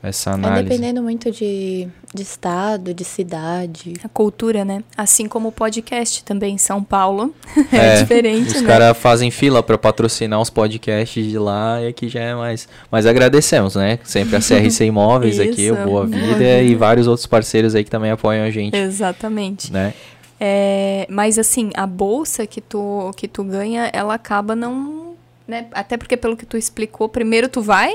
essa 0.05 0.31
É 0.31 0.35
análise. 0.35 0.69
dependendo 0.69 1.03
muito 1.03 1.31
de, 1.31 1.89
de 2.15 2.23
estado, 2.23 2.93
de 2.95 3.05
cidade. 3.05 3.95
A 4.05 4.09
cultura, 4.09 4.65
né? 4.65 4.83
Assim 4.97 5.27
como 5.27 5.49
o 5.49 5.53
podcast 5.53 6.23
também 6.25 6.55
em 6.55 6.59
São 6.59 6.83
Paulo. 6.83 7.35
É, 7.73 7.95
É, 7.99 8.03
diferente, 8.03 8.55
Os 8.57 8.63
né? 8.63 8.69
caras 8.69 8.97
fazem 8.97 9.31
fila 9.31 9.63
para 9.63 9.77
patrocinar 9.79 10.41
os 10.41 10.51
podcasts 10.51 11.25
de 11.27 11.39
lá 11.39 11.81
e 11.83 11.89
aqui 11.89 12.09
já 12.09 12.21
é 12.21 12.35
mais. 12.35 12.69
Mas 12.91 13.07
agradecemos, 13.07 13.75
né? 13.75 13.99
Sempre 14.05 14.37
a 14.37 14.41
CRC 14.43 14.85
Imóveis 14.85 15.41
aqui, 15.41 15.71
o 15.71 15.77
Boa 15.85 16.07
Vida. 16.07 16.63
e 16.63 16.75
vários 16.75 17.07
outros 17.07 17.27
parceiros 17.27 17.75
aí 17.75 17.83
que 17.85 17.91
também 17.91 18.11
apoiam 18.11 18.45
a 18.45 18.51
gente, 18.51 18.77
Exatamente. 18.77 19.73
né? 19.73 19.95
É, 20.39 21.07
mas 21.09 21.39
assim, 21.39 21.71
a 21.75 21.87
bolsa 21.87 22.47
que 22.47 22.61
tu, 22.61 23.11
que 23.17 23.27
tu 23.29 23.43
ganha, 23.45 23.89
ela 23.93 24.15
acaba 24.15 24.55
não. 24.55 25.15
Né? 25.47 25.67
Até 25.73 25.97
porque, 25.97 26.17
pelo 26.17 26.37
que 26.37 26.45
tu 26.45 26.57
explicou, 26.57 27.09
primeiro 27.09 27.49
tu 27.49 27.63
vai, 27.63 27.95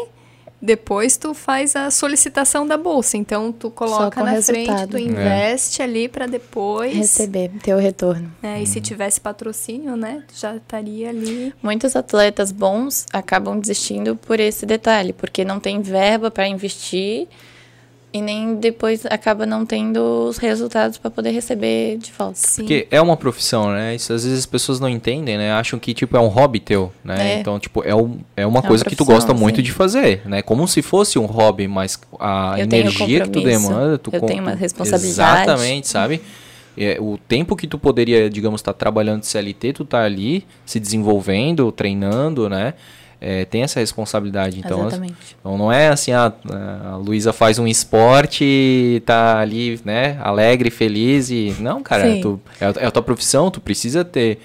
depois 0.61 1.15
tu 1.17 1.33
faz 1.33 1.75
a 1.75 1.89
solicitação 1.89 2.67
da 2.67 2.77
bolsa. 2.77 3.17
Então 3.17 3.51
tu 3.51 3.69
coloca 3.71 4.23
na 4.23 4.41
frente, 4.41 4.67
resultado. 4.69 4.89
tu 4.91 4.97
É. 4.97 5.01
investe 5.01 5.81
ali 5.81 6.07
pra 6.07 6.25
depois. 6.27 6.93
Receber, 6.95 7.49
ter 7.63 7.73
o 7.73 7.77
retorno. 7.77 8.31
né? 8.41 8.61
E 8.61 8.67
se 8.67 8.81
tivesse 8.81 9.19
patrocínio, 9.21 9.95
né? 9.95 10.23
tu 10.27 10.39
Já 10.39 10.55
estaria 10.55 11.09
ali. 11.09 11.53
Muitos 11.63 11.95
atletas 11.95 12.51
bons 12.51 13.05
acabam 13.13 13.59
desistindo 13.59 14.15
por 14.15 14.39
esse 14.39 14.65
detalhe, 14.65 15.13
porque 15.13 15.45
não 15.45 15.59
tem 15.59 15.81
verba 15.81 16.29
para 16.31 16.47
investir 16.47 17.27
e 18.11 18.21
nem 18.21 18.55
depois 18.55 19.05
acaba 19.05 19.45
não 19.45 19.65
tendo 19.65 19.99
os 20.27 20.37
resultados 20.37 20.97
para 20.97 21.11
poder 21.11 21.31
receber 21.31 21.97
de 21.97 22.11
volta. 22.11 22.35
Sim. 22.35 22.63
Porque 22.63 22.87
é 22.89 22.99
uma 22.99 23.15
profissão, 23.15 23.71
né? 23.71 23.95
Isso 23.95 24.11
às 24.13 24.23
vezes 24.23 24.39
as 24.39 24.45
pessoas 24.45 24.79
não 24.79 24.89
entendem, 24.89 25.37
né? 25.37 25.51
Acham 25.51 25.77
que, 25.79 25.93
tipo, 25.93 26.17
é 26.17 26.19
um 26.19 26.27
hobby 26.27 26.59
teu, 26.59 26.91
né? 27.03 27.33
É. 27.35 27.39
Então, 27.39 27.59
tipo, 27.59 27.83
é, 27.83 27.93
um, 27.93 28.19
é 28.35 28.45
uma 28.45 28.59
É 28.59 28.61
uma 28.61 28.67
coisa 28.67 28.83
que 28.83 28.95
tu 28.95 29.05
gosta 29.05 29.33
muito 29.33 29.57
sim. 29.57 29.61
de 29.61 29.71
fazer, 29.71 30.21
né? 30.25 30.41
Como 30.41 30.67
se 30.67 30.81
fosse 30.81 31.19
um 31.19 31.25
hobby, 31.25 31.67
mas 31.67 31.99
a 32.19 32.55
Eu 32.57 32.63
energia 32.63 33.21
que 33.21 33.29
tu 33.29 33.41
demanda... 33.41 33.97
Tu 33.97 34.09
eu 34.13 34.19
com- 34.19 34.25
tenho 34.25 34.41
uma 34.41 34.53
responsabilidade. 34.55 35.43
Exatamente, 35.43 35.87
sabe? 35.87 36.21
É, 36.77 36.97
o 36.99 37.17
tempo 37.27 37.55
que 37.55 37.67
tu 37.67 37.77
poderia, 37.77 38.29
digamos, 38.29 38.61
estar 38.61 38.73
trabalhando 38.73 39.19
de 39.21 39.27
CLT, 39.27 39.73
tu 39.73 39.85
tá 39.85 40.01
ali 40.03 40.45
se 40.65 40.79
desenvolvendo, 40.79 41.71
treinando, 41.71 42.49
né? 42.49 42.73
É, 43.21 43.43
tem 43.45 43.63
essa 43.63 43.79
responsabilidade. 43.81 44.59
Então, 44.59 44.79
as- 44.81 44.87
Exatamente. 44.93 45.35
então 45.39 45.57
não 45.57 45.71
é 45.71 45.89
assim, 45.89 46.11
ah, 46.13 46.31
a 46.93 46.95
Luísa 46.95 47.33
faz 47.33 47.59
um 47.59 47.67
esporte 47.67 48.43
e 48.45 49.01
tá 49.05 49.39
ali, 49.39 49.79
né, 49.83 50.17
alegre, 50.21 50.69
feliz 50.69 51.29
e. 51.29 51.53
Não, 51.59 51.83
cara, 51.83 52.09
Sim. 52.13 52.21
tu, 52.21 52.39
é, 52.61 52.65
a- 52.65 52.73
é 52.77 52.85
a 52.85 52.91
tua 52.91 53.03
profissão, 53.03 53.51
tu 53.51 53.59
precisa 53.61 54.03
ter. 54.05 54.39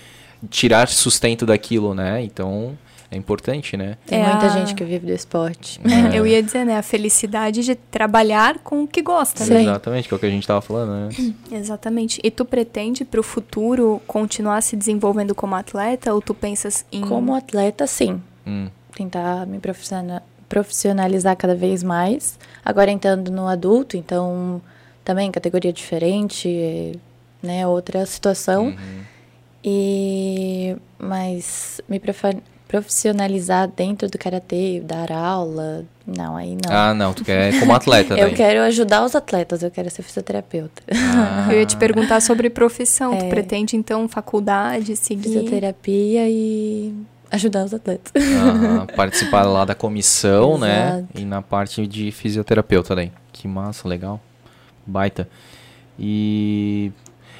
tirar 0.50 0.88
sustento 0.88 1.46
daquilo, 1.46 1.94
né? 1.94 2.22
Então 2.22 2.76
é 3.10 3.16
importante, 3.16 3.78
né? 3.78 3.96
Tem 4.04 4.20
É 4.20 4.28
muita 4.28 4.44
a- 4.44 4.48
gente 4.50 4.74
que 4.74 4.84
vive 4.84 5.06
do 5.06 5.12
esporte. 5.12 5.80
É, 5.84 6.18
eu 6.18 6.26
ia 6.26 6.42
dizer, 6.42 6.66
né? 6.66 6.76
A 6.76 6.82
felicidade 6.82 7.62
de 7.64 7.74
trabalhar 7.74 8.58
com 8.58 8.82
o 8.82 8.86
que 8.86 9.00
gosta, 9.00 9.46
né? 9.46 9.62
Exatamente, 9.62 10.06
que 10.06 10.12
é 10.12 10.16
o 10.18 10.20
que 10.20 10.26
a 10.26 10.30
gente 10.30 10.46
tava 10.46 10.60
falando, 10.60 10.90
né? 10.90 11.34
Exatamente. 11.50 12.20
E 12.22 12.30
tu 12.30 12.44
pretende 12.44 13.06
pro 13.06 13.22
futuro 13.22 14.02
continuar 14.06 14.60
se 14.62 14.76
desenvolvendo 14.76 15.34
como 15.34 15.54
atleta 15.54 16.12
ou 16.12 16.20
tu 16.20 16.34
pensas 16.34 16.84
em 16.92 17.00
Como 17.00 17.34
atleta, 17.34 17.86
sim. 17.86 18.20
Hum, 18.46 18.68
Tentar 18.94 19.46
me 19.46 19.58
profissionalizar 20.48 21.36
cada 21.36 21.54
vez 21.54 21.82
mais. 21.82 22.38
Agora 22.64 22.90
entrando 22.90 23.30
no 23.30 23.46
adulto, 23.48 23.96
então 23.96 24.60
também 25.04 25.30
categoria 25.32 25.72
diferente, 25.72 26.98
né? 27.42 27.66
Outra 27.66 28.04
situação. 28.06 28.66
uhum. 28.66 29.04
E 29.66 30.76
mas 30.98 31.80
me 31.88 31.98
profissionalizar 32.68 33.68
dentro 33.68 34.10
do 34.10 34.18
karatê, 34.18 34.80
dar 34.84 35.10
aula, 35.10 35.84
não, 36.06 36.36
aí 36.36 36.54
não. 36.54 36.70
Ah, 36.70 36.92
não, 36.92 37.14
tu 37.14 37.24
quer 37.24 37.58
como 37.58 37.74
atleta 37.74 38.14
eu 38.18 38.34
quero 38.34 38.60
ajudar 38.62 39.04
os 39.04 39.14
atletas, 39.14 39.62
eu 39.62 39.70
quero 39.70 39.88
ser 39.90 40.02
fisioterapeuta. 40.02 40.82
Ah, 40.92 41.48
Eu 41.52 41.60
ia 41.60 41.66
te 41.66 41.76
perguntar 41.76 42.20
sobre 42.20 42.50
profissão. 42.50 43.16
Tu 43.16 43.24
É. 43.24 43.28
pretende, 43.28 43.76
então, 43.76 44.06
faculdade, 44.08 44.96
seguir? 44.96 45.22
Fisioterapia 45.24 46.28
e 46.28 46.94
ajudar 47.30 47.64
os 47.64 47.74
atletas. 47.74 48.12
aham, 48.16 48.86
participar 48.96 49.42
lá 49.44 49.64
da 49.64 49.74
comissão, 49.74 50.58
né? 50.58 51.04
E 51.14 51.24
na 51.24 51.42
parte 51.42 51.86
de 51.86 52.10
fisioterapeuta 52.12 52.94
daí. 52.94 53.10
Que 53.32 53.46
massa, 53.48 53.86
legal. 53.88 54.20
Baita. 54.86 55.28
E 55.98 56.90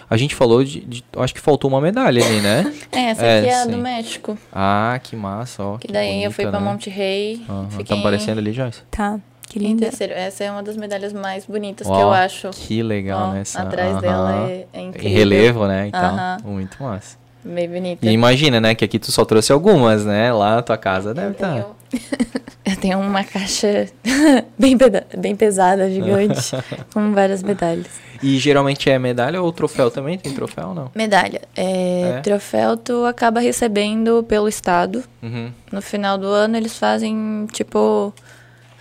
a 0.09 0.17
gente 0.17 0.35
falou 0.35 0.63
de, 0.65 0.81
de- 0.81 1.05
Acho 1.17 1.35
que 1.35 1.41
faltou 1.41 1.69
uma 1.71 1.81
medalha 1.81 2.25
ali, 2.25 2.41
né? 2.41 2.73
É, 2.93 3.01
essa 3.11 3.25
É, 3.25 3.39
aqui 3.41 3.49
é 3.49 3.61
a 3.61 3.65
sim. 3.65 3.71
do 3.71 3.79
México. 3.79 4.39
Ah, 4.53 4.99
que 5.03 5.17
massa, 5.17 5.63
ó. 5.63 5.79
Que 5.79 5.93
daí 5.93 6.23
eu 6.23 6.31
fui 6.31 6.45
bonita, 6.45 6.59
pra 6.59 6.65
né? 6.67 6.73
Monte 6.73 6.91
Rei. 6.91 7.43
Aham, 7.49 7.69
fiquei 7.71 7.85
Tá 7.97 8.01
aparecendo 8.01 8.39
ali, 8.39 8.53
Joyce? 8.53 8.83
Tá, 8.91 9.19
que 9.49 9.59
linda. 9.59 9.83
terceiro. 9.87 10.13
Essa 10.15 10.45
é 10.45 10.51
uma 10.51 10.63
das 10.63 10.77
medalhas 10.77 11.13
mais 11.13 11.47
bonitas 11.47 11.87
Ó, 11.89 11.95
que 11.97 12.01
eu 12.03 12.13
acho. 12.13 12.51
Que 12.51 12.83
legal, 12.83 13.29
Ó, 13.31 13.33
né? 13.33 13.41
essa- 13.41 13.63
Atrás 13.63 13.93
aham. 13.93 14.01
dela 14.01 14.49
é, 14.51 14.67
é 14.73 14.81
incrível. 14.81 15.11
Em 15.11 15.15
relevo, 15.15 15.67
né? 15.67 15.87
Então, 15.89 16.01
Aham. 16.01 16.39
muito 16.45 16.83
massa. 16.83 17.17
Bem 17.45 17.69
bonita. 17.69 18.07
E 18.07 18.11
imagina, 18.11 18.61
né? 18.61 18.75
Que 18.75 18.85
aqui 18.85 18.99
tu 18.99 19.13
só 19.13 19.25
trouxe 19.25 19.53
algumas, 19.53 20.05
né? 20.05 20.33
Lá 20.33 20.57
na 20.57 20.63
tua 20.63 20.79
casa 20.79 21.13
deve 21.13 21.29
eu, 21.29 21.33
estar. 21.33 21.53
tenho... 21.53 21.67
eu 22.65 22.77
tenho 22.77 22.99
uma 23.01 23.23
caixa 23.23 23.87
bem, 24.59 24.77
bem 25.19 25.37
pesada, 25.37 25.91
gigante, 25.91 26.53
com 26.93 27.13
várias 27.13 27.43
medalhas. 27.43 27.87
E 28.23 28.39
geralmente 28.39 28.89
é 28.89 28.99
medalha 28.99 29.43
ou 29.43 29.53
troféu 29.53 29.91
também? 29.91 30.17
Tem 30.17 30.33
troféu 30.33 30.69
ou 30.69 30.75
não? 30.75 30.91
Medalha. 30.95 31.43
É, 31.55 32.15
É? 32.17 32.21
Troféu 32.23 32.77
tu 32.77 33.05
acaba 33.05 33.41
recebendo 33.41 34.25
pelo 34.27 34.49
estado. 34.49 35.05
Uhum. 35.23 35.53
No 35.71 35.83
final 35.83 36.17
do 36.17 36.27
ano 36.27 36.57
eles 36.57 36.79
fazem, 36.79 37.47
tipo... 37.53 38.15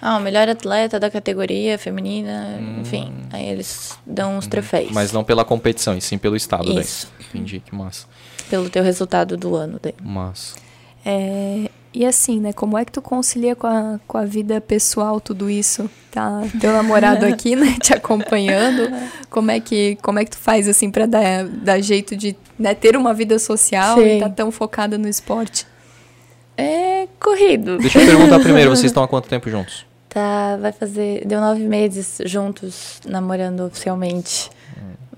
Ah, 0.02 0.18
o 0.18 0.20
melhor 0.20 0.50
atleta 0.50 1.00
da 1.00 1.10
categoria 1.10 1.78
feminina, 1.78 2.60
enfim. 2.82 3.14
Aí 3.32 3.48
eles 3.48 3.98
dão 4.06 4.38
os 4.38 4.46
troféus. 4.46 4.90
Hum. 4.90 4.94
Mas 4.94 5.14
não 5.14 5.24
pela 5.24 5.46
competição, 5.46 5.96
e 5.96 6.02
sim 6.02 6.18
pelo 6.18 6.36
estado 6.36 6.78
Isso. 6.78 7.08
daí. 7.18 7.28
Entendi, 7.30 7.62
que 7.62 7.74
massa. 7.74 8.06
Pelo 8.54 8.70
teu 8.70 8.84
resultado 8.84 9.36
do 9.36 9.56
ano 9.56 9.80
daí. 9.82 9.96
Massa. 10.00 10.58
É, 11.04 11.72
e 11.92 12.06
assim, 12.06 12.40
né? 12.40 12.54
Como 12.54 12.78
é 12.78 12.86
que 12.86 12.92
tu 12.92 13.02
concilia 13.02 13.56
com 13.56 13.66
a, 13.66 14.00
com 14.08 14.16
a 14.16 14.26
vida 14.26 14.62
pessoal 14.62 15.20
tudo 15.20 15.50
isso? 15.50 15.90
Tá 16.12 16.44
teu 16.62 16.72
namorado 16.72 17.26
aqui, 17.26 17.56
né? 17.56 17.76
Te 17.82 17.96
acompanhando. 17.96 18.94
Como 19.28 19.50
é 19.50 19.60
que, 19.60 19.98
como 20.04 20.20
é 20.20 20.24
que 20.24 20.30
tu 20.30 20.38
faz, 20.38 20.68
assim, 20.68 20.92
pra 20.92 21.08
dar, 21.08 21.46
dar 21.46 21.82
jeito 21.82 22.16
de 22.16 22.36
né, 22.60 22.76
ter 22.76 22.96
uma 22.96 23.12
vida 23.12 23.40
social 23.40 24.00
e 24.00 24.14
Sim. 24.14 24.20
tá 24.20 24.30
tão 24.30 24.52
focada 24.52 25.00
no 25.00 25.10
esporte? 25.10 25.66
É 26.56 27.08
corrido. 27.20 27.80
Deixa 27.80 28.00
eu 28.00 28.06
perguntar 28.06 28.38
primeiro, 28.46 28.70
vocês 28.70 28.86
estão 28.86 29.02
há 29.02 29.08
quanto 29.08 29.28
tempo 29.28 29.50
juntos? 29.50 29.84
Tá, 30.08 30.58
vai 30.58 30.72
fazer. 30.72 31.26
Deu 31.26 31.42
nove 31.42 31.64
meses 31.64 32.20
juntos, 32.24 33.02
namorando 33.04 33.62
oficialmente. 33.62 34.52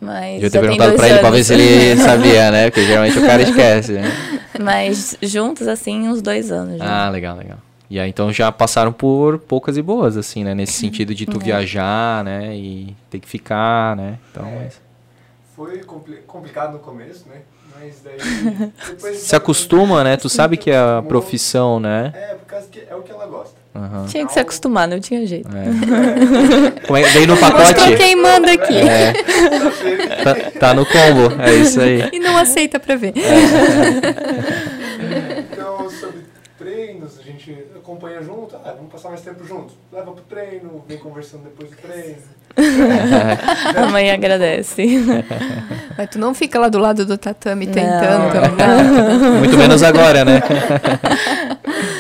Mas 0.06 0.34
Devia 0.36 0.50
ter 0.52 0.60
perguntado 0.62 0.94
pra 0.96 1.10
ele 1.10 1.20
pra 1.20 1.30
ver 1.30 1.36
anos. 1.38 1.48
se 1.48 1.54
ele 1.54 1.98
sabia, 2.02 2.52
né? 2.52 2.70
Porque 2.70 2.86
geralmente 2.86 3.18
o 3.20 3.26
cara 3.26 3.42
esquece, 3.42 3.94
né? 3.94 4.12
Mas 4.60 5.18
juntos, 5.22 5.68
assim, 5.68 6.08
uns 6.08 6.22
dois 6.22 6.52
anos 6.52 6.78
já. 6.78 7.06
Ah, 7.06 7.10
legal, 7.10 7.36
legal. 7.38 7.58
E 7.90 8.00
aí, 8.00 8.10
então 8.10 8.32
já 8.34 8.52
passaram 8.52 8.92
por 8.92 9.38
poucas 9.40 9.78
e 9.78 9.82
boas, 9.82 10.18
assim, 10.18 10.44
né? 10.44 10.56
Nesse 10.56 10.74
sentido 10.74 11.14
de 11.14 11.24
É. 11.24 11.28
tu 11.28 11.40
viajar, 11.40 12.24
né? 12.24 12.56
E 12.56 12.96
ter 13.10 13.20
que 13.20 13.28
ficar, 13.28 13.96
né? 13.96 14.18
Então, 14.32 14.46
É. 14.48 14.56
mas- 14.64 14.82
Foi 15.56 15.78
compli- 15.84 16.22
complicado 16.28 16.74
no 16.74 16.80
começo, 16.80 17.26
né? 17.30 17.38
Mas 17.80 18.02
daí. 18.04 18.18
Depois 18.90 19.18
se 19.18 19.36
acostuma, 19.36 20.04
né? 20.04 20.18
Tu 20.18 20.28
sabe 20.30 20.58
que 20.58 20.72
é 20.72 20.78
a 20.78 21.04
profissão, 21.08 21.80
né? 21.80 22.12
É, 22.16 22.34
por 22.36 22.46
causa 22.46 22.68
que 22.70 22.80
é 22.90 22.96
o 22.96 23.02
que 23.02 23.12
ela 23.12 23.26
gosta. 23.28 23.56
Aham. 23.76 24.06
Tinha 24.08 24.26
que 24.26 24.32
se 24.34 24.40
acostumar, 24.40 24.88
não 24.88 25.00
tinha 25.00 25.26
jeito. 25.26 25.50
É. 25.56 25.66
É- 27.06 27.10
Veio 27.10 27.28
no 27.28 27.36
Mostrou 27.36 27.52
pacote. 27.66 27.96
quem 27.98 28.16
manda 28.16 28.52
aqui. 28.54 28.78
É, 28.78 29.14
tá, 30.24 30.36
tá 30.60 30.74
no 30.74 30.86
combo, 30.86 31.42
é 31.42 31.54
isso 31.56 31.82
aí. 31.82 32.10
E 32.14 32.20
não 32.20 32.38
aceita 32.38 32.80
pra 32.80 32.96
ver. 32.96 33.14
Então, 35.52 35.90
sobre 35.90 36.22
treinos, 36.58 37.20
a 37.20 37.24
gente 37.24 37.52
acompanha 37.76 38.22
junto. 38.22 38.56
Ah, 38.56 38.74
vamos 38.76 38.92
passar 38.92 39.10
mais 39.10 39.22
tempo 39.22 39.44
juntos. 39.46 39.76
Leva 39.92 40.12
pro 40.12 40.24
treino, 40.24 40.84
vem 40.88 40.98
conversando 40.98 41.44
depois 41.44 41.70
do 41.70 41.76
treino. 41.78 42.18
A 43.76 43.86
mãe 43.88 44.12
agradece. 44.12 44.86
Mas 45.98 46.10
tu 46.10 46.18
não 46.20 46.34
fica 46.34 46.58
lá 46.60 46.70
do 46.70 46.80
lado 46.80 47.06
do 47.06 47.18
tatame 47.18 47.66
Não. 47.66 47.74
tentando. 47.74 49.40
Muito 49.40 49.58
menos 49.58 49.84
agora, 49.84 50.24
né? 50.26 50.38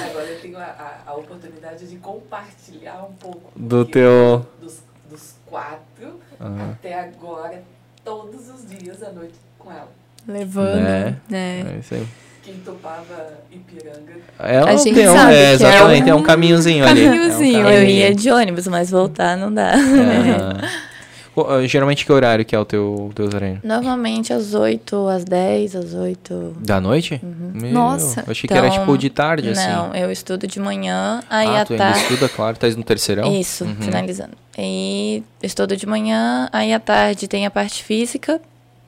Agora 0.09 0.25
eu 0.29 0.39
tenho 0.41 0.57
a, 0.57 0.63
a, 0.63 1.11
a 1.11 1.15
oportunidade 1.15 1.85
de 1.87 1.97
compartilhar 1.97 3.03
um 3.09 3.13
pouco 3.13 3.51
Do 3.67 3.83
teu- 3.85 4.45
Dos, 4.61 4.79
dos 5.09 5.33
quatro 5.45 6.19
Aham. 6.39 6.71
até 6.73 6.99
agora, 6.99 7.63
todos 8.03 8.49
os 8.49 8.67
dias 8.69 9.01
à 9.01 9.11
noite 9.11 9.33
com 9.57 9.71
ela. 9.71 9.89
Levando. 10.27 10.85
É. 10.85 11.15
né? 11.29 11.65
É 11.75 11.79
isso 11.79 11.93
aí. 11.95 12.07
Quem 12.43 12.55
topava 12.59 13.39
Ipiranga. 13.51 14.13
É, 14.39 14.63
um- 14.63 14.67
A 14.67 14.75
gente 14.75 14.93
tem 14.93 15.09
um- 15.09 15.13
sabe 15.15 15.33
é, 15.33 15.37
que 15.37 15.45
é 15.45 15.53
exatamente, 15.53 16.09
é 16.09 16.15
um, 16.15 16.19
um 16.19 16.23
caminhozinho 16.23 16.85
ali. 16.85 17.03
caminhozinho 17.05 17.55
É 17.55 17.57
um 17.57 17.59
Eu 17.61 17.65
caminhozinho. 17.73 17.99
ia 17.99 18.13
de 18.15 18.29
ônibus, 18.31 18.67
mas 18.67 18.91
voltar 18.91 19.35
não 19.35 19.51
dá. 19.53 19.73
Aham. 19.73 20.61
Ah, 21.37 21.65
Geralmente 21.67 22.05
que 22.05 22.11
horário 22.11 22.45
que 22.45 22.55
é 22.55 22.59
o 22.59 22.65
teu, 22.65 23.11
teu 23.15 23.27
treino? 23.29 23.59
Normalmente 23.63 24.31
às 24.31 24.53
8, 24.53 25.07
às 25.07 25.23
10, 25.25 25.75
às 25.75 25.93
8. 25.93 26.55
Da 26.59 26.79
noite? 26.79 27.19
Meu, 27.23 27.71
Nossa. 27.71 28.21
Eu 28.21 28.31
achei 28.31 28.47
que 28.47 28.53
era 28.53 28.67
Então, 28.67 28.79
tipo 28.79 28.97
de 28.97 29.09
tarde, 29.09 29.49
assim. 29.49 29.67
Não, 29.69 29.93
eu 29.95 30.11
estudo 30.11 30.47
de 30.47 30.59
manhã, 30.59 31.21
aí 31.29 31.47
ah, 31.47 31.61
à 31.61 31.65
tu 31.65 31.73
ainda 31.73 31.85
tarde. 31.85 31.99
estuda, 32.01 32.29
claro, 32.29 32.57
tá 32.57 32.67
no 32.69 32.83
terceirão? 32.83 33.33
Isso, 33.33 33.63
Uhum. 33.65 33.75
finalizando. 33.81 34.33
E 34.57 35.23
estudo 35.43 35.75
de 35.75 35.85
manhã, 35.85 36.47
aí 36.53 36.73
à 36.73 36.79
tarde 36.79 37.27
tem 37.27 37.45
a 37.45 37.51
parte 37.51 37.83
física, 37.83 38.39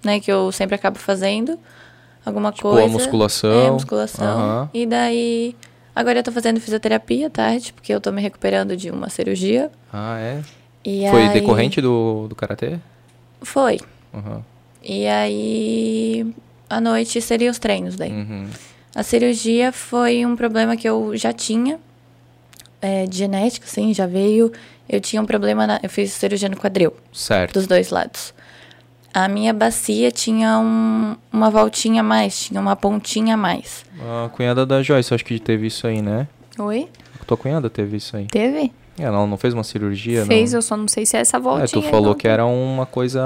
né, 0.03 0.19
que 0.19 0.31
eu 0.31 0.51
sempre 0.51 0.75
acabo 0.75 0.97
fazendo. 0.99 1.59
Alguma 2.25 2.51
Tipo, 2.51 2.69
coisa. 2.71 2.85
a 2.87 2.89
musculação. 2.89 3.67
É, 3.67 3.71
musculação. 3.71 4.27
Aham. 4.27 4.69
E 4.73 4.85
daí. 4.85 5.55
Agora 5.95 6.19
eu 6.19 6.23
tô 6.23 6.31
fazendo 6.31 6.59
fisioterapia 6.59 7.27
à 7.27 7.29
tarde, 7.29 7.73
porque 7.73 7.91
eu 7.93 7.99
tô 7.99 8.11
me 8.11 8.21
recuperando 8.21 8.75
de 8.77 8.91
uma 8.91 9.09
cirurgia. 9.09 9.71
Ah, 9.91 10.19
é? 10.19 10.41
E 10.89 11.05
Foi 11.09 11.23
aí- 11.23 11.33
decorrente 11.33 11.81
do, 11.81 12.27
do 12.29 12.35
karatê? 12.35 12.77
Foi. 13.41 13.77
Uhum. 14.13 14.41
E 14.81 15.05
aí. 15.05 16.25
À 16.69 16.79
noite 16.79 17.21
seriam 17.21 17.51
os 17.51 17.59
treinos 17.59 17.97
daí. 17.97 18.11
Uhum. 18.11 18.47
A 18.95 19.03
cirurgia 19.03 19.73
foi 19.73 20.25
um 20.25 20.33
problema 20.37 20.77
que 20.77 20.87
eu 20.87 21.11
já 21.17 21.33
tinha, 21.33 21.77
é, 22.81 23.05
de 23.05 23.17
genética, 23.17 23.65
assim, 23.65 23.93
já 23.93 24.05
veio. 24.07 24.49
Eu 24.87 25.01
tinha 25.01 25.21
um 25.21 25.25
problema, 25.25 25.67
na, 25.67 25.79
eu 25.83 25.89
fiz 25.89 26.13
cirurgia 26.13 26.47
no 26.47 26.55
quadril, 26.55 26.93
Certo. 27.11 27.53
dos 27.55 27.67
dois 27.67 27.89
lados. 27.89 28.33
A 29.13 29.27
minha 29.27 29.53
bacia 29.53 30.09
tinha 30.09 30.57
um, 30.57 31.15
uma 31.33 31.49
voltinha 31.49 31.99
a 31.99 32.03
mais, 32.03 32.45
tinha 32.45 32.61
uma 32.61 32.75
pontinha 32.77 33.33
a 33.33 33.37
mais. 33.37 33.83
A 34.25 34.29
cunhada 34.29 34.65
da 34.65 34.81
Joyce, 34.81 35.13
acho 35.13 35.25
que 35.25 35.37
teve 35.39 35.67
isso 35.67 35.85
aí, 35.85 36.01
né? 36.01 36.27
Oi? 36.57 36.87
Tua 37.25 37.35
cunhada 37.35 37.69
teve 37.69 37.97
isso 37.97 38.15
aí. 38.15 38.25
Teve? 38.27 38.71
É, 38.99 39.03
Ela 39.03 39.25
não 39.27 39.37
fez 39.37 39.53
uma 39.53 39.63
cirurgia, 39.63 40.25
Fez, 40.25 40.51
não? 40.51 40.57
eu 40.57 40.61
só 40.61 40.75
não 40.77 40.87
sei 40.87 41.05
se 41.05 41.15
é 41.17 41.19
essa 41.21 41.37
É, 41.37 41.39
voltinha. 41.39 41.67
tu 41.67 41.79
aí, 41.79 41.89
falou 41.91 42.07
não. 42.09 42.15
que 42.15 42.27
era 42.27 42.45
uma 42.45 42.85
coisa, 42.85 43.21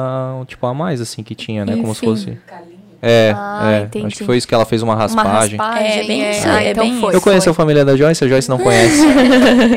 tipo, 0.47 0.65
a 0.67 0.73
mais, 0.73 0.99
assim, 1.01 1.23
que 1.23 1.33
tinha, 1.35 1.65
né? 1.65 1.75
Como 1.77 1.93
se 1.95 2.05
Enfim. 2.05 2.15
fosse... 2.25 2.37
Calinho. 2.47 2.81
É, 3.03 3.33
Ah, 3.35 3.71
é. 3.71 3.81
entendi. 3.85 4.05
Acho 4.07 4.15
que 4.17 4.23
foi 4.25 4.37
isso 4.37 4.47
que 4.47 4.53
ela 4.53 4.65
fez 4.65 4.83
uma 4.83 4.93
Uma 4.93 4.99
raspagem. 5.01 5.57
raspagem. 5.57 5.91
É, 6.01 6.03
bem 6.05 6.29
isso, 6.31 6.47
Ah, 6.47 6.63
é 6.63 6.71
então 6.71 6.83
bem 6.83 6.99
foi. 6.99 7.15
Eu 7.15 7.21
conheço 7.21 7.49
a 7.49 7.53
família 7.53 7.83
da 7.83 7.95
Joyce, 7.95 8.23
a 8.23 8.27
Joyce 8.27 8.47
não 8.49 8.59
conhece. 8.63 9.01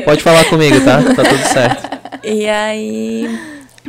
Pode 0.05 0.21
falar 0.21 0.45
comigo, 0.45 0.79
tá? 0.85 1.01
Tá 1.01 1.23
tudo 1.23 1.43
certo. 1.51 1.89
E 2.23 2.47
aí, 2.47 3.39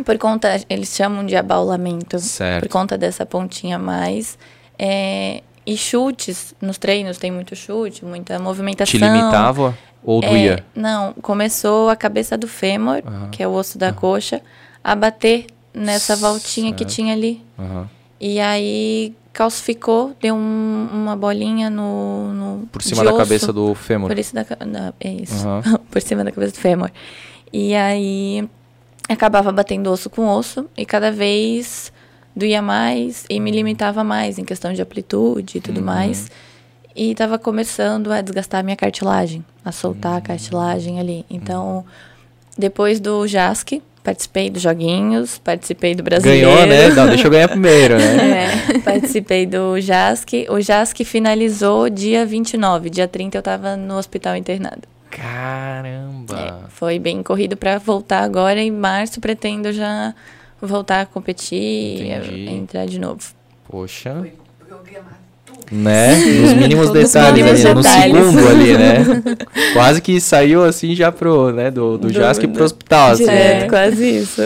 por 0.06 0.16
conta, 0.16 0.58
eles 0.70 0.88
chamam 0.88 1.24
de 1.26 1.36
abaulamento. 1.36 2.18
Certo. 2.18 2.62
Por 2.62 2.68
conta 2.70 2.96
dessa 2.96 3.26
pontinha 3.26 3.76
a 3.76 3.78
mais. 3.78 4.38
É, 4.78 5.42
e 5.66 5.76
chutes, 5.76 6.54
nos 6.60 6.78
treinos 6.78 7.18
tem 7.18 7.30
muito 7.30 7.54
chute, 7.56 8.04
muita 8.06 8.38
movimentação. 8.38 8.90
Te 8.90 8.96
limitava 9.04 9.76
ou 10.06 10.22
É, 10.22 10.28
doía? 10.28 10.64
não, 10.74 11.12
começou 11.20 11.90
a 11.90 11.96
cabeça 11.96 12.38
do 12.38 12.46
fêmur, 12.48 13.02
Aham. 13.06 13.28
que 13.30 13.42
é 13.42 13.48
o 13.48 13.52
osso 13.52 13.76
da 13.76 13.92
coxa, 13.92 14.40
a 14.82 14.94
bater 14.94 15.46
nessa 15.74 16.14
voltinha 16.16 16.72
que 16.72 16.84
Certo. 16.84 16.94
tinha 16.94 17.12
ali. 17.12 17.42
Aham. 17.58 17.90
E 18.18 18.40
aí 18.40 19.12
calcificou, 19.32 20.16
deu 20.22 20.34
um- 20.34 20.88
uma 20.90 21.14
bolinha 21.14 21.68
no, 21.68 22.32
no 22.32 22.66
Por 22.68 22.80
cima 22.82 23.04
da 23.04 23.10
osso. 23.10 23.18
cabeça 23.18 23.52
do 23.52 23.74
fêmur. 23.74 24.08
Por 24.08 24.18
isso 24.18 24.34
da, 24.34 24.46
é 24.98 25.10
isso. 25.10 25.44
Por 25.90 26.00
cima 26.00 26.24
da 26.24 26.32
cabeça 26.32 26.52
do 26.54 26.58
fêmur. 26.58 26.90
E 27.52 27.74
aí 27.74 28.48
acabava 29.08 29.52
batendo 29.52 29.90
osso 29.92 30.08
com 30.08 30.26
osso 30.28 30.66
e 30.76 30.86
cada 30.86 31.12
vez 31.12 31.92
doía 32.34 32.62
mais 32.62 33.24
e 33.28 33.38
me 33.38 33.50
limitava 33.50 34.02
mais 34.02 34.38
em 34.38 34.44
questão 34.44 34.72
de 34.72 34.80
amplitude 34.80 35.58
e 35.58 35.60
tudo 35.60 35.78
Uhum. 35.80 35.84
mais. 35.86 36.30
E 36.96 37.14
tava 37.14 37.38
começando 37.38 38.10
a 38.10 38.20
desgastar 38.20 38.60
a 38.60 38.62
minha 38.62 38.76
cartilagem, 38.76 39.44
a 39.64 39.70
soltar 39.70 40.12
Uhum. 40.12 40.18
a 40.18 40.20
cartilagem 40.22 40.98
ali. 40.98 41.26
Então, 41.28 41.84
depois 42.56 42.98
do 43.00 43.26
JASC, 43.26 43.82
participei 44.02 44.48
dos 44.48 44.62
joguinhos, 44.62 45.36
participei 45.38 45.94
do 45.94 46.02
brasileiro. 46.02 46.48
Ganhou, 46.48 46.66
né? 46.66 46.88
Não, 46.88 47.06
deixa 47.06 47.26
eu 47.26 47.30
ganhar 47.30 47.48
primeiro, 47.48 47.98
né? 47.98 48.46
É, 48.76 48.78
participei 48.78 49.44
do 49.46 49.78
JASC. 49.80 50.46
O 50.48 50.60
JASC 50.60 51.04
finalizou 51.04 51.90
dia 51.90 52.24
29. 52.24 52.88
Dia 52.88 53.06
30 53.06 53.36
eu 53.38 53.42
tava 53.42 53.76
no 53.76 53.96
hospital 53.98 54.34
internado. 54.36 54.82
Caramba. 55.10 56.38
É, 56.38 56.70
foi 56.70 56.98
bem 56.98 57.22
corrido 57.22 57.56
pra 57.56 57.78
voltar 57.78 58.20
agora. 58.22 58.60
Em 58.60 58.70
março 58.70 59.20
pretendo 59.20 59.72
já 59.72 60.14
voltar 60.62 61.02
a 61.02 61.06
competir, 61.06 62.02
Entendi. 62.06 62.48
entrar 62.48 62.86
de 62.86 62.98
novo. 62.98 63.20
Poxa. 63.68 64.14
Foi 64.20 64.32
programado. 64.66 65.25
Né? 65.70 66.14
Nos 66.16 66.52
mínimos 66.52 66.90
detalhes 66.90 67.44
mínimos 67.44 67.86
ali, 67.86 68.12
no 68.12 68.22
segundo 68.32 68.48
ali, 68.48 68.76
né? 68.78 68.96
Quase 69.74 70.00
que 70.00 70.20
saiu 70.20 70.62
assim 70.62 70.94
já 70.94 71.10
pro, 71.10 71.50
né, 71.52 71.70
do, 71.70 71.98
do, 71.98 72.06
Do- 72.08 72.12
Jasc 72.12 72.46
pro 72.46 72.64
hospital, 72.64 73.10
assim, 73.12 73.24
Direto, 73.24 73.60
né? 73.62 73.68
quase 73.68 74.08
isso. 74.18 74.42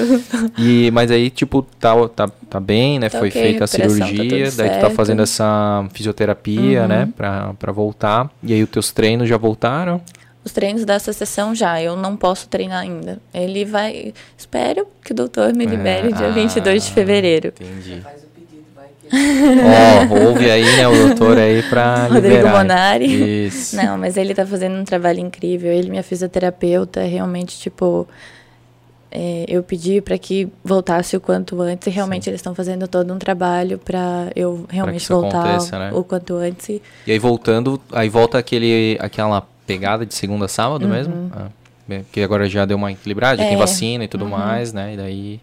E, 0.59 0.91
mas 0.93 1.11
aí, 1.11 1.29
tipo, 1.29 1.63
tá, 1.79 1.95
tá, 2.09 2.29
tá 2.49 2.59
bem, 2.61 2.99
né? 2.99 3.09
Tá 3.11 3.19
Foi 3.19 3.29
ok, 3.29 3.43
feita 3.43 3.65
a 3.65 3.69
tá 3.69 3.75
cirurgia, 3.77 4.07
tudo 4.47 4.57
daí 4.57 4.69
tu 4.71 4.75
tá 4.75 4.81
certo. 4.81 4.95
fazendo 4.95 5.23
essa 5.23 5.85
fisioterapia, 5.93 6.83
Uhum. 6.83 6.89
né? 6.89 7.09
Pra, 7.17 7.53
pra 7.59 7.71
voltar. 7.73 8.31
E 8.43 8.53
aí 8.55 8.63
os 8.63 8.71
teus 8.71 8.91
treinos 8.91 9.29
já 9.29 9.37
voltaram? 9.37 10.01
Os 10.43 10.53
treinos 10.53 10.87
dessa 10.87 11.13
sessão 11.13 11.55
já, 11.55 11.83
eu 11.83 11.97
não 11.97 12.17
posso 12.17 12.49
treinar 12.49 12.81
ainda. 12.81 13.19
Ele 13.35 13.63
vai. 13.67 14.15
Espero 14.39 14.87
que 15.05 15.13
o 15.13 15.15
doutor 15.15 15.53
me 15.53 15.67
libere 15.67 16.09
É, 16.09 16.13
dia 16.13 16.29
ah, 16.29 16.33
22 16.33 16.87
de 16.87 16.93
fevereiro. 16.93 17.53
Entendi. 17.61 18.03
Ó, 19.13 20.29
ouve 20.29 20.51
aí, 20.51 20.65
né, 20.77 20.87
o 20.89 21.09
doutor 21.09 21.39
aí 21.39 21.63
pra 21.65 22.07
Rodrigo 22.13 22.29
liberar. 22.29 22.53
Monari. 22.59 23.47
Isso. 23.47 23.77
Não, 23.77 23.99
mas 23.99 24.17
ele 24.17 24.35
tá 24.35 24.47
fazendo 24.47 24.77
um 24.79 24.85
trabalho 24.85 25.21
incrível. 25.21 25.73
Ele, 25.73 25.91
minha 25.91 26.03
fisioterapeuta, 26.03 27.03
realmente, 27.03 27.59
tipo. 27.59 28.07
é, 29.11 29.45
eu 29.49 29.63
pedi 29.63 30.01
para 30.01 30.17
que 30.17 30.49
voltasse 30.65 31.17
o 31.17 31.21
quanto 31.21 31.61
antes 31.61 31.89
e 31.89 31.91
realmente 31.91 32.31
eles 32.31 32.39
estão 32.39 32.55
fazendo 32.55 32.87
todo 32.87 33.13
um 33.13 33.19
trabalho 33.19 33.77
para 33.79 34.31
eu 34.37 34.65
realmente 34.69 35.03
isso 35.03 35.13
voltar 35.13 35.41
aconteça, 35.45 35.79
né? 35.79 35.91
o 35.93 36.05
quanto 36.05 36.35
antes. 36.37 36.69
E 36.69 36.83
E 37.07 37.13
aí 37.13 37.19
voltando, 37.19 37.81
aí 37.93 38.09
volta 38.09 38.39
aquele, 38.39 38.97
aquela 39.01 39.43
pegada 39.67 40.07
de 40.07 40.15
segunda 40.15 40.45
a 40.45 40.49
sábado 40.49 40.87
mesmo? 40.89 41.31
Ah, 41.35 41.49
porque 42.05 42.21
agora 42.23 42.49
já 42.49 42.65
deu 42.65 42.77
uma 42.77 42.93
equilibrada, 42.93 43.39
já 43.39 43.49
tem 43.49 43.57
Uhum. 43.57 43.63
É. 43.63 43.67
vacina 43.67 44.05
e 44.05 44.09
tudo 44.09 44.27
mais, 44.27 44.73
né? 44.73 44.95
E 44.95 44.97
daí 44.97 45.41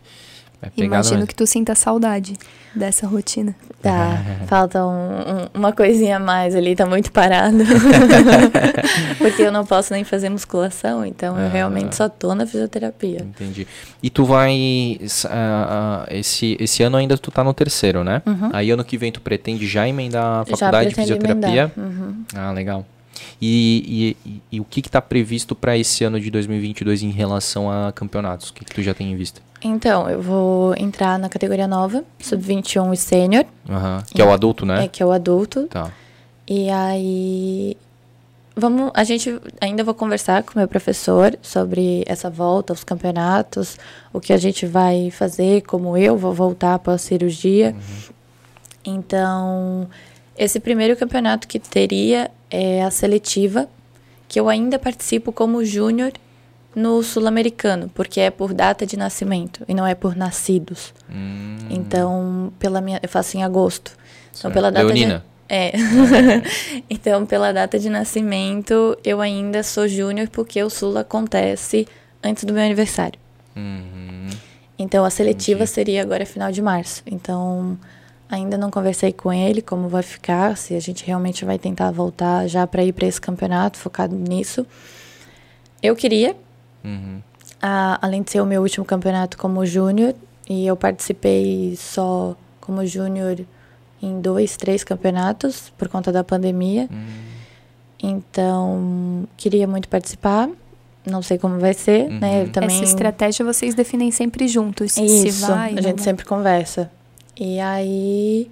é 0.61 0.69
Imagino 0.77 1.15
mesmo. 1.17 1.27
que 1.27 1.35
tu 1.35 1.45
sinta 1.47 1.75
saudade 1.75 2.33
dessa 2.75 3.05
rotina. 3.07 3.55
tá, 3.81 4.21
falta 4.47 4.83
um- 4.85 4.89
um- 4.89 5.47
uma 5.53 5.71
coisinha 5.71 6.17
a 6.17 6.19
mais 6.19 6.55
ali, 6.55 6.75
tá 6.75 6.85
muito 6.85 7.11
parado. 7.11 7.57
Porque 9.17 9.41
eu 9.43 9.51
não 9.51 9.65
posso 9.65 9.93
nem 9.93 10.03
fazer 10.03 10.29
musculação, 10.29 11.05
então 11.05 11.37
eu 11.39 11.49
realmente 11.49 11.95
só 11.95 12.09
tô 12.09 12.33
na 12.35 12.45
fisioterapia. 12.45 13.21
Entendi. 13.21 13.67
E 14.01 14.09
tu 14.09 14.25
vai. 14.25 14.99
ah, 15.29 16.05
esse, 16.09 16.57
esse 16.59 16.83
ano 16.83 16.97
ainda 16.97 17.17
tu 17.17 17.31
tá 17.31 17.43
no 17.43 17.53
terceiro, 17.53 18.03
né? 18.03 18.21
Aí 18.53 18.71
ano 18.71 18.83
que 18.83 18.97
vem 18.97 19.11
tu 19.11 19.21
pretende 19.21 19.67
já 19.67 19.87
emendar 19.87 20.23
a 20.23 20.39
Uhum. 20.39 20.45
Já 20.47 20.57
faculdade 20.57 20.89
de 20.89 20.95
fisioterapia? 20.95 21.71
Uhum. 21.77 22.23
Ah, 22.35 22.51
legal. 22.51 22.85
E, 23.41 24.15
e, 24.25 24.41
e, 24.51 24.59
o 24.59 24.65
que 24.65 24.79
está 24.79 25.01
previsto 25.01 25.55
para 25.55 25.77
esse 25.77 26.03
ano 26.03 26.19
de 26.19 26.29
2022 26.31 27.03
em 27.03 27.11
relação 27.11 27.69
a 27.69 27.91
campeonatos? 27.91 28.49
O 28.49 28.53
que, 28.53 28.65
que 28.65 28.73
tu 28.73 28.81
já 28.81 28.93
tem 28.93 29.11
em 29.11 29.15
vista? 29.15 29.41
Então, 29.61 30.09
eu 30.09 30.21
vou 30.21 30.75
entrar 30.77 31.17
na 31.17 31.29
categoria 31.29 31.67
nova, 31.67 32.03
sub-21 32.19 32.93
e 32.93 32.97
sênior. 32.97 33.45
Uhum. 33.67 34.03
Que 34.13 34.21
é 34.21 34.25
o 34.25 34.31
adulto, 34.31 34.65
né? 34.65 34.85
É, 34.85 34.87
que 34.87 35.01
é 35.01 35.05
o 35.05 35.11
adulto. 35.11 35.67
Tá. 35.67 35.91
E 36.47 36.69
aí. 36.69 37.77
Vamos, 38.59 38.89
a 38.95 39.03
gente 39.03 39.39
ainda 39.61 39.83
vou 39.83 39.93
conversar 39.93 40.41
com 40.41 40.53
o 40.53 40.57
meu 40.57 40.67
professor 40.67 41.37
sobre 41.43 42.03
essa 42.07 42.27
volta 42.27 42.73
aos 42.73 42.83
campeonatos, 42.83 43.77
o 44.11 44.19
que 44.19 44.33
a 44.33 44.37
gente 44.37 44.65
vai 44.65 45.11
fazer, 45.11 45.61
como 45.61 45.95
eu 45.95 46.17
vou 46.17 46.33
voltar 46.33 46.73
após 46.73 46.95
a 46.95 47.05
cirurgia. 47.05 47.75
Uhum. 47.75 48.15
Então, 48.95 49.87
esse 50.35 50.59
primeiro 50.59 50.95
campeonato 50.95 51.47
que 51.47 51.59
teria 51.59 52.31
é 52.49 52.83
a 52.83 52.91
seletiva, 52.91 53.67
que 54.27 54.39
eu 54.39 54.49
ainda 54.49 54.77
participo 54.77 55.31
como 55.31 55.63
júnior 55.63 56.11
no 56.75 57.01
sul-americano, 57.01 57.89
porque 57.93 58.19
é 58.19 58.29
por 58.29 58.53
data 58.53 58.85
de 58.85 58.97
nascimento 58.97 59.63
e 59.67 59.73
não 59.73 59.85
é 59.85 59.95
por 59.95 60.15
nascidos. 60.15 60.93
Hum. 61.09 61.57
Então, 61.69 62.53
pela 62.59 62.81
minha, 62.81 62.99
eu 63.01 63.09
faço 63.09 63.35
em 63.37 63.43
agosto. 63.43 63.93
Então, 64.37 64.51
pela 64.51 64.71
data 64.71 64.85
Leonina. 64.85 65.19
de 65.19 65.37
é. 65.49 65.71
então, 66.89 67.25
pela 67.25 67.51
data 67.51 67.79
de 67.79 67.89
nascimento, 67.89 68.97
eu 69.03 69.21
ainda 69.21 69.63
sou 69.63 69.87
júnior 69.87 70.27
porque 70.29 70.61
o 70.61 70.69
sul 70.69 70.97
acontece 70.97 71.87
antes 72.23 72.43
do 72.43 72.53
meu 72.53 72.63
aniversário. 72.63 73.19
Uhum. 73.55 74.27
Então, 74.77 75.03
a 75.05 75.09
seletiva 75.09 75.63
Entendi. 75.63 75.71
seria 75.71 76.01
agora 76.01 76.25
final 76.25 76.51
de 76.51 76.61
março. 76.61 77.01
Então, 77.05 77.77
ainda 78.29 78.57
não 78.57 78.69
conversei 78.69 79.11
com 79.13 79.31
ele 79.31 79.61
como 79.61 79.87
vai 79.87 80.03
ficar, 80.03 80.57
se 80.57 80.75
a 80.75 80.79
gente 80.79 81.05
realmente 81.05 81.45
vai 81.45 81.57
tentar 81.57 81.91
voltar 81.91 82.47
já 82.47 82.65
para 82.67 82.83
ir 82.83 82.91
para 82.93 83.07
esse 83.07 83.19
campeonato, 83.21 83.77
focado 83.77 84.15
nisso. 84.15 84.65
Eu 85.81 85.95
queria, 85.95 86.35
Uhum. 86.83 87.21
a- 87.61 87.97
além 88.01 88.21
de 88.23 88.31
ser 88.31 88.41
o 88.41 88.45
meu 88.45 88.61
último 88.61 88.85
campeonato 88.85 89.37
como 89.37 89.65
júnior, 89.65 90.13
e 90.49 90.65
eu 90.67 90.75
participei 90.75 91.75
só 91.77 92.35
como 92.61 92.85
júnior 92.85 93.39
em 94.01 94.19
dois, 94.21 94.55
três 94.57 94.83
campeonatos 94.83 95.71
por 95.77 95.87
conta 95.87 96.11
da 96.11 96.23
pandemia. 96.23 96.87
Então, 98.01 99.27
queria 99.35 99.67
muito 99.67 99.87
participar. 99.87 100.49
Não 101.05 101.21
sei 101.21 101.37
como 101.37 101.57
vai 101.57 101.73
ser, 101.73 102.09
né? 102.09 102.43
Eu 102.43 102.49
também 102.51 102.75
Essa 102.75 102.83
estratégia 102.83 103.43
vocês 103.45 103.73
definem 103.73 104.11
sempre 104.11 104.47
juntos. 104.47 104.91
se 104.91 105.03
isso, 105.03 105.47
vai, 105.47 105.71
a 105.71 105.75
não 105.75 105.81
gente 105.81 105.95
vai. 105.95 106.03
sempre 106.03 106.25
conversa. 106.25 106.91
E 107.39 107.59
aí 107.59 108.49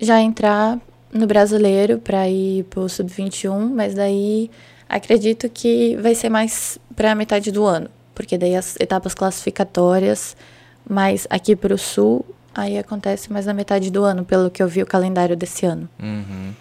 já 0.00 0.20
entrar 0.20 0.78
no 1.12 1.26
brasileiro 1.26 1.98
para 1.98 2.28
ir 2.28 2.64
pro 2.64 2.88
sub-21, 2.88 3.70
mas 3.74 3.94
daí 3.94 4.50
acredito 4.88 5.48
que 5.48 5.96
vai 5.96 6.14
ser 6.14 6.28
mais 6.28 6.78
para 6.96 7.12
a 7.12 7.14
metade 7.14 7.52
do 7.52 7.64
ano, 7.64 7.88
porque 8.14 8.36
daí 8.36 8.56
as 8.56 8.76
etapas 8.80 9.14
classificatórias, 9.14 10.36
mas 10.88 11.26
aqui 11.30 11.54
pro 11.54 11.78
sul 11.78 12.24
aí 12.54 12.78
acontece 12.78 13.32
mais 13.32 13.46
na 13.46 13.54
metade 13.54 13.90
do 13.90 14.04
ano, 14.04 14.24
pelo 14.24 14.50
que 14.50 14.62
eu 14.62 14.68
vi 14.68 14.82
o 14.82 14.86
calendário 14.86 15.36
desse 15.36 15.66
ano. 15.66 15.88
Uhum. 16.00 16.52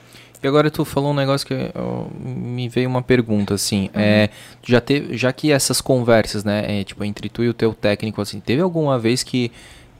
E 0.42 0.48
agora 0.48 0.70
tu 0.70 0.84
falou 0.84 1.12
um 1.12 1.16
negócio 1.16 1.48
que 1.48 1.72
ó, 1.74 2.06
me 2.20 2.68
veio 2.68 2.90
uma 2.90 3.02
pergunta 3.02 3.54
assim, 3.54 3.90
é, 3.94 4.28
tu 4.62 4.70
já 4.70 4.82
teve, 4.82 5.18
já 5.18 5.32
que 5.32 5.52
essas 5.52 5.80
conversas, 5.80 6.44
né, 6.44 6.82
é, 6.82 6.84
tipo 6.84 7.02
entre 7.04 7.30
tu 7.30 7.44
e 7.44 7.50
o 7.50 7.54
teu 7.54 7.74
técnico 7.74 8.22
assim, 8.22 8.42
teve 8.42 8.62
alguma 8.62 9.00
vez 9.00 9.24
que 9.24 9.52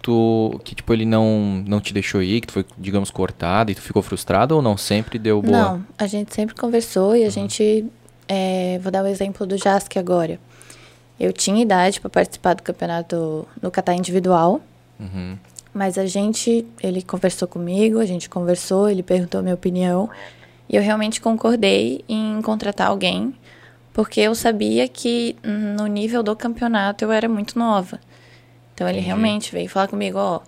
tu 0.04 0.60
que 0.64 0.76
tipo 0.76 0.94
ele 0.94 1.06
não 1.06 1.64
não 1.66 1.80
te 1.82 1.92
deixou 1.94 2.22
ir, 2.22 2.42
que 2.42 2.48
tu 2.48 2.54
foi 2.54 2.66
digamos 2.78 3.10
cortado 3.10 3.72
e 3.72 3.76
tu 3.76 3.82
ficou 3.82 4.04
frustrado 4.04 4.56
ou 4.56 4.62
não 4.62 4.78
sempre 4.78 5.18
deu 5.18 5.42
boa? 5.42 5.58
Não, 5.58 5.86
a 5.98 6.06
gente 6.06 6.32
sempre 6.36 6.54
conversou 6.54 7.16
e 7.16 7.24
a 7.24 7.30
gente. 7.32 7.86
é, 8.28 8.80
vou 8.84 8.92
dar 8.92 9.04
o 9.04 9.08
exemplo 9.08 9.48
do 9.48 9.58
Jask 9.58 9.98
agora. 9.98 10.40
Eu 11.20 11.32
tinha 11.34 11.62
idade 11.62 12.00
para 12.02 12.10
participar 12.10 12.54
do 12.56 12.62
campeonato 12.64 13.48
no 13.62 13.72
Catar 13.72 13.96
individual, 13.96 14.62
Uhum. 15.00 15.38
mas 15.74 15.98
a 15.98 16.06
gente. 16.06 16.66
Ele 16.82 17.02
conversou 17.02 17.48
comigo, 17.48 18.00
a 18.00 18.06
gente 18.06 18.30
conversou, 18.30 18.90
ele 18.90 19.02
perguntou 19.04 19.40
a 19.40 19.44
minha 19.44 19.56
opinião. 19.56 20.10
E 20.70 20.76
eu 20.76 20.82
realmente 20.82 21.20
concordei 21.22 22.04
em 22.10 22.42
contratar 22.42 22.88
alguém, 22.88 23.34
porque 23.94 24.20
eu 24.22 24.34
sabia 24.34 24.88
que 24.88 25.36
no 25.78 25.86
nível 25.88 26.24
do 26.24 26.36
campeonato 26.36 27.04
eu 27.06 27.12
era 27.12 27.28
muito 27.30 27.58
nova. 27.60 28.00
Então 28.74 28.88
ele 28.88 28.98
Entendi. 28.98 29.08
realmente 29.08 29.52
veio 29.52 29.70
falar 29.70 29.88
comigo: 29.88 30.18
ó, 30.18 30.40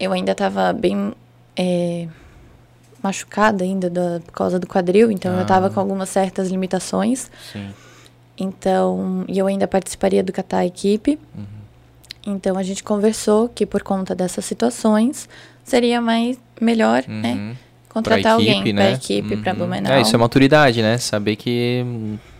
eu 0.00 0.12
ainda 0.12 0.32
estava 0.32 0.72
bem. 0.72 1.12
é, 1.58 2.06
machucada 3.02 3.64
ainda 3.64 3.88
da, 3.88 4.20
por 4.24 4.32
causa 4.32 4.58
do 4.58 4.66
quadril, 4.66 5.10
então 5.10 5.32
eu 5.32 5.38
Ah. 5.38 5.42
estava 5.42 5.70
com 5.70 5.78
algumas 5.80 6.08
certas 6.08 6.48
limitações. 6.50 7.30
Sim. 7.52 7.68
Então, 8.38 9.24
e 9.28 9.38
eu 9.38 9.46
ainda 9.46 9.66
participaria 9.66 10.22
do 10.22 10.32
Catar 10.32 10.66
Equipe. 10.66 11.18
Então 12.26 12.58
a 12.58 12.62
gente 12.62 12.82
conversou 12.82 13.48
que 13.48 13.64
por 13.64 13.82
conta 13.82 14.14
dessas 14.14 14.44
situações 14.44 15.28
seria 15.64 16.00
mais 16.00 16.36
melhor, 16.60 17.04
né, 17.06 17.32
Uhum. 17.34 17.54
contratar 17.88 18.22
Pra 18.22 18.32
alguém 18.32 18.60
equipe, 18.60 18.74
para 18.74 18.84
né? 18.84 18.92
equipe, 18.94 19.36
para 19.36 19.52
Uhum. 19.52 19.58
Blumenau. 19.58 19.92
É, 19.92 20.00
isso 20.00 20.14
é 20.14 20.18
maturidade, 20.18 20.82
né? 20.82 20.98
Saber 20.98 21.36
que, 21.36 21.84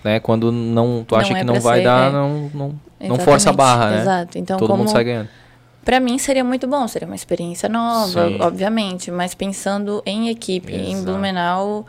né, 0.04 0.18
quando 0.20 0.50
não, 0.50 1.04
tu 1.06 1.14
Não 1.14 1.20
acha 1.20 1.32
é 1.34 1.38
que 1.38 1.44
não 1.44 1.54
pra 1.54 1.62
vai 1.62 1.78
ser, 1.78 1.84
dar, 1.84 2.08
é. 2.08 2.12
não, 2.12 2.50
não, 2.52 2.80
não 3.00 3.16
força 3.18 3.50
a 3.50 3.52
Exatamente, 3.52 3.56
barra, 3.56 3.90
né? 3.90 4.00
Exato. 4.02 4.38
Então, 4.38 4.56
Todo 4.58 4.68
como 4.68 4.80
mundo 4.84 4.92
sai 4.92 5.04
ganhando. 5.04 5.28
para 5.84 6.00
mim 6.00 6.18
seria 6.18 6.42
muito 6.44 6.66
bom, 6.66 6.86
seria 6.88 7.06
uma 7.06 7.14
experiência 7.14 7.68
nova, 7.68 8.28
Sim. 8.28 8.38
obviamente, 8.40 9.10
mas 9.10 9.34
pensando 9.34 10.02
em 10.06 10.28
equipe, 10.28 10.72
em 10.74 10.92
Exato. 10.92 11.04
Blumenau, 11.04 11.86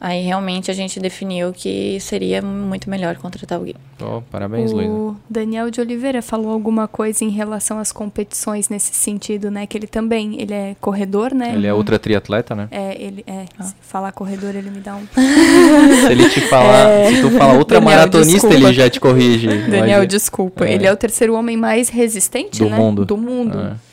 aí 0.00 0.22
realmente 0.22 0.70
a 0.70 0.74
gente 0.74 1.00
definiu 1.00 1.52
que 1.52 1.98
seria 2.00 2.40
muito 2.40 2.88
melhor 2.88 3.16
contratar 3.16 3.58
alguém. 3.58 3.74
Ó, 4.00 4.20
parabéns, 4.30 4.70
Luísa. 4.72 4.90
O 4.90 5.16
Daniel 5.28 5.70
de 5.70 5.80
Oliveira 5.80 6.22
falou 6.22 6.52
alguma 6.52 6.86
coisa 6.86 7.24
em 7.24 7.30
relação 7.30 7.78
às 7.78 7.90
competições 7.90 8.68
nesse 8.68 8.94
sentido, 8.94 9.50
né? 9.50 9.66
Que 9.66 9.76
ele 9.76 9.86
também, 9.86 10.40
ele 10.40 10.54
é 10.54 10.76
corredor, 10.80 11.34
né? 11.34 11.52
Ele 11.54 11.66
é 11.66 11.74
ultra 11.74 11.98
triatleta, 11.98 12.54
né? 12.54 12.68
É, 12.70 12.96
ele 13.00 13.24
é. 13.26 13.44
Ah. 13.58 13.64
Se 13.64 13.74
falar 13.80 14.12
corredor, 14.12 14.54
ele 14.54 14.70
me 14.70 14.80
dá 14.80 14.94
um. 14.94 15.06
Se 16.06 16.12
ele 16.12 16.28
te 16.28 16.40
falar, 16.42 17.06
se 17.06 17.20
tu 17.20 17.30
falar 17.30 17.58
ultra 17.58 17.80
Daniel, 17.80 17.98
maratonista, 17.98 18.48
desculpa. 18.48 18.54
ele 18.56 18.72
já 18.72 18.88
te 18.88 19.00
corrige. 19.00 19.48
Daniel, 19.68 20.06
desculpa. 20.06 20.64
É. 20.64 20.74
Ele 20.74 20.86
é 20.86 20.92
o 20.92 20.96
terceiro 20.96 21.34
homem 21.34 21.56
mais 21.56 21.88
resistente, 21.88 22.60
Do 22.60 22.70
né? 22.70 22.76
mundo. 22.76 23.04
Do 23.04 23.16
mundo. 23.16 23.58
É. 23.58 23.88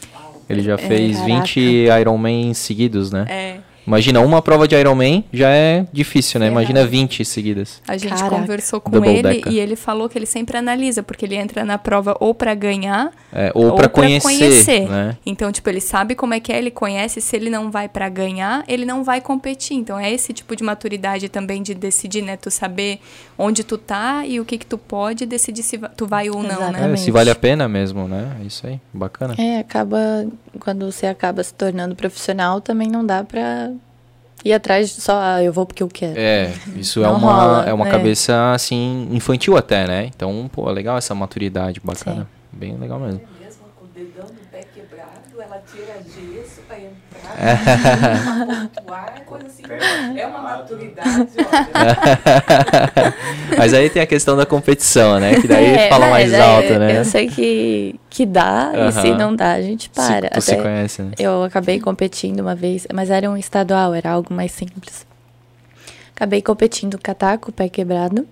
Ele 0.48 0.62
já 0.62 0.78
fez 0.78 1.18
caraca. 1.18 1.42
20 1.42 1.60
Ironman 2.00 2.54
seguidos, 2.54 3.12
né? 3.12 3.26
É. 3.28 3.58
Imagina, 3.86 4.20
uma 4.22 4.42
prova 4.42 4.68
de 4.68 4.76
Ironman 4.76 5.24
já 5.32 5.50
é 5.50 5.86
difícil, 5.94 6.40
né? 6.40 6.48
Imagina 6.48 6.86
20 6.86 7.24
seguidas. 7.26 7.82
A 7.88 7.98
gente 7.98 8.14
Caraca. 8.16 8.30
conversou 8.36 8.82
com 8.82 8.92
Double 8.92 9.10
ele 9.12 9.22
decker. 9.22 9.52
e 9.52 9.60
ele 9.60 9.76
falou 9.76 10.10
que 10.10 10.18
ele 10.18 10.26
sempre 10.26 10.58
analisa, 10.58 11.04
porque 11.04 11.26
ele 11.26 11.36
entra 11.36 11.64
na 11.64 11.78
prova 11.78 12.16
ou 12.20 12.34
pra 12.34 12.56
ganhar 12.56 13.12
É, 13.34 13.52
ou 13.54 13.66
ou 13.66 13.76
pra 13.76 13.88
pra 13.88 13.90
conhecer, 13.90 14.22
conhecer. 14.28 14.90
né? 14.90 15.18
Então, 15.26 15.52
tipo, 15.52 15.70
ele 15.70 15.82
sabe 15.82 16.16
como 16.16 16.34
é 16.34 16.40
que 16.40 16.52
é, 16.52 16.58
ele 16.58 16.72
conhece, 16.72 17.22
se 17.22 17.36
ele 17.36 17.50
não 17.50 17.70
vai 17.70 17.88
pra 17.88 18.10
ganhar, 18.10 18.64
ele 18.68 18.86
não 18.86 19.04
vai 19.04 19.22
competir. 19.22 19.76
Então, 19.78 20.00
é 20.00 20.12
esse 20.12 20.34
tipo 20.34 20.56
de 20.56 20.64
maturidade 20.64 21.30
também 21.30 21.62
de 21.62 21.74
decidir, 21.76 22.22
né? 22.22 22.38
Tu 22.38 22.50
saber 22.50 23.00
onde 23.38 23.64
tu 23.64 23.78
tá 23.78 24.26
e 24.26 24.40
o 24.40 24.46
que 24.46 24.58
que 24.58 24.66
tu 24.66 24.78
pode 24.78 25.26
decidir 25.26 25.64
se 25.64 25.78
tu 25.96 26.08
vai 26.08 26.30
ou 26.30 26.42
não, 26.42 26.48
né? 26.48 26.56
É, 26.56 26.70
Exatamente. 26.70 27.02
se 27.02 27.12
vale 27.12 27.30
a 27.30 27.36
pena 27.36 27.68
mesmo, 27.68 28.08
né? 28.08 28.36
Isso 28.46 28.66
aí, 28.66 28.80
bacana. 28.94 29.36
É, 29.38 29.60
acaba 29.60 30.26
quando 30.60 30.92
você 30.92 31.06
acaba 31.06 31.44
se 31.44 31.54
tornando 31.54 31.96
profissional, 31.96 32.62
também 32.62 32.88
não 32.88 33.06
dá 33.06 33.24
pra 33.24 33.72
ir 34.46 34.54
atrás 34.54 34.92
só, 34.92 35.20
ah, 35.20 35.44
eu 35.44 35.52
vou 35.52 35.66
porque 35.66 35.82
eu 35.82 35.88
quero. 35.88 36.14
É, 36.18 36.54
isso 36.76 37.04
é 37.04 37.08
uma, 37.10 37.34
rola, 37.34 37.66
é 37.66 37.74
uma 37.74 37.86
né? 37.86 37.92
cabeça, 37.92 38.54
assim, 38.54 39.10
infantil 39.12 39.58
até, 39.58 39.88
né? 39.88 40.06
Então, 40.16 40.48
pô, 40.54 40.70
é 40.70 40.72
legal 40.74 40.98
essa 40.98 41.16
maturidade, 41.16 41.82
bacana. 41.84 42.28
Bem 42.52 42.78
legal 42.78 43.00
mesmo. 43.00 43.22
Mesmo 43.42 43.64
com 43.76 43.86
o 43.86 43.88
dedão 43.88 44.28
no 44.28 44.48
pé 44.52 44.64
quebrado, 44.74 45.42
ela 45.42 45.62
tira 45.70 45.96
gesso 46.04 46.62
pra 46.68 46.78
coisa 49.26 49.48
assim. 49.48 49.64
É 50.18 50.28
uma 50.28 50.40
maturidade. 50.40 51.10
Mas 53.58 53.74
aí 53.74 53.90
tem 53.90 54.02
a 54.02 54.08
questão 54.08 54.38
da 54.38 54.46
competição, 54.46 55.20
né? 55.20 55.40
Que 55.40 55.48
daí 55.48 55.66
É, 55.66 55.90
fala 55.90 56.10
mais 56.10 56.32
é, 56.32 56.42
alto, 56.42 56.80
né? 56.80 57.00
Eu 57.00 57.06
sei 57.06 57.28
que, 57.28 58.00
que 58.10 58.26
dá, 58.26 58.72
e 58.88 58.92
se 58.92 59.14
não 59.14 59.36
dá, 59.36 59.54
a 59.54 59.62
gente 59.62 59.90
para. 59.90 60.28
Se, 60.28 60.34
tu 60.34 60.42
se 60.42 60.54
Até 60.54 60.62
conhece, 60.62 61.02
né? 61.02 61.12
eu 61.20 61.44
acabei 61.44 61.80
competindo 61.80 62.40
uma 62.40 62.56
vez, 62.56 62.88
mas 62.94 63.10
era 63.10 63.30
um 63.30 63.38
estadual, 63.38 63.94
era 63.94 64.12
algo 64.12 64.34
mais 64.34 64.52
simples. 64.52 65.06
Acabei 66.16 66.42
competindo 66.42 66.98
cataco, 66.98 67.52
pé 67.52 67.68
quebrado. 67.68 68.26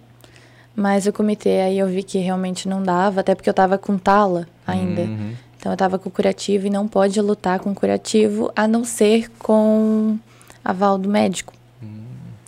Mas 0.76 1.06
o 1.06 1.14
comitê 1.14 1.62
aí 1.62 1.78
eu 1.78 1.88
vi 1.88 2.02
que 2.02 2.18
realmente 2.18 2.68
não 2.68 2.82
dava, 2.82 3.22
até 3.22 3.36
porque 3.36 3.50
eu 3.50 3.54
tava 3.54 3.78
com 3.78 3.98
tala 3.98 4.48
ainda. 4.66 5.02
Uhum. 5.02 5.34
Então 5.64 5.72
eu 5.72 5.77
tava 5.77 5.98
com 5.98 6.10
curativo 6.10 6.68
e 6.68 6.69
não 6.69 6.90
pode 6.90 7.22
lutar 7.22 7.57
com 7.57 7.73
curativo 7.73 8.52
a 8.53 8.68
não 8.68 8.84
ser 8.84 9.31
com 9.40 10.19
aval 10.61 10.98
do 10.98 11.07
médico. 11.07 11.53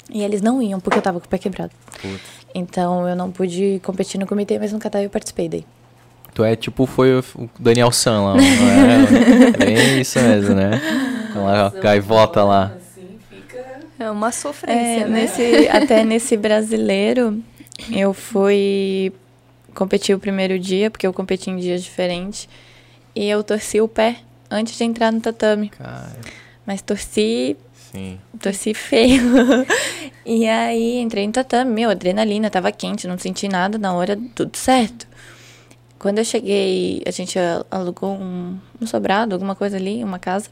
E 0.09 0.21
eles 0.21 0.41
não 0.41 0.61
iam 0.61 0.81
porque 0.81 0.97
eu 0.97 1.01
tava 1.01 1.21
com 1.21 1.25
o 1.25 1.29
pé 1.29 1.37
quebrado. 1.37 1.71
Putz. 2.01 2.19
Então 2.53 3.07
eu 3.07 3.15
não 3.15 3.31
pude 3.31 3.79
competir 3.85 4.19
no 4.19 4.27
comitê, 4.27 4.59
mas 4.59 4.73
no 4.73 4.79
Catar 4.79 5.01
eu 5.01 5.09
participei 5.09 5.47
daí. 5.47 5.65
Tu 6.33 6.43
é 6.43 6.57
tipo, 6.57 6.85
foi 6.85 7.17
o 7.17 7.23
Daniel 7.57 7.89
San 7.89 8.21
lá, 8.21 8.35
não 8.35 8.43
é? 8.43 9.51
Bem 9.65 10.01
isso 10.01 10.19
mesmo, 10.19 10.53
né? 10.53 10.81
Aquela 11.29 11.69
gaivota 11.69 12.43
lá. 12.43 12.73
Assim, 12.75 13.17
É 13.97 14.11
uma 14.11 14.33
sofrência, 14.33 15.03
É, 15.03 15.07
né? 15.07 15.21
nesse, 15.21 15.69
até 15.69 16.03
nesse 16.03 16.35
brasileiro, 16.35 17.41
eu 17.89 18.13
fui 18.13 19.13
competir 19.73 20.13
o 20.13 20.19
primeiro 20.19 20.59
dia, 20.59 20.91
porque 20.91 21.07
eu 21.07 21.13
competi 21.13 21.49
em 21.49 21.55
dias 21.55 21.81
diferentes, 21.81 22.49
e 23.15 23.25
eu 23.29 23.43
torci 23.43 23.79
o 23.81 23.87
pé 23.87 24.17
antes 24.49 24.77
de 24.77 24.83
entrar 24.83 25.11
no 25.11 25.21
tatame. 25.21 25.69
Cara, 25.69 26.11
Mas 26.65 26.81
torci, 26.81 27.55
sim. 27.91 28.19
torci 28.39 28.73
feio. 28.73 29.21
e 30.25 30.47
aí 30.47 30.99
entrei 30.99 31.25
no 31.27 31.33
tatame, 31.33 31.71
meu, 31.71 31.89
adrenalina, 31.89 32.49
tava 32.49 32.71
quente, 32.71 33.07
não 33.07 33.17
senti 33.17 33.47
nada 33.47 33.77
na 33.77 33.93
hora, 33.93 34.17
tudo 34.35 34.55
certo. 34.57 35.07
Quando 35.97 36.19
eu 36.19 36.25
cheguei, 36.25 37.01
a 37.07 37.11
gente 37.11 37.37
alugou 37.71 38.11
um, 38.13 38.57
um 38.81 38.85
sobrado, 38.85 39.33
alguma 39.33 39.55
coisa 39.55 39.77
ali, 39.77 40.03
uma 40.03 40.19
casa. 40.19 40.49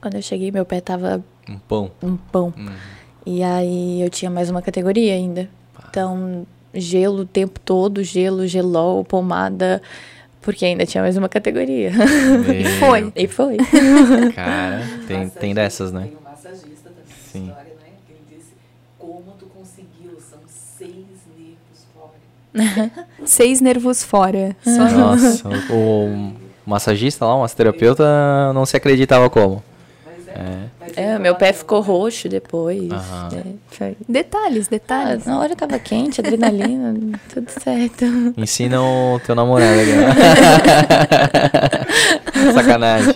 Quando 0.00 0.16
eu 0.16 0.22
cheguei, 0.22 0.50
meu 0.50 0.64
pé 0.66 0.80
tava 0.80 1.24
Um 1.48 1.58
pão. 1.58 1.90
um 2.02 2.16
pão. 2.16 2.52
Hum. 2.56 2.68
E 3.24 3.42
aí 3.42 4.02
eu 4.02 4.10
tinha 4.10 4.30
mais 4.30 4.50
uma 4.50 4.60
categoria 4.60 5.14
ainda. 5.14 5.48
Então, 5.88 6.46
gelo 6.74 7.22
o 7.22 7.26
tempo 7.26 7.58
todo, 7.60 8.02
gelo, 8.04 8.46
gelol, 8.46 9.02
pomada, 9.04 9.80
porque 10.46 10.64
ainda 10.64 10.86
tinha 10.86 11.02
mais 11.02 11.16
uma 11.16 11.28
categoria. 11.28 11.90
Meu, 11.90 12.70
foi. 12.78 13.12
e 13.16 13.26
foi. 13.26 13.56
Cara, 14.32 14.80
tem, 15.08 15.28
tem 15.28 15.52
dessas, 15.52 15.90
né? 15.90 16.02
Tem 16.02 16.16
um 16.16 16.22
massagista 16.22 16.88
também 16.88 17.04
Sim. 17.32 17.48
história, 17.48 17.72
né? 17.72 17.88
Que 18.06 18.12
ele 18.12 18.22
disse, 18.38 18.52
como 18.96 19.32
tu 19.36 19.46
conseguiu? 19.46 20.16
São 20.20 20.38
seis 20.46 21.04
nervos 21.36 21.84
fora. 21.92 23.18
Seis 23.24 23.60
nervos 23.60 24.04
fora. 24.04 24.56
Só 24.62 24.88
Nossa, 24.88 25.48
o, 25.72 26.04
o 26.64 26.70
massagista 26.70 27.26
lá, 27.26 27.34
o 27.34 27.40
massoterapeuta, 27.40 28.52
não 28.54 28.64
se 28.64 28.76
acreditava 28.76 29.28
como. 29.28 29.64
É. 30.96 31.02
é, 31.14 31.18
meu 31.18 31.34
pé 31.34 31.52
ficou 31.52 31.80
roxo 31.80 32.28
depois. 32.28 32.90
Aham. 32.90 33.28
É, 33.34 33.42
foi- 33.70 33.96
Detalhes, 34.08 34.66
Ah, 34.66 34.70
detalhes. 34.70 35.24
na 35.26 35.38
hora 35.40 35.54
tava 35.56 35.78
quente, 35.78 36.20
adrenalina, 36.20 36.94
tudo 37.32 37.50
certo. 37.50 38.04
Ensina 38.36 38.80
o 38.82 39.18
teu 39.24 39.34
namorado 39.34 39.80
aqui. 39.80 39.92
Sacanagem. 42.54 43.14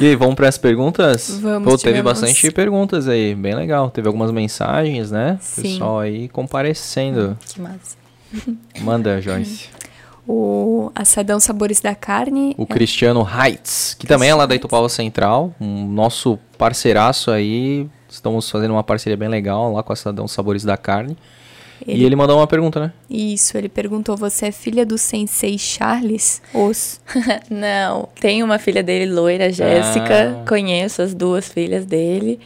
E 0.00 0.06
aí, 0.06 0.14
vamos 0.16 0.36
para 0.36 0.48
as 0.48 0.56
perguntas? 0.56 1.28
Vamos, 1.40 1.64
Pô, 1.64 1.76
teve 1.76 1.96
tivemos- 1.98 2.20
bastante 2.20 2.50
perguntas 2.52 3.08
aí, 3.08 3.34
bem 3.34 3.54
legal. 3.54 3.90
Teve 3.90 4.06
algumas 4.06 4.30
mensagens, 4.30 5.10
né? 5.10 5.38
Sim. 5.40 5.62
Pessoal 5.62 5.98
aí 6.00 6.28
comparecendo. 6.28 7.36
Que 7.48 7.60
massa. 7.60 7.96
Manda, 8.80 9.20
Joyce. 9.20 9.68
O 10.28 10.92
Assadão 10.94 11.40
Sabores 11.40 11.80
da 11.80 11.94
Carne. 11.94 12.54
O 12.58 12.66
Cristiano 12.66 13.26
Heights, 13.26 13.96
que 13.98 14.06
também 14.06 14.28
é 14.28 14.34
lá 14.34 14.44
da 14.44 14.54
Itupava 14.54 14.88
Central, 14.90 15.54
um 15.58 15.86
nosso 15.88 16.38
parceiraço 16.58 17.30
aí. 17.30 17.86
Estamos 18.10 18.50
fazendo 18.50 18.72
uma 18.72 18.84
parceria 18.84 19.16
bem 19.16 19.28
legal 19.28 19.72
lá 19.72 19.82
com 19.82 19.92
a 19.92 19.96
Cidadão 19.96 20.28
Sabores 20.28 20.64
da 20.64 20.76
Carne. 20.76 21.16
E 21.86 21.92
Ele- 21.92 22.04
ele 22.06 22.16
mandou 22.16 22.36
uma 22.38 22.46
pergunta, 22.46 22.78
né? 22.80 22.92
Isso, 23.08 23.56
ele 23.56 23.68
perguntou: 23.68 24.16
você 24.16 24.46
é 24.46 24.52
filha 24.52 24.84
do 24.84 24.98
sensei 24.98 25.56
Charles? 25.56 26.42
Os. 26.52 27.00
Não, 27.48 28.08
tem 28.20 28.42
uma 28.42 28.58
filha 28.58 28.82
dele, 28.82 29.10
loira, 29.10 29.50
Jéssica. 29.52 30.36
Ah. 30.42 30.44
Conheço 30.48 31.00
as 31.00 31.14
duas 31.14 31.48
filhas 31.48 31.86
dele. 31.86 32.38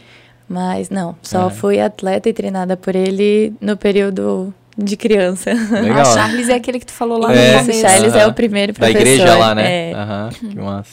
Mas 0.47 0.89
não, 0.89 1.15
só 1.23 1.47
Ah. 1.47 1.49
fui 1.49 1.79
atleta 1.79 2.29
e 2.29 2.33
treinada 2.33 2.77
por 2.77 2.95
ele 2.95 3.53
no 3.59 3.75
período 3.75 4.53
de 4.77 4.97
criança. 4.97 5.51
Legal. 5.53 6.01
Ah, 6.01 6.05
Charles 6.05 6.49
é 6.49 6.55
aquele 6.55 6.79
que 6.79 6.85
tu 6.85 6.93
falou 6.93 7.19
lá 7.19 7.33
É. 7.33 7.53
no 7.53 7.59
começo. 7.61 7.81
Charles 7.81 8.13
é 8.15 8.21
Aham. 8.21 8.29
o 8.29 8.33
primeiro 8.33 8.73
Da 8.73 8.79
professor. 8.79 9.01
igreja 9.01 9.35
lá, 9.37 9.55
né? 9.55 9.91
É. 9.91 9.93
Aham, 9.93 10.29
que 10.31 10.55
massa. 10.59 10.91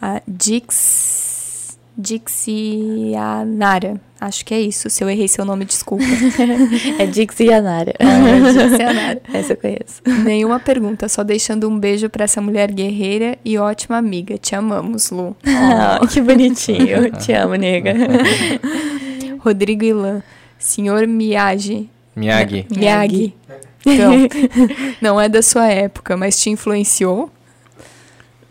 A 0.00 0.22
Dix. 0.26 1.78
Dixianara. 1.94 4.00
Acho 4.20 4.44
que 4.44 4.54
é 4.54 4.60
isso. 4.60 4.88
Se 4.88 5.02
eu 5.04 5.10
errei 5.10 5.28
seu 5.28 5.44
nome, 5.44 5.64
desculpa. 5.64 6.04
É 6.98 7.06
Dixie 7.06 7.46
Yanara. 7.48 7.92
Dixianara. 7.98 9.20
Essa 9.32 9.52
eu 9.52 9.56
conheço. 9.56 10.00
Nenhuma 10.24 10.58
pergunta, 10.60 11.08
só 11.08 11.22
deixando 11.22 11.68
um 11.68 11.78
beijo 11.78 12.08
pra 12.08 12.24
essa 12.24 12.40
mulher 12.40 12.70
guerreira 12.72 13.36
e 13.44 13.58
ótima 13.58 13.98
amiga. 13.98 14.38
Te 14.38 14.54
amamos, 14.54 15.10
Lu. 15.10 15.36
Ah, 15.46 16.00
que 16.10 16.20
bonitinho. 16.20 17.10
Te 17.18 17.32
amo, 17.34 17.54
nega. 17.56 17.92
Rodrigo 19.40 19.84
Ilan. 19.84 20.22
Senhor 20.58 21.06
Miyagi. 21.06 21.90
Miyagi. 22.14 22.66
Miyagi. 22.74 23.34
Então, 23.86 24.12
não 25.00 25.20
é 25.20 25.28
da 25.28 25.42
sua 25.42 25.66
época, 25.68 26.16
mas 26.16 26.38
te 26.40 26.50
influenciou? 26.50 27.30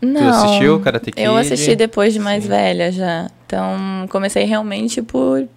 Não. 0.02 0.30
assistiu 0.30 0.80
Karate 0.80 1.12
Kid? 1.12 1.22
Eu 1.22 1.36
assisti 1.38 1.76
depois 1.76 2.12
de 2.14 2.20
mais 2.20 2.44
Sim. 2.44 2.50
velha 2.50 2.92
já. 2.92 3.30
Então, 3.46 4.08
comecei 4.10 4.46
realmente 4.46 5.02
por 5.02 5.48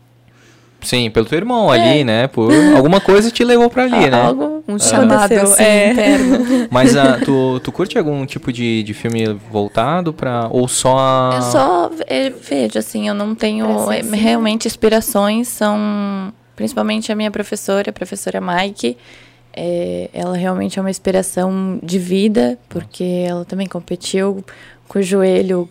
Sim, 0.83 1.11
pelo 1.11 1.25
teu 1.25 1.39
irmão 1.39 1.71
ali, 1.71 2.05
né? 2.05 2.27
Por 2.27 2.53
alguma 2.77 3.01
coisa 3.01 3.31
te 3.31 3.43
levou 3.43 3.71
pra 3.71 3.85
ali, 3.85 4.05
né? 4.11 4.21
algo 4.21 4.63
Um 4.69 4.77
que 4.77 4.85
chamado 4.85 5.33
assim, 5.33 5.63
É. 5.63 5.93
interno. 5.93 6.69
Mas 6.71 6.95
ah, 6.95 7.19
tu, 7.25 7.59
tu 7.61 7.73
curte 7.73 7.97
algum 7.97 8.27
tipo 8.27 8.53
de, 8.53 8.83
de 8.83 8.93
filme 8.93 9.33
voltado 9.51 10.13
pra. 10.13 10.47
Ou 10.51 10.69
só. 10.69 11.31
Eu 11.37 11.43
só 11.43 11.89
ve- 11.89 12.35
vejo, 12.39 12.79
assim, 12.79 13.09
eu 13.09 13.15
não 13.15 13.35
tenho 13.35 13.65
eh, 13.91 14.01
assim. 14.01 14.15
realmente 14.15 14.69
inspirações, 14.69 15.49
são 15.49 16.31
principalmente 16.57 17.11
a 17.13 17.17
minha 17.17 17.31
professora, 17.31 17.91
a 17.91 17.93
professora 17.93 18.41
Mike. 18.41 18.97
É, 19.57 20.11
ela 20.13 20.37
realmente 20.37 20.79
é 20.79 20.83
uma 20.83 20.91
inspiração 20.91 21.79
de 21.83 21.99
vida, 21.99 22.59
porque 22.69 23.25
ela 23.27 23.45
também 23.45 23.69
competiu 23.69 24.45
com 24.89 24.99
o 24.99 25.03
joelho 25.03 25.69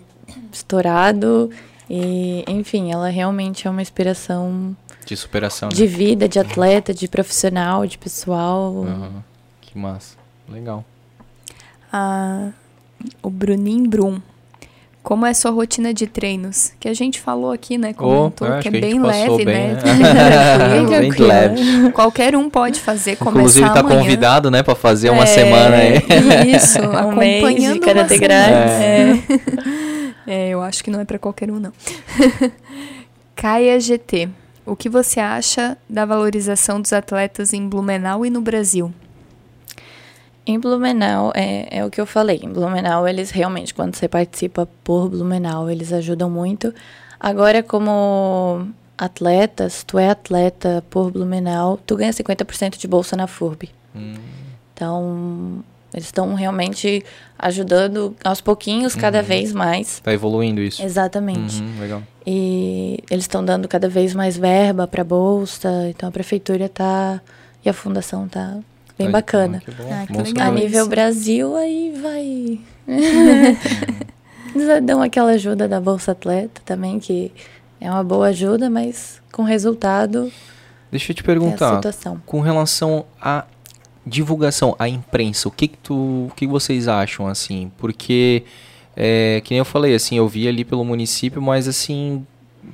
estourado. 0.52 1.50
E, 1.90 2.44
enfim, 2.48 2.92
ela 2.92 3.10
realmente 3.10 3.68
é 3.68 3.70
uma 3.70 3.82
inspiração 3.82 4.76
De 5.06 5.16
superação, 5.18 5.70
né? 5.70 5.76
de 5.76 5.86
vida, 5.86 6.30
de 6.30 6.40
atleta, 6.40 6.94
de 6.94 7.08
profissional, 7.08 7.86
de 7.86 7.98
pessoal. 7.98 8.86
Aham. 8.86 9.24
Que 9.62 9.78
massa. 9.78 10.18
Legal. 10.48 10.86
Ah, 11.92 12.52
o 13.22 13.30
Bruninho 13.30 13.90
Brum. 13.90 14.22
Como 15.04 15.26
é 15.26 15.34
sua 15.34 15.52
rotina 15.52 15.94
de 15.94 16.08
treinos? 16.08 16.72
Que 16.80 16.88
a 16.88 16.94
gente 16.94 17.20
falou 17.20 17.52
aqui, 17.52 17.78
né? 17.78 17.94
Comentou 17.94 18.48
acho 18.48 18.62
que 18.62 18.70
é 18.70 18.72
que 18.72 18.80
bem 18.80 19.02
leve, 19.02 19.44
bem, 19.44 19.74
né? 19.74 19.74
né? 19.84 20.90
Bem 21.02 21.12
Bem 21.12 21.28
leve. 21.28 21.92
Qualquer 21.92 22.36
um 22.38 22.50
pode 22.50 22.80
fazer, 22.80 23.18
começar 23.18 23.40
Inclusive 23.40 23.70
tá 23.74 23.80
amanhã. 23.82 24.00
convidado, 24.00 24.50
né, 24.50 24.64
pra 24.64 24.76
fazer 24.76 25.10
uma 25.10 25.24
É. 25.24 25.28
semana 25.28 25.76
aí. 25.76 25.98
Isso, 26.56 26.80
Um 27.06 27.16
mês 27.16 27.42
de 27.42 27.66
acompanhando 27.68 27.76
uma 27.80 27.86
karatê 27.86 28.18
semana. 28.18 28.28
grátis. 28.48 29.24
É, 30.26 30.50
eu 30.50 30.62
acho 30.62 30.82
que 30.82 30.90
não 30.90 31.02
é 31.02 31.06
pra 31.06 31.20
qualquer 31.20 31.52
um, 31.52 31.60
não. 31.60 31.74
Caia 33.36 33.78
GT. 33.80 34.30
O 34.66 34.74
que 34.78 34.88
você 34.88 35.20
acha 35.20 35.78
da 35.90 36.06
valorização 36.06 36.80
dos 36.80 36.94
atletas 36.94 37.52
em 37.52 37.68
Blumenau 37.68 38.26
e 38.26 38.30
no 38.30 38.40
Brasil? 38.40 38.94
Em 40.46 40.60
Blumenau, 40.60 41.32
é, 41.36 41.68
é 41.80 41.86
o 41.86 41.90
que 41.90 42.02
eu 42.02 42.06
falei. 42.06 42.40
Em 42.44 42.50
Blumenau, 42.50 43.08
eles 43.08 43.32
realmente, 43.32 43.74
quando 43.74 43.96
você 43.96 44.08
participa 44.08 44.68
por 44.84 45.08
Blumenau, 45.10 45.70
eles 45.70 45.94
ajudam 45.94 46.30
muito. 46.30 46.74
Agora, 47.20 47.64
como 47.64 48.68
atletas, 48.98 49.84
tu 49.84 49.98
é 49.98 50.10
atleta 50.10 50.84
por 50.90 51.12
Blumenau, 51.12 51.80
tu 51.86 51.96
ganha 51.96 52.12
50% 52.12 52.78
de 52.78 52.88
bolsa 52.88 53.16
na 53.16 53.28
FURB. 53.28 53.70
Hum, 53.96 54.14
Então, 54.74 55.64
eles 55.94 56.06
estão 56.08 56.34
realmente 56.34 57.04
ajudando 57.38 58.16
aos 58.24 58.42
pouquinhos, 58.42 58.96
cada 58.96 59.20
Uhum. 59.20 59.24
vez 59.24 59.54
mais. 59.54 60.00
tá 60.00 60.12
evoluindo 60.12 60.60
isso. 60.62 60.82
Exatamente. 60.84 61.62
Uhum, 61.62 61.80
legal. 61.80 62.04
E 62.26 63.00
eles 63.10 63.24
estão 63.26 63.46
dando 63.46 63.68
cada 63.68 63.88
vez 63.88 64.14
mais 64.16 64.36
verba 64.38 64.88
para 64.88 65.04
bolsa. 65.04 65.70
Então, 65.90 66.10
a 66.10 66.12
prefeitura 66.12 66.68
tá... 66.68 67.22
E 67.64 67.70
a 67.70 67.74
fundação 67.74 68.28
tá 68.28 68.58
bem 68.98 69.08
Tá- 69.08 69.12
bacana. 69.14 69.60
que 69.60 69.72
bom. 69.72 69.90
Ah, 69.92 70.06
que 70.08 70.14
Bom. 70.14 70.42
A 70.42 70.52
nível. 70.52 70.88
Brasil, 70.88 71.56
aí 71.56 71.94
vai. 72.02 72.60
Eles 74.56 74.84
dão 74.84 75.02
aquela 75.02 75.32
ajuda 75.32 75.68
da 75.68 75.80
Bolsa 75.82 76.12
Atleta 76.12 76.62
também, 76.64 77.00
que 77.00 77.32
é 77.82 77.90
uma 77.90 78.04
boa 78.04 78.28
ajuda, 78.28 78.70
mas 78.70 79.22
com 79.32 79.44
resultado 79.44 80.32
Deixa 80.92 81.12
eu 81.12 81.16
te 81.16 81.22
é 81.22 81.26
perguntar, 81.26 81.82
com 82.26 82.40
relação 82.40 83.06
à 83.20 83.46
divulgação, 84.06 84.76
à 84.78 84.88
imprensa, 84.88 85.48
o 85.48 85.52
que 85.52 85.68
que 85.70 85.78
tu, 85.78 86.28
o 86.30 86.32
que 86.36 86.46
vocês 86.46 86.88
acham 86.88 87.28
assim? 87.28 87.72
Porque 87.80 88.44
é, 88.96 89.42
que 89.44 89.52
nem 89.52 89.58
eu 89.60 89.66
falei, 89.66 89.96
assim, 89.96 90.18
eu 90.18 90.28
vi 90.28 90.48
ali 90.48 90.64
pelo 90.64 90.86
município, 90.86 91.42
mas 91.42 91.68
assim 91.68 92.26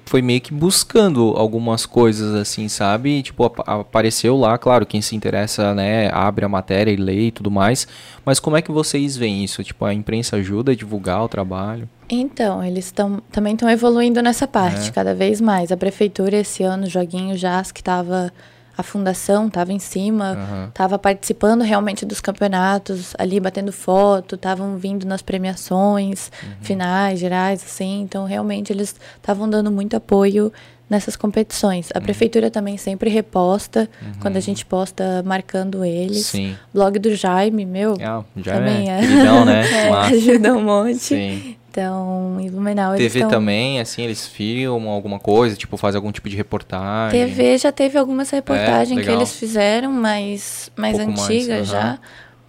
foi 0.06 0.22
meio 0.22 0.42
que 0.42 0.54
buscando 0.54 1.34
algumas 1.36 1.86
coisas 1.86 2.34
assim, 2.36 2.68
sabe? 2.68 3.20
E, 3.20 3.24
Tipo, 3.24 3.46
ap- 3.46 3.60
apareceu 3.68 4.36
lá, 4.38 4.58
claro, 4.58 4.86
quem 4.86 5.02
se 5.02 5.16
interessa, 5.16 5.74
né, 5.76 6.10
abre 6.14 6.46
a 6.46 6.50
matéria 6.50 6.92
e 6.92 6.96
lê 6.96 7.28
e 7.28 7.32
tudo 7.32 7.52
mais. 7.52 7.88
Mas 8.26 8.40
como 8.40 8.58
é 8.58 8.62
que 8.62 8.72
vocês 8.72 9.16
veem 9.18 9.44
isso? 9.44 9.64
Tipo, 9.64 9.86
a 9.86 9.94
imprensa 9.94 10.36
ajuda 10.38 10.72
a 10.72 10.76
divulgar 10.76 11.24
o 11.24 11.28
trabalho? 11.30 11.88
Então, 12.10 12.64
eles 12.64 12.92
tão, 12.92 13.22
também 13.32 13.54
estão 13.54 13.70
evoluindo 13.70 14.22
nessa 14.22 14.48
parte, 14.48 14.90
É. 14.90 14.92
cada 14.92 15.14
vez 15.14 15.40
mais. 15.40 15.72
A 15.72 15.78
prefeitura, 15.78 16.38
esse 16.38 16.64
ano, 16.64 16.86
o 16.88 16.90
Joguinho 16.90 17.36
Jazz, 17.38 17.72
que 17.72 17.82
estava. 17.82 18.32
A 18.80 18.84
fundação 18.84 19.48
estava 19.48 19.74
em 19.74 19.78
cima, 19.80 20.38
estava 20.70 20.98
participando 20.98 21.64
realmente 21.64 22.06
dos 22.06 22.22
campeonatos, 22.22 23.14
ali 23.20 23.38
batendo 23.38 23.74
foto, 23.74 24.36
estavam 24.36 24.78
vindo 24.78 25.06
nas 25.06 25.22
premiações 25.22 26.32
Uhum. 26.42 26.50
finais, 26.62 27.20
gerais, 27.20 27.62
assim. 27.62 28.00
Então, 28.02 28.24
realmente, 28.24 28.72
eles 28.72 28.96
estavam 29.18 29.50
dando 29.50 29.70
muito 29.70 29.98
apoio 29.98 30.50
nessas 30.90 31.16
competições. 31.18 31.90
A 31.94 32.00
prefeitura 32.00 32.50
também 32.50 32.78
sempre 32.78 33.10
reposta, 33.10 33.88
quando 34.22 34.38
a 34.38 34.40
gente 34.40 34.66
posta 34.66 35.22
marcando 35.26 35.84
eles. 35.84 36.28
Sim. 36.28 36.56
Blog 36.74 36.98
do 37.00 37.14
Jaime, 37.14 37.66
meu, 37.66 37.96
Ah, 38.02 38.24
já 38.38 38.54
Também 38.56 38.90
é, 38.90 38.98
é. 38.98 39.00
queridão, 39.02 39.46
né? 39.46 39.62
é, 39.70 39.90
ajuda 39.92 40.54
um 40.54 40.64
monte. 40.64 40.98
Sim. 41.00 41.56
Então, 41.72 42.38
em 42.40 42.50
Blumenau 42.50 42.96
eles 42.96 43.12
TV 43.14 43.20
tão- 43.22 43.30
também, 43.30 43.80
assim, 43.80 44.02
eles 44.04 44.28
filmam 44.28 44.90
alguma 44.92 45.20
coisa, 45.20 45.56
tipo, 45.56 45.78
fazem 45.78 45.98
algum 45.98 46.12
tipo 46.12 46.28
de 46.28 46.36
reportagem. 46.36 47.28
TV 47.28 47.58
já 47.60 47.72
teve 47.72 47.98
algumas 47.98 48.30
reportagens 48.32 48.90
que 48.90 48.96
legal. 49.06 49.16
eles 49.18 49.36
fizeram, 49.36 49.92
mas 49.92 50.72
mais 50.76 50.98
Pouco 50.98 51.12
mais, 51.12 51.24
antigas 51.30 51.72
aham. 51.74 51.82
já. 51.82 52.00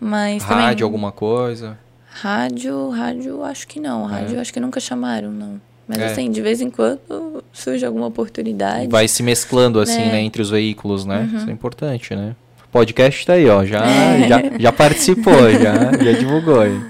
Mas 0.01 0.43
Rádio, 0.43 0.65
também, 0.69 0.83
alguma 0.85 1.13
coisa. 1.13 1.79
Rádio, 2.11 2.89
rádio, 2.91 3.45
acho 3.45 3.69
que 3.69 3.79
não. 3.79 4.05
Rádio, 4.05 4.41
acho 4.41 4.53
que 4.53 4.59
nunca 4.61 4.81
chamaram, 4.81 5.31
não. 5.31 5.61
Mas 5.87 5.99
É. 5.99 6.07
assim, 6.07 6.31
de 6.31 6.41
vez 6.41 6.61
em 6.61 6.71
quando 6.71 7.45
surge 7.53 7.85
alguma 7.85 8.07
oportunidade. 8.07 8.89
Vai 8.89 9.07
se 9.09 9.23
mesclando, 9.23 9.81
assim, 9.81 10.01
É. 10.03 10.13
né, 10.13 10.21
entre 10.23 10.41
os 10.41 10.49
veículos, 10.49 11.05
né? 11.05 11.29
Uhum. 11.31 11.39
Isso 11.39 11.51
é 11.51 11.53
importante, 11.53 12.15
né? 12.17 12.35
Podcast 12.73 13.27
tá 13.27 13.33
aí, 13.35 13.49
ó, 13.49 13.65
já, 13.65 13.83
já, 14.29 14.43
já 14.59 14.73
participou, 14.73 15.51
já, 15.53 15.93
já 16.03 16.13
divulgou 16.19 16.61
aí. 16.61 16.81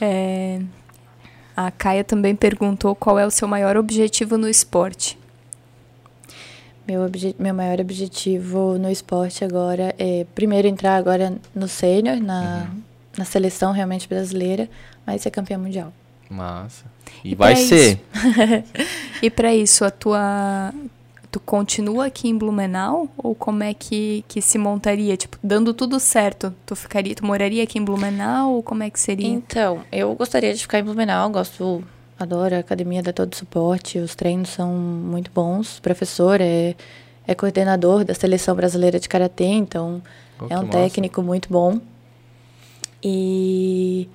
É, 0.00 0.31
a 1.56 1.70
Caia 1.70 2.02
também 2.04 2.34
perguntou 2.34 2.94
qual 2.94 3.18
é 3.18 3.26
o 3.26 3.30
seu 3.30 3.46
maior 3.48 3.76
objetivo 3.76 4.36
no 4.38 4.48
esporte. 4.48 5.18
Meu, 6.86 7.02
obje- 7.04 7.36
meu 7.38 7.54
maior 7.54 7.80
objetivo 7.80 8.76
no 8.78 8.90
esporte 8.90 9.44
agora 9.44 9.94
é, 9.98 10.26
primeiro, 10.34 10.66
entrar 10.66 10.96
agora 10.96 11.32
no 11.54 11.68
sênior, 11.68 12.16
na, 12.20 12.66
Uhum. 12.72 12.80
na 13.18 13.24
seleção 13.24 13.72
realmente 13.72 14.08
brasileira, 14.08 14.68
mas 15.06 15.22
ser 15.22 15.30
campeã 15.30 15.56
mundial. 15.58 15.92
Massa. 16.28 16.84
E, 17.24 17.32
E 17.32 17.34
vai 17.34 17.54
ser. 17.56 18.00
E 19.22 19.30
para 19.30 19.54
isso, 19.54 19.84
a 19.84 19.90
tua 19.90 20.72
tu 21.32 21.40
continua 21.40 22.06
aqui 22.06 22.28
em 22.28 22.36
Blumenau 22.36 23.08
ou 23.16 23.34
como 23.34 23.62
é 23.64 23.72
que, 23.74 24.22
que 24.28 24.42
se 24.42 24.58
montaria? 24.58 25.16
Tipo, 25.16 25.38
dando 25.42 25.72
tudo 25.72 25.98
certo, 25.98 26.54
tu 26.66 26.76
ficaria, 26.76 27.14
tu 27.14 27.24
moraria 27.24 27.62
aqui 27.64 27.78
em 27.78 27.84
Blumenau 27.84 28.52
ou 28.52 28.62
como 28.62 28.82
é 28.82 28.90
que 28.90 29.00
seria? 29.00 29.26
Então, 29.26 29.80
eu 29.90 30.14
gostaria 30.14 30.52
de 30.52 30.60
ficar 30.60 30.78
em 30.78 30.84
Blumenau, 30.84 31.30
gosto, 31.30 31.82
adoro 32.18 32.54
a 32.54 32.58
academia, 32.58 33.02
dá 33.02 33.12
todo 33.14 33.34
suporte, 33.34 33.98
os 33.98 34.14
treinos 34.14 34.50
são 34.50 34.68
muito 34.72 35.30
bons. 35.34 35.78
O 35.78 35.82
professor 35.82 36.38
é, 36.40 36.76
é 37.26 37.34
coordenador 37.34 38.04
da 38.04 38.12
seleção 38.14 38.54
brasileira 38.54 39.00
de 39.00 39.08
karatê, 39.08 39.46
então 39.46 40.02
Oh, 40.40 40.46
é 40.50 40.58
um 40.58 40.66
massa. 40.66 40.72
técnico 40.72 41.22
muito 41.22 41.48
bom. 41.48 41.80
E, 43.02 44.08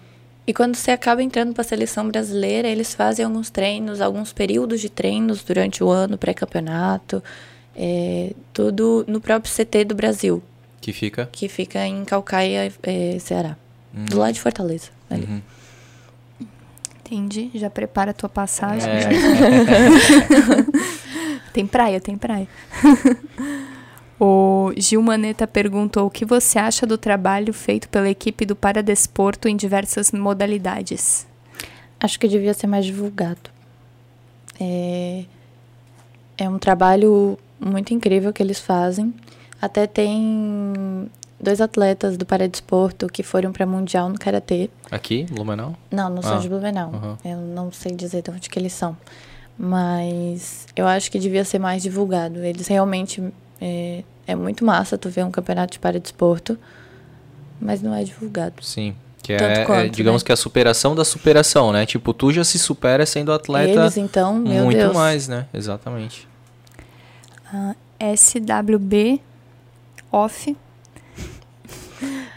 e 0.47 0.53
quando 0.53 0.75
você 0.75 0.91
acaba 0.91 1.21
entrando 1.21 1.53
para 1.53 1.61
a 1.61 1.65
seleção 1.67 2.07
brasileira, 2.07 2.67
eles 2.67 2.93
fazem 2.95 3.25
alguns 3.25 3.49
treinos, 3.49 3.99
alguns 4.01 4.31
períodos 4.33 4.79
de 4.81 4.89
treinos 4.89 5.43
durante 5.43 5.83
o 5.83 5.89
ano, 5.89 6.17
pré-campeonato, 6.17 7.21
é, 7.75 8.31
tudo 8.53 9.03
no 9.07 9.19
próprio 9.21 9.53
CT 9.53 9.83
do 9.85 9.93
Brasil, 9.93 10.41
Que 10.81 10.91
fica. 10.93 11.27
que 11.31 11.47
fica 11.49 11.85
em 11.85 12.03
Calcaia, 12.05 12.71
é, 12.81 13.17
Ceará, 13.19 13.55
Hum. 13.93 14.05
do 14.05 14.17
lado 14.19 14.33
de 14.33 14.41
Fortaleza. 14.41 14.89
Ali. 15.09 15.25
Uhum. 15.25 15.41
Entendi, 17.05 17.49
já 17.55 17.69
prepara 17.69 18.11
a 18.11 18.13
tua 18.13 18.27
passagem. 18.29 18.89
É. 18.89 19.07
Tem 21.53 21.65
praia, 21.65 21.99
tem 22.01 22.17
praia. 22.17 22.47
o 24.19 24.71
Gil 24.77 25.01
Maneta 25.01 25.45
perguntou 25.47 26.07
o 26.07 26.09
que 26.09 26.25
você 26.25 26.57
acha 26.59 26.85
do 26.85 26.97
trabalho 26.97 27.53
feito 27.53 27.87
pela 27.89 28.09
equipe 28.09 28.45
do 28.45 28.55
Paradesporto 28.55 29.47
em 29.47 29.55
diversas 29.55 30.11
modalidades. 30.11 31.27
Acho 31.99 32.19
que 32.19 32.27
devia 32.27 32.53
ser 32.53 32.67
mais 32.67 32.85
divulgado. 32.85 33.49
É, 34.59 35.23
é 36.37 36.49
um 36.49 36.57
trabalho 36.59 37.37
muito 37.59 37.93
incrível 37.93 38.31
que 38.33 38.41
eles 38.41 38.59
fazem. 38.59 39.13
Até 39.61 39.87
tem 39.87 41.09
dois 41.39 41.61
atletas 41.61 42.17
do 42.17 42.25
Paradesporto 42.25 43.07
que 43.07 43.21
foram 43.23 43.51
para 43.51 43.65
Mundial 43.65 44.09
no 44.09 44.17
Karatê. 44.17 44.69
Aqui, 44.91 45.25
Blumenau? 45.31 45.75
Não, 45.91 46.09
não 46.09 46.19
Ah, 46.19 46.23
são 46.23 46.39
de 46.39 46.49
Blumenau. 46.49 46.91
aham. 46.93 47.17
Eu 47.25 47.37
não 47.37 47.71
sei 47.71 47.93
dizer 47.95 48.21
de 48.23 48.31
onde 48.31 48.49
que 48.49 48.57
eles 48.57 48.73
são. 48.73 48.95
Mas 49.57 50.67
eu 50.75 50.87
acho 50.87 51.09
que 51.11 51.17
devia 51.19 51.43
ser 51.43 51.59
mais 51.59 51.81
divulgado. 51.83 52.43
Eles 52.43 52.67
realmente... 52.67 53.23
É, 53.59 54.03
é 54.25 54.35
muito 54.35 54.63
massa 54.65 54.97
tu 54.97 55.09
ver 55.09 55.25
um 55.25 55.31
campeonato 55.31 55.73
de 55.73 55.79
paradesporto, 55.79 56.57
mas 57.59 57.81
não 57.81 57.93
é 57.93 58.03
divulgado. 58.03 58.63
Sim. 58.63 58.95
Que 59.21 59.33
é, 59.33 59.35
é, 59.35 59.65
quanto, 59.65 59.89
digamos 59.89 60.21
né? 60.21 60.25
que 60.25 60.31
a 60.31 60.35
superação 60.35 60.95
da 60.95 61.03
superação, 61.03 61.73
né? 61.73 61.85
Tipo, 61.85 62.13
tu 62.13 62.31
já 62.31 62.43
se 62.43 62.57
supera 62.57 63.05
sendo 63.05 63.33
atleta 63.33 63.81
Eles, 63.81 63.97
então, 63.97 64.35
meu 64.35 64.63
muito 64.63 64.77
Deus. 64.77 64.93
mais, 64.93 65.27
né? 65.27 65.47
Exatamente. 65.53 66.27
A 67.51 67.75
SWB 68.15 69.21
Off 70.11 70.55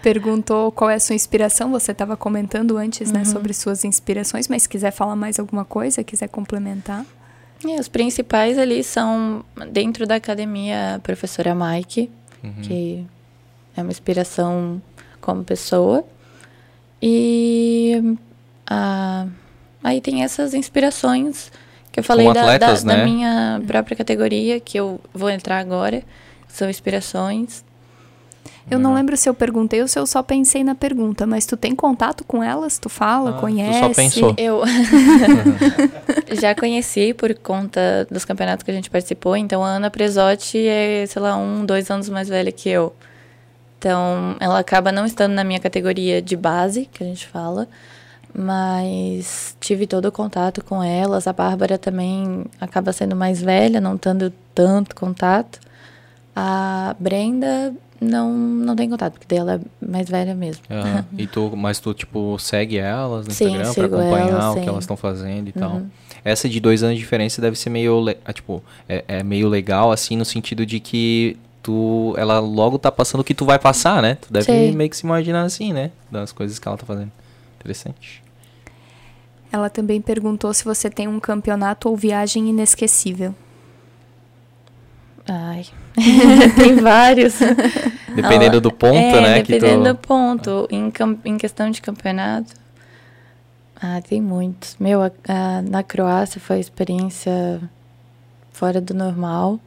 perguntou 0.03 0.73
qual 0.73 0.91
é 0.91 0.95
a 0.95 1.01
sua 1.01 1.15
inspiração. 1.15 1.71
Você 1.71 1.93
estava 1.93 2.17
comentando 2.17 2.77
antes, 2.77 3.13
né, 3.13 3.25
sobre 3.25 3.53
suas 3.53 3.85
inspirações, 3.85 4.49
mas 4.49 4.63
se 4.63 4.69
quiser 4.69 4.91
falar 4.91 5.17
mais 5.17 5.39
alguma 5.39 5.65
coisa, 5.65 6.03
quiser 6.03 6.29
complementar. 6.29 7.05
É, 7.67 7.79
os 7.79 7.89
principais 7.89 8.59
ali 8.59 8.83
são, 8.83 9.45
dentro 9.71 10.07
da 10.07 10.15
academia, 10.15 10.97
a 10.97 10.99
professora 10.99 11.55
Mike, 11.55 12.11
Uhum. 12.43 12.63
que 12.63 13.07
é 13.77 13.83
uma 13.83 13.91
inspiração 13.91 14.81
como 15.21 15.45
pessoa. 15.45 16.05
E 17.03 18.17
a, 18.67 19.27
aí 19.83 20.01
tem 20.01 20.23
essas 20.23 20.55
inspirações 20.55 21.53
que 21.93 22.01
eu 22.01 22.05
falei 22.05 22.27
da, 22.29 22.33
da, 22.33 22.41
atletas, 22.55 22.85
da 22.85 22.97
né? 22.97 23.05
minha 23.05 23.63
própria 23.67 23.97
categoria, 23.97 24.61
que 24.61 24.79
eu 24.79 25.01
vou 25.13 25.29
entrar 25.29 25.59
agora, 25.59 26.03
são 26.49 26.69
inspirações. 26.71 27.65
Eu 28.69 28.79
não 28.79 28.95
lembro 28.95 29.17
se 29.17 29.29
eu 29.29 29.35
perguntei 29.35 29.81
ou 29.81 29.89
se 29.89 29.99
eu 29.99 30.07
só 30.07 30.23
pensei 30.23 30.65
na 30.65 30.75
pergunta, 30.75 31.27
mas 31.27 31.47
tu 31.47 31.57
tem 31.57 31.75
contato 31.75 32.25
com 32.25 32.43
elas? 32.43 32.79
Tu 32.79 32.89
fala, 32.89 33.31
Ah, 33.31 33.33
tu 33.35 33.41
conhece? 33.41 33.79
só 33.81 33.89
pensou. 33.95 34.35
Eu 34.37 34.63
já 36.41 36.55
conheci 36.55 37.15
por 37.15 37.35
conta 37.35 38.07
dos 38.11 38.25
campeonatos 38.25 38.63
que 38.65 38.71
a 38.71 38.75
gente 38.75 38.91
participou. 38.91 39.37
Então, 39.37 39.65
a 39.65 39.69
Ana 39.69 39.91
Presotti 39.91 40.59
é, 40.67 41.05
sei 41.07 41.23
lá, 41.23 41.37
um, 41.37 41.65
dois 41.65 41.91
anos 41.91 42.09
mais 42.09 42.29
velha 42.29 42.53
que 42.53 42.69
eu. 42.69 42.95
Então, 43.79 44.37
ela 44.41 44.59
acaba 44.59 44.93
não 44.93 45.07
estando 45.07 45.33
na 45.33 45.43
minha 45.43 45.59
categoria 45.59 46.21
de 46.21 46.37
base, 46.37 46.89
que 46.93 47.03
a 47.03 47.07
gente 47.07 47.27
fala. 47.27 47.67
Mas 48.33 49.57
tive 49.59 49.87
todo 49.87 50.05
o 50.07 50.13
contato 50.13 50.63
com 50.63 50.83
elas. 50.83 51.27
A 51.27 51.33
Bárbara 51.33 51.77
também 51.79 52.45
acaba 52.61 52.93
sendo 52.93 53.17
mais 53.17 53.43
velha, 53.43 53.81
não 53.81 53.97
tendo 53.97 54.33
tanto 54.55 54.95
contato. 54.95 55.59
A 56.37 56.95
Brenda 56.99 57.75
não, 58.01 58.33
não 58.33 58.75
tem 58.75 58.89
contato, 58.89 59.19
porque 59.19 59.35
ela 59.35 59.55
é 59.55 59.87
mais 59.87 60.09
velha 60.09 60.35
mesmo. 60.35 60.63
Aham. 60.71 61.05
E 61.19 61.27
tu, 61.27 61.55
mas 61.55 61.79
tu, 61.79 61.93
tipo, 61.93 62.39
segue 62.39 62.79
elas 62.79 63.27
no 63.27 63.33
Sim, 63.33 63.45
Instagram 63.45 63.75
pra 63.75 63.85
acompanhar 63.85 64.29
elas, 64.29 64.45
o 64.45 64.55
que 64.55 64.61
sim. 64.61 64.69
elas 64.69 64.85
estão 64.85 64.97
fazendo 64.97 65.49
e 65.49 65.53
tal. 65.53 65.73
Uhum. 65.73 65.87
Essa 66.25 66.49
de 66.49 66.59
dois 66.61 66.83
anos 66.83 66.97
de 66.97 67.01
diferença 67.01 67.43
deve 67.43 67.59
ser 67.59 67.69
meio, 67.69 68.05
ah, 68.25 68.33
tipo, 68.33 68.63
é, 68.89 69.05
é 69.07 69.23
meio 69.23 69.49
legal, 69.49 69.93
assim, 69.93 70.17
no 70.17 70.25
sentido 70.25 70.65
de 70.65 70.81
que 70.81 71.37
tu, 71.63 72.15
ela 72.17 72.39
logo 72.39 72.79
tá 72.79 72.91
passando 72.91 73.21
o 73.21 73.25
que 73.25 73.35
tu 73.35 73.45
vai 73.45 73.59
passar, 73.59 74.01
né? 74.01 74.15
Tu 74.15 74.33
deve 74.33 74.47
Sim. 74.47 74.73
meio 74.73 74.89
que 74.89 74.97
se 74.97 75.05
imaginar 75.05 75.43
assim, 75.43 75.73
né? 75.73 75.91
Das 76.11 76.33
coisas 76.33 76.59
que 76.59 76.67
ela 76.67 76.79
tá 76.79 76.87
fazendo. 76.87 77.13
Interessante. 77.59 78.23
Ela 79.53 79.69
também 79.69 80.01
perguntou 80.01 80.55
se 80.55 80.65
você 80.65 80.89
tem 80.89 81.07
um 81.09 81.21
campeonato 81.21 81.89
ou 81.89 81.97
viagem 81.97 82.49
inesquecível. 82.49 83.35
Ai, 85.29 85.67
tem 86.57 86.77
vários. 86.77 87.35
Dependendo 88.15 88.61
do 88.61 88.71
ponto, 88.73 88.97
é, 88.97 89.21
né? 89.21 89.43
Dependendo 89.43 89.85
do 89.85 89.95
ponto. 89.97 90.69
Em, 90.71 90.93
em 91.25 91.37
questão 91.39 91.71
de 91.71 91.81
campeonato. 91.81 92.55
Ah, 93.81 94.01
tem 94.07 94.21
muitos. 94.21 94.77
Meu, 94.79 95.03
a- 95.03 95.11
a- 95.29 95.63
na 95.63 95.83
Croácia 95.83 96.41
foi 96.41 96.59
experiência 96.61 97.61
fora 98.53 98.81
do 98.81 98.93
normal. 98.95 99.59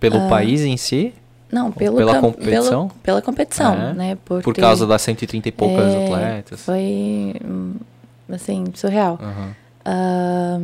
Pelo 0.00 0.16
Ah, 0.18 0.28
país 0.28 0.62
em 0.62 0.76
si? 0.76 1.14
Não, 1.50 1.70
pelo 1.70 1.98
Pela 1.98 2.18
competição? 2.18 2.88
Pelo, 2.88 3.00
pela 3.02 3.22
competição, 3.22 3.74
É? 3.74 3.92
né? 3.92 4.18
Por 4.24 4.42
ter- 4.42 4.60
causa 4.60 4.86
das 4.86 5.02
130 5.02 5.48
e 5.48 5.52
poucas 5.52 5.94
é, 5.94 6.04
atletas. 6.06 6.60
Foi, 6.64 7.34
hum, 7.44 7.74
assim, 8.32 8.64
surreal. 8.74 9.18
Ah, 9.84 10.60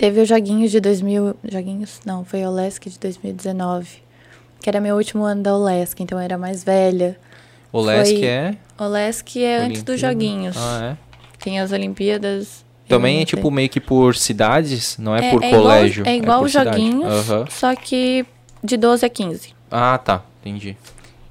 teve 0.00 0.22
os 0.22 0.28
joguinhos 0.28 0.70
de 0.70 0.80
2000. 0.80 1.36
Joguinhos? 1.44 2.00
Não, 2.06 2.24
foi 2.24 2.42
o 2.42 2.48
Olesk 2.50 2.86
de 2.88 2.98
2019. 2.98 3.86
Que 4.62 4.70
era 4.70 4.80
meu 4.80 4.96
último 4.96 5.24
ano 5.24 5.42
da 5.42 5.54
Olesk, 5.54 6.00
então 6.00 6.16
eu 6.18 6.24
era 6.24 6.38
mais 6.38 6.64
velha. 6.64 7.18
O 7.70 7.80
Lesk 7.82 8.12
Foi- 8.16 8.24
é... 8.24 8.54
Olesk 8.78 9.36
é 9.36 9.56
antes 9.58 9.82
dos 9.82 10.02
Olimpíada? 10.02 10.12
joguinhos. 10.12 10.56
Ah, 10.58 10.96
é? 10.96 10.96
Tem 11.38 11.60
as 11.60 11.70
Olimpíadas. 11.70 12.64
Também 12.88 13.20
é 13.20 13.24
tipo 13.26 13.50
meio 13.50 13.68
que 13.68 13.78
por 13.78 14.16
cidades, 14.16 14.96
não 14.98 15.14
é, 15.14 15.30
por 15.30 15.44
igual- 15.44 15.62
colégio. 15.62 16.04
é 16.06 16.16
igual 16.16 16.38
por 16.40 16.46
os 16.46 16.52
joguinhos, 16.52 17.30
Aham. 17.30 17.44
só 17.50 17.74
que 17.76 18.24
de 18.64 18.76
12 18.78 19.04
a 19.04 19.08
15. 19.08 19.54
Ah, 19.70 19.98
tá. 19.98 20.22
Entendi. 20.40 20.76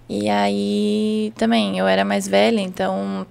E 0.08 0.30
aí 0.30 1.34
também 1.36 1.78
eu 1.78 1.88
era 1.88 2.06
mais 2.06 2.28
velha, 2.28 2.62
então 2.62 3.28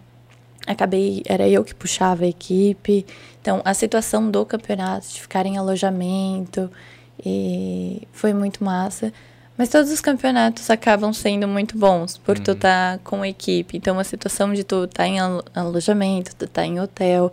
acabei, 0.67 1.23
era 1.27 1.49
eu 1.49 1.65
que 1.65 1.75
puxava 1.75 2.25
a 2.25 2.29
equipe. 2.29 3.07
Então 3.49 3.63
a 3.65 3.73
situação 3.73 4.31
do 4.31 4.45
campeonato, 4.45 5.09
de 5.09 5.23
ficar 5.23 5.47
em 5.47 5.57
alojamento 5.57 6.71
E 7.25 8.07
foi 8.13 8.35
muito 8.35 8.63
massa. 8.63 9.11
Mas 9.57 9.71
todos 9.71 9.91
os 9.91 10.03
campeonatos 10.03 10.69
acabam 10.69 11.15
sendo 11.15 11.49
muito 11.49 11.77
bons 11.77 12.19
por 12.19 12.39
tu 12.39 12.53
estar 12.53 12.99
tá 12.99 13.01
com 13.03 13.23
a 13.23 13.29
equipe. 13.29 13.77
Então, 13.77 13.99
a 13.99 14.05
situação 14.05 14.53
de 14.53 14.63
tu 14.63 14.85
estar 14.85 15.03
tá 15.03 15.09
em 15.09 15.19
alojamento, 15.53 16.37
tu 16.37 16.45
estar 16.45 16.63
tá 16.63 16.67
em 16.67 16.79
hotel, 16.79 17.33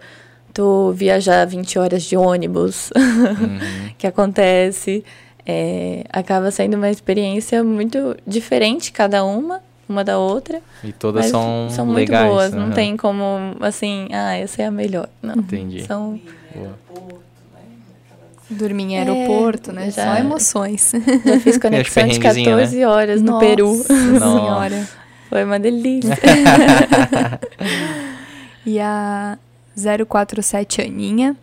tu 0.52 0.92
viajar 0.94 1.46
20 1.46 1.78
horas 1.78 2.02
de 2.02 2.18
ônibus, 2.18 2.90
uhum. 2.96 3.92
que 3.96 4.08
acontece, 4.08 5.06
é, 5.46 6.04
acaba 6.10 6.50
sendo 6.50 6.78
uma 6.78 6.90
experiência 6.90 7.64
muito 7.64 8.18
diferente 8.26 8.92
cada 8.92 9.24
uma, 9.24 9.62
uma 9.88 10.04
da 10.04 10.18
outra. 10.18 10.62
E 10.84 10.92
todas 10.92 11.28
são, 11.28 11.68
são 11.70 11.86
muito 11.86 11.98
legais, 11.98 12.30
boas. 12.30 12.54
Uhum. 12.54 12.60
Não 12.60 12.72
tem 12.72 12.98
como, 12.98 13.56
assim, 13.60 14.08
ah, 14.12 14.36
essa 14.36 14.62
é 14.62 14.66
a 14.66 14.72
melhor. 14.72 15.10
Não. 15.22 15.36
Entendi. 15.36 15.84
São... 15.84 16.20
Boa. 16.54 16.86
Dormir 18.48 18.84
em 18.84 18.98
aeroporto, 19.00 19.72
é, 19.72 19.74
né? 19.74 19.92
Já, 19.92 20.16
Só 20.16 20.22
emoções. 20.22 20.92
Já 21.26 21.40
fiz 21.40 21.58
conexão 21.58 22.08
de 22.08 22.20
14 22.20 22.78
né? 22.78 22.88
horas 22.88 23.22
no 23.22 23.32
Nossa 23.32 23.46
Peru. 23.46 23.74
senhora. 23.74 24.88
Foi 25.30 25.44
uma 25.44 25.60
delícia. 25.60 26.16
e 28.64 28.80
a 28.80 29.38
047 30.08 30.82
Aninha 30.82 31.36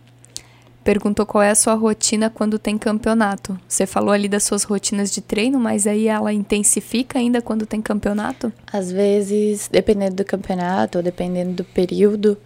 perguntou 0.83 1.25
qual 1.25 1.41
é 1.41 1.49
a 1.49 1.55
sua 1.55 1.73
rotina 1.73 2.29
quando 2.29 2.59
tem 2.59 2.77
campeonato. 2.77 3.59
Você 3.67 3.85
falou 3.85 4.11
ali 4.11 4.27
das 4.27 4.43
suas 4.43 4.63
rotinas 4.63 5.11
de 5.11 5.21
treino, 5.21 5.59
mas 5.59 5.87
aí 5.87 6.07
ela 6.07 6.33
intensifica 6.33 7.19
ainda 7.19 7.41
quando 7.41 7.65
tem 7.65 7.81
campeonato? 7.81 8.51
Às 8.71 8.91
vezes, 8.91 9.69
dependendo 9.71 10.15
do 10.15 10.25
campeonato, 10.25 10.97
ou 10.97 11.03
dependendo 11.03 11.53
do 11.53 11.63
período, 11.63 12.37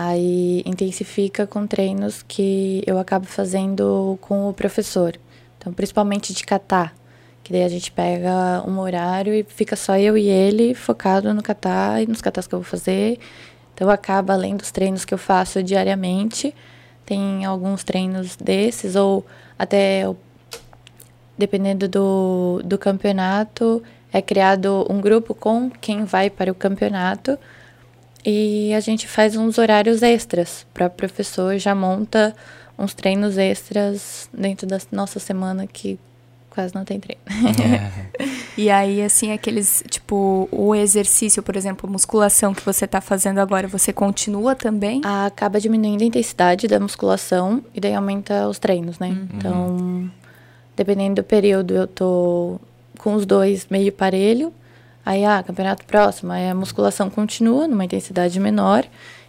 Aí 0.00 0.62
intensifica 0.64 1.44
com 1.44 1.66
treinos 1.66 2.22
que 2.22 2.84
eu 2.86 3.00
acabo 3.00 3.26
fazendo 3.26 4.16
com 4.20 4.48
o 4.48 4.52
professor. 4.54 5.18
Então, 5.58 5.72
principalmente 5.72 6.32
de 6.32 6.44
catar, 6.44 6.94
que 7.42 7.52
daí 7.52 7.64
a 7.64 7.68
gente 7.68 7.90
pega 7.90 8.62
um 8.64 8.78
horário 8.78 9.34
e 9.34 9.42
fica 9.42 9.74
só 9.74 9.98
eu 9.98 10.16
e 10.16 10.28
ele 10.28 10.72
focado 10.72 11.34
no 11.34 11.42
catar 11.42 12.00
e 12.00 12.06
nos 12.06 12.20
catas 12.20 12.46
que 12.46 12.54
eu 12.54 12.60
vou 12.60 12.64
fazer. 12.64 13.18
Então, 13.74 13.90
acaba 13.90 14.34
além 14.34 14.56
dos 14.56 14.70
treinos 14.70 15.04
que 15.04 15.12
eu 15.12 15.18
faço 15.18 15.64
diariamente, 15.64 16.54
tem 17.08 17.46
alguns 17.46 17.82
treinos 17.82 18.36
desses 18.36 18.94
ou 18.94 19.24
até 19.58 20.04
dependendo 21.38 21.88
do, 21.88 22.60
do 22.62 22.76
campeonato, 22.76 23.82
é 24.12 24.20
criado 24.20 24.86
um 24.90 25.00
grupo 25.00 25.34
com 25.34 25.70
quem 25.70 26.04
vai 26.04 26.28
para 26.28 26.52
o 26.52 26.54
campeonato 26.54 27.38
e 28.22 28.74
a 28.74 28.80
gente 28.80 29.08
faz 29.08 29.36
uns 29.36 29.56
horários 29.56 30.02
extras 30.02 30.66
para 30.74 30.88
o 30.88 30.90
professor 30.90 31.56
já 31.56 31.74
monta 31.74 32.36
uns 32.78 32.92
treinos 32.92 33.38
extras 33.38 34.28
dentro 34.30 34.66
da 34.66 34.78
nossa 34.92 35.18
semana 35.18 35.66
que 35.66 35.98
quase 36.50 36.74
não 36.74 36.84
tem 36.84 37.00
treino. 37.00 37.22
É. 37.26 38.18
e 38.58 38.70
aí, 38.70 39.02
assim, 39.02 39.32
aqueles, 39.32 39.82
tipo, 39.88 40.48
o 40.52 40.74
exercício, 40.74 41.42
por 41.42 41.56
exemplo, 41.56 41.88
musculação 41.88 42.52
que 42.52 42.64
você 42.64 42.84
está 42.84 43.00
fazendo 43.00 43.38
agora, 43.38 43.66
você 43.66 43.92
continua 43.92 44.54
também? 44.54 45.00
Acaba 45.04 45.60
diminuindo 45.60 46.02
a 46.02 46.06
intensidade 46.06 46.68
da 46.68 46.78
musculação 46.78 47.64
e 47.74 47.80
daí 47.80 47.94
aumenta 47.94 48.48
os 48.48 48.58
treinos, 48.58 48.98
né? 48.98 49.08
Uhum. 49.08 49.28
Então, 49.34 50.10
dependendo 50.76 51.22
do 51.22 51.24
período, 51.24 51.74
eu 51.74 51.86
tô 51.86 52.60
com 52.98 53.14
os 53.14 53.24
dois 53.24 53.66
meio 53.70 53.92
parelho 53.92 54.52
Aí, 55.08 55.24
ah, 55.24 55.42
campeonato 55.42 55.86
próximo, 55.86 56.32
aí 56.32 56.50
a 56.50 56.54
musculação 56.54 57.08
continua 57.08 57.66
numa 57.66 57.82
intensidade 57.82 58.38
menor 58.38 58.84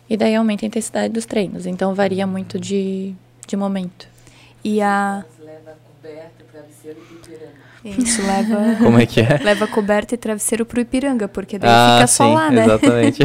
e 0.09 0.17
daí 0.17 0.35
aumenta 0.35 0.65
a 0.65 0.67
intensidade 0.67 1.13
dos 1.13 1.25
treinos. 1.25 1.65
Então 1.65 1.95
varia 1.95 2.27
muito 2.27 2.59
de, 2.59 3.15
de 3.47 3.55
momento. 3.55 4.05
E 4.61 4.81
a. 4.81 5.23
Leva 5.39 5.77
coberta, 5.87 6.43
travesseiro 6.51 6.99
e. 6.99 7.58
Isso, 7.83 8.21
leva. 8.25 8.75
Como 8.83 8.99
é 8.99 9.05
que 9.05 9.21
é? 9.21 9.39
Leva 9.43 9.67
coberta 9.67 10.15
e 10.15 10.17
travesseiro 10.17 10.65
pro 10.65 10.81
Ipiranga, 10.81 11.27
porque 11.27 11.57
daí 11.57 11.69
ah, 11.71 11.95
fica 11.95 12.07
só 12.07 12.27
sim, 12.27 12.33
lá, 12.33 12.51
né? 12.51 12.65
Exatamente. 12.65 13.23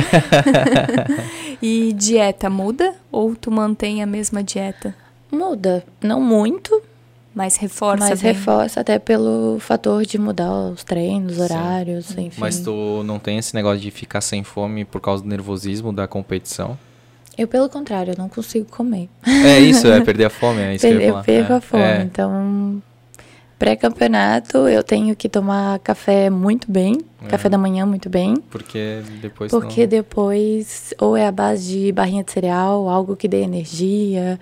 e 1.60 1.92
dieta 1.92 2.48
muda 2.48 2.94
ou 3.10 3.34
tu 3.34 3.50
mantém 3.50 4.02
a 4.02 4.06
mesma 4.06 4.42
dieta? 4.42 4.94
Muda. 5.30 5.84
Não 6.00 6.20
muito, 6.20 6.80
mais 7.34 7.56
reforça. 7.56 8.06
Mais 8.06 8.22
bem. 8.22 8.32
reforça 8.32 8.80
até 8.80 8.98
pelo 8.98 9.58
fator 9.58 10.04
de 10.06 10.18
mudar 10.18 10.52
os 10.52 10.84
treinos, 10.84 11.38
horários, 11.38 12.06
Sim. 12.06 12.26
enfim. 12.26 12.40
Mas 12.40 12.60
tu 12.60 13.02
não 13.04 13.18
tem 13.18 13.38
esse 13.38 13.54
negócio 13.54 13.80
de 13.80 13.90
ficar 13.90 14.20
sem 14.20 14.44
fome 14.44 14.84
por 14.84 15.00
causa 15.00 15.22
do 15.22 15.28
nervosismo 15.28 15.92
da 15.92 16.06
competição? 16.06 16.78
Eu, 17.36 17.48
pelo 17.48 17.68
contrário, 17.68 18.12
eu 18.12 18.16
não 18.16 18.28
consigo 18.28 18.66
comer. 18.66 19.08
É 19.26 19.58
isso, 19.58 19.88
é 19.88 20.00
perder 20.04 20.26
a 20.26 20.30
fome, 20.30 20.60
é 20.60 20.74
isso 20.76 20.86
que 20.86 20.92
eu 20.92 21.00
ia 21.00 21.08
falar. 21.08 21.20
Eu 21.20 21.24
perco 21.24 21.52
é, 21.52 21.56
a 21.56 21.60
fome, 21.60 21.82
é. 21.82 22.02
então... 22.02 22.82
Pré-campeonato, 23.64 24.68
eu 24.68 24.82
tenho 24.82 25.16
que 25.16 25.28
tomar 25.28 25.78
café 25.78 26.28
muito 26.28 26.70
bem, 26.70 26.98
é. 27.24 27.28
café 27.28 27.48
da 27.48 27.56
manhã 27.56 27.86
muito 27.86 28.10
bem. 28.10 28.36
Porque 28.50 29.00
depois 29.22 29.50
Porque 29.50 29.82
não... 29.82 29.88
depois, 29.88 30.92
ou 31.00 31.16
é 31.16 31.26
a 31.26 31.32
base 31.32 31.86
de 31.86 31.92
barrinha 31.92 32.22
de 32.22 32.30
cereal, 32.30 32.88
algo 32.88 33.16
que 33.16 33.26
dê 33.26 33.42
energia, 33.42 34.38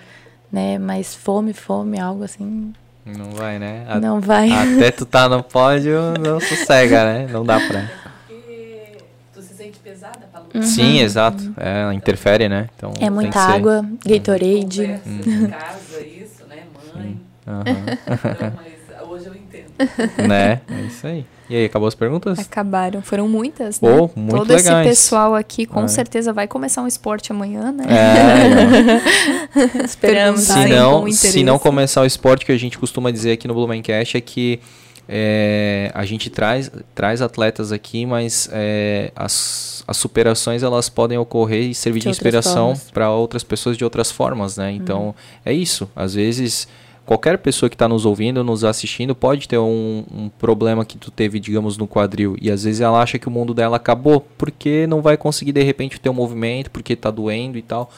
né? 0.51 0.78
Mas 0.78 1.15
fome, 1.15 1.53
fome, 1.53 2.01
algo 2.01 2.24
assim, 2.24 2.73
não 3.05 3.31
vai, 3.31 3.59
né? 3.59 3.85
A, 3.89 3.99
não 3.99 4.20
vai. 4.20 4.51
Até 4.51 4.90
tu 4.93 5.05
tá 5.05 5.28
no 5.28 5.43
pódio, 5.43 6.15
não 6.20 6.39
sossega, 6.40 7.05
né? 7.05 7.28
Não 7.31 7.44
dá 7.44 7.59
pra. 7.59 7.90
Porque 8.28 8.93
tu 9.35 9.43
se 9.43 9.55
sente 9.55 9.78
pesada 9.81 10.20
pra 10.31 10.40
lutar. 10.40 10.61
Uhum. 10.61 10.66
Sim, 10.66 11.01
exato. 11.01 11.53
É, 11.57 11.93
interfere, 11.93 12.49
né? 12.49 12.69
Então, 12.77 12.93
é 13.01 13.11
muita 13.11 13.40
água, 13.40 13.85
Gatorade. 14.07 15.01
Uhum. 15.05 15.47
em 15.47 15.49
casa, 15.49 16.01
isso, 16.01 16.44
né? 16.49 16.65
Mãe. 16.94 17.20
Uhum. 17.47 17.62
Então, 18.07 18.53
mas 18.57 19.11
hoje 19.11 19.27
eu 19.27 19.35
entendo. 19.35 19.53
Né? 20.28 20.61
É 20.69 20.81
isso 20.86 21.07
aí. 21.07 21.24
E 21.51 21.57
aí, 21.57 21.65
acabou 21.66 21.86
as 21.86 21.94
perguntas? 21.94 22.39
Acabaram. 22.39 23.03
Foram 23.03 23.28
muitas, 23.28 23.81
né? 23.81 23.90
Oh, 23.90 24.09
muito 24.19 24.36
Todo 24.36 24.49
legais. 24.49 24.66
esse 24.66 24.89
pessoal 24.89 25.35
aqui 25.35 25.66
com 25.66 25.85
é. 25.85 25.89
certeza 25.89 26.32
vai 26.32 26.47
começar 26.49 26.82
um 26.82 26.86
esporte 26.86 27.31
amanhã, 27.31 27.70
né? 27.73 27.85
É, 27.89 29.85
Esperamos. 29.85 30.40
Se 30.40 30.66
não, 30.66 31.12
se 31.12 31.43
não 31.43 31.59
começar 31.59 32.01
o 32.01 32.07
esporte 32.07 32.47
que 32.47 32.53
a 32.53 32.57
gente 32.57 32.78
costuma 32.78 33.11
dizer 33.11 33.32
aqui 33.32 33.47
no 33.47 33.53
Blumencast 33.53 34.16
é 34.16 34.20
que 34.20 34.61
é, 35.09 35.90
a 35.94 36.05
gente 36.05 36.31
traz, 36.31 36.70
traz 36.94 37.20
atletas 37.20 37.73
aqui, 37.73 38.07
mas 38.07 38.49
é, 38.53 39.11
as, 39.15 39.85
as 39.86 39.97
superações 39.97 40.62
elas 40.62 40.89
podem 40.89 41.19
ocorrer 41.19 41.65
e 41.65 41.74
servir 41.74 41.99
de, 41.99 42.05
de 42.05 42.11
inspiração 42.11 42.74
para 42.93 43.11
outras 43.11 43.43
pessoas 43.43 43.77
de 43.77 43.85
outras 43.85 44.11
formas, 44.11 44.57
né? 44.57 44.70
Então, 44.73 45.09
hum. 45.09 45.15
é 45.44 45.53
isso. 45.53 45.90
Às 45.94 46.15
vezes 46.15 46.69
qualquer 47.05 47.39
pessoa 47.39 47.69
que 47.69 47.74
está 47.74 47.89
nos 47.89 48.07
ouvindo, 48.07 48.45
nos 48.45 48.65
assistindo, 48.65 49.15
pode 49.15 49.49
ter 49.49 49.59
um, 49.59 50.05
um, 50.12 50.29
problema 50.29 50.85
que 50.85 50.97
tu 50.97 51.11
teve, 51.11 51.41
digamos, 51.41 51.77
no 51.77 51.87
quadril. 51.87 52.37
E 52.41 52.51
às 52.51 52.65
vezes 52.65 52.81
ela 52.81 53.01
acha 53.01 53.19
que 53.19 53.29
o 53.29 53.31
mundo 53.31 53.53
dela 53.53 53.77
acabou, 53.77 54.27
porque 54.39 54.87
não 54.87 55.03
vai 55.03 55.16
conseguir 55.16 55.53
de 55.53 55.62
repente 55.62 56.01
ter 56.01 56.09
um 56.09 56.15
movimento, 56.15 56.70
porque 56.70 56.93
está 56.93 57.11
doendo 57.11 57.59
e 57.59 57.62
tal. 57.62 57.91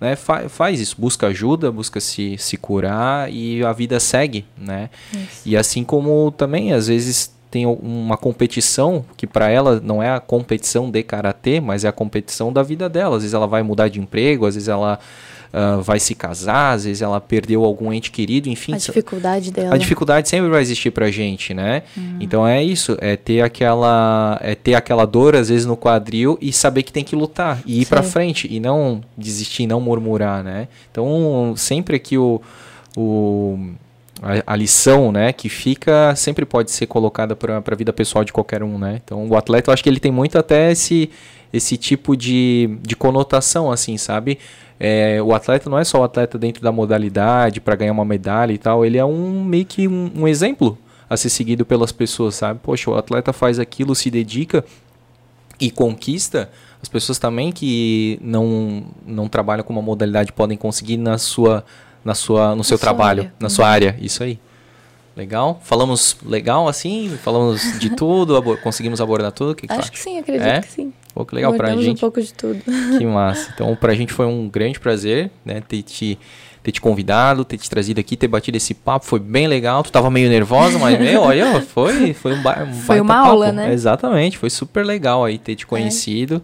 Né? 0.00 0.16
Fa 0.16 0.48
faz 0.48 0.80
isso, 0.80 0.96
busca 0.98 1.26
ajuda, 1.26 1.70
busca 1.70 2.00
se, 2.00 2.36
se 2.38 2.56
curar 2.56 3.30
e 3.30 3.62
a 3.62 3.72
vida 3.72 4.00
segue, 4.00 4.46
né? 4.56 4.88
Isso. 5.12 5.42
E 5.44 5.56
assim 5.56 5.84
como 5.84 6.30
também, 6.30 6.72
às 6.72 6.86
vezes 6.86 7.34
tem 7.50 7.66
uma 7.66 8.16
competição 8.16 9.04
que 9.16 9.26
para 9.26 9.50
ela 9.50 9.80
não 9.80 10.02
é 10.02 10.10
a 10.10 10.20
competição 10.20 10.88
de 10.88 11.02
karatê, 11.02 11.60
mas 11.60 11.84
é 11.84 11.88
a 11.88 11.92
competição 11.92 12.52
da 12.52 12.62
vida 12.62 12.88
dela. 12.88 13.16
Às 13.16 13.22
vezes 13.22 13.34
ela 13.34 13.46
vai 13.46 13.62
mudar 13.62 13.88
de 13.88 14.00
emprego, 14.00 14.46
às 14.46 14.54
vezes 14.54 14.68
ela 14.68 15.00
uh, 15.52 15.82
vai 15.82 15.98
se 15.98 16.14
casar, 16.14 16.72
às 16.72 16.84
vezes 16.84 17.02
ela 17.02 17.20
perdeu 17.20 17.64
algum 17.64 17.92
ente 17.92 18.10
querido, 18.10 18.48
enfim. 18.48 18.74
A 18.74 18.78
dificuldade 18.78 19.50
dela. 19.50 19.74
A 19.74 19.78
dificuldade 19.78 20.28
sempre 20.28 20.48
vai 20.48 20.62
existir 20.62 20.90
pra 20.90 21.10
gente, 21.10 21.52
né? 21.52 21.82
Hum. 21.96 22.18
Então 22.20 22.46
é 22.46 22.62
isso, 22.62 22.96
é 23.00 23.16
ter 23.16 23.42
aquela 23.42 24.38
é 24.40 24.54
ter 24.54 24.74
aquela 24.74 25.04
dor 25.04 25.34
às 25.34 25.48
vezes 25.48 25.66
no 25.66 25.76
quadril 25.76 26.38
e 26.40 26.52
saber 26.52 26.82
que 26.82 26.92
tem 26.92 27.04
que 27.04 27.16
lutar 27.16 27.60
e 27.66 27.82
ir 27.82 27.86
para 27.86 28.02
frente 28.02 28.48
e 28.50 28.60
não 28.60 29.00
desistir, 29.16 29.66
não 29.66 29.80
murmurar, 29.80 30.42
né? 30.42 30.68
Então 30.90 31.54
sempre 31.56 31.98
que 31.98 32.16
o, 32.16 32.40
o 32.96 33.58
a, 34.22 34.52
a, 34.52 34.56
lição, 34.56 35.10
né, 35.10 35.32
que 35.32 35.48
fica 35.48 36.14
sempre 36.14 36.44
pode 36.44 36.70
ser 36.70 36.86
colocada 36.86 37.34
para 37.34 37.62
a 37.64 37.74
vida 37.74 37.92
pessoal 37.92 38.24
de 38.24 38.32
qualquer 38.32 38.62
um, 38.62 38.78
né? 38.78 39.00
Então 39.02 39.26
o 39.28 39.36
atleta, 39.36 39.70
eu 39.70 39.74
acho 39.74 39.82
que 39.82 39.88
ele 39.88 40.00
tem 40.00 40.12
muito 40.12 40.38
até 40.38 40.70
esse 40.70 41.10
esse 41.52 41.76
tipo 41.76 42.16
de, 42.16 42.78
de 42.80 42.94
conotação, 42.94 43.72
assim, 43.72 43.96
sabe? 43.96 44.38
É, 44.82 45.20
o 45.20 45.34
atleta 45.34 45.68
não 45.68 45.78
é 45.78 45.84
só 45.84 46.00
o 46.00 46.04
atleta 46.04 46.38
dentro 46.38 46.62
da 46.62 46.72
modalidade 46.72 47.60
para 47.60 47.76
ganhar 47.76 47.92
uma 47.92 48.04
medalha 48.04 48.50
e 48.50 48.56
tal, 48.56 48.82
ele 48.82 48.96
é 48.96 49.04
um 49.04 49.44
meio 49.44 49.66
que 49.66 49.86
um, 49.86 50.10
um, 50.16 50.26
exemplo 50.26 50.78
a 51.08 51.18
ser 51.18 51.28
seguido 51.28 51.66
pelas 51.66 51.92
pessoas, 51.92 52.36
sabe? 52.36 52.60
Poxa, 52.62 52.90
o 52.90 52.96
atleta 52.96 53.30
faz 53.30 53.58
aquilo, 53.58 53.94
se 53.94 54.10
dedica 54.10 54.64
e 55.60 55.70
conquista. 55.70 56.50
As 56.82 56.88
pessoas 56.88 57.18
também 57.18 57.52
que 57.52 58.18
não, 58.22 58.84
não 59.06 59.28
trabalham 59.28 59.62
com 59.62 59.72
uma 59.74 59.82
modalidade 59.82 60.32
podem 60.32 60.56
conseguir 60.56 60.96
na 60.96 61.18
sua, 61.18 61.62
na 62.02 62.14
sua, 62.14 62.56
no 62.56 62.64
seu 62.64 62.78
trabalho, 62.78 63.24
área. 63.24 63.34
na 63.38 63.46
uhum. 63.46 63.50
sua 63.50 63.68
área. 63.68 63.98
Isso 64.00 64.22
aí. 64.22 64.38
Legal? 65.14 65.60
Falamos 65.62 66.16
legal 66.24 66.66
assim? 66.68 67.10
Falamos 67.22 67.78
de 67.78 67.90
tudo? 67.94 68.34
Abor 68.34 68.56
conseguimos 68.62 68.98
abordar 68.98 69.32
tudo? 69.32 69.54
Que 69.54 69.66
Acho 69.68 69.90
que, 69.90 69.98
que 69.98 70.02
sim, 70.02 70.18
acredito 70.18 70.46
é? 70.46 70.60
que 70.62 70.72
sim. 70.72 70.89
Pô, 71.14 71.24
que 71.24 71.34
legal 71.34 71.52
pra 71.52 71.66
Guardamos 71.66 71.84
gente. 71.84 71.96
um 71.98 72.00
pouco 72.00 72.20
de 72.22 72.32
tudo. 72.32 72.60
Que 72.98 73.04
massa. 73.04 73.50
Então, 73.54 73.74
pra 73.76 73.94
gente 73.94 74.12
foi 74.12 74.26
um 74.26 74.48
grande 74.48 74.78
prazer, 74.78 75.30
né, 75.44 75.60
ter 75.66 75.82
te, 75.82 76.18
ter 76.62 76.72
te 76.72 76.80
convidado, 76.80 77.44
ter 77.44 77.56
te 77.58 77.68
trazido 77.68 77.98
aqui, 78.00 78.16
ter 78.16 78.28
batido 78.28 78.56
esse 78.56 78.74
papo. 78.74 79.04
Foi 79.06 79.18
bem 79.18 79.48
legal. 79.48 79.82
Tu 79.82 79.90
tava 79.90 80.10
meio 80.10 80.28
nervosa, 80.28 80.78
mas, 80.78 80.98
meu, 81.00 81.22
olha, 81.22 81.60
foi, 81.62 82.14
foi 82.14 82.34
um, 82.34 82.42
ba 82.42 82.62
um 82.62 82.72
Foi 82.74 82.96
baita 82.96 83.02
uma 83.02 83.14
papo. 83.14 83.28
aula, 83.30 83.52
né? 83.52 83.72
Exatamente. 83.72 84.38
Foi 84.38 84.50
super 84.50 84.84
legal 84.86 85.24
aí 85.24 85.34
É. 85.34 85.38
ter 85.38 85.56
te 85.56 85.66
conhecido. 85.66 86.40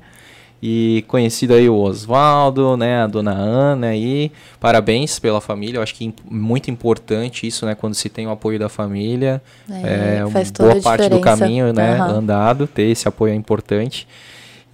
E 0.62 1.04
conhecido 1.06 1.52
aí 1.52 1.68
o 1.68 1.76
Oswaldo, 1.76 2.78
né, 2.78 3.02
a 3.02 3.06
dona 3.06 3.30
Ana 3.32 3.88
aí. 3.88 4.32
Parabéns 4.58 5.18
pela 5.18 5.38
família. 5.40 5.78
Eu 5.78 5.82
acho 5.82 5.94
que 5.94 6.08
é 6.08 6.12
muito 6.34 6.70
importante 6.70 7.46
isso, 7.46 7.66
né, 7.66 7.74
quando 7.74 7.94
se 7.94 8.08
tem 8.08 8.26
o 8.26 8.30
apoio 8.30 8.58
da 8.58 8.68
família. 8.70 9.40
É, 9.70 10.16
É, 10.16 10.24
uma 10.24 10.30
faz 10.30 10.50
toda 10.50 10.70
boa 10.70 10.80
a 10.80 10.82
parte 10.82 11.08
do 11.10 11.20
caminho, 11.20 11.72
né, 11.74 11.92
Aham. 12.00 12.08
andado, 12.18 12.66
ter 12.66 12.84
esse 12.84 13.06
apoio 13.06 13.32
é 13.32 13.36
importante. 13.36 14.08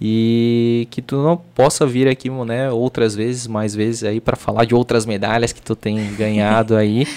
E 0.05 0.85
que 0.91 1.01
tu 1.01 1.15
não 1.15 1.37
possa 1.37 1.87
vir 1.87 2.09
aqui, 2.09 2.29
né, 2.29 2.69
outras 2.69 3.15
vezes, 3.15 3.47
mais 3.47 3.73
vezes 3.73 4.03
aí 4.03 4.19
para 4.19 4.35
falar 4.35 4.65
de 4.65 4.75
outras 4.75 5.05
medalhas 5.05 5.53
que 5.53 5.61
tu 5.61 5.77
tem 5.77 5.95
ganhado 6.15 6.75
aí. 6.75 7.07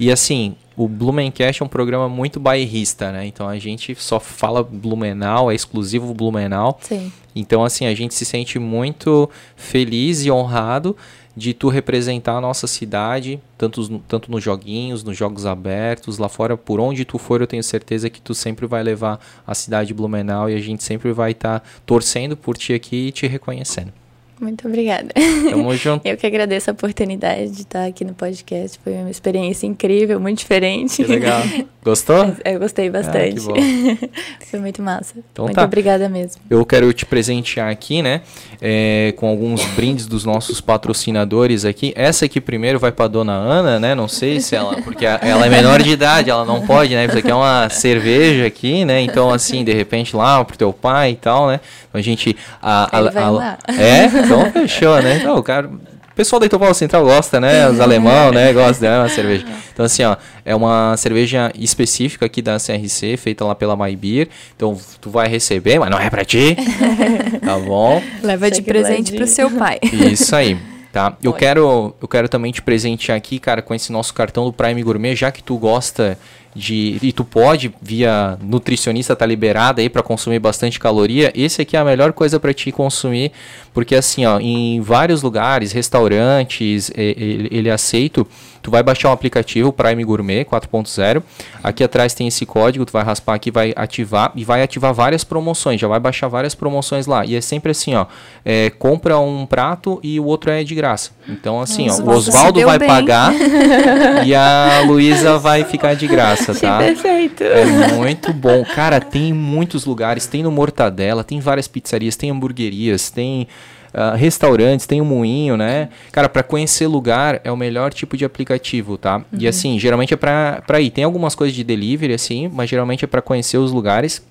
E 0.00 0.10
assim, 0.10 0.56
o 0.76 0.88
Blumencast 0.88 1.62
é 1.62 1.64
um 1.64 1.68
programa 1.68 2.08
muito 2.08 2.40
bairrista, 2.40 3.12
né? 3.12 3.24
Então 3.26 3.48
a 3.48 3.58
gente 3.60 3.94
só 3.94 4.18
fala 4.18 4.60
Blumenau, 4.64 5.52
é 5.52 5.54
exclusivo 5.54 6.12
Blumenau. 6.12 6.80
Sim. 6.82 7.12
Então, 7.34 7.64
assim, 7.64 7.86
a 7.86 7.94
gente 7.94 8.14
se 8.14 8.24
sente 8.24 8.58
muito 8.58 9.30
feliz 9.56 10.24
e 10.24 10.30
honrado 10.30 10.96
de 11.36 11.54
tu 11.54 11.68
representar 11.68 12.36
a 12.36 12.40
nossa 12.40 12.66
cidade, 12.66 13.40
tanto, 13.56 13.98
tanto 14.00 14.30
nos 14.30 14.42
joguinhos, 14.42 15.02
nos 15.02 15.16
jogos 15.16 15.46
abertos, 15.46 16.18
lá 16.18 16.28
fora, 16.28 16.56
por 16.56 16.78
onde 16.80 17.04
tu 17.04 17.18
for, 17.18 17.40
eu 17.40 17.46
tenho 17.46 17.62
certeza 17.62 18.10
que 18.10 18.20
tu 18.20 18.34
sempre 18.34 18.66
vai 18.66 18.82
levar 18.82 19.18
a 19.46 19.54
cidade 19.54 19.88
de 19.88 19.94
Blumenau 19.94 20.50
e 20.50 20.54
a 20.54 20.60
gente 20.60 20.82
sempre 20.82 21.12
vai 21.12 21.32
estar 21.32 21.62
torcendo 21.86 22.36
por 22.36 22.56
ti 22.56 22.74
aqui 22.74 23.08
e 23.08 23.12
te 23.12 23.26
reconhecendo. 23.26 24.01
Muito 24.42 24.66
obrigada. 24.66 25.08
Tamo 25.48 25.76
junto. 25.76 26.04
Eu 26.08 26.16
que 26.16 26.26
agradeço 26.26 26.68
a 26.68 26.72
oportunidade 26.72 27.48
de 27.52 27.60
estar 27.60 27.84
aqui 27.86 28.04
no 28.04 28.12
podcast. 28.12 28.76
Foi 28.82 28.92
uma 28.94 29.08
experiência 29.08 29.68
incrível, 29.68 30.18
muito 30.18 30.38
diferente. 30.38 30.96
Que 30.96 31.04
legal. 31.04 31.40
Gostou? 31.84 32.34
Eu 32.44 32.58
gostei 32.58 32.90
bastante. 32.90 33.40
bom. 33.40 33.54
Foi 34.50 34.58
muito 34.58 34.82
massa. 34.82 35.14
Então 35.32 35.44
muito 35.44 35.54
tá. 35.54 35.64
obrigada 35.64 36.08
mesmo. 36.08 36.42
Eu 36.50 36.64
quero 36.66 36.92
te 36.92 37.06
presentear 37.06 37.70
aqui, 37.70 38.02
né? 38.02 38.22
é, 38.64 39.12
com 39.16 39.26
alguns 39.26 39.64
brindes 39.74 40.06
dos 40.06 40.24
nossos 40.24 40.60
patrocinadores 40.60 41.64
aqui. 41.64 41.92
Essa 41.96 42.26
aqui 42.26 42.40
primeiro 42.40 42.78
vai 42.78 42.92
pra 42.92 43.08
dona 43.08 43.32
Ana, 43.32 43.80
né? 43.80 43.92
Não 43.92 44.06
sei 44.06 44.40
se 44.40 44.54
ela. 44.54 44.80
Porque 44.82 45.04
ela 45.04 45.44
é 45.44 45.50
menor 45.50 45.82
de 45.82 45.90
idade, 45.90 46.30
ela 46.30 46.44
não 46.44 46.64
pode, 46.64 46.94
né? 46.94 47.04
Isso 47.04 47.18
aqui 47.18 47.30
é 47.30 47.34
uma 47.34 47.68
cerveja 47.68 48.46
aqui, 48.46 48.84
né? 48.84 49.00
Então, 49.00 49.30
assim, 49.30 49.64
de 49.64 49.72
repente 49.72 50.14
lá 50.14 50.44
pro 50.44 50.56
teu 50.56 50.72
pai 50.72 51.10
e 51.10 51.16
tal, 51.16 51.48
né? 51.48 51.58
Então 51.92 51.98
a 51.98 52.02
gente. 52.02 52.34
A, 52.62 52.96
a- 52.96 53.00
Ele 53.00 53.10
vai 53.10 53.22
a- 53.22 53.30
lá. 53.30 53.58
É? 53.68 54.04
Então 54.06 54.50
fechou, 54.50 55.02
né? 55.02 55.18
Então, 55.18 55.36
o 55.36 55.42
cara. 55.42 55.68
O 55.68 56.14
pessoal 56.14 56.38
da 56.40 56.44
Itopau 56.44 56.74
Central 56.74 57.04
gosta, 57.04 57.40
né? 57.40 57.66
Os 57.70 57.80
alemão, 57.80 58.30
né? 58.32 58.52
Gosta 58.52 58.86
de 58.86 58.98
uma 58.98 59.08
cerveja. 59.08 59.46
Então, 59.72 59.86
assim, 59.86 60.02
ó, 60.04 60.14
é 60.44 60.54
uma 60.54 60.94
cerveja 60.98 61.50
específica 61.58 62.26
aqui 62.26 62.42
da 62.42 62.58
CRC, 62.58 63.16
feita 63.16 63.44
lá 63.46 63.54
pela 63.54 63.74
MyBeer. 63.74 64.28
Então, 64.54 64.78
tu 65.00 65.08
vai 65.08 65.26
receber, 65.26 65.78
mas 65.78 65.88
não 65.90 65.98
é 65.98 66.10
pra 66.10 66.22
ti. 66.24 66.54
Tá 67.42 67.58
bom? 67.58 68.02
Leva 68.22 68.50
de 68.50 68.60
presente 68.62 69.12
pro 69.14 69.26
seu 69.26 69.50
pai. 69.50 69.78
Isso 69.82 70.36
aí. 70.36 70.56
Tá? 70.92 71.16
Eu 71.22 71.32
quero, 71.32 71.94
eu 72.02 72.06
quero 72.06 72.28
também 72.28 72.52
te 72.52 72.60
presentear 72.60 73.16
aqui, 73.16 73.38
cara, 73.38 73.62
com 73.62 73.74
esse 73.74 73.90
nosso 73.90 74.12
cartão 74.12 74.44
do 74.44 74.52
Prime 74.52 74.82
Gourmet, 74.82 75.16
já 75.16 75.32
que 75.32 75.42
tu 75.42 75.56
gosta 75.56 76.18
de 76.54 76.98
e 77.02 77.12
tu 77.12 77.24
pode 77.24 77.72
via 77.80 78.38
nutricionista 78.42 79.16
tá 79.16 79.24
liberado 79.24 79.80
aí 79.80 79.88
para 79.88 80.02
consumir 80.02 80.38
bastante 80.38 80.78
caloria. 80.78 81.32
Esse 81.34 81.62
aqui 81.62 81.76
é 81.76 81.80
a 81.80 81.84
melhor 81.84 82.12
coisa 82.12 82.38
para 82.38 82.52
te 82.52 82.70
consumir, 82.70 83.32
porque 83.72 83.94
assim, 83.94 84.24
ó, 84.26 84.38
em 84.38 84.80
vários 84.80 85.22
lugares, 85.22 85.72
restaurantes, 85.72 86.90
ele, 86.94 87.48
ele 87.50 87.68
é 87.68 87.72
aceito. 87.72 88.26
Tu 88.62 88.70
vai 88.70 88.82
baixar 88.82 89.08
o 89.08 89.12
aplicativo 89.12 89.72
Prime 89.72 90.04
Gourmet 90.04 90.44
4.0. 90.44 91.22
Aqui 91.64 91.82
atrás 91.82 92.14
tem 92.14 92.28
esse 92.28 92.46
código, 92.46 92.84
tu 92.84 92.92
vai 92.92 93.02
raspar 93.02 93.34
aqui, 93.34 93.50
vai 93.50 93.72
ativar 93.74 94.30
e 94.36 94.44
vai 94.44 94.62
ativar 94.62 94.94
várias 94.94 95.24
promoções. 95.24 95.80
Já 95.80 95.88
vai 95.88 95.98
baixar 95.98 96.28
várias 96.28 96.54
promoções 96.54 97.08
lá. 97.08 97.26
E 97.26 97.34
é 97.34 97.40
sempre 97.40 97.72
assim, 97.72 97.94
ó, 97.96 98.06
é, 98.44 98.70
compra 98.70 99.18
um 99.18 99.44
prato 99.46 99.98
e 100.00 100.20
o 100.20 100.24
outro 100.24 100.50
é 100.50 100.62
de 100.62 100.76
graça. 100.76 101.10
Então 101.28 101.60
assim, 101.60 101.90
ó, 101.90 101.94
o 101.94 102.04
Nossa, 102.04 102.30
Oswaldo 102.30 102.60
vai 102.62 102.78
bem. 102.78 102.88
pagar 102.88 103.32
e 104.24 104.32
a 104.32 104.82
Luísa 104.86 105.38
vai 105.38 105.64
ficar 105.64 105.94
de 105.94 106.06
graça, 106.06 106.41
tá? 106.60 106.78
Perfeito. 106.78 107.44
É 107.44 107.64
muito 107.94 108.32
bom. 108.32 108.64
Cara, 108.64 109.00
tem 109.00 109.32
muitos 109.32 109.84
lugares. 109.84 110.26
Tem 110.26 110.42
no 110.42 110.50
Mortadela, 110.50 111.22
tem 111.22 111.40
várias 111.40 111.68
pizzarias, 111.68 112.16
tem 112.16 112.30
hamburguerias, 112.30 113.10
tem 113.10 113.46
ah, 113.94 114.14
restaurantes, 114.14 114.86
tem 114.86 115.00
o 115.00 115.04
moinho, 115.04 115.56
né? 115.56 115.90
Cara, 116.10 116.28
pra 116.28 116.42
conhecer 116.42 116.86
lugar 116.86 117.40
é 117.44 117.52
o 117.52 117.56
melhor 117.56 117.92
tipo 117.92 118.16
de 118.16 118.24
aplicativo, 118.24 118.96
tá? 118.96 119.22
E 119.38 119.46
assim, 119.46 119.78
geralmente 119.78 120.14
é 120.14 120.16
pra, 120.16 120.62
pra 120.66 120.80
ir. 120.80 120.90
Tem 120.90 121.04
algumas 121.04 121.34
coisas 121.34 121.54
de 121.54 121.62
delivery, 121.62 122.14
assim, 122.14 122.48
mas 122.52 122.70
geralmente 122.70 123.04
é 123.04 123.08
pra 123.08 123.20
conhecer 123.20 123.58
os 123.58 123.70
lugares. 123.70 124.22